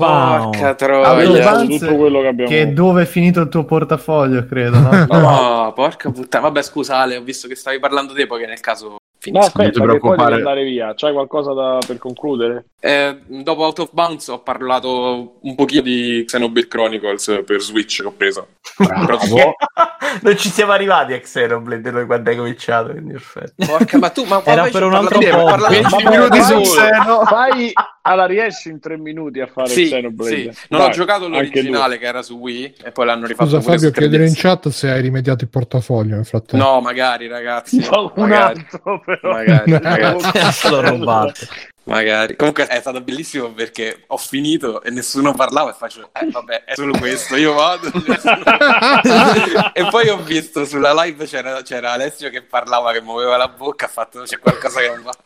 [0.76, 1.50] troia.
[1.50, 4.90] Bounds, tutto quello che abbiamo- Che dove è finito il tuo portafoglio, credo, no?
[5.08, 6.44] No, porca puttana.
[6.44, 8.96] Vabbè, scusa Ale, ho visto che stavi parlando te, poi che nel caso
[9.30, 9.46] No, finisco.
[9.46, 10.34] aspetta, Non ti che poi devi preoccupare.
[10.34, 10.92] andare via.
[10.96, 12.64] C'hai qualcosa da- per concludere?
[12.80, 18.06] Eh, dopo Out of Bounds ho parlato un pochino di Xenoblade Chronicles per Switch che
[18.08, 18.48] ho preso.
[18.76, 19.18] Però-
[20.22, 23.66] non ci siamo arrivati a Xenoblade noi quando hai cominciato, quindi perfetto.
[23.66, 25.68] Porca, ma tu, ma Era per un altro podcast.
[25.70, 27.24] 20 Vabbè, minuti vai- solo.
[27.24, 27.72] Fai
[28.04, 30.52] alla riesci in tre minuti a fare Sì, Xenoblade.
[30.52, 30.66] sì.
[30.70, 33.78] Non Vai, ho giocato l'originale che era su Wii e poi l'hanno rifatto scusa Fabio
[33.78, 34.40] su chiedere in 3DS.
[34.40, 37.78] chat se hai rimediato il portafoglio nel frattempo No, magari ragazzi.
[37.88, 39.32] No, un magari, altro però.
[39.34, 41.46] magari, ragazzi, L'ho rubato.
[41.84, 42.36] Magari.
[42.36, 46.74] Comunque è stato bellissimo perché ho finito e nessuno parlava e faccio, eh vabbè, è
[46.74, 47.90] solo questo, io vado.
[49.72, 53.86] e poi ho visto sulla live c'era, c'era Alessio che parlava, che muoveva la bocca,
[53.86, 55.16] ha fatto c'è qualcosa che non va.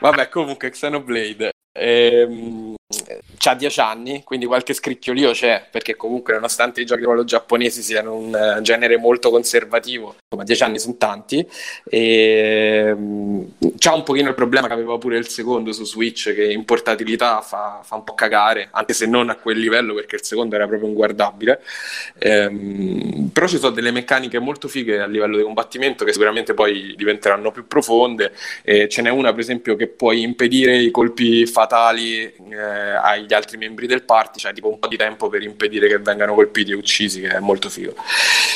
[0.00, 2.74] Vabbè, comunque Xenoblade ehm,
[3.36, 7.82] c'ha 10 anni, quindi qualche scricchiolio c'è, perché comunque nonostante i giochi di ruolo giapponesi
[7.82, 11.46] siano un eh, genere molto conservativo, ma 10 anni sono tanti,
[11.84, 16.44] e, ehm, c'ha un pochino il problema che aveva pure il secondo su Switch, che
[16.44, 20.24] in portabilità fa, fa un po' cagare, anche se non a quel livello, perché il
[20.24, 21.60] secondo era proprio inguardabile.
[22.18, 26.94] Ehm, però ci sono delle meccaniche molto fighe a livello di combattimento che sicuramente poi
[26.96, 28.32] diventeranno più profonde.
[28.62, 33.58] E ce n'è una, per esempio, che puoi impedire i colpi fatali eh, agli altri
[33.58, 36.74] membri del party, cioè tipo un po' di tempo per impedire che vengano colpiti e
[36.74, 37.94] uccisi, che è molto figo.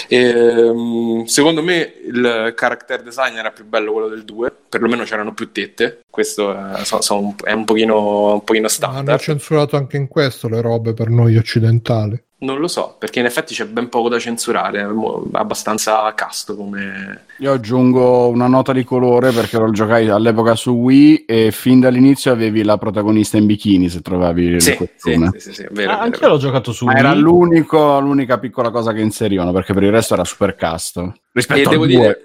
[0.09, 5.53] Ehm, secondo me il character design era più bello quello del 2, perlomeno c'erano più
[5.53, 9.21] tette, questo è, so- so è un, pochino, un pochino Hanno standard.
[9.21, 12.23] censurato anche in questo le robe per noi occidentali.
[12.41, 14.87] Non lo so, perché in effetti c'è ben poco da censurare, è
[15.33, 17.25] abbastanza casto come...
[17.39, 22.31] Io aggiungo una nota di colore perché lo giocai all'epoca su Wii e fin dall'inizio
[22.31, 25.31] avevi la protagonista in bikini se trovavi il Sì, sì, costume.
[25.33, 26.29] sì, sì, sì, vero, Ah, è vero.
[26.29, 27.21] l'ho giocato su Ma era Wii.
[27.21, 31.15] l'unico- l'unica piccola cosa che inserivano perché per il resto era super casto.
[31.33, 31.97] Rispetto E al devo 2.
[31.97, 32.21] dire,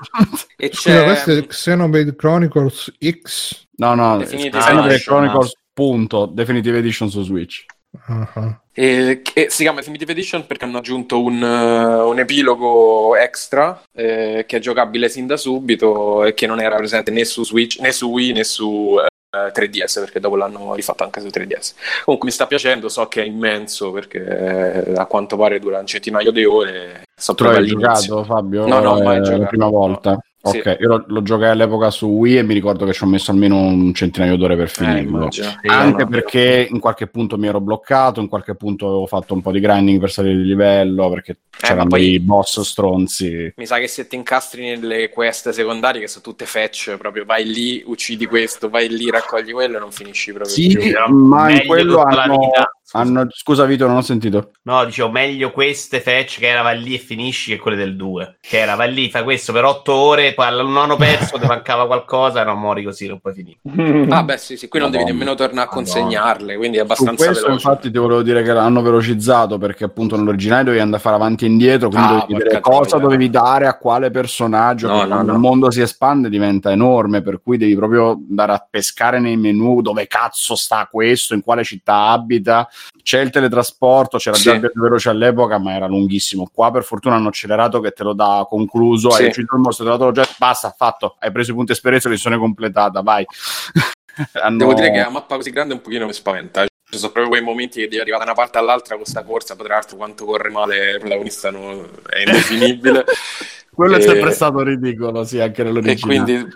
[0.57, 1.03] e Scusa, c'è...
[1.05, 3.65] questo è Xenoblade Chronicles X.
[3.77, 7.65] No, no, Xenoblade Chronicles, punto, Definitive Edition su Switch.
[8.07, 13.81] Ah, E, che si chiama Definitive Edition perché hanno aggiunto un, eh, un epilogo extra
[13.93, 17.79] eh, che è giocabile sin da subito e che non era presente né su Switch
[17.79, 21.73] né su Wii né su eh, 3DS perché dopo l'hanno rifatto anche su 3DS.
[22.05, 25.85] Comunque mi sta piacendo, so che è immenso perché eh, a quanto pare dura un
[25.85, 27.03] centinaio di ore.
[27.15, 28.65] So Tu l'hai giocato, Fabio?
[28.65, 29.41] No, no, mai Eh, giocato.
[29.41, 30.17] La prima volta?
[30.45, 30.57] Sì.
[30.57, 33.31] Ok, io lo, lo giocai all'epoca su Wii e mi ricordo che ci ho messo
[33.31, 35.31] almeno un centinaio d'ore per Eh, finirlo.
[35.31, 36.07] Sì, Anche no, no.
[36.09, 39.61] perché in qualche punto mi ero bloccato, in qualche punto avevo fatto un po' di
[39.61, 43.53] grinding per salire di livello, perché c'erano Eh, poi- dei boss stronzi.
[43.55, 47.45] Mi sa che se ti incastri nelle quest secondarie che sono tutte fetch, proprio vai
[47.45, 51.15] lì, uccidi questo, vai lì, raccogli quello e non finisci proprio Sì, più.
[51.15, 52.69] ma in quello hanno, vita.
[52.91, 53.25] Hanno...
[53.29, 54.51] Scusa Vito, non ho sentito.
[54.63, 58.37] No, dicevo meglio queste fetch che era vai lì e finisci che quelle del 2.
[58.41, 61.85] Che era vai lì, fai questo per 8 ore, poi al nono pezzo ti mancava
[61.87, 63.57] qualcosa e non mori così, non puoi finire.
[64.13, 65.19] Ah, beh, sì, sì, qui non devi Madonna.
[65.19, 65.91] nemmeno tornare a Madonna.
[65.93, 67.67] consegnarle, quindi è Su abbastanza questo veloce.
[67.67, 71.45] infatti ti volevo dire che l'hanno velocizzato perché appunto nell'originale dovevi andare a fare avanti
[71.45, 75.25] e indietro, quindi Ah, dovevi porca cosa dovevi dare a quale personaggio, No, no, quando
[75.31, 75.33] no.
[75.33, 79.81] il mondo si espande diventa enorme, per cui devi proprio andare a pescare nei menu
[79.81, 82.67] dove cazzo sta questo, in quale città abita.
[83.01, 84.43] C'è il teletrasporto, c'era Sì.
[84.43, 86.49] già il viaggio veloce all'epoca, ma era lunghissimo.
[86.53, 89.21] Qua per fortuna hanno accelerato che te lo dà concluso, Sì.
[89.23, 92.37] hai ucciso il mostro, te dato l'oggetto, basta, fatto, hai preso i punti esperienza, missione
[92.37, 93.25] completata, vai.
[94.33, 96.65] Hanno- Devo dire che la mappa così grande un pochino mi spaventa.
[96.65, 99.55] Ci sono proprio quei momenti che devi arrivare da una parte all'altra con questa corsa,
[99.55, 103.03] poi tra l'altro quanto corre male il protagonista no- è indefinibile.
[103.73, 106.23] Quello è E- sempre stato ridicolo, sì, anche E nell'originale.
[106.23, 106.47] quindi,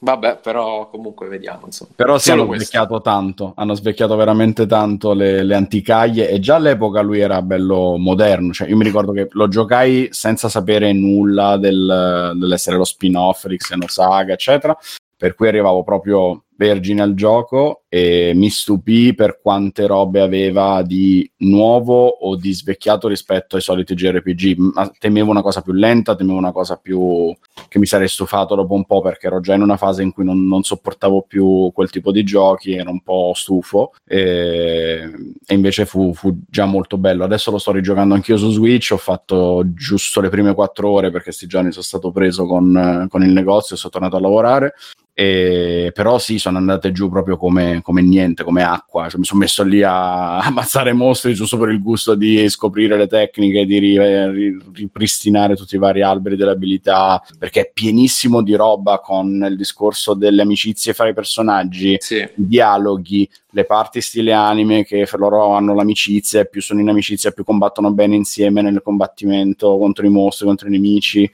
[0.00, 1.62] vabbè, però comunque vediamo.
[1.66, 1.90] Insomma.
[1.96, 2.66] Però si Solo hanno questo.
[2.66, 7.96] svecchiato tanto, hanno svecchiato veramente tanto le, le anticaglie e già all'epoca lui era bello
[7.98, 13.46] moderno, cioè io mi ricordo che lo giocai senza sapere nulla del- dell'essere lo spin-off
[13.46, 14.76] di Xenosaga, eccetera,
[15.16, 21.30] per cui arrivavo proprio vergine al gioco e mi stupì per quante robe aveva di
[21.38, 24.56] nuovo o di svecchiato rispetto ai soliti JRPG.
[24.74, 27.34] Ma temevo una cosa più lenta, temevo una cosa più
[27.68, 30.24] che mi sarei stufato dopo un po' perché ero già in una fase in cui
[30.24, 35.10] non, non sopportavo più quel tipo di giochi, ero un po' stufo e,
[35.46, 37.24] e invece fu, fu già molto bello.
[37.24, 41.32] Adesso lo sto rigiocando anch'io su Switch, ho fatto giusto le prime quattro ore perché
[41.32, 44.74] sti giorni sono stato preso con, con il negozio e sono tornato a lavorare.
[45.18, 49.08] E, però sì, sono andate giù proprio come, come niente, come acqua.
[49.08, 53.06] Cioè, mi sono messo lì a ammazzare mostri giusto per il gusto di scoprire le
[53.06, 58.54] tecniche, di ri- ri- ripristinare tutti i vari alberi delle abilità, perché è pienissimo di
[58.54, 62.16] roba con il discorso delle amicizie fra i personaggi, Sì.
[62.16, 66.90] i dialoghi, le parti stile anime che fra loro hanno l'amicizia e più sono in
[66.90, 71.30] amicizia più combattono bene insieme nel combattimento contro i mostri, contro i nemici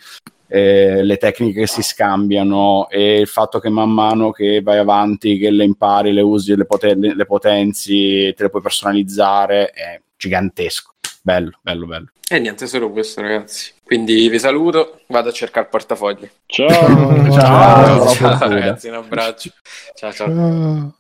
[0.55, 5.39] eh, le tecniche che si scambiano e il fatto che man mano che vai avanti,
[5.39, 10.93] che le impari, le usi, le, poten- le potenzi, te le puoi personalizzare, è gigantesco.
[11.23, 12.11] Bello, bello, bello.
[12.29, 13.73] E niente, solo questo, ragazzi.
[13.83, 16.29] Quindi vi saluto, vado a cercare il portafoglio.
[16.45, 17.31] Ciao.
[17.31, 18.09] Ciao.
[18.09, 18.15] Ciao.
[18.15, 19.51] Ciao, ragazzi, un abbraccio.
[19.95, 20.29] Ciao, ciao.
[20.29, 20.93] Ah.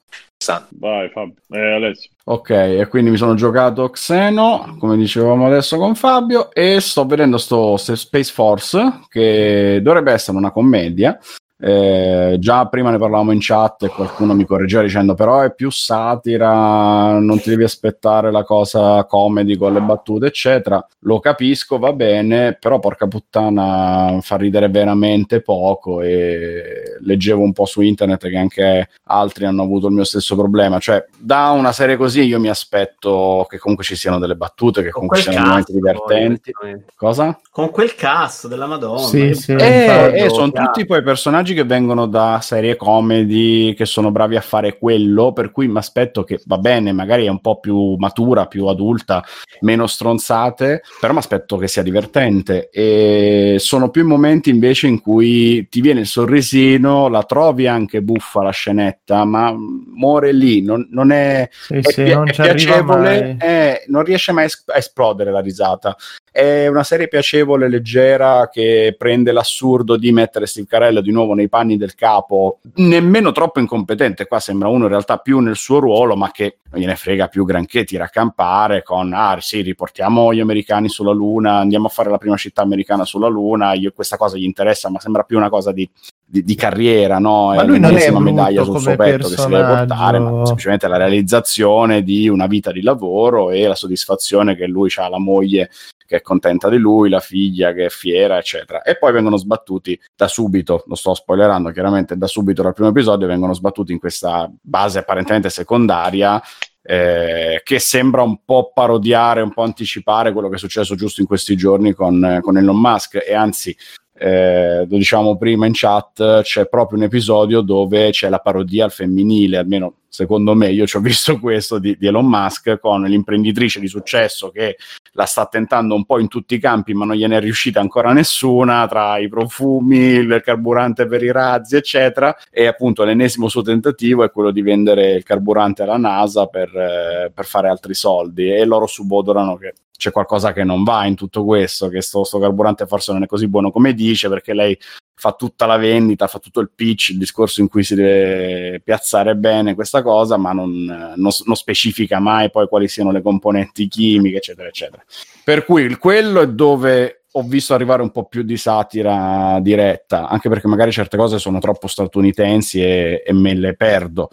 [0.43, 0.67] San.
[0.71, 1.37] Vai Fabio.
[1.51, 2.11] Eh, Alessio.
[2.25, 7.39] Ok, e quindi mi sono giocato Xeno, come dicevamo adesso con Fabio, e sto vedendo
[7.39, 11.19] sto Space Force, che dovrebbe essere una commedia,
[11.65, 15.71] Eh, già prima ne parlavamo in chat e qualcuno mi correggeva dicendo però è più
[15.71, 20.85] satira, non ti devi aspettare la cosa comedy con le battute, eccetera.
[21.01, 27.65] Lo capisco, va bene, però porca puttana fa ridere veramente poco e leggevo un po'
[27.65, 30.81] su internet che anche altri hanno avuto il mio stesso problema.
[30.81, 34.91] Cioè, da una serie così io mi aspetto che comunque ci siano delle battute, che
[34.91, 36.51] Con comunque siano momenti poi, divertenti.
[36.51, 36.93] effettivamente.
[36.97, 37.41] Cosa?
[37.53, 38.99] Con quel cast della Madonna.
[38.99, 39.53] Sì, sì.
[39.53, 44.37] Eh, Ricordo, eh, sono tutti poi personaggi che vengono da serie comedy, che sono bravi
[44.37, 47.95] a fare quello, per cui mi aspetto che va bene, magari è un po' più
[47.97, 49.25] matura, più adulta,
[49.61, 52.69] meno stronzate, però mi aspetto che sia divertente.
[52.71, 58.03] E sono più i momenti invece in cui ti viene il sorrisino, la trovi anche
[58.03, 62.33] buffa la scenetta, ma muore lì, non, non è, Sì, è, sì, pi- non è
[62.33, 65.97] piacevole, eh, non riesce mai a esplodere la risata.
[66.33, 71.51] È una serie piacevole, leggera, che prende l'assurdo di mettere Steve Carell di nuovo nei
[71.51, 74.27] panni del capo, nemmeno troppo incompetente.
[74.27, 77.45] Qua sembra uno in realtà più nel suo ruolo, ma che non gliene frega più
[77.45, 82.09] granché, tira a campare con, ah sì, riportiamo gli americani sulla Luna, andiamo a fare
[82.09, 85.51] la prima città americana sulla Luna, io, questa cosa gli interessa, ma sembra più una
[85.51, 85.87] cosa di,
[86.25, 87.53] di- di carriera, no?
[87.55, 90.97] Ma lui non è medaglia sul suo petto che si deve portare, ma semplicemente la
[90.97, 95.69] realizzazione di una vita di lavoro e la soddisfazione che lui ha la moglie
[96.13, 98.83] che è contenta di lui, la figlia che è fiera, eccetera.
[98.83, 103.27] E poi vengono sbattuti da subito, lo sto spoilerando chiaramente, da subito dal primo episodio
[103.27, 106.43] vengono sbattuti in questa base apparentemente secondaria
[106.83, 111.27] eh, che sembra un po' parodiare, un po' anticipare quello che è successo giusto in
[111.27, 113.75] questi giorni con, con Elon Musk e anzi
[114.15, 118.93] eh, lo diciamo prima in chat, c'è proprio un episodio dove c'è la parodia al
[118.93, 123.81] femminile, almeno secondo me, io ci ho visto questo di, di Elon Musk con l'imprenditrice
[123.81, 124.77] di successo che
[125.13, 128.13] la sta tentando un po' in tutti i campi, ma non gliene è riuscita ancora
[128.13, 134.23] nessuna, tra i profumi, il carburante per i razzi, eccetera, e appunto l'ennesimo suo tentativo
[134.23, 138.51] è quello di vendere il carburante alla NASA per, eh, per fare altri soldi.
[138.51, 142.39] E loro subodorano che c'è qualcosa che non va in tutto questo, che sto, sto
[142.39, 144.77] carburante forse non è così buono come dice, perché lei
[145.23, 149.37] fa tutta la vendita, fa tutto il pitch, il discorso in cui si deve piazzare
[149.37, 154.39] bene questa cosa, ma non, non- non specifica mai poi quali siano le componenti chimiche,
[154.39, 155.01] eccetera, eccetera.
[155.45, 160.49] Per cui quello è dove ho visto arrivare un po' più di satira diretta, anche
[160.49, 164.29] perché magari certe cose sono troppo statunitensi e, e me le perdo.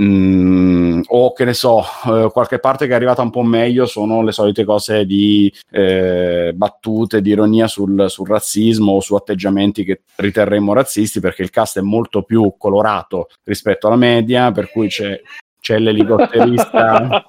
[0.00, 4.22] Mm, o che ne so, eh, qualche parte che è arrivata un po' meglio sono
[4.22, 10.00] le solite cose di eh, battute, di ironia sul, sul razzismo o su atteggiamenti che
[10.16, 15.20] riterremmo razzisti, perché il cast è molto più colorato rispetto alla media, per cui c'è,
[15.60, 17.26] c'è l'elicotterista.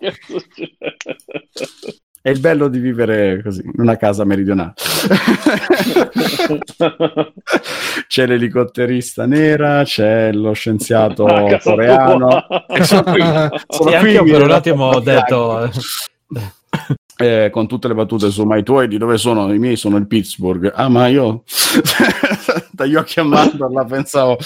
[2.22, 4.74] È il bello di vivere così, in una casa meridionale.
[8.06, 12.44] c'è l'elicotterista nera, c'è lo scienziato A casa coreano.
[12.68, 15.70] E sono qui, sono Sì, anche qui io per un attimo ho detto...
[17.16, 19.50] eh, con tutte le battute su ma i tuoi di dove sono?
[19.50, 20.70] I miei sono il Pittsburgh.
[20.74, 21.44] Ah, ma io
[22.80, 24.38] dagli occhi a mandorla pensavo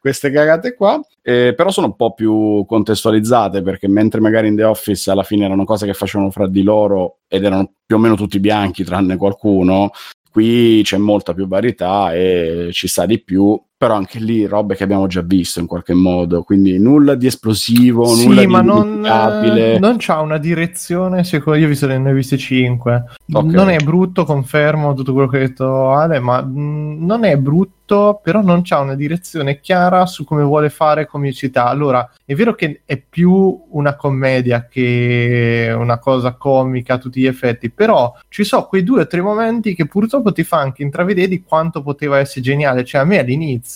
[0.00, 1.00] queste cagate qua.
[1.22, 5.44] Eh, però sono un po' più contestualizzate perché mentre magari in The Office alla fine
[5.44, 9.16] erano cose che facevano fra di loro ed erano più o meno tutti bianchi tranne
[9.16, 9.90] qualcuno,
[10.30, 13.60] qui c'è molta più varietà e ci sta di più.
[13.80, 18.04] Però anche lì robe che abbiamo già visto in qualche modo, quindi nulla di esplosivo,
[18.14, 19.74] nulla Sì, di ma non, indimenticabile.
[19.76, 21.24] eh, non c'ha una direzione.
[21.24, 23.04] Secondo io ho visto, ne ho viste 5.
[23.32, 23.44] Ok.
[23.54, 28.20] Non è brutto, confermo tutto quello che ha detto Ale, ma mh, non è brutto,
[28.22, 31.64] però non c'ha una direzione chiara su come vuole fare comicità.
[31.66, 37.26] Allora, è vero che è più una commedia che una cosa comica a tutti gli
[37.26, 41.28] effetti, però ci sono quei due o tre momenti che purtroppo ti fa anche intravedere
[41.28, 42.84] di quanto poteva essere geniale.
[42.84, 43.68] Cioè, a me all'inizio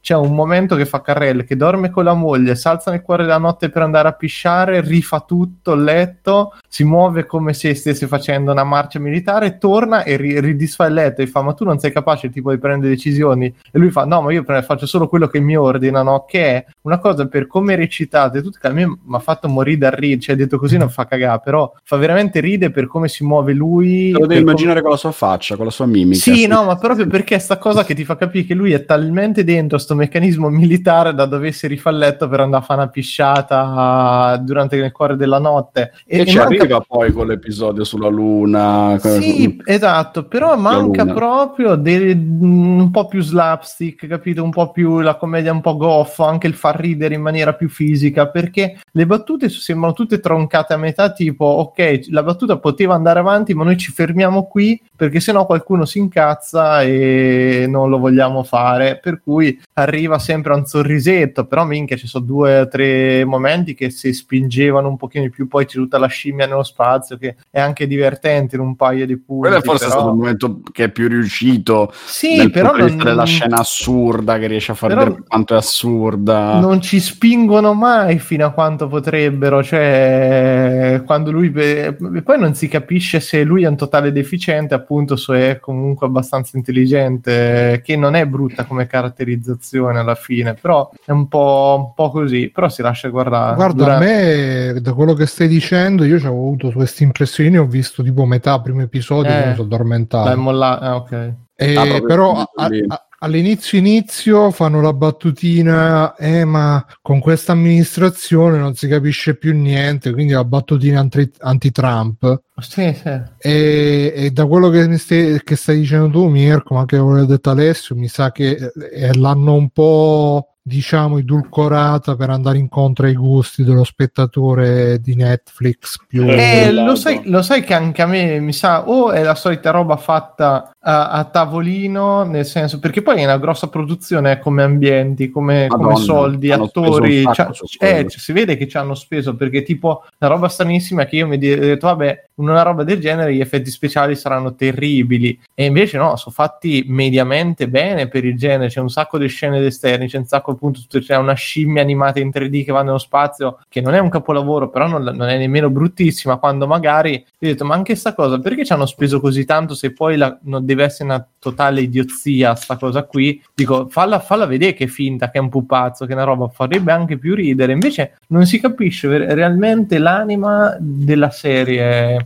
[0.00, 3.24] c'è un momento che fa Carrell che dorme con la moglie, si alza nel cuore
[3.24, 8.06] della notte per andare a pisciare, rifà tutto il letto, si muove come se stesse
[8.06, 11.78] facendo una marcia militare, torna e ri- ridisfa il letto e fa: Ma tu non
[11.78, 13.46] sei capace tipo di prendere decisioni?
[13.46, 16.64] E lui fa: No, ma io pre- faccio solo quello che mi ordinano, che è
[16.82, 20.20] una cosa per come recitate, tutto che a me mi ha fatto morire da ridere.
[20.20, 24.12] Cioè, detto così non fa cagare, però fa veramente ride per come si muove lui.
[24.12, 26.20] Te lo devi per come- immaginare con la sua faccia, con la sua mimica.
[26.20, 29.35] sì, no, ma proprio perché sta cosa che ti fa capire che lui è talmente
[29.44, 34.36] dentro sto meccanismo militare da doversi rifare il letto per andare a fare una pisciata
[34.42, 35.92] durante il cuore della notte.
[36.06, 38.98] E, ci manca- arriva poi con l'episodio sulla Luna.
[38.98, 41.14] Sì, esatto, però manca Luna.
[41.14, 44.42] proprio del- un po' più slapstick, capito?
[44.42, 47.68] Un po' più la commedia un po' goffa, anche il far ridere in maniera più
[47.68, 53.18] fisica, perché le battute sembrano tutte troncate a metà, tipo, ok, la battuta poteva andare
[53.20, 58.42] avanti, ma noi ci fermiamo qui perché sennò qualcuno si incazza e non lo vogliamo
[58.42, 58.98] fare.
[59.02, 63.74] Per cui arriva sempre a un sorrisetto, però minchia ci sono due o tre momenti
[63.74, 67.34] che si spingevano un pochino di più, poi c'è tutta la scimmia nello spazio che
[67.50, 69.48] è anche divertente in un paio di punti.
[69.48, 69.96] Quello è forse però...
[69.98, 74.70] stato il momento che è più riuscito Sì, però non- della scena assurda che riesce
[74.70, 76.60] a far Però- vedere quanto è assurda.
[76.60, 82.68] non ci spingono mai fino a quanto potrebbero, cioè quando lui e poi non si
[82.68, 88.14] capisce se lui è un totale deficiente, appunto, se è comunque abbastanza intelligente, che non
[88.14, 92.82] è brutta come caratterizzazione alla fine, però è un po', un po' così, però si
[92.82, 93.54] lascia guardare.
[93.54, 97.56] Guarda, Dura- a me, da quello che stai dicendo, io ci avevo avuto queste impressioni,
[97.58, 100.28] ho visto tipo metà primo episodio Eh, e mi sono addormentato.
[100.28, 101.32] Dai, molla- ah, ok.
[101.58, 102.50] Eh, Ah, però a-
[102.88, 109.54] a- all'inizio inizio fanno la battutina, eh, ma con questa amministrazione non si capisce più
[109.54, 112.42] niente, quindi la battutina anti- anti-Trump.
[112.58, 113.20] Sì, sì.
[113.38, 117.22] E, e da quello che, stai, che stai dicendo tu, Mirko, ma anche quello che
[117.24, 118.72] ha detto Alessio, mi sa che
[119.14, 126.24] l'hanno un po' diciamo edulcorata per andare incontro ai gusti dello spettatore di Netflix più
[126.28, 126.88] Eh, Lato.
[126.88, 129.96] lo, sai, lo sai che anche a me mi sa o è la solita roba
[129.96, 135.30] fatta a, a tavolino, nel senso perché poi è una grossa produzione eh, come ambienti,
[135.30, 138.94] come, come Madonna, soldi, hanno speso attori, cioè, eh, cioè, si vede che ci hanno
[138.94, 143.00] speso perché tipo una roba stranissima che io mi ho detto vabbè una roba del
[143.00, 145.38] genere gli effetti speciali saranno terribili.
[145.54, 149.64] E invece no, sono fatti mediamente bene per il genere, c'è un sacco di scene
[149.64, 153.58] esterni, c'è un sacco appunto, c'è una scimmia animata in 3D che va nello spazio
[153.68, 157.52] che non è un capolavoro però non, non è nemmeno bruttissima quando magari io ho
[157.52, 160.64] detto ma anche sta cosa perché ci hanno speso così tanto se poi la- non
[160.64, 163.42] deve essere una totale idiozia sta cosa qui?
[163.54, 166.48] Dico falla, falla vedere che è finta che è un pupazzo che è una roba
[166.48, 167.72] farebbe anche più ridere.
[167.72, 172.25] Invece non si capisce ver- realmente l'anima della serie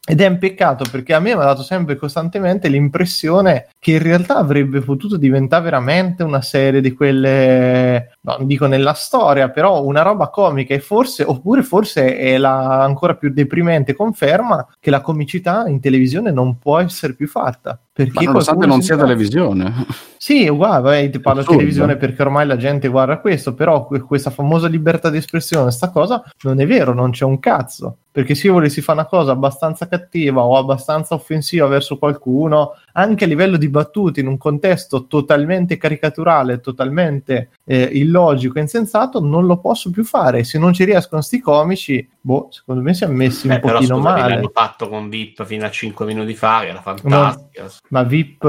[0.11, 3.99] ed è un peccato perché a me mi ha dato sempre costantemente l'impressione che in
[3.99, 9.85] realtà avrebbe potuto diventare veramente una serie di quelle, no, non dico nella storia, però
[9.85, 14.99] una roba comica e forse, oppure forse è la ancora più deprimente conferma che la
[14.99, 17.79] comicità in televisione non può essere più fatta.
[17.93, 19.85] Perché Ma nonostante non si sia televisione.
[20.17, 24.01] Sì, uguale, vabbè, ti parlo di televisione perché ormai la gente guarda questo, però que-
[24.01, 27.97] questa famosa libertà di espressione, sta cosa non è vero, non c'è un cazzo.
[28.11, 30.00] Perché se io volessi fare una cosa abbastanza cattiva
[30.43, 36.59] o abbastanza offensiva verso qualcuno, anche a livello di battute, in un contesto totalmente caricaturale,
[36.59, 40.43] totalmente eh, illogico e insensato, non lo posso più fare.
[40.43, 43.73] Se non ci riescono sti comici, boh, secondo me si è messi Beh, un però
[43.77, 44.33] pochino scusami, male.
[44.35, 47.65] l'hanno fatto con VIP fino a 5 minuti fa, che era fantastica.
[47.89, 48.47] Ma VIP, eh,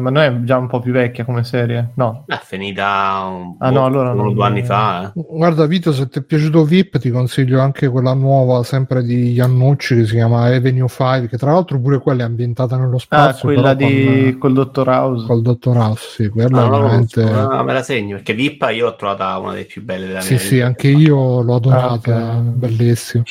[0.00, 1.90] ma non è già un po' più vecchia come serie?
[1.94, 2.24] No.
[2.26, 5.12] È finita un, Ah, no, allora uno o non- due anni fa.
[5.14, 5.22] eh.
[5.28, 9.96] Guarda Vito, se ti è piaciuto VIP ti consiglio anche quella nuova, sempre di Iannucci,
[9.96, 13.48] che si chiama Avenue 5, che tra l'altro pure quella è ambientata nello Ah, spazio.
[13.74, 15.26] Quella però di con, col Dottor House.
[15.26, 17.22] col Dottor House, sì, quella no, veramente...
[17.22, 20.20] no, no, me la segno perché VIP io l'ho trovata una delle più belle della
[20.20, 20.66] Sì, mia sì, vita.
[20.66, 22.40] anche io l'ho adorata, Ah, ok.
[22.40, 23.24] bellissimo.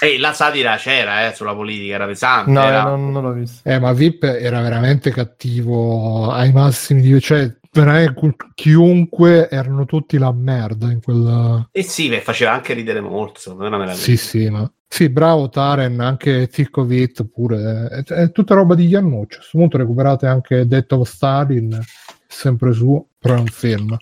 [0.00, 2.50] E la satira c'era eh, sulla politica, era pesante.
[2.50, 3.68] No, era- eh, non, non l'ho visto.
[3.68, 7.18] Eh, ma VIP era veramente cattivo ai massimi di...
[7.20, 11.68] cioè, veramente chiunque erano tutti la merda in quella...
[11.72, 14.70] E sì, beh, faceva anche ridere molto, me era una Sì, sì, ma...
[14.86, 16.48] Sì, bravo Taren, anche
[16.92, 17.88] It pure.
[17.88, 19.34] È, è tutta roba di Iannucci.
[19.34, 21.80] A questo punto recuperate anche Death of Stalin,
[22.28, 23.96] sempre suo, però è un film.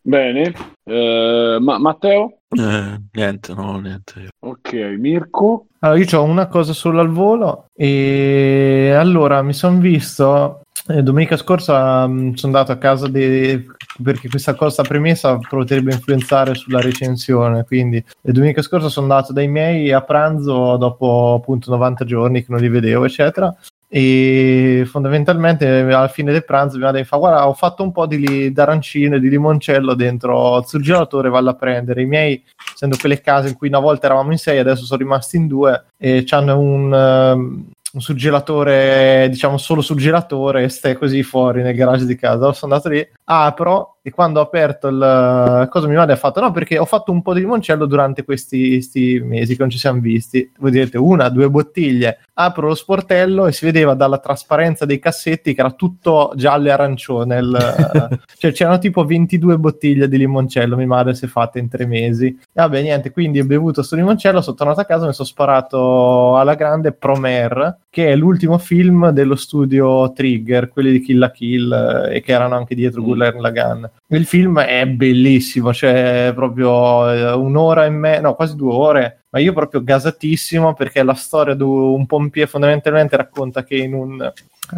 [0.00, 0.54] Bene.
[0.84, 2.38] Eh, ma Matteo?
[2.48, 4.30] Eh, niente, no, niente.
[4.38, 5.66] Ok, Mirko?
[5.80, 11.36] Allora, io ho una cosa solo al volo e allora mi sono visto eh, domenica
[11.36, 13.66] scorsa sono andato a casa di
[14.02, 19.92] perché questa cosa premessa potrebbe influenzare sulla recensione quindi domenica scorsa sono andato dai miei
[19.92, 23.54] a pranzo dopo appunto 90 giorni che non li vedevo eccetera
[23.90, 28.18] e fondamentalmente alla fine del pranzo mi ha detto guarda ho fatto un po' di
[28.18, 32.02] li- d'arancino e di limoncello dentro il surgelatore vallo a prendere.
[32.02, 32.44] I miei
[32.74, 35.86] essendo quelle case in cui una volta eravamo in sei adesso sono rimasti in due
[35.96, 37.66] e hanno un, ehm,
[37.98, 42.36] un surgelatore diciamo solo surgelatore e stai così fuori nel garage di casa.
[42.36, 43.06] Allora sono andato lì.
[43.24, 46.40] Apro e quando ho aperto il cosa mi ha fatto?
[46.40, 49.78] No perché ho fatto un po' di limoncello durante questi, sti mesi che non ci
[49.78, 50.50] siamo visti.
[50.58, 52.20] Voi direte una due bottiglie.
[52.34, 56.70] Apro lo sportello e si vedeva dalla trasparenza dei cassetti che era tutto giallo e
[56.70, 57.36] arancione.
[57.38, 61.84] Il- cioè c'erano tipo 22 bottiglie di limoncello mia madre si è fatta in tre
[61.84, 62.26] mesi.
[62.26, 65.28] E vabbè niente quindi ho bevuto sto limoncello sono tornato a casa e mi sono
[65.28, 71.30] sparato alla grande Promare che è l'ultimo film dello studio Trigger quelli di Kill la
[71.30, 77.10] Kill eh, e che erano anche dietro Gurren Lagann il film è bellissimo cioè proprio
[77.12, 81.54] eh, un'ora e mezza no quasi due ore ma io proprio gasatissimo perché la storia
[81.54, 84.32] di un pompiere fondamentalmente racconta che in un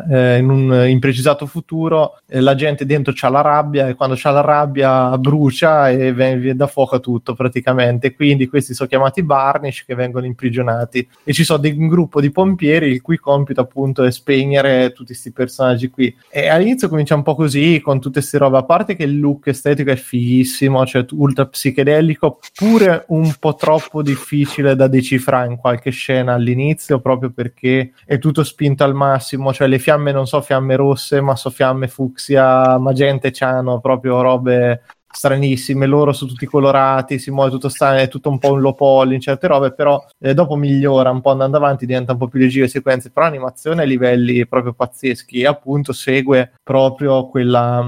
[0.08, 4.30] eh, in un imprecisato futuro eh, la gente dentro c'ha la rabbia e quando c'ha
[4.30, 8.14] la rabbia brucia e viene da fuoco tutto praticamente.
[8.14, 11.06] Quindi questi sono chiamati Barnish che vengono imprigionati.
[11.24, 15.32] E ci sono un gruppo di pompieri il cui compito appunto è spegnere tutti questi
[15.32, 16.14] personaggi qui.
[16.28, 18.58] E all'inizio comincia un po' così con tutte queste robe.
[18.58, 24.02] A parte che il look estetico è fighissimo cioè ultra psichedelico pure un po' troppo
[24.02, 24.39] difficile
[24.74, 29.78] da decifrare in qualche scena all'inizio proprio perché è tutto spinto al massimo cioè le
[29.78, 35.86] fiamme non so fiamme rosse ma so fiamme fucsia magenta e ciano proprio robe stranissime
[35.86, 39.20] loro sono tutti colorati si muove tutto strano è tutto un po' un low in
[39.20, 42.64] certe robe però eh, dopo migliora un po' andando avanti diventa un po' più leggero
[42.64, 47.84] le sequenze però animazione a livelli proprio pazzeschi e appunto segue proprio quella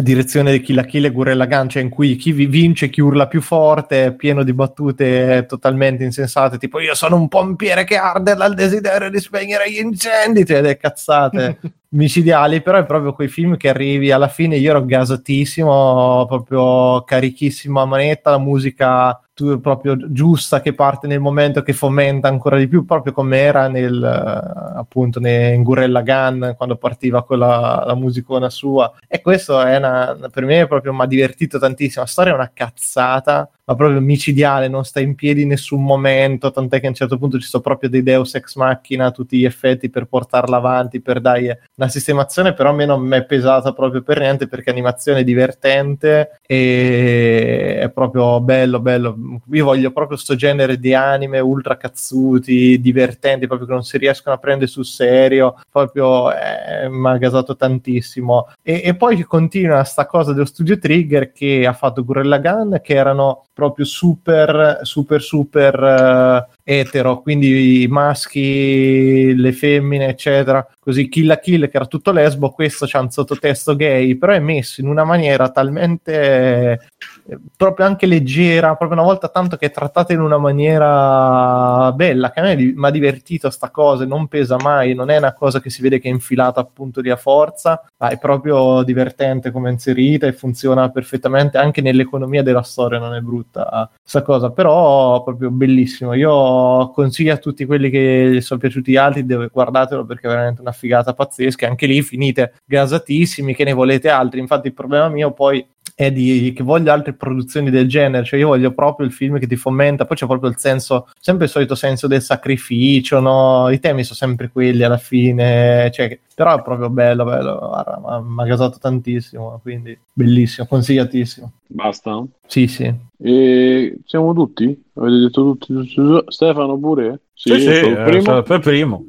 [0.00, 3.00] direzione di Kill la Kill e Gurrella Gun cioè in cui chi vi- vince chi
[3.00, 8.34] urla più forte pieno di battute totalmente insensate tipo io sono un pompiere che arde
[8.34, 11.58] dal desiderio di spegnere gli incendi cioè delle cazzate
[11.96, 14.56] micidiali, però è proprio quei film che arrivi alla fine.
[14.56, 19.20] Io ero gasatissimo, proprio carichissimo a manetta, la musica
[19.60, 24.02] proprio giusta che parte nel momento che fomenta ancora di più, proprio come era nel
[24.02, 28.90] eh, appunto in Gurrella Gun quando partiva con la, la musicona sua.
[29.06, 32.04] E questo è una, per me proprio mi ha divertito tantissimo.
[32.04, 33.50] La storia è una cazzata.
[33.68, 36.52] Ma proprio micidiale, non sta in piedi in nessun momento.
[36.52, 39.36] Tant'è che a un certo punto ci sono proprio dei Deus ex machina a tutti
[39.36, 43.24] gli effetti per portarla avanti, per dargli una sistemazione, però a me non mi è
[43.24, 49.40] pesata proprio per niente perché animazione divertente e è proprio bello, bello.
[49.50, 54.36] Io voglio proprio sto genere di anime ultra cazzuti, divertenti, proprio che non si riescono
[54.36, 58.48] a prendere sul serio, proprio eh, mi ha gasato tantissimo.
[58.62, 62.94] E, e poi continua sta cosa dello studio Trigger che ha fatto Gurrella Gun, che
[62.94, 70.66] erano proprio super, super, super eh, etero, quindi i maschi, le femmine, eccetera.
[70.86, 74.38] Così Kill la Kill, che era tutto lesbo, questo c'ha un sottotesto gay, però è
[74.38, 76.80] messo in una maniera talmente
[77.26, 82.30] eh, proprio anche leggera, proprio una volta tanto che è trattata in una maniera bella,
[82.30, 85.58] che a me mi ha divertito sta cosa, non pesa mai, non è una cosa
[85.58, 89.72] che si vede che è infilata appunto lì a forza, ma è proprio divertente come
[89.72, 95.50] inserita e funziona perfettamente anche nell'economia della storia, non è brutta questa cosa, però proprio
[95.50, 96.14] bellissimo.
[96.14, 100.74] Io consiglio a tutti quelli che gli sono piaciuti altri, guardatelo perché è veramente una
[100.76, 105.66] figata pazzesca, anche lì finite gasatissimi, che ne volete altri, infatti il problema mio poi
[105.94, 109.46] è di che voglio altre produzioni del genere, cioè io voglio proprio il film che
[109.46, 113.70] ti fomenta, poi c'è proprio il senso, sempre il solito senso del sacrificio, no?
[113.70, 118.20] I temi sono sempre quelli alla fine, cioè, però è proprio bello, bello, guarda, ma-
[118.20, 121.52] mi ha gasato tantissimo, quindi bellissimo, consigliatissimo.
[121.68, 122.22] Basta?
[122.46, 122.92] Sì, sì.
[123.18, 124.64] E siamo tutti?
[124.96, 125.94] Avete detto tutti?
[126.28, 127.20] Stefano pure?
[127.32, 128.42] Sì, sì, il eh, primo.
[128.42, 129.04] per primo.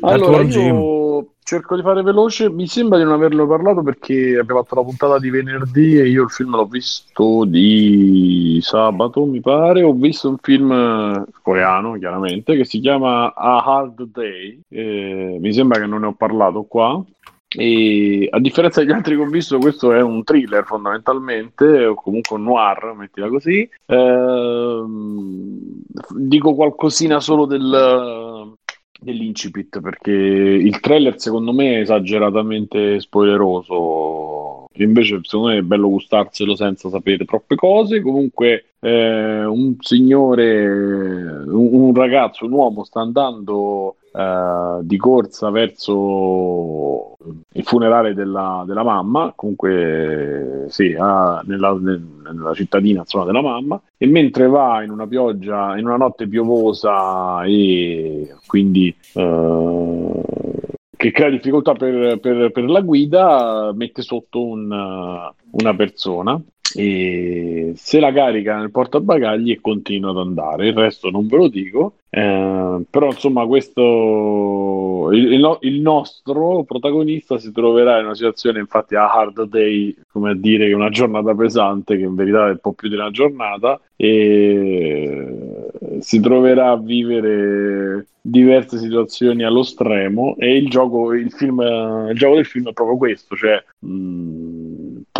[0.00, 0.99] Allora, Al tuo io
[1.50, 2.48] cerco di fare veloce.
[2.48, 6.22] Mi sembra di non averlo parlato perché abbiamo fatto la puntata di venerdì e io
[6.22, 9.82] il film l'ho visto di sabato, mi pare.
[9.82, 14.60] Ho visto un film eh, coreano, chiaramente, che si chiama A Hard Day.
[14.68, 17.02] Eh, mi sembra che non ne ho parlato qua.
[17.52, 22.36] E a differenza degli altri che ho visto, questo è un thriller fondamentalmente, o comunque
[22.36, 23.68] un noir, mettila così.
[23.86, 28.29] Ehm, dico qualcosina solo del,
[29.00, 34.66] dell'incipit perché il trailer secondo me è esageratamente spoileroso.
[34.74, 38.00] Invece, secondo me è bello gustarselo senza sapere troppe cose.
[38.00, 47.16] Comunque, eh, un signore, un, un ragazzo, un uomo sta andando eh, di corsa verso
[47.52, 53.80] il funerale della, della mamma, comunque sì, a- nella, nel- nella cittadina insomma, della mamma,
[53.96, 60.22] e mentre va in una pioggia, in una notte piovosa e quindi eh,
[60.96, 64.70] che crea difficoltà per, per- per la guida, mette sotto un,
[65.50, 66.40] una persona
[66.74, 70.68] e se la carica nel portabagagli e continua ad andare.
[70.68, 77.38] Il resto non ve lo dico, eh, però insomma questo il, il il nostro protagonista
[77.38, 80.90] si troverà in una situazione infatti a hard day, come a dire che è una
[80.90, 85.26] giornata pesante, che in verità è un po' più di una giornata, e
[86.00, 91.60] si troverà a vivere diverse situazioni allo stremo e il gioco, il film,
[92.10, 94.59] il gioco del film è proprio questo, cioè mh,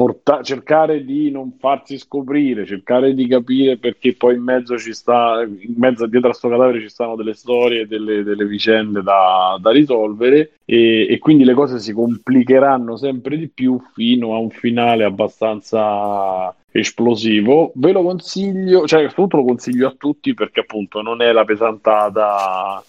[0.01, 5.43] porta- cercare di non farsi scoprire, cercare di capire perché poi in mezzo ci sta,
[5.43, 9.71] in mezzo dietro a sto cadavere ci stanno delle storie, delle, delle vicende da, da
[9.71, 15.05] risolvere e, e quindi le cose si complicheranno sempre di più fino a un finale
[15.05, 17.73] abbastanza esplosivo.
[17.75, 22.83] Ve lo consiglio, cioè soprattutto lo consiglio a tutti perché appunto non è la pesantata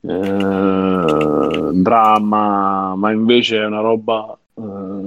[0.00, 4.62] eh, dramma, ma invece è una roba eh,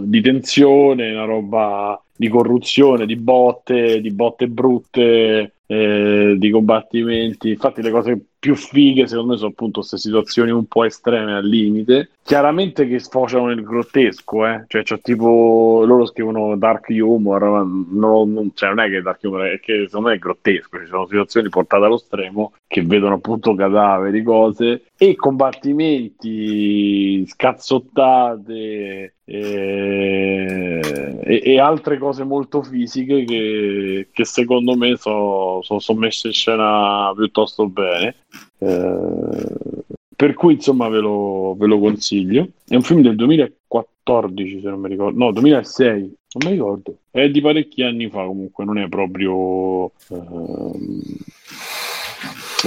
[0.05, 7.49] di tensione, una roba di corruzione, di botte, di botte brutte, eh, di combattimenti.
[7.49, 11.47] Infatti, le cose più fighe, secondo me, sono appunto queste situazioni un po' estreme al
[11.47, 12.09] limite.
[12.23, 14.65] Chiaramente che sfociano nel grottesco, eh?
[14.67, 19.23] cioè, c'è tipo loro scrivono dark humor, ma no, non, cioè, non è che dark
[19.23, 20.77] humor, è che secondo me è grottesco.
[20.79, 29.13] Ci sono situazioni portate allo stremo che vedono appunto cadaveri, cose e combattimenti, scazzottate.
[29.25, 30.81] eh,
[31.25, 36.33] E, e altre cose molto fisiche che, che secondo me sono so, so messe in
[36.33, 38.15] scena piuttosto bene.
[38.63, 39.83] Eh,
[40.15, 42.47] per cui insomma ve lo, ve lo consiglio.
[42.65, 46.97] È un film del 2014 se non mi ricordo, no 2006, non mi ricordo.
[47.11, 51.01] È di parecchi anni fa comunque, non è proprio ehm,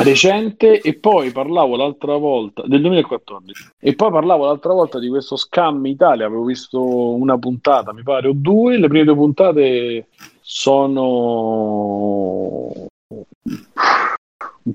[0.03, 0.81] recente.
[0.81, 5.87] E poi parlavo l'altra volta del 2014 e poi parlavo l'altra volta di questo scam
[5.87, 6.27] Italia.
[6.27, 8.77] Avevo visto una puntata, mi pare, o due.
[8.77, 10.09] Le prime due puntate
[10.43, 11.07] sono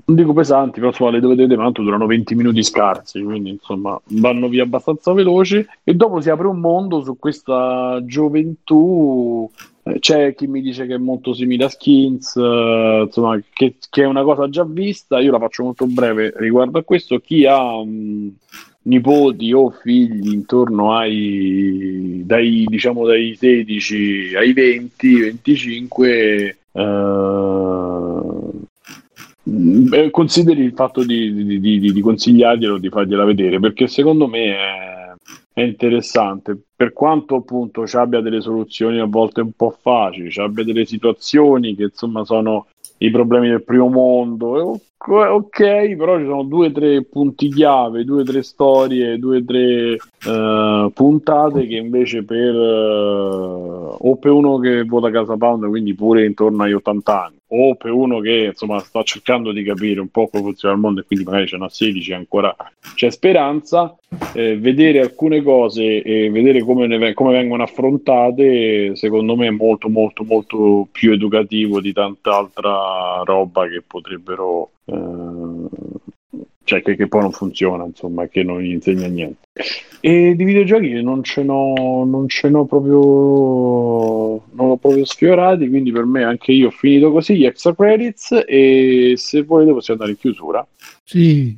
[0.04, 4.00] non dico pesanti, però insomma le dovete vedere, tanto durano 20 minuti scarsi, quindi insomma
[4.08, 9.50] vanno via abbastanza veloci e dopo si apre un mondo su questa gioventù.
[9.84, 14.02] Eh, C'è chi mi dice che è molto simile a Skins, eh, insomma, che, che
[14.02, 15.18] è una cosa già vista.
[15.20, 17.18] Io la faccio molto breve riguardo a questo.
[17.18, 18.32] Chi ha mh,
[18.84, 26.80] nipoti o figli intorno ai dai, diciamo, dai 16 ai 20, 25, eh,
[29.92, 34.56] eh, consideri il fatto di, di, di, di- consigliarglielo, di fargliela vedere, perché secondo me
[34.56, 35.12] è,
[35.52, 40.40] è interessante, per quanto appunto ci abbia delle soluzioni a volte un po' facili, ci
[40.40, 42.66] abbia delle situazioni che insomma sono
[42.98, 44.80] i problemi del primo mondo,
[45.10, 49.44] ok, però ci sono due o tre punti chiave, due o tre storie, due o
[49.44, 49.96] tre
[50.26, 56.24] eh, puntate che invece per eh, o per uno che vota Casa Pound, quindi pure
[56.24, 60.28] intorno agli 80 anni, o per uno che insomma sta cercando di capire un po'
[60.28, 62.54] come funziona il mondo e quindi magari c'è una 16 ancora.
[62.94, 63.94] C'è speranza,
[64.34, 69.88] eh, vedere alcune cose e vedere come, ne come vengono affrontate, secondo me è molto
[69.88, 74.94] molto molto più educativo di tanta altra roba che potrebbero eh,
[76.64, 79.48] cioè che, che poi non funziona, insomma, che non gli insegna niente.
[80.00, 85.92] E di videogiochi non ce n'ho, non ce n'ho proprio, non ho proprio sfiorati, quindi
[85.92, 90.18] per me anche io ho finito così gli extra credits e se volete possiamo andare
[90.18, 90.66] in chiusura.
[91.04, 91.56] Sì,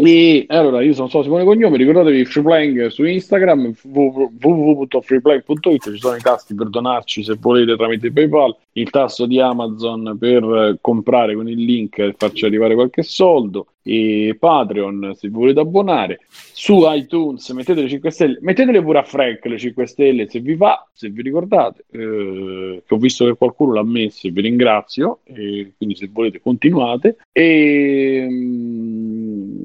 [0.00, 6.20] E allora io sono stato Simone Cognome, ricordatevi Freeplaying su Instagram, www.freeplaying.it, ci sono i
[6.20, 11.64] tasti per donarci se volete tramite PayPal, il tasto di Amazon per comprare con il
[11.64, 16.20] link e farci arrivare qualche soldo e Patreon se volete abbonare.
[16.28, 20.54] Su iTunes mettete le 5 stelle, mettetele pure a Frank le 5 stelle se vi
[20.54, 25.20] va, se vi ricordate, eh, che ho visto che qualcuno l'ha messo e vi ringrazio,
[25.24, 27.16] e quindi se volete continuate.
[27.32, 29.62] E, mm,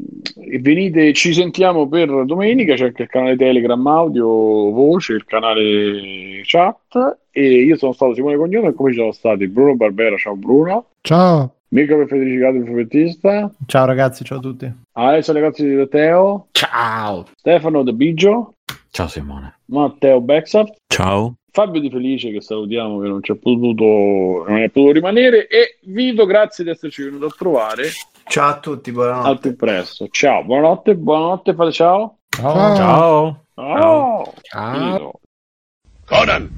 [0.51, 6.41] e venite, ci sentiamo per domenica, c'è anche il canale Telegram audio, voce, il canale
[6.43, 10.35] chat e io sono stato Simone Cognome e come ci sono stati Bruno Barbera, ciao
[10.35, 11.55] Bruno, ciao.
[11.73, 14.71] Per Federicato il fumettista, Ciao ragazzi, ciao a tutti.
[14.91, 17.25] Alessio Ragazzi di Teo, Ciao.
[17.35, 18.53] Stefano De Biggio,
[18.91, 19.57] Ciao Simone.
[19.65, 21.33] Matteo Bexart, Ciao.
[21.51, 26.27] Fabio Di Felice che salutiamo che non c'è potuto, non è potuto rimanere e Vito
[26.27, 27.85] grazie di esserci venuto a trovare
[28.25, 29.39] Ciao a tutti, al buonanotte.
[29.39, 32.75] più presto ciao buonanotte buonanotte fate ciao Ciao.
[32.75, 33.43] Ciao.
[33.55, 35.11] ciao, Ciao.
[36.05, 36.49] Conan,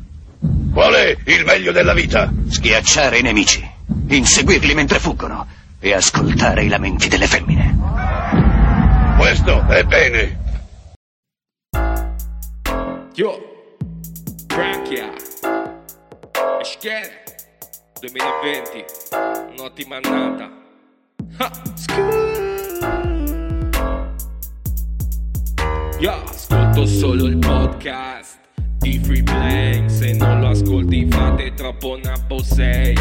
[0.73, 2.31] qual è il meglio della vita?
[2.47, 3.61] Schiacciare i nemici,
[4.07, 5.45] inseguirli mentre fuggono
[5.79, 7.75] e ascoltare i lamenti delle femmine.
[9.17, 10.43] Questo è bene.
[13.13, 13.39] Yo,
[14.47, 15.11] Branchia,
[16.59, 17.23] Eschere,
[17.99, 18.85] 2020,
[19.57, 20.49] un'ottima annata.
[21.37, 21.51] Ha,
[25.99, 28.44] Io ascolto solo il podcast
[28.85, 32.93] di Free Playing, se non lo ascolti fate troppo nabbo sei.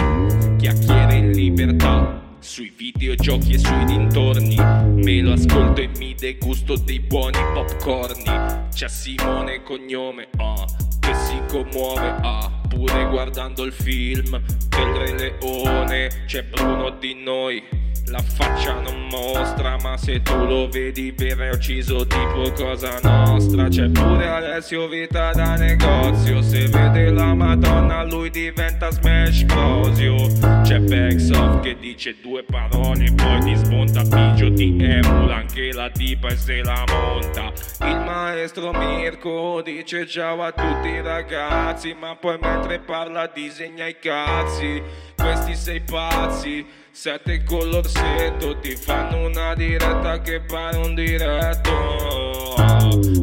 [0.56, 2.22] Chiacchiere in libertà.
[2.38, 8.86] Sui videogiochi e sui dintorni Me lo ascolto e mi degusto dei buoni popcorni C'è
[8.86, 10.66] Simone cognome, ah
[11.00, 14.38] Che si commuove, ah Pure guardando il film
[14.68, 17.62] del Re Leone C'è Bruno di noi
[18.08, 23.68] La faccia non mostra, ma se tu lo vedi vero è ucciso tipo cosa nostra.
[23.68, 26.42] C'è pure Alessio Vita da negozio.
[26.42, 30.16] Se vede la Madonna lui diventa smash prosio.
[30.62, 36.28] C'è Backsoft che dice due parole, poi ti smonta Pigio, ti emula anche la tipa
[36.28, 37.52] e se la monta.
[37.86, 43.96] Il maestro Mirko dice ciao a tutti i ragazzi, ma poi mentre parla disegna i
[43.98, 44.82] cazzi.
[45.16, 46.82] Questi sei pazzi.
[46.96, 52.54] Sette con l'orsetto ti fanno una diretta che pare un diretto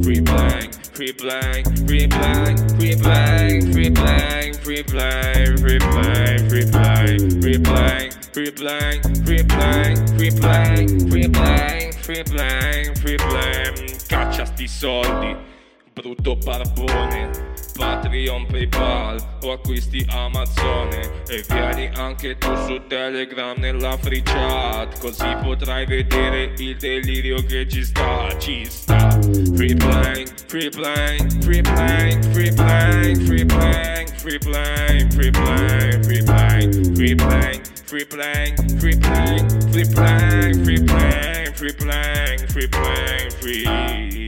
[0.01, 6.65] Free blank, free blank, free blank, free blank, free blank, free blank, free blank, free
[6.67, 14.05] blank, free blank, free blank, free blank, free blank, free blank, free blank, free blank
[14.05, 15.50] Caccia sti soldi,
[15.93, 17.29] brutto barbone
[17.75, 25.27] Patreon, Paypal o acquisti Amazone E vieni anche tu su Telegram nella free chat Così
[25.41, 29.09] potrai vedere il delirio che ci sta, ci sta
[29.55, 36.21] Free blank, free blank, free blank, free blank, free blank, free blank, free blank, free
[36.21, 43.31] blank, free blank Free blank, free blank, free blank, free blank, free blank, free blank,
[43.41, 44.20] free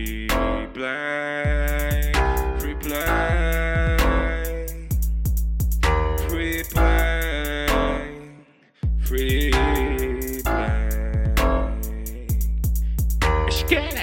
[0.74, 2.12] play,
[2.58, 3.98] free play,
[6.28, 7.68] free play,
[9.06, 9.52] free
[10.44, 11.34] play.
[13.48, 14.03] Esquece.